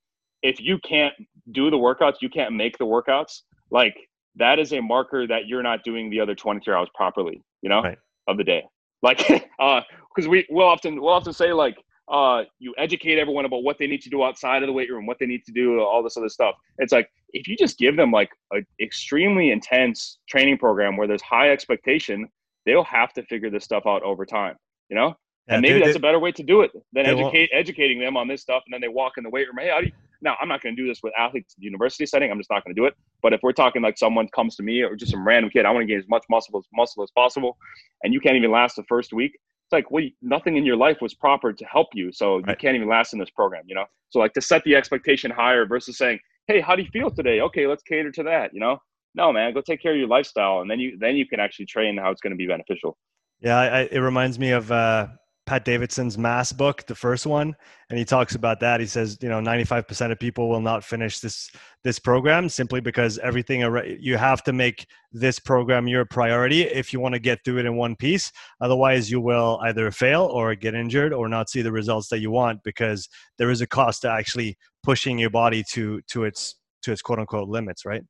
If 0.42 0.60
you 0.60 0.78
can't 0.78 1.14
do 1.52 1.70
the 1.70 1.76
workouts, 1.76 2.16
you 2.20 2.28
can't 2.28 2.54
make 2.54 2.78
the 2.78 2.84
workouts. 2.84 3.40
Like 3.70 3.96
that 4.36 4.58
is 4.58 4.72
a 4.72 4.80
marker 4.80 5.26
that 5.26 5.46
you're 5.46 5.62
not 5.62 5.82
doing 5.84 6.10
the 6.10 6.20
other 6.20 6.34
23 6.34 6.74
hours 6.74 6.88
properly, 6.94 7.42
you 7.62 7.68
know, 7.68 7.82
right. 7.82 7.98
of 8.28 8.36
the 8.36 8.44
day. 8.44 8.64
Like, 9.02 9.48
uh, 9.60 9.80
because 10.14 10.28
we 10.28 10.46
will 10.50 10.66
often 10.66 11.00
we'll 11.00 11.12
often 11.12 11.32
say 11.32 11.52
like, 11.52 11.76
uh, 12.08 12.44
you 12.58 12.74
educate 12.78 13.18
everyone 13.18 13.44
about 13.44 13.62
what 13.62 13.78
they 13.78 13.86
need 13.86 14.00
to 14.02 14.10
do 14.10 14.22
outside 14.22 14.62
of 14.62 14.66
the 14.66 14.72
weight 14.72 14.90
room, 14.90 15.06
what 15.06 15.18
they 15.18 15.26
need 15.26 15.44
to 15.44 15.52
do, 15.52 15.80
all 15.80 16.02
this 16.02 16.16
other 16.16 16.28
stuff. 16.28 16.54
It's 16.78 16.92
like 16.92 17.10
if 17.32 17.48
you 17.48 17.56
just 17.56 17.78
give 17.78 17.96
them 17.96 18.10
like 18.10 18.30
an 18.52 18.64
extremely 18.80 19.50
intense 19.50 20.18
training 20.28 20.58
program 20.58 20.96
where 20.96 21.08
there's 21.08 21.22
high 21.22 21.50
expectation, 21.50 22.28
they'll 22.64 22.84
have 22.84 23.12
to 23.14 23.22
figure 23.24 23.50
this 23.50 23.64
stuff 23.64 23.84
out 23.86 24.02
over 24.02 24.24
time. 24.24 24.56
You 24.88 24.96
know, 24.96 25.16
and 25.48 25.62
maybe 25.62 25.80
that's 25.80 25.96
a 25.96 26.00
better 26.00 26.20
way 26.20 26.30
to 26.32 26.42
do 26.44 26.62
it 26.62 26.70
than 26.92 27.06
educate 27.06 27.50
educating 27.52 27.98
them 27.98 28.16
on 28.16 28.28
this 28.28 28.42
stuff, 28.42 28.62
and 28.66 28.72
then 28.72 28.80
they 28.80 28.88
walk 28.88 29.14
in 29.18 29.24
the 29.24 29.30
weight 29.30 29.48
room. 29.48 29.56
Hey, 29.58 29.70
how 29.70 29.80
do 29.80 29.86
you? 29.86 29.92
Now, 30.22 30.34
I'm 30.40 30.48
not 30.48 30.62
going 30.62 30.74
to 30.74 30.82
do 30.82 30.88
this 30.88 31.00
with 31.02 31.12
athletes 31.18 31.54
in 31.56 31.60
the 31.60 31.64
university 31.66 32.06
setting. 32.06 32.30
I'm 32.30 32.38
just 32.38 32.50
not 32.50 32.64
going 32.64 32.74
to 32.74 32.80
do 32.80 32.86
it. 32.86 32.94
But 33.22 33.34
if 33.34 33.40
we're 33.42 33.52
talking 33.52 33.82
like 33.82 33.98
someone 33.98 34.28
comes 34.34 34.56
to 34.56 34.62
me 34.62 34.80
or 34.80 34.96
just 34.96 35.12
some 35.12 35.26
random 35.26 35.50
kid, 35.50 35.66
I 35.66 35.70
want 35.70 35.82
to 35.82 35.86
gain 35.86 35.98
as 35.98 36.08
much 36.08 36.24
muscle 36.30 36.58
as 36.58 36.64
muscle 36.72 37.02
as 37.02 37.10
possible, 37.10 37.58
and 38.02 38.14
you 38.14 38.20
can't 38.20 38.36
even 38.36 38.50
last 38.50 38.76
the 38.76 38.84
first 38.84 39.12
week 39.12 39.38
it's 39.66 39.72
like 39.72 39.90
well 39.90 40.04
nothing 40.22 40.56
in 40.56 40.64
your 40.64 40.76
life 40.76 40.98
was 41.00 41.14
proper 41.14 41.52
to 41.52 41.64
help 41.64 41.88
you 41.92 42.12
so 42.12 42.36
right. 42.36 42.50
you 42.50 42.56
can't 42.56 42.76
even 42.76 42.88
last 42.88 43.12
in 43.12 43.18
this 43.18 43.30
program 43.30 43.64
you 43.66 43.74
know? 43.74 43.84
So 44.10 44.20
like 44.20 44.32
to 44.34 44.40
set 44.40 44.62
the 44.64 44.76
expectation 44.76 45.30
higher 45.30 45.66
versus 45.66 45.98
saying 45.98 46.20
hey 46.46 46.60
how 46.60 46.76
do 46.76 46.82
you 46.82 46.88
feel 46.92 47.10
today? 47.10 47.40
Okay 47.40 47.66
let's 47.66 47.82
cater 47.82 48.12
to 48.12 48.22
that 48.22 48.54
you 48.54 48.60
know? 48.60 48.78
No 49.14 49.32
man 49.32 49.52
go 49.52 49.60
take 49.60 49.82
care 49.82 49.92
of 49.92 49.98
your 49.98 50.08
lifestyle 50.08 50.60
and 50.60 50.70
then 50.70 50.78
you 50.78 50.96
then 50.98 51.16
you 51.16 51.26
can 51.26 51.40
actually 51.40 51.66
train 51.66 51.96
how 51.96 52.10
it's 52.10 52.20
going 52.20 52.32
to 52.32 52.36
be 52.36 52.46
beneficial. 52.46 52.96
Yeah 53.40 53.58
I, 53.58 53.80
it 53.90 53.98
reminds 53.98 54.38
me 54.38 54.50
of 54.50 54.70
uh 54.70 55.08
Pat 55.46 55.64
Davidson's 55.64 56.18
Mass 56.18 56.52
book, 56.52 56.84
the 56.86 56.94
first 56.94 57.24
one, 57.24 57.54
and 57.88 57.98
he 57.98 58.04
talks 58.04 58.34
about 58.34 58.58
that. 58.60 58.80
He 58.80 58.86
says, 58.86 59.16
you 59.22 59.28
know, 59.28 59.40
95% 59.40 60.10
of 60.10 60.18
people 60.18 60.48
will 60.48 60.60
not 60.60 60.84
finish 60.84 61.20
this 61.20 61.50
this 61.84 62.00
program 62.00 62.48
simply 62.48 62.80
because 62.80 63.16
everything 63.18 63.60
you 64.00 64.16
have 64.16 64.42
to 64.42 64.52
make 64.52 64.86
this 65.12 65.38
program 65.38 65.86
your 65.86 66.04
priority 66.04 66.62
if 66.62 66.92
you 66.92 66.98
want 66.98 67.14
to 67.14 67.20
get 67.20 67.38
through 67.44 67.58
it 67.58 67.66
in 67.66 67.76
one 67.76 67.94
piece. 67.94 68.32
Otherwise, 68.60 69.08
you 69.08 69.20
will 69.20 69.60
either 69.62 69.92
fail 69.92 70.24
or 70.24 70.54
get 70.56 70.74
injured 70.74 71.12
or 71.12 71.28
not 71.28 71.48
see 71.48 71.62
the 71.62 71.70
results 71.70 72.08
that 72.08 72.18
you 72.18 72.32
want 72.32 72.60
because 72.64 73.08
there 73.38 73.50
is 73.50 73.60
a 73.60 73.66
cost 73.68 74.02
to 74.02 74.10
actually 74.10 74.56
pushing 74.82 75.16
your 75.16 75.30
body 75.30 75.62
to 75.70 76.00
to 76.08 76.24
its 76.24 76.56
to 76.82 76.90
its 76.90 77.02
quote 77.02 77.20
unquote 77.20 77.48
limits, 77.48 77.84
right? 77.84 78.02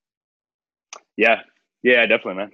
Yeah, 1.18 1.42
yeah, 1.82 2.06
definitely, 2.06 2.34
man. 2.34 2.50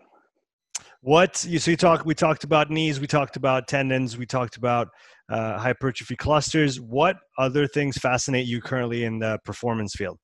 What 1.05 1.45
you 1.45 1.59
so 1.59 1.73
you 1.73 1.77
talk 1.77 2.05
we 2.05 2.15
talked 2.15 2.45
about 2.45 2.71
knees, 2.71 3.01
we 3.01 3.09
talked 3.09 3.35
about 3.35 3.67
tendons, 3.67 4.17
we 4.17 4.25
talked 4.25 4.57
about 4.57 4.89
uh, 5.29 5.59
hypertrophy 5.59 6.15
clusters. 6.15 6.81
What 6.81 7.17
other 7.37 7.67
things 7.67 7.99
fascinate 7.99 8.47
you 8.47 8.61
currently 8.61 9.03
in 9.03 9.19
the 9.19 9.41
performance 9.45 9.97
field? 9.97 10.17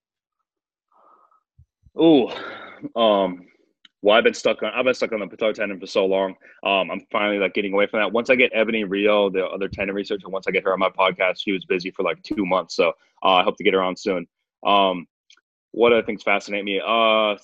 Oh, 1.97 2.29
um, 2.95 3.49
well, 4.03 4.17
I've 4.17 4.23
been 4.23 4.35
stuck 4.35 4.63
on 4.63 4.71
I've 4.73 4.85
been 4.85 4.95
stuck 4.95 5.11
on 5.11 5.19
the 5.19 5.27
patellar 5.27 5.53
tendon 5.53 5.81
for 5.81 5.89
so 5.89 6.07
long. 6.07 6.37
Um, 6.63 6.93
I'm 6.93 7.01
finally 7.11 7.39
like 7.39 7.55
getting 7.55 7.73
away 7.73 7.89
from 7.89 7.99
that. 7.99 8.13
Once 8.13 8.31
I 8.31 8.37
get 8.37 8.53
Ebonie 8.53 8.85
Rio, 8.89 9.31
the 9.31 9.47
other 9.47 9.67
tendon 9.67 9.97
researcher, 9.97 10.29
once 10.29 10.47
I 10.47 10.53
get 10.53 10.63
her 10.63 10.73
on 10.73 10.79
my 10.79 10.91
podcast, 10.91 11.39
she 11.41 11.51
was 11.51 11.65
busy 11.65 11.91
for 11.91 12.05
like 12.05 12.23
two 12.23 12.47
months, 12.47 12.77
so 12.77 12.91
uh, 13.25 13.33
I 13.35 13.43
hope 13.43 13.57
to 13.57 13.65
get 13.65 13.75
her 13.75 13.83
on 13.83 13.97
soon. 13.97 14.29
Um, 14.65 15.09
what 15.73 15.93
other 15.93 16.05
things 16.05 16.23
fascinate 16.23 16.65
me? 16.65 16.81
Uh, 16.81 17.35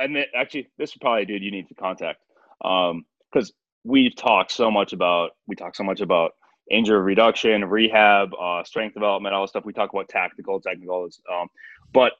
and 0.00 0.18
actually, 0.34 0.70
this 0.76 0.90
is 0.90 0.96
probably 1.00 1.24
dude 1.24 1.44
you 1.44 1.52
need 1.52 1.68
to 1.68 1.74
contact 1.74 2.18
because 2.62 3.50
um, 3.50 3.54
we've 3.84 4.14
talked 4.16 4.52
so 4.52 4.70
much 4.70 4.92
about 4.92 5.30
we 5.46 5.56
talk 5.56 5.74
so 5.74 5.84
much 5.84 6.00
about 6.00 6.32
injury 6.70 7.00
reduction, 7.00 7.64
rehab, 7.64 8.30
uh, 8.40 8.64
strength 8.64 8.94
development, 8.94 9.34
all 9.34 9.42
this 9.42 9.50
stuff. 9.50 9.64
We 9.64 9.72
talk 9.72 9.92
about 9.92 10.08
tactical, 10.08 10.60
technical. 10.60 11.08
Um, 11.32 11.48
but 11.92 12.12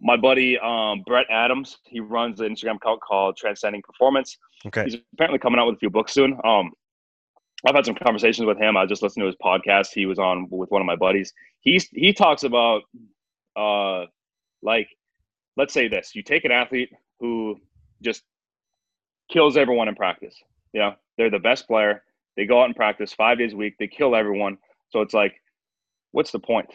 my 0.00 0.16
buddy 0.16 0.58
um, 0.58 1.02
Brett 1.06 1.26
Adams, 1.30 1.78
he 1.84 2.00
runs 2.00 2.40
an 2.40 2.54
Instagram 2.54 2.76
account 2.76 3.00
called 3.00 3.36
Transcending 3.36 3.82
Performance. 3.82 4.36
Okay. 4.66 4.84
He's 4.84 4.96
apparently 5.12 5.38
coming 5.38 5.60
out 5.60 5.66
with 5.66 5.76
a 5.76 5.78
few 5.78 5.90
books 5.90 6.12
soon. 6.12 6.38
Um, 6.44 6.72
I've 7.66 7.74
had 7.74 7.86
some 7.86 7.94
conversations 7.94 8.46
with 8.46 8.58
him. 8.58 8.76
I 8.76 8.86
just 8.86 9.02
listened 9.02 9.22
to 9.22 9.26
his 9.26 9.36
podcast. 9.42 9.88
He 9.94 10.06
was 10.06 10.18
on 10.18 10.48
with 10.50 10.70
one 10.70 10.82
of 10.82 10.86
my 10.86 10.96
buddies. 10.96 11.32
He's 11.60 11.88
he 11.92 12.12
talks 12.12 12.42
about 12.42 12.82
uh 13.56 14.04
like 14.62 14.88
let's 15.56 15.72
say 15.72 15.88
this: 15.88 16.14
you 16.14 16.22
take 16.22 16.44
an 16.44 16.52
athlete 16.52 16.90
who 17.20 17.56
just 18.02 18.22
kills 19.30 19.56
everyone 19.56 19.88
in 19.88 19.94
practice. 19.94 20.34
You 20.72 20.80
know, 20.80 20.94
they're 21.16 21.30
the 21.30 21.38
best 21.38 21.66
player. 21.66 22.02
They 22.36 22.46
go 22.46 22.60
out 22.60 22.66
and 22.66 22.76
practice 22.76 23.12
five 23.12 23.38
days 23.38 23.52
a 23.52 23.56
week. 23.56 23.74
They 23.78 23.86
kill 23.86 24.16
everyone. 24.16 24.58
So 24.90 25.00
it's 25.00 25.14
like, 25.14 25.34
what's 26.12 26.32
the 26.32 26.40
point? 26.40 26.68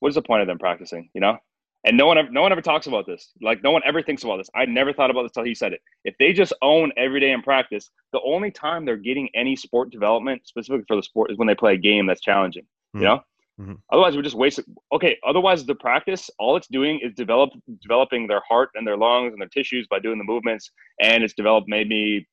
What 0.00 0.08
is 0.08 0.14
the 0.14 0.22
point 0.22 0.42
of 0.42 0.48
them 0.48 0.58
practicing? 0.58 1.10
You 1.14 1.20
know, 1.20 1.38
and 1.84 1.96
no 1.96 2.06
one 2.06 2.18
ever, 2.18 2.30
no 2.30 2.42
one 2.42 2.52
ever 2.52 2.62
talks 2.62 2.86
about 2.86 3.06
this. 3.06 3.32
Like 3.40 3.62
no 3.62 3.70
one 3.70 3.82
ever 3.84 4.02
thinks 4.02 4.24
about 4.24 4.38
this. 4.38 4.50
I 4.54 4.64
never 4.66 4.92
thought 4.92 5.10
about 5.10 5.22
this 5.22 5.30
until 5.30 5.44
he 5.44 5.54
said 5.54 5.72
it. 5.72 5.80
If 6.04 6.14
they 6.18 6.32
just 6.32 6.52
own 6.62 6.92
every 6.96 7.20
day 7.20 7.30
in 7.30 7.42
practice, 7.42 7.90
the 8.12 8.20
only 8.24 8.50
time 8.50 8.84
they're 8.84 8.96
getting 8.96 9.28
any 9.34 9.56
sport 9.56 9.90
development 9.90 10.42
specifically 10.46 10.84
for 10.88 10.96
the 10.96 11.02
sport 11.02 11.30
is 11.30 11.38
when 11.38 11.46
they 11.46 11.54
play 11.54 11.74
a 11.74 11.78
game 11.78 12.06
that's 12.06 12.20
challenging. 12.20 12.64
Mm-hmm. 12.64 13.00
You 13.00 13.04
know, 13.06 13.20
Mm-hmm. 13.60 13.74
Otherwise, 13.90 14.16
we're 14.16 14.22
just 14.22 14.36
wasting. 14.36 14.64
Okay, 14.92 15.16
otherwise 15.26 15.64
the 15.64 15.74
practice, 15.74 16.30
all 16.38 16.56
it's 16.56 16.68
doing 16.68 17.00
is 17.02 17.12
develop 17.14 17.50
developing 17.82 18.26
their 18.26 18.42
heart 18.48 18.70
and 18.74 18.86
their 18.86 18.96
lungs 18.96 19.32
and 19.32 19.40
their 19.40 19.48
tissues 19.48 19.86
by 19.88 19.98
doing 19.98 20.18
the 20.18 20.24
movements, 20.24 20.70
and 21.00 21.24
it's 21.24 21.34
developed 21.34 21.68
maybe 21.68 22.26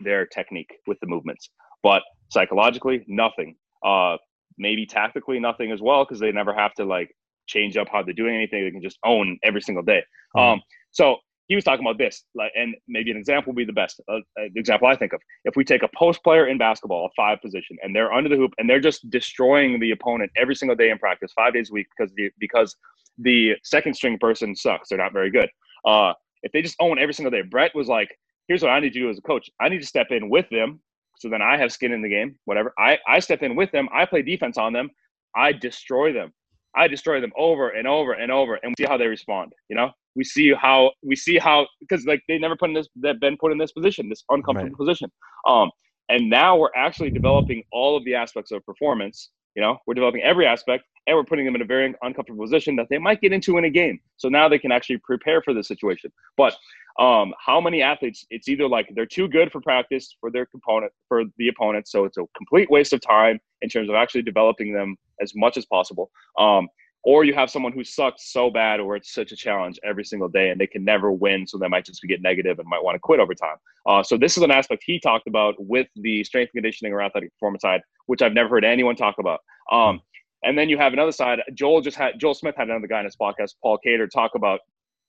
their 0.00 0.26
technique 0.26 0.72
with 0.86 0.98
the 1.00 1.06
movements. 1.06 1.50
But 1.82 2.02
psychologically, 2.30 3.04
nothing. 3.06 3.56
Uh, 3.84 4.16
maybe 4.58 4.86
tactically, 4.86 5.38
nothing 5.38 5.70
as 5.70 5.80
well 5.80 6.04
because 6.04 6.20
they 6.20 6.32
never 6.32 6.54
have 6.54 6.72
to 6.74 6.84
like 6.84 7.10
change 7.46 7.76
up 7.76 7.88
how 7.90 8.02
they're 8.02 8.14
doing 8.14 8.34
anything. 8.34 8.64
They 8.64 8.70
can 8.70 8.82
just 8.82 8.98
own 9.04 9.38
every 9.42 9.60
single 9.60 9.82
day. 9.82 10.02
Mm-hmm. 10.36 10.52
Um, 10.52 10.62
so 10.92 11.16
he 11.50 11.56
was 11.56 11.64
talking 11.66 11.86
about 11.86 11.98
this, 11.98 12.24
like, 12.36 12.52
and 12.56 12.76
maybe 12.88 13.12
an 13.12 13.18
example 13.18 13.52
would 13.52 13.58
be 13.58 13.66
the 13.66 13.74
best 13.74 14.00
uh, 14.08 14.20
example 14.56 14.88
I 14.88 14.96
think 14.96 15.14
of. 15.14 15.22
If 15.44 15.56
we 15.56 15.64
take 15.64 15.82
a 15.84 15.90
post 15.96 16.24
player 16.24 16.48
in 16.48 16.58
basketball, 16.58 17.06
a 17.06 17.10
five 17.16 17.42
position, 17.42 17.78
and 17.82 17.96
they're 17.96 18.12
under 18.12 18.30
the 18.30 18.36
hoop 18.36 18.54
and 18.58 18.70
they're 18.70 18.80
just 18.80 19.10
destroying 19.10 19.80
the 19.80 19.92
opponent 19.92 20.32
every 20.38 20.56
single 20.56 20.76
day 20.76 20.90
in 20.90 20.98
practice, 20.98 21.32
five 21.34 21.54
days 21.54 21.70
a 21.70 21.74
week, 21.74 21.88
because 21.96 22.14
the 22.16 22.30
because 22.40 22.76
the 23.18 23.54
second 23.64 23.94
string 23.94 24.18
person 24.18 24.56
sucks, 24.56 24.90
they're 24.90 24.98
not 24.98 25.14
very 25.14 25.30
good. 25.30 25.50
Uh, 25.86 26.14
if 26.44 26.52
they 26.52 26.62
just 26.62 26.76
own 26.80 26.98
every 26.98 27.14
single 27.14 27.32
day, 27.32 27.42
Brett 27.42 27.74
was 27.74 27.88
like, 27.88 28.16
"Here's 28.48 28.62
what 28.62 28.70
I 28.72 28.80
need 28.80 28.94
to 28.94 29.00
do 29.00 29.10
as 29.10 29.18
a 29.18 29.22
coach. 29.22 29.50
I 29.60 29.68
need 29.70 29.80
to 29.82 29.86
step 29.88 30.08
in 30.12 30.30
with 30.30 30.48
them 30.50 30.80
So 31.18 31.28
then 31.30 31.42
I 31.42 31.58
have 31.58 31.72
skin 31.72 31.92
in 31.92 32.02
the 32.02 32.10
game, 32.10 32.36
whatever. 32.46 32.74
I, 32.78 32.98
I 33.08 33.20
step 33.20 33.42
in 33.42 33.56
with 33.56 33.72
them. 33.72 33.88
I 33.92 34.06
play 34.06 34.22
defense 34.22 34.58
on 34.58 34.72
them. 34.74 34.90
I 35.36 35.52
destroy 35.52 36.12
them. 36.12 36.32
I 36.76 36.88
destroy 36.88 37.20
them 37.20 37.32
over 37.38 37.70
and 37.70 37.88
over 37.88 38.14
and 38.14 38.32
over, 38.32 38.56
and 38.62 38.74
see 38.78 38.86
how 38.86 38.98
they 38.98 39.08
respond. 39.08 39.52
You 39.70 39.76
know, 39.76 39.90
we 40.16 40.24
see 40.24 40.52
how 40.52 40.90
we 41.02 41.16
see 41.16 41.38
how 41.38 41.66
because 41.80 42.04
like 42.06 42.22
they 42.28 42.38
never 42.38 42.56
put 42.56 42.70
in 42.70 42.74
this 42.74 42.88
that 42.96 43.20
been 43.20 43.36
put 43.36 43.52
in 43.52 43.58
this 43.58 43.72
position, 43.72 44.08
this 44.08 44.24
uncomfortable 44.30 44.70
right. 44.70 44.78
position. 44.78 45.10
Um, 45.46 45.70
and 46.08 46.28
now 46.28 46.56
we're 46.56 46.74
actually 46.74 47.10
developing 47.10 47.62
all 47.72 47.96
of 47.96 48.04
the 48.04 48.14
aspects 48.14 48.50
of 48.50 48.64
performance. 48.66 49.30
You 49.54 49.62
know, 49.62 49.78
we're 49.86 49.94
developing 49.94 50.22
every 50.22 50.46
aspect, 50.46 50.84
and 51.06 51.16
we're 51.16 51.24
putting 51.24 51.44
them 51.44 51.54
in 51.54 51.62
a 51.62 51.64
very 51.64 51.92
uncomfortable 52.02 52.44
position 52.44 52.76
that 52.76 52.86
they 52.88 52.98
might 52.98 53.20
get 53.20 53.32
into 53.32 53.58
in 53.58 53.64
a 53.64 53.70
game. 53.70 53.98
So 54.16 54.28
now 54.28 54.48
they 54.48 54.58
can 54.58 54.70
actually 54.70 54.98
prepare 54.98 55.42
for 55.42 55.54
the 55.54 55.62
situation. 55.62 56.12
But 56.36 56.54
um, 56.98 57.32
how 57.44 57.60
many 57.60 57.82
athletes? 57.82 58.26
It's 58.30 58.48
either 58.48 58.68
like 58.68 58.88
they're 58.94 59.06
too 59.06 59.28
good 59.28 59.50
for 59.50 59.60
practice 59.60 60.14
for 60.20 60.30
their 60.30 60.46
component 60.46 60.92
for 61.08 61.24
the 61.38 61.48
opponent, 61.48 61.88
so 61.88 62.04
it's 62.04 62.16
a 62.16 62.24
complete 62.36 62.70
waste 62.70 62.92
of 62.92 63.00
time 63.00 63.40
in 63.62 63.68
terms 63.68 63.88
of 63.88 63.94
actually 63.94 64.22
developing 64.22 64.72
them 64.72 64.96
as 65.20 65.32
much 65.34 65.56
as 65.56 65.66
possible. 65.66 66.10
Um, 66.38 66.68
or 67.02 67.24
you 67.24 67.34
have 67.34 67.50
someone 67.50 67.72
who 67.72 67.82
sucks 67.82 68.32
so 68.32 68.50
bad 68.50 68.78
or 68.78 68.96
it's 68.96 69.12
such 69.12 69.32
a 69.32 69.36
challenge 69.36 69.78
every 69.84 70.04
single 70.04 70.28
day 70.28 70.50
and 70.50 70.60
they 70.60 70.66
can 70.66 70.84
never 70.84 71.12
win 71.12 71.46
so 71.46 71.58
they 71.58 71.68
might 71.68 71.84
just 71.84 72.02
get 72.02 72.20
negative 72.20 72.58
and 72.58 72.68
might 72.68 72.82
want 72.82 72.94
to 72.94 72.98
quit 72.98 73.20
over 73.20 73.34
time 73.34 73.56
uh, 73.86 74.02
so 74.02 74.16
this 74.16 74.36
is 74.36 74.42
an 74.42 74.50
aspect 74.50 74.82
he 74.86 75.00
talked 75.00 75.26
about 75.26 75.54
with 75.58 75.86
the 75.96 76.22
strength 76.24 76.52
conditioning 76.52 76.92
or 76.92 77.02
athletic 77.02 77.32
performance 77.32 77.62
side 77.62 77.80
which 78.06 78.22
i've 78.22 78.34
never 78.34 78.48
heard 78.48 78.64
anyone 78.64 78.96
talk 78.96 79.16
about 79.18 79.40
um, 79.72 80.00
and 80.42 80.58
then 80.58 80.68
you 80.68 80.76
have 80.76 80.92
another 80.92 81.12
side 81.12 81.40
joel 81.54 81.80
just 81.80 81.96
had 81.96 82.18
joel 82.18 82.34
smith 82.34 82.54
had 82.56 82.68
another 82.68 82.86
guy 82.86 82.98
in 82.98 83.04
his 83.04 83.16
podcast 83.16 83.54
paul 83.62 83.78
cater 83.78 84.06
talk 84.06 84.32
about 84.34 84.60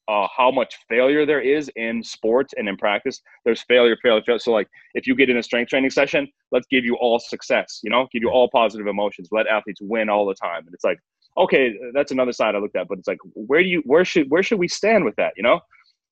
uh, 0.08 0.28
how 0.36 0.52
much 0.52 0.78
failure 0.90 1.26
there 1.26 1.40
is 1.40 1.70
in 1.76 2.04
sports 2.04 2.54
and 2.58 2.68
in 2.68 2.76
practice. 2.76 3.22
There's 3.46 3.62
failure, 3.62 3.96
failure, 4.02 4.22
failure. 4.26 4.40
So 4.40 4.52
like 4.52 4.68
if 4.94 5.08
you 5.08 5.16
get 5.16 5.30
in 5.30 5.38
a 5.38 5.44
strength 5.44 5.70
training 5.70 5.92
session, 5.92 6.28
let's 6.52 6.68
give 6.70 6.84
you 6.84 6.96
all 6.96 7.20
success, 7.20 7.80
you 7.84 7.90
know, 7.90 8.08
give 8.12 8.22
you 8.22 8.30
all 8.30 8.50
positive 8.50 8.88
emotions, 8.88 9.30
let 9.32 9.48
athletes 9.48 9.80
win 9.82 10.10
all 10.10 10.26
the 10.26 10.34
time. 10.34 10.66
And 10.66 10.74
it's 10.74 10.84
like, 10.84 11.00
okay, 11.38 11.74
that's 11.94 12.12
another 12.12 12.34
side 12.34 12.56
I 12.56 12.60
looked 12.60 12.76
at, 12.76 12.88
but 12.88 12.98
it's 12.98 13.08
like, 13.08 13.20
where 13.34 13.64
do 13.64 13.70
you, 13.70 13.82
where 13.86 14.06
should, 14.06 14.30
where 14.30 14.44
should 14.44 14.60
we 14.60 14.68
stand 14.68 15.06
with 15.06 15.16
that? 15.16 15.34
You 15.38 15.44
know, 15.44 15.60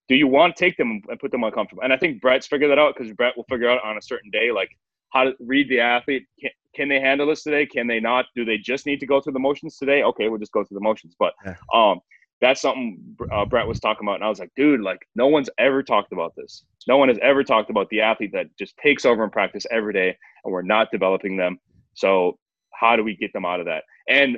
do 0.08 0.16
you 0.16 0.28
want 0.28 0.56
to 0.56 0.60
take 0.60 0.78
them 0.78 1.02
and 1.08 1.20
put 1.20 1.32
them 1.32 1.44
uncomfortable? 1.44 1.84
And 1.84 1.94
I 1.94 1.98
think 1.98 2.22
Brett's 2.22 2.48
figured 2.48 2.72
that 2.72 2.80
out 2.80 2.96
because 2.98 3.14
Brett 3.14 3.38
will 3.38 3.46
figure 3.50 3.70
out 3.70 3.84
on 3.84 3.98
a 3.98 4.02
certain 4.02 4.32
day, 4.32 4.52
like 4.52 4.70
how 5.12 5.26
to 5.26 5.34
read 5.40 5.70
the 5.70 5.80
athlete. 5.80 6.24
Can, 6.40 6.52
can 6.76 6.90
they 6.90 7.00
handle 7.00 7.28
this 7.28 7.44
today? 7.44 7.66
Can 7.66 7.88
they 7.88 8.00
not? 8.00 8.26
Do 8.36 8.46
they 8.46 8.58
just 8.58 8.86
need 8.86 9.00
to 9.00 9.06
go 9.06 9.22
through 9.22 9.34
the 9.34 9.40
motions 9.40 9.78
today? 9.78 10.04
Okay, 10.04 10.30
we'll 10.30 10.40
just 10.40 10.52
go 10.52 10.64
through 10.64 10.76
the 10.76 10.84
motions. 10.84 11.16
But 11.18 11.34
um, 11.74 12.00
that's 12.42 12.62
something 12.62 13.16
uh, 13.32 13.46
Brett 13.46 13.68
was 13.68 13.80
talking 13.80 14.08
about, 14.08 14.16
and 14.16 14.24
I 14.24 14.30
was 14.30 14.40
like, 14.40 14.52
dude, 14.56 14.82
like 14.82 15.00
no 15.16 15.28
one's 15.28 15.50
ever 15.58 15.84
talked 15.84 16.14
about 16.14 16.34
this. 16.38 16.64
No 16.88 16.98
one 16.98 17.10
has 17.10 17.20
ever 17.22 17.44
talked 17.44 17.70
about 17.70 17.90
the 17.90 18.02
athlete 18.02 18.32
that 18.34 18.48
just 18.58 18.78
takes 18.78 19.06
over 19.06 19.24
in 19.24 19.30
practice 19.30 19.66
every 19.72 19.94
day, 19.94 20.16
and 20.44 20.54
we're 20.54 20.62
not 20.62 20.90
developing 20.92 21.38
them. 21.38 21.60
So 21.96 22.38
how 22.74 22.96
do 22.96 23.04
we 23.04 23.16
get 23.16 23.34
them 23.34 23.46
out 23.46 23.60
of 23.60 23.66
that? 23.66 23.84
And 24.08 24.38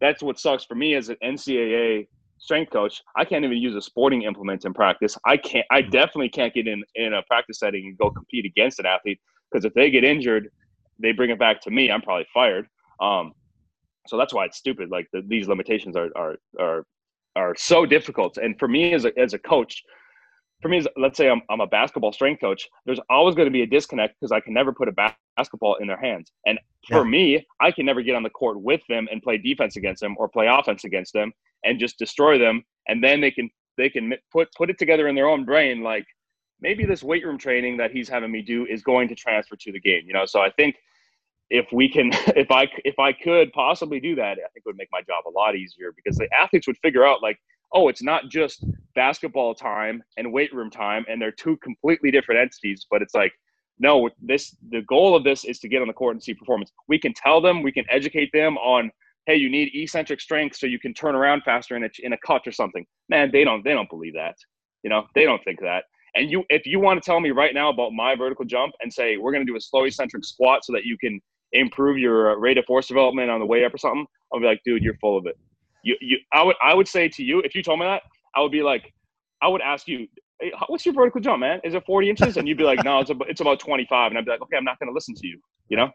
that's 0.00 0.22
what 0.22 0.38
sucks 0.38 0.64
for 0.64 0.74
me 0.74 0.94
as 0.94 1.08
an 1.08 1.16
NCAA 1.22 2.06
strength 2.38 2.72
coach. 2.72 3.02
I 3.16 3.24
can't 3.24 3.44
even 3.44 3.58
use 3.58 3.76
a 3.76 3.82
sporting 3.82 4.22
implement 4.22 4.64
in 4.64 4.72
practice. 4.74 5.16
I 5.26 5.36
can't. 5.36 5.66
I 5.70 5.82
mm-hmm. 5.82 5.90
definitely 5.90 6.30
can't 6.30 6.52
get 6.52 6.66
in 6.66 6.82
in 6.94 7.14
a 7.14 7.22
practice 7.22 7.58
setting 7.58 7.86
and 7.86 7.98
go 7.98 8.10
compete 8.10 8.44
against 8.44 8.78
an 8.78 8.86
athlete 8.86 9.20
because 9.50 9.64
if 9.64 9.74
they 9.74 9.90
get 9.90 10.04
injured, 10.04 10.48
they 10.98 11.12
bring 11.12 11.30
it 11.30 11.38
back 11.38 11.60
to 11.62 11.70
me. 11.70 11.90
I'm 11.90 12.02
probably 12.02 12.26
fired. 12.32 12.66
Um, 13.00 13.32
so 14.06 14.16
that's 14.16 14.34
why 14.34 14.46
it's 14.46 14.58
stupid. 14.58 14.90
Like 14.90 15.06
the, 15.12 15.22
these 15.26 15.48
limitations 15.48 15.96
are 15.96 16.08
are 16.16 16.36
are 16.58 16.84
are 17.36 17.54
so 17.56 17.86
difficult. 17.86 18.38
And 18.38 18.58
for 18.58 18.68
me 18.68 18.92
as 18.92 19.04
a, 19.04 19.16
as 19.18 19.34
a 19.34 19.38
coach, 19.38 19.82
for 20.60 20.68
me, 20.68 20.84
let's 20.96 21.16
say 21.16 21.28
I'm, 21.28 21.42
I'm 21.48 21.60
a 21.60 21.66
basketball 21.66 22.12
strength 22.12 22.40
coach, 22.40 22.68
there's 22.84 23.00
always 23.08 23.34
going 23.34 23.46
to 23.46 23.52
be 23.52 23.62
a 23.62 23.66
disconnect 23.66 24.16
because 24.20 24.32
I 24.32 24.40
can 24.40 24.52
never 24.52 24.72
put 24.72 24.88
a 24.88 25.14
basketball 25.36 25.76
in 25.76 25.86
their 25.86 26.00
hands. 26.00 26.32
And 26.46 26.58
for 26.88 27.04
yeah. 27.04 27.10
me, 27.10 27.46
I 27.60 27.70
can 27.70 27.86
never 27.86 28.02
get 28.02 28.14
on 28.14 28.22
the 28.22 28.30
court 28.30 28.60
with 28.60 28.82
them 28.88 29.08
and 29.10 29.22
play 29.22 29.38
defense 29.38 29.76
against 29.76 30.00
them 30.00 30.16
or 30.18 30.28
play 30.28 30.46
offense 30.46 30.84
against 30.84 31.12
them 31.12 31.32
and 31.64 31.78
just 31.78 31.98
destroy 31.98 32.38
them. 32.38 32.62
And 32.88 33.02
then 33.02 33.20
they 33.20 33.30
can 33.30 33.48
they 33.76 33.88
can 33.88 34.12
put 34.30 34.52
put 34.54 34.68
it 34.68 34.78
together 34.78 35.08
in 35.08 35.14
their 35.14 35.28
own 35.28 35.44
brain 35.44 35.82
like 35.82 36.04
maybe 36.60 36.84
this 36.84 37.02
weight 37.02 37.24
room 37.24 37.38
training 37.38 37.78
that 37.78 37.90
he's 37.90 38.08
having 38.08 38.30
me 38.30 38.42
do 38.42 38.66
is 38.66 38.82
going 38.82 39.08
to 39.08 39.14
transfer 39.14 39.56
to 39.56 39.72
the 39.72 39.80
game. 39.80 40.02
You 40.06 40.12
know, 40.12 40.26
so 40.26 40.40
I 40.40 40.50
think 40.50 40.76
if 41.50 41.66
we 41.72 41.88
can 41.88 42.10
if 42.36 42.50
i 42.50 42.66
if 42.84 42.98
i 42.98 43.12
could 43.12 43.52
possibly 43.52 43.98
do 44.00 44.14
that 44.14 44.32
i 44.32 44.34
think 44.34 44.58
it 44.58 44.66
would 44.66 44.76
make 44.76 44.88
my 44.92 45.00
job 45.02 45.24
a 45.26 45.30
lot 45.30 45.56
easier 45.56 45.92
because 45.96 46.16
the 46.16 46.28
athletes 46.32 46.66
would 46.66 46.78
figure 46.78 47.04
out 47.04 47.22
like 47.22 47.38
oh 47.72 47.88
it's 47.88 48.02
not 48.02 48.28
just 48.28 48.64
basketball 48.94 49.54
time 49.54 50.02
and 50.16 50.32
weight 50.32 50.52
room 50.54 50.70
time 50.70 51.04
and 51.08 51.20
they're 51.20 51.30
two 51.32 51.56
completely 51.58 52.10
different 52.10 52.40
entities 52.40 52.86
but 52.90 53.02
it's 53.02 53.14
like 53.14 53.32
no 53.80 54.08
this 54.20 54.54
the 54.70 54.82
goal 54.82 55.16
of 55.16 55.24
this 55.24 55.44
is 55.44 55.58
to 55.58 55.68
get 55.68 55.82
on 55.82 55.88
the 55.88 55.94
court 55.94 56.14
and 56.14 56.22
see 56.22 56.34
performance. 56.34 56.70
We 56.86 56.98
can 56.98 57.12
tell 57.14 57.40
them 57.40 57.62
we 57.62 57.72
can 57.72 57.84
educate 57.90 58.30
them 58.32 58.56
on 58.58 58.90
hey 59.26 59.36
you 59.36 59.50
need 59.50 59.70
eccentric 59.74 60.20
strength 60.20 60.56
so 60.56 60.66
you 60.66 60.78
can 60.78 60.94
turn 60.94 61.14
around 61.14 61.42
faster 61.42 61.76
in 61.76 61.84
a, 61.84 61.90
in 62.00 62.12
a 62.12 62.18
cut 62.24 62.46
or 62.46 62.52
something. 62.52 62.86
Man 63.08 63.30
they 63.32 63.42
don't 63.42 63.64
they 63.64 63.72
don't 63.72 63.90
believe 63.90 64.14
that 64.14 64.36
you 64.84 64.90
know 64.90 65.06
they 65.14 65.24
don't 65.24 65.42
think 65.44 65.60
that. 65.60 65.84
And 66.14 66.30
you 66.30 66.44
if 66.50 66.66
you 66.66 66.78
want 66.78 67.02
to 67.02 67.06
tell 67.06 67.20
me 67.20 67.30
right 67.30 67.54
now 67.54 67.70
about 67.70 67.92
my 67.92 68.14
vertical 68.14 68.44
jump 68.44 68.74
and 68.80 68.92
say 68.92 69.16
we're 69.16 69.32
going 69.32 69.44
to 69.44 69.50
do 69.50 69.56
a 69.56 69.60
slow 69.60 69.84
eccentric 69.84 70.24
squat 70.24 70.64
so 70.64 70.72
that 70.74 70.84
you 70.84 70.98
can 70.98 71.20
improve 71.52 71.98
your 71.98 72.32
uh, 72.32 72.36
rate 72.36 72.58
of 72.58 72.64
force 72.66 72.86
development 72.86 73.30
on 73.30 73.40
the 73.40 73.46
way 73.46 73.64
up 73.64 73.74
or 73.74 73.78
something, 73.78 74.06
I'll 74.32 74.38
be 74.38 74.46
like, 74.46 74.60
dude, 74.64 74.84
you're 74.84 74.94
full 75.00 75.18
of 75.18 75.26
it. 75.26 75.36
You, 75.82 75.96
you, 76.00 76.18
I 76.32 76.42
would, 76.42 76.56
I 76.62 76.74
would 76.74 76.88
say 76.88 77.08
to 77.08 77.22
you, 77.22 77.40
if 77.40 77.54
you 77.54 77.62
told 77.62 77.80
me 77.80 77.86
that, 77.86 78.02
I 78.34 78.40
would 78.40 78.52
be 78.52 78.62
like, 78.62 78.92
I 79.42 79.48
would 79.48 79.62
ask 79.62 79.88
you, 79.88 80.06
hey, 80.40 80.52
what's 80.68 80.84
your 80.84 80.94
vertical 80.94 81.20
jump, 81.20 81.40
man? 81.40 81.60
Is 81.64 81.74
it 81.74 81.84
40 81.86 82.10
inches? 82.10 82.36
And 82.36 82.46
you'd 82.46 82.58
be 82.58 82.64
like, 82.64 82.84
no, 82.84 83.00
it's 83.00 83.10
about, 83.10 83.30
it's 83.30 83.40
about 83.40 83.60
25. 83.60 84.10
And 84.10 84.18
I'd 84.18 84.24
be 84.24 84.30
like, 84.30 84.42
okay, 84.42 84.56
I'm 84.56 84.64
not 84.64 84.78
going 84.78 84.88
to 84.88 84.94
listen 84.94 85.14
to 85.14 85.26
you. 85.26 85.40
You 85.68 85.76
know, 85.76 85.90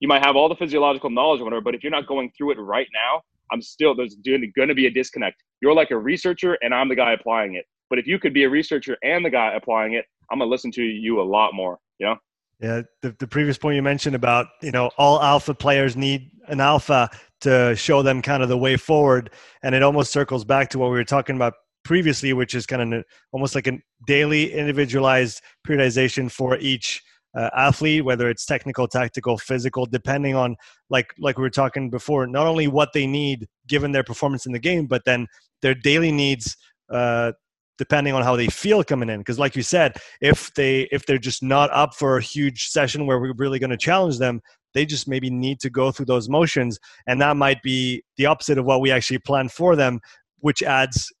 you 0.00 0.08
might 0.08 0.24
have 0.24 0.36
all 0.36 0.48
the 0.48 0.56
physiological 0.56 1.10
knowledge 1.10 1.40
or 1.40 1.44
whatever, 1.44 1.62
but 1.62 1.74
if 1.74 1.82
you're 1.82 1.90
not 1.90 2.06
going 2.06 2.30
through 2.36 2.52
it 2.52 2.58
right 2.58 2.88
now, 2.92 3.22
I'm 3.52 3.62
still, 3.62 3.94
there's 3.94 4.16
going 4.16 4.68
to 4.68 4.74
be 4.74 4.86
a 4.86 4.90
disconnect. 4.90 5.42
You're 5.60 5.74
like 5.74 5.90
a 5.90 5.98
researcher 5.98 6.58
and 6.62 6.74
I'm 6.74 6.88
the 6.88 6.96
guy 6.96 7.12
applying 7.12 7.54
it. 7.54 7.64
But 7.88 7.98
if 7.98 8.06
you 8.06 8.18
could 8.18 8.34
be 8.34 8.44
a 8.44 8.50
researcher 8.50 8.96
and 9.04 9.24
the 9.24 9.30
guy 9.30 9.52
applying 9.54 9.94
it, 9.94 10.04
I'm 10.30 10.38
going 10.38 10.48
to 10.48 10.50
listen 10.50 10.72
to 10.72 10.82
you 10.82 11.20
a 11.20 11.22
lot 11.22 11.54
more, 11.54 11.78
you 11.98 12.06
know? 12.06 12.16
Yeah, 12.60 12.82
the, 13.02 13.14
the 13.18 13.26
previous 13.26 13.58
point 13.58 13.76
you 13.76 13.82
mentioned 13.82 14.16
about, 14.16 14.46
you 14.62 14.70
know, 14.70 14.90
all 14.96 15.22
alpha 15.22 15.54
players 15.54 15.94
need 15.94 16.30
an 16.48 16.60
alpha 16.60 17.10
to 17.42 17.76
show 17.76 18.02
them 18.02 18.22
kind 18.22 18.42
of 18.42 18.48
the 18.48 18.56
way 18.56 18.76
forward. 18.76 19.30
And 19.62 19.74
it 19.74 19.82
almost 19.82 20.10
circles 20.10 20.44
back 20.44 20.70
to 20.70 20.78
what 20.78 20.90
we 20.90 20.96
were 20.96 21.04
talking 21.04 21.36
about 21.36 21.52
previously, 21.84 22.32
which 22.32 22.54
is 22.54 22.64
kind 22.64 22.94
of 22.94 23.04
almost 23.32 23.54
like 23.54 23.66
a 23.66 23.78
daily 24.06 24.52
individualized 24.52 25.42
periodization 25.68 26.30
for 26.30 26.56
each 26.56 27.02
uh, 27.36 27.50
athlete, 27.54 28.04
whether 28.04 28.30
it's 28.30 28.46
technical, 28.46 28.88
tactical, 28.88 29.36
physical, 29.36 29.84
depending 29.84 30.34
on 30.34 30.56
like 30.88 31.12
like 31.18 31.36
we 31.36 31.42
were 31.42 31.50
talking 31.50 31.90
before, 31.90 32.26
not 32.26 32.46
only 32.46 32.66
what 32.66 32.94
they 32.94 33.06
need 33.06 33.46
given 33.68 33.92
their 33.92 34.02
performance 34.02 34.46
in 34.46 34.52
the 34.52 34.58
game, 34.58 34.86
but 34.86 35.02
then 35.04 35.26
their 35.60 35.74
daily 35.74 36.10
needs 36.10 36.56
uh, 36.90 37.32
depending 37.78 38.14
on 38.14 38.22
how 38.22 38.36
they 38.36 38.46
feel 38.48 38.82
coming 38.82 39.08
in. 39.08 39.20
Because 39.20 39.38
like 39.38 39.56
you 39.56 39.62
said 39.62 39.96
if 40.20 40.52
they 40.54 40.82
if 40.92 41.06
they're 41.06 41.18
just 41.18 41.42
not 41.42 41.70
up 41.72 41.94
for 41.94 42.16
a 42.16 42.22
huge 42.22 42.68
session 42.68 43.06
where 43.06 43.18
we're 43.18 43.34
really 43.36 43.58
going 43.58 43.70
to 43.70 43.76
challenge 43.76 44.18
them 44.18 44.40
they 44.74 44.84
just 44.84 45.08
maybe 45.08 45.30
need 45.30 45.58
to 45.58 45.70
go 45.70 45.90
through 45.90 46.04
those 46.04 46.28
motions. 46.28 46.78
And 47.06 47.18
that 47.22 47.34
might 47.38 47.62
be 47.62 48.04
the 48.18 48.26
opposite 48.26 48.58
of 48.58 48.66
what 48.66 48.82
we 48.82 48.90
actually 48.90 49.18
plan 49.18 49.48
for 49.48 49.74
them 49.74 50.00
which 50.40 50.62
adds 50.62 51.12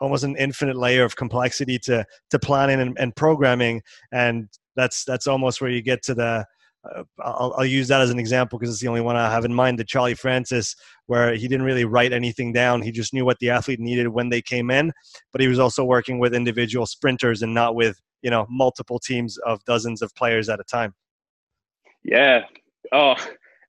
almost 0.00 0.24
an 0.24 0.36
infinite 0.36 0.76
layer 0.76 1.04
of 1.04 1.14
complexity 1.14 1.78
to 1.78 2.04
to 2.30 2.38
planning 2.38 2.80
and, 2.80 2.96
and 2.98 3.14
programming. 3.14 3.82
And 4.10 4.48
that's 4.76 5.04
that's 5.04 5.26
almost 5.26 5.60
where 5.60 5.70
you 5.70 5.82
get 5.82 6.02
to 6.04 6.14
the 6.14 6.46
Uh, 6.84 7.04
I'll, 7.20 7.54
I'll, 7.58 7.64
use 7.64 7.86
that 7.88 8.00
as 8.00 8.10
an 8.10 8.18
example 8.18 8.58
because 8.58 8.74
it's 8.74 8.82
the 8.82 8.88
only 8.88 9.00
one 9.00 9.16
I 9.16 9.30
have 9.30 9.44
in 9.44 9.54
mind. 9.54 9.78
The 9.78 9.84
Charlie 9.84 10.14
Francis, 10.14 10.74
where 11.06 11.34
he 11.34 11.46
didn't 11.46 11.64
really 11.64 11.84
write 11.84 12.12
anything 12.12 12.52
down. 12.52 12.82
He 12.82 12.90
just 12.90 13.14
knew 13.14 13.24
what 13.24 13.38
the 13.38 13.50
athlete 13.50 13.78
needed 13.78 14.08
when 14.08 14.28
they 14.28 14.42
came 14.42 14.70
in, 14.70 14.92
but 15.30 15.40
he 15.40 15.48
was 15.48 15.60
also 15.60 15.84
working 15.84 16.18
with 16.18 16.34
individual 16.34 16.86
sprinters 16.86 17.42
and 17.42 17.54
not 17.54 17.76
with 17.76 18.00
you 18.22 18.30
know 18.30 18.46
multiple 18.50 18.98
teams 18.98 19.38
of 19.38 19.64
dozens 19.64 20.02
of 20.02 20.14
players 20.14 20.48
at 20.48 20.58
a 20.58 20.64
time. 20.64 20.94
Yeah. 22.04 22.42
Oh, 22.90 23.14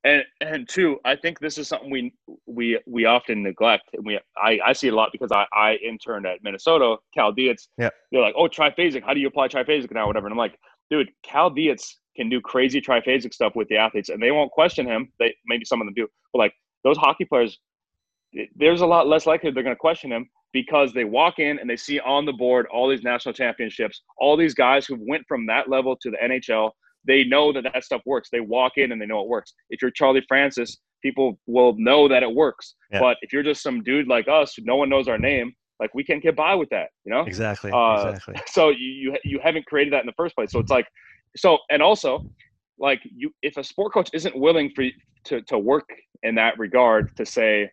and 0.04 0.24
and 0.42 0.68
two, 0.68 1.00
I 1.06 1.16
think 1.16 1.40
this 1.40 1.58
is 1.58 1.68
something 1.68 1.90
we 1.90 2.14
we 2.46 2.80
we 2.86 3.06
often 3.06 3.42
neglect. 3.44 3.90
and 3.94 4.06
We 4.06 4.20
I, 4.38 4.60
I 4.66 4.74
see 4.74 4.90
a 4.90 4.96
lot 4.96 5.10
because 5.12 5.32
I 5.32 5.46
I 5.54 5.76
interned 5.76 6.26
at 6.26 6.44
Minnesota, 6.44 6.98
Cal 7.14 7.32
Dietz. 7.32 7.70
Yeah. 7.78 7.90
They're 8.12 8.22
like, 8.22 8.36
oh, 8.38 8.48
triphasic. 8.48 9.04
How 9.04 9.14
do 9.14 9.20
you 9.20 9.28
apply 9.28 9.48
triphasic 9.48 9.92
now? 9.92 10.08
Whatever. 10.08 10.28
And 10.28 10.34
I'm 10.34 10.38
like, 10.38 10.58
dude, 10.94 11.10
Cal 11.24 11.50
Dietz 11.50 12.00
can 12.16 12.30
do 12.30 12.40
crazy 12.40 12.80
triphasic 12.80 13.34
stuff 13.34 13.56
with 13.56 13.68
the 13.70 13.78
athletes, 13.78 14.10
and 14.10 14.22
they 14.22 14.32
won't 14.32 14.52
question 14.52 14.86
him. 14.86 15.12
They 15.20 15.36
maybe 15.48 15.66
some 15.66 15.82
of 15.82 15.88
them 15.88 15.96
do, 15.96 16.08
but 16.32 16.40
like 16.40 16.54
those 16.84 16.98
hockey 16.98 17.26
players, 17.26 17.60
there's 18.56 18.82
a 18.82 18.86
lot 18.86 19.08
less 19.08 19.26
likely 19.26 19.50
they're 19.50 19.64
going 19.64 19.76
to 19.76 19.80
question 19.80 20.12
him 20.12 20.30
because 20.52 20.94
they 20.94 21.04
walk 21.04 21.40
in 21.40 21.58
and 21.58 21.68
they 21.68 21.76
see 21.76 22.00
on 22.02 22.26
the 22.26 22.34
board 22.34 22.68
all 22.72 22.88
these 22.88 23.02
national 23.02 23.34
championships, 23.34 24.04
all 24.18 24.38
these 24.38 24.54
guys 24.54 24.86
who 24.86 24.98
went 25.00 25.24
from 25.28 25.48
that 25.48 25.68
level 25.68 25.96
to 26.02 26.12
the 26.12 26.18
NHL. 26.18 26.70
They 27.06 27.24
know 27.24 27.52
that 27.52 27.66
that 27.74 27.84
stuff 27.84 28.02
works. 28.06 28.30
They 28.32 28.40
walk 28.40 28.74
in 28.78 28.92
and 28.92 29.02
they 29.02 29.08
know 29.08 29.22
it 29.22 29.28
works. 29.28 29.54
If 29.72 29.82
you're 29.82 29.92
Charlie 29.92 30.24
Francis, 30.28 30.78
people 31.02 31.40
will 31.48 31.76
know 31.78 32.08
that 32.08 32.24
it 32.24 32.34
works. 32.34 32.76
Yeah. 32.92 33.00
But 33.00 33.18
if 33.22 33.34
you're 33.34 33.44
just 33.44 33.64
some 33.64 33.84
dude 33.84 34.08
like 34.08 34.28
us, 34.28 34.56
no 34.60 34.76
one 34.76 34.90
knows 34.90 35.08
our 35.08 35.18
name, 35.18 35.54
like 35.84 35.94
we 35.94 36.04
can't 36.04 36.24
get 36.24 36.34
by 36.36 36.56
with 36.56 36.70
that, 36.70 36.92
you 37.04 37.12
know? 37.12 37.24
Exactly. 37.24 37.70
Uh, 37.72 38.06
exactly. 38.08 38.36
So 38.48 38.70
you, 38.70 38.88
you 39.04 39.18
you 39.26 39.40
haven't 39.44 39.66
created 39.66 39.92
that 39.94 40.00
in 40.00 40.06
the 40.06 40.14
first 40.14 40.34
place. 40.34 40.50
So 40.54 40.60
it's 40.60 40.72
like 40.72 40.88
so 41.36 41.58
and 41.70 41.82
also 41.82 42.26
like 42.80 43.02
you 43.04 43.32
if 43.42 43.58
a 43.58 43.64
sport 43.64 43.94
coach 43.94 44.10
isn't 44.14 44.36
willing 44.36 44.72
for 44.76 44.86
to 45.26 45.42
to 45.42 45.58
work 45.58 45.90
in 46.24 46.36
that 46.36 46.58
regard 46.58 47.16
to 47.18 47.26
say 47.26 47.70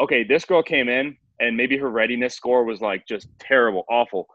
okay 0.00 0.22
this 0.24 0.44
girl 0.44 0.62
came 0.62 0.88
in 0.88 1.16
and 1.40 1.56
maybe 1.56 1.76
her 1.76 1.90
readiness 1.90 2.34
score 2.34 2.64
was 2.64 2.80
like 2.80 3.06
just 3.06 3.28
terrible 3.38 3.84
awful 3.90 4.26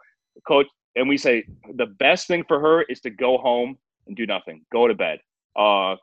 coach 0.48 0.68
and 0.96 1.08
we 1.08 1.18
say 1.18 1.44
the 1.76 1.88
best 2.00 2.28
thing 2.28 2.44
for 2.48 2.60
her 2.60 2.84
is 2.84 3.00
to 3.00 3.10
go 3.10 3.38
home 3.38 3.78
and 4.08 4.16
do 4.16 4.26
nothing 4.26 4.64
go 4.72 4.88
to 4.88 4.94
bed 4.94 5.20
uh 5.58 5.96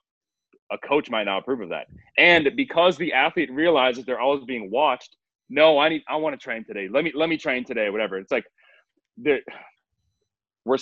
a 0.73 0.79
coach 0.85 1.11
might 1.11 1.25
not 1.25 1.39
approve 1.39 1.61
of 1.61 1.69
that 1.69 1.87
and 2.19 2.51
because 2.57 2.97
the 2.97 3.13
athlete 3.13 3.51
realizes 3.53 4.05
they're 4.05 4.21
always 4.21 4.45
being 4.45 4.71
watched 4.71 5.17
no 5.51 5.79
i 5.79 5.89
need 5.89 6.03
i 6.09 6.17
want 6.17 6.33
to 6.33 6.43
train 6.43 6.65
today 6.65 6.89
let 6.91 7.05
me 7.05 7.13
let 7.15 7.29
me 7.29 7.37
train 7.37 7.65
today 7.65 7.91
whatever 7.91 8.19
it's 8.19 8.33
like 8.33 8.45
the 9.19 9.41
we're 10.65 10.79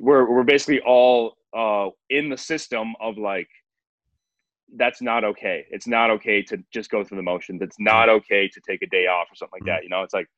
we're 0.00 0.30
we're 0.30 0.44
basically 0.44 0.80
all 0.80 1.34
uh, 1.56 1.88
in 2.08 2.28
the 2.28 2.36
system 2.36 2.94
of 3.00 3.18
like 3.18 3.48
that's 4.76 5.02
not 5.02 5.24
okay. 5.24 5.64
It's 5.70 5.86
not 5.86 6.10
okay 6.10 6.42
to 6.42 6.58
just 6.72 6.90
go 6.90 7.02
through 7.02 7.16
the 7.16 7.22
motions. 7.22 7.60
It's 7.62 7.78
not 7.78 8.08
okay 8.08 8.48
to 8.48 8.60
take 8.60 8.82
a 8.82 8.86
day 8.86 9.06
off 9.06 9.26
or 9.30 9.34
something 9.34 9.60
like 9.60 9.66
that. 9.66 9.82
You 9.82 9.88
know, 9.88 10.02
it's 10.02 10.14
like, 10.14 10.28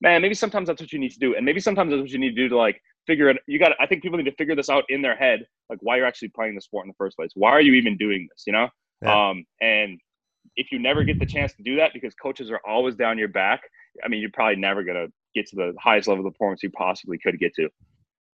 man, 0.00 0.22
maybe 0.22 0.34
sometimes 0.34 0.66
that's 0.66 0.80
what 0.80 0.92
you 0.92 0.98
need 0.98 1.10
to 1.12 1.18
do, 1.18 1.34
and 1.36 1.44
maybe 1.44 1.60
sometimes 1.60 1.90
that's 1.90 2.00
what 2.00 2.10
you 2.10 2.18
need 2.18 2.30
to 2.30 2.42
do 2.42 2.48
to 2.48 2.56
like 2.56 2.80
figure 3.06 3.28
it. 3.28 3.38
You 3.46 3.58
got. 3.58 3.72
I 3.80 3.86
think 3.86 4.02
people 4.02 4.18
need 4.18 4.30
to 4.30 4.34
figure 4.36 4.56
this 4.56 4.70
out 4.70 4.84
in 4.88 5.02
their 5.02 5.16
head, 5.16 5.46
like 5.68 5.78
why 5.82 5.96
you're 5.96 6.06
actually 6.06 6.28
playing 6.28 6.54
the 6.54 6.60
sport 6.60 6.86
in 6.86 6.88
the 6.88 6.96
first 6.96 7.16
place. 7.16 7.30
Why 7.34 7.50
are 7.50 7.60
you 7.60 7.74
even 7.74 7.96
doing 7.96 8.28
this? 8.30 8.44
You 8.46 8.54
know, 8.54 8.68
yeah. 9.02 9.30
um, 9.30 9.44
and 9.60 10.00
if 10.56 10.72
you 10.72 10.78
never 10.78 11.04
get 11.04 11.18
the 11.18 11.26
chance 11.26 11.52
to 11.54 11.62
do 11.62 11.76
that 11.76 11.92
because 11.92 12.14
coaches 12.14 12.50
are 12.50 12.60
always 12.66 12.94
down 12.94 13.18
your 13.18 13.28
back, 13.28 13.62
I 14.04 14.08
mean, 14.08 14.20
you're 14.20 14.30
probably 14.32 14.56
never 14.56 14.82
gonna 14.82 15.06
get 15.34 15.46
to 15.48 15.56
the 15.56 15.74
highest 15.80 16.08
level 16.08 16.26
of 16.26 16.32
performance 16.32 16.62
you 16.62 16.70
possibly 16.70 17.18
could 17.18 17.38
get 17.38 17.54
to. 17.54 17.68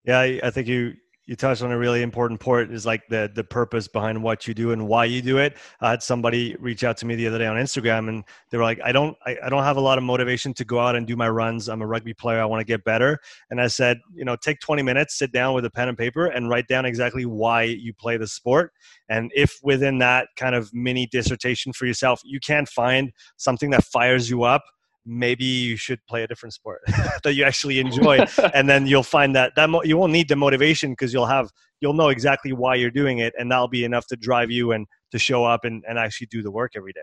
Yeah, 0.05 0.21
I 0.43 0.51
think 0.51 0.69
you 0.69 0.95
you 1.29 1.37
touched 1.37 1.61
on 1.61 1.70
a 1.70 1.76
really 1.76 2.01
important 2.01 2.41
point 2.41 2.72
is 2.72 2.87
like 2.87 3.07
the 3.09 3.31
the 3.35 3.45
purpose 3.45 3.87
behind 3.87 4.20
what 4.20 4.49
you 4.49 4.55
do 4.55 4.72
and 4.72 4.89
why 4.89 5.05
you 5.05 5.20
do 5.20 5.37
it. 5.37 5.59
I 5.79 5.91
had 5.91 6.03
somebody 6.03 6.57
reach 6.59 6.85
out 6.85 6.97
to 6.97 7.07
me 7.07 7.16
the 7.16 7.26
other 7.26 7.37
day 7.37 7.47
on 7.47 7.57
Instagram 7.57 8.09
and 8.09 8.24
they 8.49 8.57
were 8.57 8.64
like, 8.64 8.81
I 8.83 8.93
don't 8.93 9.14
I, 9.26 9.37
I 9.45 9.51
don't 9.51 9.62
have 9.62 9.76
a 9.76 9.81
lot 9.81 9.99
of 9.99 10.05
motivation 10.05 10.55
to 10.55 10.64
go 10.64 10.81
out 10.81 10.97
and 10.97 11.07
do 11.07 11.16
my 11.16 11.29
runs. 11.29 11.68
I'm 11.68 11.83
a 11.83 11.87
rugby 11.87 12.14
player. 12.14 12.41
I 12.41 12.47
want 12.47 12.61
to 12.61 12.64
get 12.64 12.83
better. 12.83 13.18
And 13.51 13.61
I 13.61 13.66
said, 13.66 14.01
you 14.14 14.24
know, 14.24 14.37
take 14.37 14.59
20 14.61 14.83
minutes, 14.83 15.18
sit 15.18 15.31
down 15.31 15.55
with 15.55 15.66
a 15.66 15.70
pen 15.70 15.89
and 15.89 15.99
paper 15.99 16.29
and 16.29 16.49
write 16.49 16.66
down 16.66 16.87
exactly 16.87 17.26
why 17.26 17.64
you 17.64 17.93
play 17.93 18.16
the 18.16 18.26
sport. 18.26 18.72
And 19.11 19.31
if 19.35 19.61
within 19.62 19.99
that 19.99 20.29
kind 20.37 20.55
of 20.55 20.72
mini 20.72 21.07
dissertation 21.07 21.74
for 21.74 21.85
yourself, 21.85 22.22
you 22.24 22.41
can't 22.41 22.68
find 22.68 23.12
something 23.37 23.68
that 23.70 23.85
fires 23.85 24.31
you 24.31 24.45
up 24.45 24.64
maybe 25.09 25.45
you 25.45 25.77
should 25.77 25.99
play 26.07 26.23
a 26.23 26.27
different 26.27 26.53
sport 26.53 26.83
that 27.25 27.35
you 27.35 27.43
actually 27.43 27.81
enjoy 27.81 28.19
and 28.55 28.69
then 28.69 28.87
you'll 28.87 29.03
find 29.03 29.35
that 29.35 29.55
that 29.57 29.71
mo- 29.71 29.83
you 29.83 29.97
won't 29.97 30.13
need 30.13 30.29
the 30.29 30.37
motivation 30.37 30.93
because 30.93 31.13
you'll 31.13 31.27
have 31.27 31.51
you'll 31.81 31.95
know 31.95 32.09
exactly 32.11 32.53
why 32.53 32.75
you're 32.75 32.91
doing 32.91 33.19
it 33.19 33.33
and 33.39 33.51
that'll 33.51 33.69
be 33.69 33.85
enough 33.85 34.07
to 34.07 34.17
drive 34.17 34.51
you 34.51 34.73
and 34.73 34.87
to 35.11 35.19
show 35.19 35.45
up 35.45 35.65
and, 35.65 35.83
and 35.89 35.99
actually 35.99 36.27
do 36.31 36.43
the 36.43 36.51
work 36.51 36.73
every 36.77 36.93
day. 36.93 37.01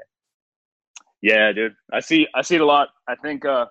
Yeah 1.21 1.51
dude. 1.51 1.73
I 1.91 1.99
see 1.99 2.27
i 2.35 2.41
see 2.41 2.55
it 2.55 2.61
a 2.61 2.65
lot. 2.65 2.89
I 3.07 3.15
think 3.15 3.43
uh 3.43 3.65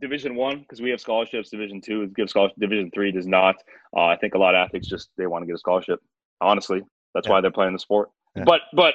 division 0.00 0.34
one 0.34 0.60
because 0.60 0.82
we 0.82 0.90
have 0.90 1.00
scholarships. 1.00 1.48
Division 1.48 1.80
two 1.80 2.08
gives 2.08 2.30
scholarship 2.30 2.56
division 2.60 2.90
three 2.94 3.12
does 3.12 3.26
not. 3.26 3.56
Uh, 3.96 4.04
i 4.06 4.16
think 4.16 4.34
a 4.34 4.38
lot 4.38 4.54
of 4.54 4.58
athletes 4.58 4.88
just 4.88 5.08
they 5.16 5.26
want 5.26 5.42
to 5.42 5.46
get 5.46 5.54
a 5.54 5.58
scholarship 5.58 6.00
honestly. 6.40 6.82
That's 7.14 7.26
yeah. 7.26 7.32
why 7.32 7.40
they're 7.40 7.50
playing 7.50 7.72
the 7.72 7.78
sport. 7.78 8.10
Yeah. 8.36 8.44
but 8.44 8.60
but 8.74 8.94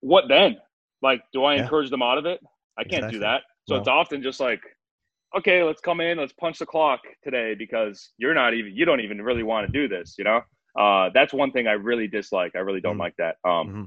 what 0.00 0.24
then? 0.28 0.58
Like 1.00 1.22
do 1.32 1.44
i 1.44 1.54
yeah. 1.54 1.62
encourage 1.62 1.88
them 1.88 2.02
out 2.02 2.18
of 2.18 2.26
it 2.26 2.40
I 2.78 2.82
can't 2.82 2.94
exactly. 2.94 3.12
do 3.12 3.18
that. 3.20 3.42
So 3.68 3.74
no. 3.74 3.80
it's 3.80 3.88
often 3.88 4.22
just 4.22 4.40
like, 4.40 4.60
okay, 5.36 5.62
let's 5.62 5.80
come 5.80 6.00
in, 6.00 6.18
let's 6.18 6.32
punch 6.32 6.58
the 6.58 6.66
clock 6.66 7.00
today 7.24 7.54
because 7.54 8.10
you're 8.18 8.34
not 8.34 8.54
even, 8.54 8.74
you 8.74 8.84
don't 8.84 9.00
even 9.00 9.20
really 9.20 9.42
want 9.42 9.66
to 9.66 9.72
do 9.72 9.88
this, 9.88 10.14
you 10.18 10.24
know? 10.24 10.40
Uh, 10.78 11.10
that's 11.14 11.32
one 11.32 11.52
thing 11.52 11.66
I 11.66 11.72
really 11.72 12.06
dislike. 12.06 12.52
I 12.54 12.58
really 12.58 12.80
don't 12.80 12.92
mm-hmm. 12.92 13.00
like 13.00 13.16
that. 13.18 13.36
Um, 13.44 13.68
mm-hmm. 13.68 13.82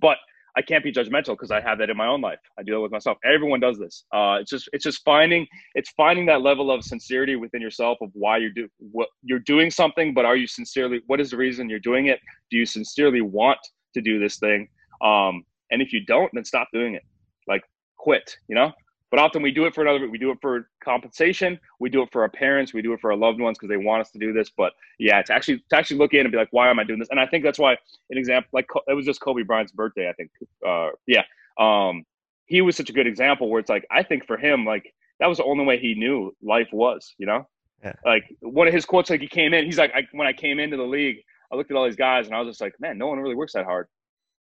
But 0.00 0.18
I 0.56 0.62
can't 0.62 0.84
be 0.84 0.92
judgmental 0.92 1.28
because 1.28 1.50
I 1.50 1.60
have 1.60 1.78
that 1.78 1.88
in 1.88 1.96
my 1.96 2.06
own 2.06 2.20
life. 2.20 2.38
I 2.58 2.62
do 2.62 2.72
that 2.72 2.80
with 2.80 2.92
myself. 2.92 3.16
Everyone 3.24 3.60
does 3.60 3.78
this. 3.78 4.04
Uh, 4.12 4.38
it's 4.40 4.50
just 4.50 4.68
it's 4.72 4.84
just 4.84 5.02
finding 5.02 5.46
it's 5.74 5.90
finding 5.90 6.26
that 6.26 6.42
level 6.42 6.70
of 6.70 6.84
sincerity 6.84 7.36
within 7.36 7.62
yourself 7.62 7.98
of 8.02 8.10
why 8.12 8.36
you're 8.36 8.50
do 8.50 8.68
what 8.78 9.08
you're 9.22 9.38
doing 9.40 9.70
something, 9.70 10.12
but 10.12 10.24
are 10.24 10.36
you 10.36 10.46
sincerely? 10.46 11.00
What 11.06 11.20
is 11.20 11.30
the 11.30 11.38
reason 11.38 11.70
you're 11.70 11.78
doing 11.78 12.06
it? 12.06 12.20
Do 12.50 12.58
you 12.58 12.66
sincerely 12.66 13.22
want 13.22 13.58
to 13.94 14.02
do 14.02 14.18
this 14.18 14.38
thing? 14.38 14.68
Um, 15.02 15.44
and 15.70 15.80
if 15.80 15.92
you 15.92 16.04
don't, 16.04 16.30
then 16.34 16.44
stop 16.44 16.68
doing 16.72 16.94
it. 16.94 17.02
Like 17.48 17.62
quit, 18.02 18.36
you 18.48 18.54
know? 18.54 18.72
But 19.10 19.20
often 19.20 19.42
we 19.42 19.50
do 19.50 19.66
it 19.66 19.74
for 19.74 19.82
another, 19.82 20.08
we 20.08 20.16
do 20.16 20.30
it 20.30 20.38
for 20.40 20.70
compensation. 20.82 21.60
We 21.78 21.90
do 21.90 22.02
it 22.02 22.08
for 22.10 22.22
our 22.22 22.30
parents. 22.30 22.72
We 22.72 22.80
do 22.80 22.94
it 22.94 23.00
for 23.00 23.12
our 23.12 23.16
loved 23.16 23.40
ones 23.40 23.58
because 23.58 23.68
they 23.68 23.76
want 23.76 24.00
us 24.00 24.10
to 24.12 24.18
do 24.18 24.32
this. 24.32 24.50
But 24.50 24.72
yeah, 24.98 25.20
to 25.20 25.34
actually, 25.34 25.58
to 25.68 25.76
actually 25.76 25.98
look 25.98 26.14
in 26.14 26.20
and 26.20 26.32
be 26.32 26.38
like, 26.38 26.48
why 26.50 26.70
am 26.70 26.78
I 26.78 26.84
doing 26.84 26.98
this? 26.98 27.10
And 27.10 27.20
I 27.20 27.26
think 27.26 27.44
that's 27.44 27.58
why 27.58 27.72
an 28.08 28.18
example, 28.18 28.48
like 28.52 28.66
it 28.88 28.94
was 28.94 29.04
just 29.04 29.20
Kobe 29.20 29.42
Bryant's 29.42 29.72
birthday, 29.72 30.08
I 30.08 30.14
think. 30.14 30.30
Uh, 30.66 30.90
yeah. 31.06 31.24
Um, 31.60 32.04
he 32.46 32.62
was 32.62 32.74
such 32.74 32.88
a 32.88 32.92
good 32.94 33.06
example 33.06 33.50
where 33.50 33.60
it's 33.60 33.68
like, 33.68 33.86
I 33.90 34.02
think 34.02 34.26
for 34.26 34.38
him, 34.38 34.64
like 34.64 34.94
that 35.20 35.28
was 35.28 35.38
the 35.38 35.44
only 35.44 35.66
way 35.66 35.78
he 35.78 35.94
knew 35.94 36.34
life 36.42 36.68
was, 36.72 37.14
you 37.18 37.26
know? 37.26 37.46
Yeah. 37.84 37.92
Like 38.06 38.24
one 38.40 38.66
of 38.66 38.72
his 38.72 38.86
quotes, 38.86 39.10
like 39.10 39.20
he 39.20 39.28
came 39.28 39.52
in, 39.52 39.66
he's 39.66 39.78
like, 39.78 39.92
I, 39.94 40.08
when 40.12 40.26
I 40.26 40.32
came 40.32 40.58
into 40.58 40.78
the 40.78 40.84
league, 40.84 41.18
I 41.52 41.56
looked 41.56 41.70
at 41.70 41.76
all 41.76 41.84
these 41.84 41.96
guys 41.96 42.26
and 42.26 42.34
I 42.34 42.40
was 42.40 42.48
just 42.48 42.62
like, 42.62 42.74
man, 42.80 42.96
no 42.96 43.08
one 43.08 43.18
really 43.18 43.34
works 43.34 43.52
that 43.52 43.66
hard. 43.66 43.88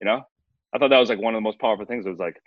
You 0.01 0.07
know, 0.07 0.22
I 0.74 0.78
thought 0.78 0.90
that 0.90 0.99
was 0.99 1.11
like 1.11 1.20
one 1.20 1.34
of 1.34 1.38
the 1.38 1.42
most 1.42 1.61
powerful 1.61 1.86
things. 1.86 2.07
It 2.07 2.11
was 2.11 2.18
like, 2.18 2.42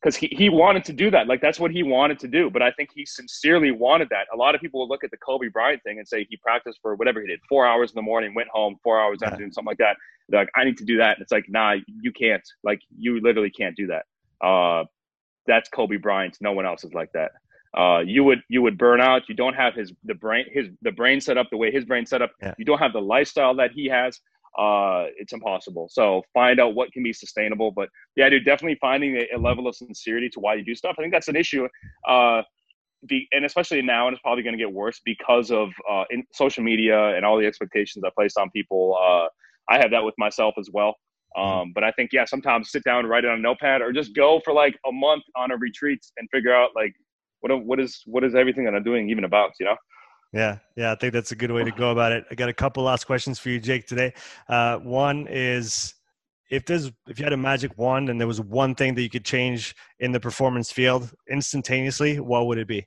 because 0.00 0.14
he, 0.14 0.28
he 0.28 0.48
wanted 0.48 0.84
to 0.84 0.92
do 0.92 1.10
that. 1.10 1.26
Like 1.26 1.40
that's 1.40 1.58
what 1.58 1.70
he 1.70 1.82
wanted 1.82 2.18
to 2.20 2.28
do. 2.28 2.50
But 2.50 2.62
I 2.62 2.70
think 2.72 2.90
he 2.94 3.04
sincerely 3.04 3.70
wanted 3.72 4.08
that. 4.10 4.26
A 4.32 4.36
lot 4.36 4.54
of 4.54 4.60
people 4.60 4.80
will 4.80 4.88
look 4.88 5.02
at 5.02 5.10
the 5.10 5.16
Kobe 5.16 5.48
Bryant 5.48 5.82
thing 5.82 5.98
and 5.98 6.06
say 6.06 6.26
he 6.28 6.36
practiced 6.36 6.78
for 6.80 6.94
whatever 6.94 7.20
he 7.20 7.26
did, 7.26 7.40
four 7.48 7.66
hours 7.66 7.90
in 7.90 7.96
the 7.96 8.02
morning, 8.02 8.34
went 8.34 8.48
home, 8.48 8.76
four 8.82 9.00
hours 9.00 9.18
yeah. 9.20 9.28
afternoon, 9.28 9.52
something 9.52 9.70
like 9.70 9.78
that. 9.78 9.96
They're 10.28 10.40
like, 10.40 10.50
I 10.54 10.64
need 10.64 10.78
to 10.78 10.84
do 10.84 10.98
that. 10.98 11.16
And 11.16 11.22
it's 11.22 11.32
like, 11.32 11.46
nah, 11.48 11.76
you 11.86 12.12
can't. 12.12 12.46
Like 12.62 12.80
you 12.96 13.20
literally 13.20 13.50
can't 13.50 13.76
do 13.76 13.88
that. 13.88 14.06
Uh, 14.46 14.84
that's 15.46 15.68
Kobe 15.68 15.96
Bryant. 15.96 16.36
No 16.40 16.52
one 16.52 16.66
else 16.66 16.84
is 16.84 16.94
like 16.94 17.10
that. 17.12 17.32
Uh, 17.76 18.00
you 18.00 18.24
would 18.24 18.40
you 18.48 18.62
would 18.62 18.78
burn 18.78 19.00
out. 19.00 19.28
You 19.28 19.34
don't 19.34 19.54
have 19.54 19.74
his 19.74 19.92
the 20.04 20.14
brain 20.14 20.46
his 20.50 20.68
the 20.82 20.92
brain 20.92 21.20
set 21.20 21.36
up 21.36 21.48
the 21.50 21.56
way 21.56 21.70
his 21.70 21.84
brain 21.84 22.06
set 22.06 22.22
up. 22.22 22.32
Yeah. 22.40 22.54
You 22.56 22.64
don't 22.64 22.78
have 22.78 22.92
the 22.92 23.00
lifestyle 23.00 23.54
that 23.56 23.72
he 23.72 23.86
has 23.88 24.20
uh, 24.58 25.06
it's 25.16 25.32
impossible. 25.32 25.88
So 25.90 26.22
find 26.34 26.58
out 26.58 26.74
what 26.74 26.92
can 26.92 27.02
be 27.02 27.12
sustainable. 27.12 27.70
But 27.70 27.88
yeah, 28.16 28.28
dude, 28.28 28.44
definitely 28.44 28.78
finding 28.80 29.16
a, 29.16 29.36
a 29.36 29.38
level 29.38 29.68
of 29.68 29.76
sincerity 29.76 30.28
to 30.30 30.40
why 30.40 30.54
you 30.54 30.64
do 30.64 30.74
stuff. 30.74 30.96
I 30.98 31.02
think 31.02 31.12
that's 31.12 31.28
an 31.28 31.36
issue. 31.36 31.68
Uh, 32.06 32.42
be, 33.06 33.28
and 33.30 33.44
especially 33.44 33.80
now, 33.80 34.08
and 34.08 34.14
it's 34.14 34.22
probably 34.22 34.42
going 34.42 34.56
to 34.56 34.58
get 34.58 34.72
worse 34.72 35.00
because 35.04 35.52
of 35.52 35.68
uh, 35.88 36.04
in 36.10 36.24
social 36.32 36.64
media 36.64 37.14
and 37.14 37.24
all 37.24 37.38
the 37.38 37.46
expectations 37.46 38.04
I 38.04 38.10
placed 38.16 38.36
on 38.36 38.50
people. 38.50 38.98
Uh, 39.00 39.28
I 39.72 39.78
have 39.78 39.92
that 39.92 40.02
with 40.02 40.14
myself 40.18 40.54
as 40.58 40.68
well. 40.72 40.96
Um, 41.36 41.72
but 41.72 41.84
I 41.84 41.92
think 41.92 42.10
yeah, 42.12 42.24
sometimes 42.24 42.72
sit 42.72 42.82
down, 42.82 43.06
write 43.06 43.24
it 43.24 43.30
on 43.30 43.38
a 43.38 43.42
notepad, 43.42 43.82
or 43.82 43.92
just 43.92 44.16
go 44.16 44.40
for 44.44 44.52
like 44.52 44.76
a 44.86 44.90
month 44.90 45.22
on 45.36 45.52
a 45.52 45.56
retreat 45.56 46.00
and 46.16 46.28
figure 46.30 46.54
out 46.54 46.70
like 46.74 46.92
what 47.40 47.64
what 47.64 47.78
is 47.78 48.02
what 48.06 48.24
is 48.24 48.34
everything 48.34 48.64
that 48.64 48.74
I'm 48.74 48.82
doing 48.82 49.08
even 49.10 49.24
about, 49.24 49.52
you 49.60 49.66
know? 49.66 49.76
Yeah, 50.32 50.58
yeah, 50.76 50.92
I 50.92 50.94
think 50.94 51.14
that's 51.14 51.32
a 51.32 51.36
good 51.36 51.50
way 51.50 51.64
to 51.64 51.70
go 51.70 51.90
about 51.90 52.12
it. 52.12 52.24
I 52.30 52.34
got 52.34 52.50
a 52.50 52.54
couple 52.54 52.82
last 52.82 53.04
questions 53.04 53.38
for 53.38 53.48
you, 53.48 53.58
Jake, 53.58 53.86
today. 53.86 54.12
Uh, 54.48 54.78
one 54.78 55.26
is 55.28 55.94
if 56.50 56.66
there's 56.66 56.90
if 57.06 57.18
you 57.18 57.24
had 57.24 57.32
a 57.32 57.38
magic 57.38 57.76
wand 57.78 58.08
and 58.08 58.20
there 58.20 58.26
was 58.26 58.40
one 58.40 58.74
thing 58.74 58.94
that 58.94 59.02
you 59.02 59.10
could 59.10 59.24
change 59.24 59.74
in 60.00 60.12
the 60.12 60.20
performance 60.20 60.70
field 60.70 61.12
instantaneously, 61.30 62.20
what 62.20 62.46
would 62.46 62.58
it 62.58 62.68
be? 62.68 62.86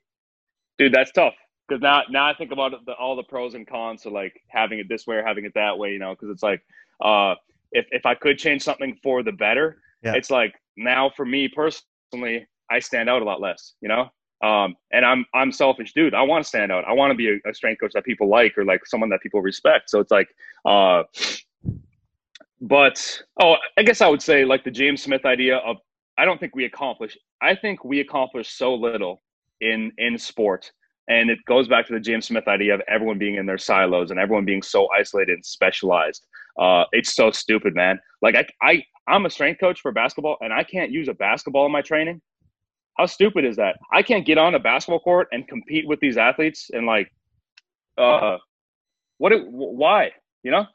Dude, 0.78 0.92
that's 0.92 1.12
tough 1.12 1.34
because 1.68 1.82
now 1.82 2.02
now 2.10 2.26
I 2.26 2.34
think 2.34 2.52
about 2.52 2.72
the, 2.86 2.92
all 2.94 3.16
the 3.16 3.22
pros 3.22 3.54
and 3.54 3.66
cons 3.66 4.04
of 4.06 4.12
like 4.12 4.40
having 4.48 4.78
it 4.78 4.88
this 4.88 5.06
way 5.06 5.16
or 5.16 5.24
having 5.24 5.44
it 5.44 5.52
that 5.54 5.76
way. 5.76 5.92
You 5.92 5.98
know, 5.98 6.10
because 6.10 6.30
it's 6.30 6.42
like 6.42 6.62
uh, 7.00 7.34
if 7.72 7.86
if 7.90 8.06
I 8.06 8.14
could 8.14 8.38
change 8.38 8.62
something 8.62 8.98
for 9.02 9.22
the 9.22 9.32
better, 9.32 9.78
yeah. 10.02 10.14
it's 10.14 10.30
like 10.30 10.54
now 10.76 11.10
for 11.14 11.24
me 11.24 11.48
personally, 11.48 12.46
I 12.70 12.78
stand 12.78 13.08
out 13.08 13.22
a 13.22 13.24
lot 13.24 13.40
less. 13.40 13.74
You 13.80 13.88
know, 13.88 14.10
um, 14.42 14.76
and 14.90 15.04
I'm 15.04 15.24
I'm 15.34 15.52
selfish, 15.52 15.92
dude. 15.94 16.14
I 16.14 16.22
want 16.22 16.44
to 16.44 16.48
stand 16.48 16.72
out. 16.72 16.84
I 16.84 16.92
want 16.92 17.12
to 17.12 17.14
be 17.14 17.28
a, 17.28 17.50
a, 17.50 17.54
strength 17.54 17.80
coach 17.80 17.92
that 17.94 18.04
people 18.04 18.28
like 18.28 18.58
or 18.58 18.64
like 18.64 18.84
someone 18.86 19.08
that 19.10 19.20
people 19.22 19.40
respect. 19.40 19.88
So 19.88 20.00
it's 20.00 20.10
like, 20.10 20.28
uh, 20.64 21.04
but 22.60 23.22
oh, 23.40 23.54
I 23.78 23.82
guess 23.84 24.00
I 24.00 24.08
would 24.08 24.20
say 24.20 24.44
like 24.44 24.64
the 24.64 24.70
James 24.70 25.02
Smith 25.02 25.24
idea 25.24 25.58
of 25.58 25.76
I 26.18 26.24
don't 26.24 26.40
think 26.40 26.56
we 26.56 26.64
accomplish. 26.64 27.16
I 27.40 27.54
think 27.54 27.84
we 27.84 28.00
accomplish 28.00 28.50
so 28.50 28.74
little 28.74 29.22
in 29.60 29.92
in 29.98 30.18
sport, 30.18 30.72
and 31.08 31.30
it 31.30 31.38
goes 31.46 31.68
back 31.68 31.86
to 31.86 31.92
the 31.92 32.00
James 32.00 32.26
Smith 32.26 32.48
idea 32.48 32.74
of 32.74 32.82
everyone 32.88 33.18
being 33.18 33.36
in 33.36 33.46
their 33.46 33.58
silos 33.58 34.10
and 34.10 34.18
everyone 34.18 34.44
being 34.44 34.62
so 34.62 34.88
isolated 34.90 35.34
and 35.34 35.46
specialized. 35.46 36.26
Uh, 36.58 36.84
it's 36.90 37.14
so 37.14 37.30
stupid, 37.30 37.76
man. 37.76 38.00
Like 38.22 38.34
I 38.34 38.46
I 38.60 38.84
I'm 39.06 39.24
a 39.24 39.30
strength 39.30 39.60
coach 39.60 39.80
for 39.80 39.92
basketball, 39.92 40.36
and 40.40 40.52
I 40.52 40.64
can't 40.64 40.90
use 40.90 41.06
a 41.06 41.14
basketball 41.14 41.64
in 41.66 41.70
my 41.70 41.82
training 41.82 42.20
how 42.98 43.06
stupid 43.06 43.44
is 43.44 43.56
that? 43.56 43.76
I 43.92 44.02
can't 44.02 44.26
get 44.26 44.38
on 44.38 44.54
a 44.54 44.58
basketball 44.58 45.00
court 45.00 45.28
and 45.32 45.46
compete 45.48 45.86
with 45.86 46.00
these 46.00 46.16
athletes 46.16 46.70
and 46.72 46.86
like, 46.86 47.10
uh, 47.98 48.38
what? 49.18 49.32
It, 49.32 49.44
why? 49.48 50.12
You 50.42 50.50
know, 50.50 50.66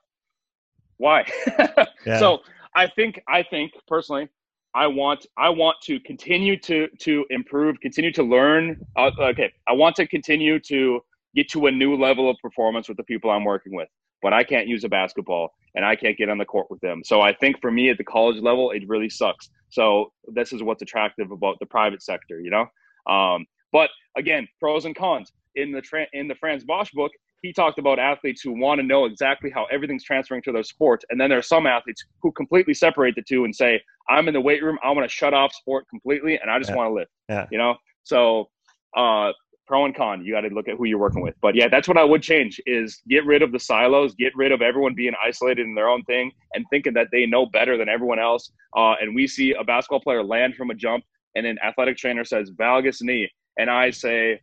why? 0.97 1.25
yeah. 2.05 2.19
So 2.19 2.39
I 2.75 2.87
think 2.87 3.21
I 3.27 3.43
think 3.43 3.71
personally, 3.87 4.29
I 4.73 4.87
want 4.87 5.25
I 5.37 5.49
want 5.49 5.77
to 5.83 5.99
continue 6.01 6.57
to 6.61 6.87
to 6.99 7.25
improve, 7.29 7.79
continue 7.81 8.11
to 8.13 8.23
learn. 8.23 8.77
Uh, 8.95 9.11
okay, 9.19 9.51
I 9.67 9.73
want 9.73 9.95
to 9.97 10.07
continue 10.07 10.59
to 10.61 11.01
get 11.35 11.49
to 11.49 11.67
a 11.67 11.71
new 11.71 11.95
level 11.95 12.29
of 12.29 12.37
performance 12.41 12.87
with 12.87 12.97
the 12.97 13.03
people 13.03 13.29
I'm 13.29 13.43
working 13.43 13.75
with. 13.75 13.89
but 14.21 14.33
I 14.33 14.43
can't 14.43 14.67
use 14.67 14.83
a 14.83 14.89
basketball 14.89 15.53
and 15.75 15.85
I 15.85 15.95
can't 15.95 16.17
get 16.17 16.29
on 16.29 16.37
the 16.37 16.45
court 16.45 16.67
with 16.69 16.81
them. 16.81 17.03
So 17.05 17.21
I 17.21 17.33
think 17.33 17.61
for 17.61 17.71
me 17.71 17.89
at 17.89 17.97
the 17.97 18.03
college 18.03 18.41
level, 18.41 18.71
it 18.71 18.83
really 18.87 19.09
sucks. 19.09 19.49
So 19.69 20.11
this 20.27 20.53
is 20.53 20.63
what's 20.63 20.81
attractive 20.81 21.31
about 21.31 21.57
the 21.59 21.65
private 21.65 22.01
sector, 22.01 22.41
you 22.41 22.51
know. 22.51 23.13
Um, 23.13 23.45
but 23.71 23.89
again, 24.15 24.47
pros 24.59 24.85
and 24.85 24.95
cons 24.95 25.31
in 25.55 25.71
the 25.71 25.81
tra- 25.81 26.07
in 26.13 26.27
the 26.27 26.35
Frans 26.35 26.63
Bosch 26.63 26.91
book. 26.91 27.11
He 27.43 27.53
talked 27.53 27.77
about 27.77 27.99
athletes 27.99 28.41
who 28.41 28.59
want 28.59 28.79
to 28.81 28.85
know 28.85 29.05
exactly 29.05 29.51
how 29.51 29.65
everything's 29.65 30.03
transferring 30.03 30.41
to 30.43 30.51
their 30.51 30.63
sport, 30.63 31.03
and 31.09 31.21
then 31.21 31.29
there 31.29 31.37
are 31.37 31.43
some 31.43 31.67
athletes 31.67 32.03
who 32.21 32.31
completely 32.31 32.73
separate 32.73 33.15
the 33.15 33.21
two 33.21 33.45
and 33.45 33.55
say, 33.55 33.81
"I'm 34.09 34.27
in 34.27 34.33
the 34.33 34.41
weight 34.41 34.63
room. 34.63 34.79
I 34.83 34.91
want 34.91 35.07
to 35.07 35.15
shut 35.15 35.33
off 35.33 35.53
sport 35.53 35.85
completely, 35.89 36.39
and 36.39 36.49
I 36.49 36.57
just 36.57 36.71
yeah. 36.71 36.75
want 36.75 36.89
to 36.89 36.93
live." 36.93 37.07
Yeah. 37.29 37.45
You 37.51 37.59
know. 37.59 37.75
So 38.03 38.49
uh, 38.95 39.33
pro 39.67 39.85
and 39.85 39.95
con. 39.95 40.23
You 40.23 40.33
got 40.33 40.41
to 40.41 40.49
look 40.49 40.67
at 40.67 40.77
who 40.77 40.85
you're 40.85 40.97
working 40.97 41.21
with. 41.21 41.35
But 41.41 41.55
yeah 41.55 41.67
that's 41.67 41.87
what 41.87 41.97
i 41.97 42.03
would 42.03 42.23
change 42.23 42.59
is 42.65 43.01
get 43.07 43.25
rid 43.25 43.41
of 43.41 43.51
the 43.51 43.59
silos 43.59 44.15
get 44.15 44.33
rid 44.35 44.51
of 44.51 44.61
everyone 44.61 44.95
being 44.95 45.13
isolated 45.23 45.65
in 45.65 45.75
their 45.75 45.89
own 45.89 46.03
thing 46.03 46.31
and 46.53 46.65
thinking 46.69 46.93
that 46.93 47.07
they 47.11 47.25
know 47.25 47.45
better 47.45 47.77
than 47.77 47.89
everyone 47.89 48.19
else. 48.19 48.51
Uh, 48.75 48.93
and 49.01 49.13
we 49.13 49.27
see 49.27 49.53
a 49.53 49.63
basketball 49.63 49.99
player 49.99 50.23
land 50.23 50.55
from 50.55 50.69
a 50.69 50.75
jump 50.75 51.03
and 51.35 51.45
an 51.45 51.57
athletic 51.63 51.97
trainer 51.97 52.23
says 52.23 52.51
valgus 52.51 53.01
knee. 53.01 53.29
And 53.59 53.69
i 53.69 53.89
say 53.89 54.41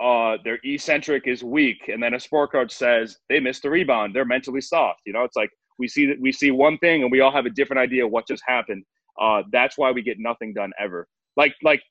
uh, 0.00 0.38
their 0.44 0.58
eccentric 0.64 1.26
is 1.26 1.44
weak. 1.44 1.88
And 1.88 2.02
then 2.02 2.14
a 2.14 2.20
sport 2.20 2.52
coach 2.52 2.72
says 2.72 3.18
they 3.28 3.38
missed 3.38 3.62
the 3.62 3.70
rebound. 3.70 4.14
They're 4.14 4.24
mentally 4.24 4.62
soft. 4.62 5.00
You 5.06 5.12
know 5.12 5.24
it's 5.24 5.36
like 5.36 5.50
we 5.78 5.88
see 5.88 6.06
that 6.06 6.20
we 6.20 6.32
see 6.32 6.50
one 6.50 6.78
thing 6.78 7.02
and 7.02 7.10
we 7.10 7.20
all 7.20 7.32
have 7.32 7.46
a 7.46 7.50
different 7.50 7.80
idea 7.80 8.04
of 8.04 8.12
what 8.12 8.26
just 8.26 8.42
happened. 8.46 8.84
Uh, 9.20 9.42
that's 9.52 9.76
why 9.76 9.90
we 9.90 10.02
get 10.02 10.18
nothing 10.18 10.52
done 10.52 10.72
ever. 10.78 11.08
Like 11.36 11.54
like 11.62 11.82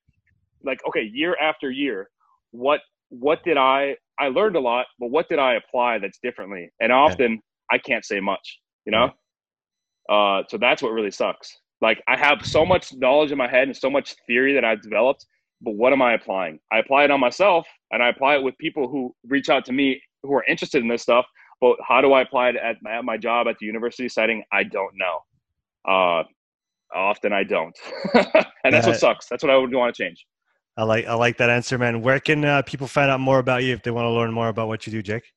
like 0.64 0.80
okay 0.88 1.10
year 1.14 1.36
after 1.42 1.72
year 1.72 2.10
what 2.52 2.82
what 3.10 3.44
did 3.44 3.58
I 3.58 3.96
I 4.20 4.28
learned 4.28 4.56
a 4.56 4.60
lot, 4.60 4.86
but 5.00 5.10
what 5.10 5.30
did 5.30 5.40
I 5.40 5.56
apply 5.56 6.00
that's 6.00 6.20
differently? 6.22 6.70
And 6.80 6.92
often 6.92 7.32
yeah. 7.32 7.38
I 7.72 7.78
can't 7.78 8.04
say 8.04 8.20
much, 8.20 8.60
you 8.86 8.92
know? 8.92 9.12
Uh, 10.10 10.44
so 10.50 10.58
that's 10.58 10.82
what 10.82 10.92
really 10.92 11.12
sucks. 11.12 11.58
Like 11.82 12.04
I 12.08 12.18
have 12.18 12.46
so 12.46 12.66
much 12.66 12.94
knowledge 12.94 13.32
in 13.32 13.38
my 13.38 13.48
head 13.48 13.68
and 13.68 13.78
so 13.78 13.90
much 13.90 14.16
theory 14.28 14.54
that 14.54 14.66
I've 14.66 14.82
developed, 14.82 15.26
but 15.62 15.76
what 15.76 15.94
am 15.94 16.02
I 16.02 16.14
applying? 16.14 16.60
I 16.72 16.80
apply 16.80 17.06
it 17.06 17.12
on 17.12 17.20
myself 17.20 17.66
and 17.92 18.04
I 18.04 18.10
apply 18.10 18.36
it 18.36 18.44
with 18.44 18.58
people 18.58 18.90
who 18.90 19.16
reach 19.26 19.50
out 19.50 19.66
to 19.66 19.72
me 19.72 20.02
who 20.24 20.34
are 20.34 20.44
interested 20.48 20.82
in 20.82 20.90
this 20.90 21.02
stuff. 21.02 21.26
But 21.62 21.78
how 21.86 22.02
do 22.02 22.14
I 22.14 22.22
apply 22.22 22.50
it 22.50 22.56
at, 22.56 22.78
at 22.90 23.06
my 23.06 23.18
job 23.18 23.48
at 23.48 23.58
the 23.60 23.66
university 23.66 24.10
setting? 24.10 24.44
I 24.52 24.64
don't 24.64 24.94
know. 24.96 25.20
Uh, 25.88 26.24
often 26.94 27.34
I 27.34 27.44
don't, 27.44 27.78
and 28.14 28.74
that's 28.74 28.88
what 28.88 29.00
sucks. 29.00 29.28
That's 29.28 29.44
what 29.44 29.52
I 29.52 29.58
would 29.58 29.74
want 29.74 29.94
to 29.94 30.04
change. 30.04 30.26
I 30.80 30.84
like 30.84 31.06
I 31.08 31.14
like 31.14 31.36
that 31.40 31.50
answer, 31.50 31.78
man. 31.78 32.02
Where 32.02 32.22
can 32.22 32.46
uh, 32.46 32.62
people 32.62 32.88
find 32.88 33.12
out 33.12 33.20
more 33.20 33.40
about 33.40 33.64
you 33.64 33.74
if 33.74 33.84
they 33.84 33.92
want 33.92 34.06
to 34.06 34.12
learn 34.12 34.32
more 34.32 34.48
about 34.48 34.70
what 34.70 34.88
you 34.88 34.94
do, 34.94 35.02
Jake? 35.02 35.34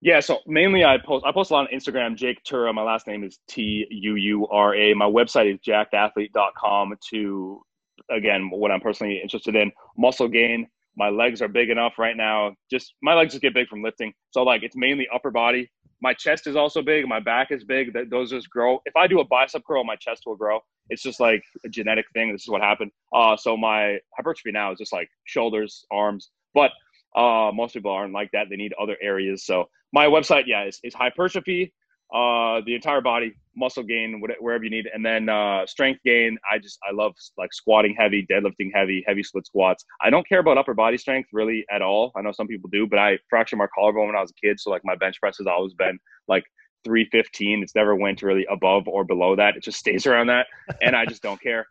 Yeah, 0.00 0.18
so 0.18 0.40
mainly 0.48 0.84
I 0.84 0.98
post 0.98 1.24
I 1.24 1.30
post 1.30 1.52
a 1.52 1.54
lot 1.54 1.68
on 1.70 1.78
Instagram, 1.78 2.16
Jake 2.16 2.42
Tuura. 2.42 2.74
My 2.74 2.82
last 2.82 3.06
name 3.06 3.22
is 3.22 3.38
T 3.46 3.86
U 3.88 4.16
U 4.16 4.48
R 4.48 4.74
A. 4.74 4.92
My 4.94 5.04
website 5.04 5.54
is 5.54 5.60
jackedathlete.com 5.60 6.92
to 7.10 7.62
again 8.10 8.50
what 8.50 8.72
I'm 8.72 8.80
personally 8.80 9.20
interested 9.22 9.54
in. 9.54 9.70
Muscle 9.96 10.26
gain. 10.26 10.66
My 10.96 11.08
legs 11.08 11.40
are 11.40 11.48
big 11.48 11.70
enough 11.70 11.92
right 11.96 12.16
now. 12.16 12.56
Just 12.68 12.94
my 13.00 13.14
legs 13.14 13.32
just 13.32 13.42
get 13.42 13.54
big 13.54 13.68
from 13.68 13.80
lifting. 13.80 14.12
So 14.30 14.42
like 14.42 14.64
it's 14.64 14.76
mainly 14.76 15.06
upper 15.14 15.30
body. 15.30 15.70
My 16.04 16.12
chest 16.12 16.46
is 16.46 16.54
also 16.54 16.82
big. 16.82 17.08
My 17.08 17.18
back 17.18 17.50
is 17.50 17.64
big. 17.64 17.94
That 17.94 18.10
those 18.10 18.28
just 18.28 18.50
grow. 18.50 18.78
If 18.84 18.94
I 18.94 19.06
do 19.06 19.20
a 19.20 19.24
bicep 19.24 19.62
curl, 19.66 19.84
my 19.84 19.96
chest 19.96 20.24
will 20.26 20.36
grow. 20.36 20.60
It's 20.90 21.02
just 21.02 21.18
like 21.18 21.42
a 21.64 21.68
genetic 21.70 22.04
thing. 22.12 22.30
This 22.30 22.42
is 22.42 22.48
what 22.50 22.60
happened. 22.60 22.90
Uh, 23.14 23.38
so 23.38 23.56
my 23.56 23.96
hypertrophy 24.14 24.52
now 24.52 24.70
is 24.70 24.78
just 24.78 24.92
like 24.92 25.08
shoulders, 25.24 25.86
arms, 25.90 26.28
but 26.52 26.72
uh, 27.16 27.50
most 27.54 27.72
people 27.72 27.90
aren't 27.90 28.12
like 28.12 28.28
that. 28.34 28.48
They 28.50 28.56
need 28.56 28.74
other 28.78 28.98
areas. 29.00 29.46
So 29.46 29.64
my 29.94 30.04
website, 30.04 30.42
yeah, 30.46 30.66
is, 30.66 30.78
is 30.84 30.92
hypertrophy, 30.92 31.72
uh, 32.12 32.60
the 32.66 32.74
entire 32.74 33.00
body, 33.00 33.34
muscle 33.56 33.82
gain, 33.82 34.22
wherever 34.40 34.64
you 34.64 34.70
need, 34.70 34.86
and 34.92 35.04
then 35.04 35.28
uh, 35.28 35.66
strength 35.66 36.00
gain. 36.04 36.36
I 36.50 36.58
just 36.58 36.78
I 36.88 36.92
love 36.92 37.14
like 37.38 37.52
squatting 37.52 37.94
heavy, 37.98 38.26
deadlifting 38.30 38.70
heavy, 38.74 39.04
heavy 39.06 39.22
split 39.22 39.46
squats. 39.46 39.84
I 40.02 40.10
don't 40.10 40.26
care 40.28 40.40
about 40.40 40.58
upper 40.58 40.74
body 40.74 40.98
strength 40.98 41.30
really 41.32 41.64
at 41.70 41.82
all. 41.82 42.12
I 42.16 42.22
know 42.22 42.32
some 42.32 42.46
people 42.46 42.70
do, 42.70 42.86
but 42.86 42.98
I 42.98 43.18
fractured 43.30 43.58
my 43.58 43.66
collarbone 43.74 44.08
when 44.08 44.16
I 44.16 44.20
was 44.20 44.30
a 44.30 44.46
kid, 44.46 44.60
so 44.60 44.70
like 44.70 44.82
my 44.84 44.96
bench 44.96 45.20
press 45.20 45.38
has 45.38 45.46
always 45.46 45.74
been 45.74 45.98
like 46.28 46.44
315. 46.84 47.62
It's 47.62 47.74
never 47.74 47.96
went 47.96 48.22
really 48.22 48.46
above 48.50 48.86
or 48.86 49.04
below 49.04 49.34
that. 49.36 49.56
It 49.56 49.62
just 49.62 49.78
stays 49.84 50.06
around 50.06 50.28
that. 50.28 50.46
And 50.82 50.94
I 50.94 51.06
just 51.06 51.22
don't 51.22 51.40
care. 51.40 51.66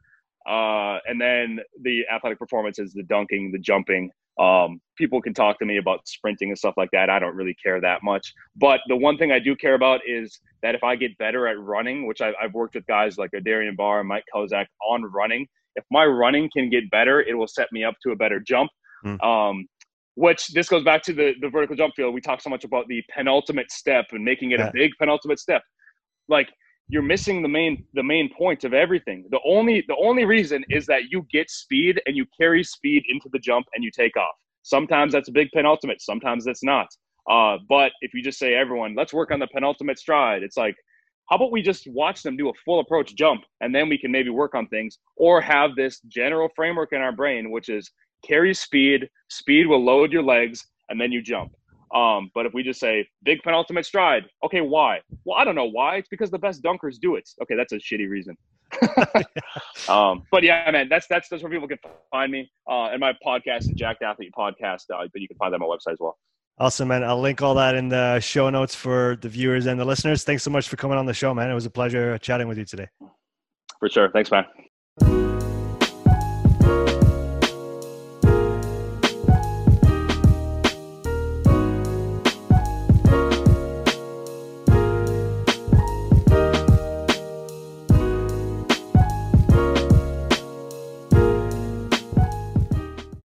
Uh, 0.48 1.00
and 1.08 1.22
then 1.22 1.60
the 1.82 2.02
athletic 2.14 2.38
performance 2.38 2.80
is 2.80 2.94
the 2.94 3.04
dunking, 3.04 3.52
the 3.52 3.60
jumping. 3.60 4.12
Um, 4.40 4.80
people 4.98 5.22
can 5.22 5.34
talk 5.34 5.60
to 5.60 5.66
me 5.66 5.78
about 5.78 6.08
sprinting 6.08 6.50
and 6.50 6.58
stuff 6.58 6.74
like 6.76 6.90
that. 6.92 7.10
I 7.10 7.20
don't 7.20 7.36
really 7.36 7.56
care 7.64 7.80
that 7.82 8.04
much. 8.04 8.34
But 8.56 8.80
the 8.88 8.96
one 8.96 9.18
thing 9.18 9.32
I 9.32 9.40
do 9.40 9.56
care 9.56 9.76
about 9.76 10.02
is 10.08 10.40
that 10.62 10.76
if 10.76 10.84
I 10.84 10.96
get 10.96 11.18
better 11.18 11.48
at 11.48 11.60
running, 11.60 12.08
which 12.08 12.22
I, 12.22 12.34
have 12.42 12.54
worked 12.54 12.76
with 12.76 12.86
guys 12.88 13.18
like 13.18 13.32
Darian 13.44 13.76
Barr 13.76 14.00
and 14.00 14.10
Mike 14.10 14.24
Kozak 14.34 14.66
on 14.88 15.04
running, 15.04 15.48
if 15.76 15.84
my 15.92 16.06
running 16.06 16.50
can 16.56 16.70
get 16.70 16.90
better, 16.90 17.22
it 17.22 17.38
will 17.38 17.48
set 17.48 17.68
me 17.72 17.84
up 17.84 17.96
to 18.04 18.12
a 18.12 18.16
better 18.16 18.40
jump. 18.40 18.70
Mm. 19.06 19.24
Um, 19.24 19.68
which 20.16 20.50
this 20.50 20.70
goes 20.70 20.84
back 20.84 21.02
to 21.04 21.14
the, 21.14 21.34
the 21.42 21.50
vertical 21.50 21.76
jump 21.76 21.96
field. 21.96 22.14
We 22.14 22.22
talk 22.22 22.40
so 22.40 22.50
much 22.50 22.64
about 22.64 22.88
the 22.88 23.04
penultimate 23.14 23.72
step 23.72 24.06
and 24.12 24.24
making 24.24 24.52
it 24.52 24.60
yeah. 24.60 24.68
a 24.68 24.72
big 24.72 24.92
penultimate 25.00 25.40
step. 25.40 25.64
Like 26.28 26.50
you're 26.90 27.02
missing 27.02 27.42
the 27.42 27.48
main 27.48 27.86
the 27.94 28.04
main 28.04 28.30
point 28.38 28.64
of 28.64 28.74
everything. 28.74 29.26
The 29.32 29.40
only 29.46 29.84
the 29.88 29.96
only 29.96 30.26
reason 30.26 30.64
is 30.70 30.86
that 30.88 31.10
you 31.10 31.26
get 31.32 31.50
speed 31.50 32.02
and 32.06 32.16
you 32.16 32.26
carry 32.38 32.64
speed 32.64 33.04
into 33.10 33.30
the 33.32 33.40
jump 33.40 33.68
and 33.74 33.84
you 33.84 33.92
take 33.92 34.18
off. 34.18 34.36
Sometimes 34.64 35.14
that's 35.14 35.30
a 35.30 35.32
big 35.32 35.50
penultimate, 35.54 36.02
sometimes 36.02 36.46
that's 36.46 36.64
not. 36.64 36.88
Uh, 37.30 37.58
but 37.70 37.92
if 38.02 38.14
you 38.14 38.22
just 38.22 38.40
say 38.40 38.54
everyone, 38.54 38.96
let's 38.96 39.14
work 39.14 39.32
on 39.32 39.40
the 39.40 39.48
penultimate 39.48 39.98
stride, 39.98 40.44
it's 40.44 40.58
like, 40.58 40.76
how 41.30 41.38
about 41.38 41.52
we 41.52 41.62
just 41.62 41.88
watch 41.88 42.22
them 42.22 42.36
do 42.36 42.50
a 42.50 42.54
full 42.66 42.80
approach 42.80 43.16
jump 43.16 43.44
and 43.62 43.74
then 43.74 43.88
we 43.88 43.98
can 43.98 44.12
maybe 44.12 44.30
work 44.30 44.56
on 44.56 44.68
things 44.68 44.98
or 45.16 45.40
have 45.40 45.76
this 45.76 46.02
general 46.08 46.50
framework 46.56 46.92
in 46.92 47.02
our 47.02 47.14
brain, 47.14 47.50
which 47.50 47.70
is 47.70 47.90
carry 48.26 48.54
speed. 48.54 49.10
Speed 49.30 49.68
will 49.68 49.84
load 49.84 50.12
your 50.12 50.24
legs, 50.24 50.66
and 50.90 51.00
then 51.00 51.12
you 51.12 51.22
jump. 51.22 51.54
Um, 51.94 52.32
but 52.34 52.46
if 52.46 52.54
we 52.54 52.64
just 52.64 52.80
say 52.80 53.08
big 53.24 53.42
penultimate 53.44 53.86
stride, 53.86 54.26
okay, 54.44 54.62
why? 54.62 55.02
Well, 55.26 55.38
I 55.38 55.44
don't 55.44 55.56
know 55.56 55.70
why. 55.70 55.98
It's 55.98 56.10
because 56.10 56.32
the 56.32 56.40
best 56.40 56.64
dunkers 56.64 57.00
do 57.00 57.16
it. 57.16 57.30
Okay, 57.42 57.56
that's 57.56 57.72
a 57.72 57.78
shitty 57.78 58.10
reason. 58.10 58.36
um, 59.88 60.24
but 60.32 60.42
yeah, 60.42 60.70
man, 60.72 60.90
that's 60.90 61.06
that's 61.08 61.30
that's 61.30 61.44
where 61.44 61.52
people 61.52 61.68
can 61.68 61.78
find 62.10 62.32
me. 62.32 62.50
Uh, 62.68 62.86
and 62.86 63.00
my 63.00 63.14
podcast 63.26 63.62
is 63.62 63.74
Jacked 63.76 64.02
Athlete 64.02 64.34
Podcast, 64.38 64.86
uh, 64.94 65.06
but 65.12 65.22
you 65.22 65.28
can 65.28 65.38
find 65.38 65.54
that 65.54 65.62
on 65.62 65.68
my 65.68 65.68
website 65.68 65.94
as 65.94 66.00
well. 66.00 66.18
Awesome, 66.60 66.88
man. 66.88 67.04
I'll 67.04 67.20
link 67.20 67.42
all 67.42 67.56
that 67.56 67.76
in 67.76 67.90
the 67.90 68.20
show 68.20 68.50
notes 68.50 68.76
for 68.76 69.18
the 69.22 69.30
viewers 69.30 69.66
and 69.66 69.80
the 69.80 69.86
listeners. 69.86 70.24
Thanks 70.24 70.44
so 70.44 70.52
much 70.52 70.70
for 70.70 70.76
coming 70.76 70.98
on 70.98 71.06
the 71.06 71.14
show, 71.14 71.34
man. 71.34 71.50
It 71.50 71.56
was 71.56 71.66
a 71.66 71.72
pleasure 71.72 72.18
chatting 72.20 72.48
with 72.48 72.58
you 72.58 72.66
today. 72.66 72.88
For 73.80 73.90
sure. 73.90 74.10
Thanks, 74.12 74.32
man. 74.32 74.46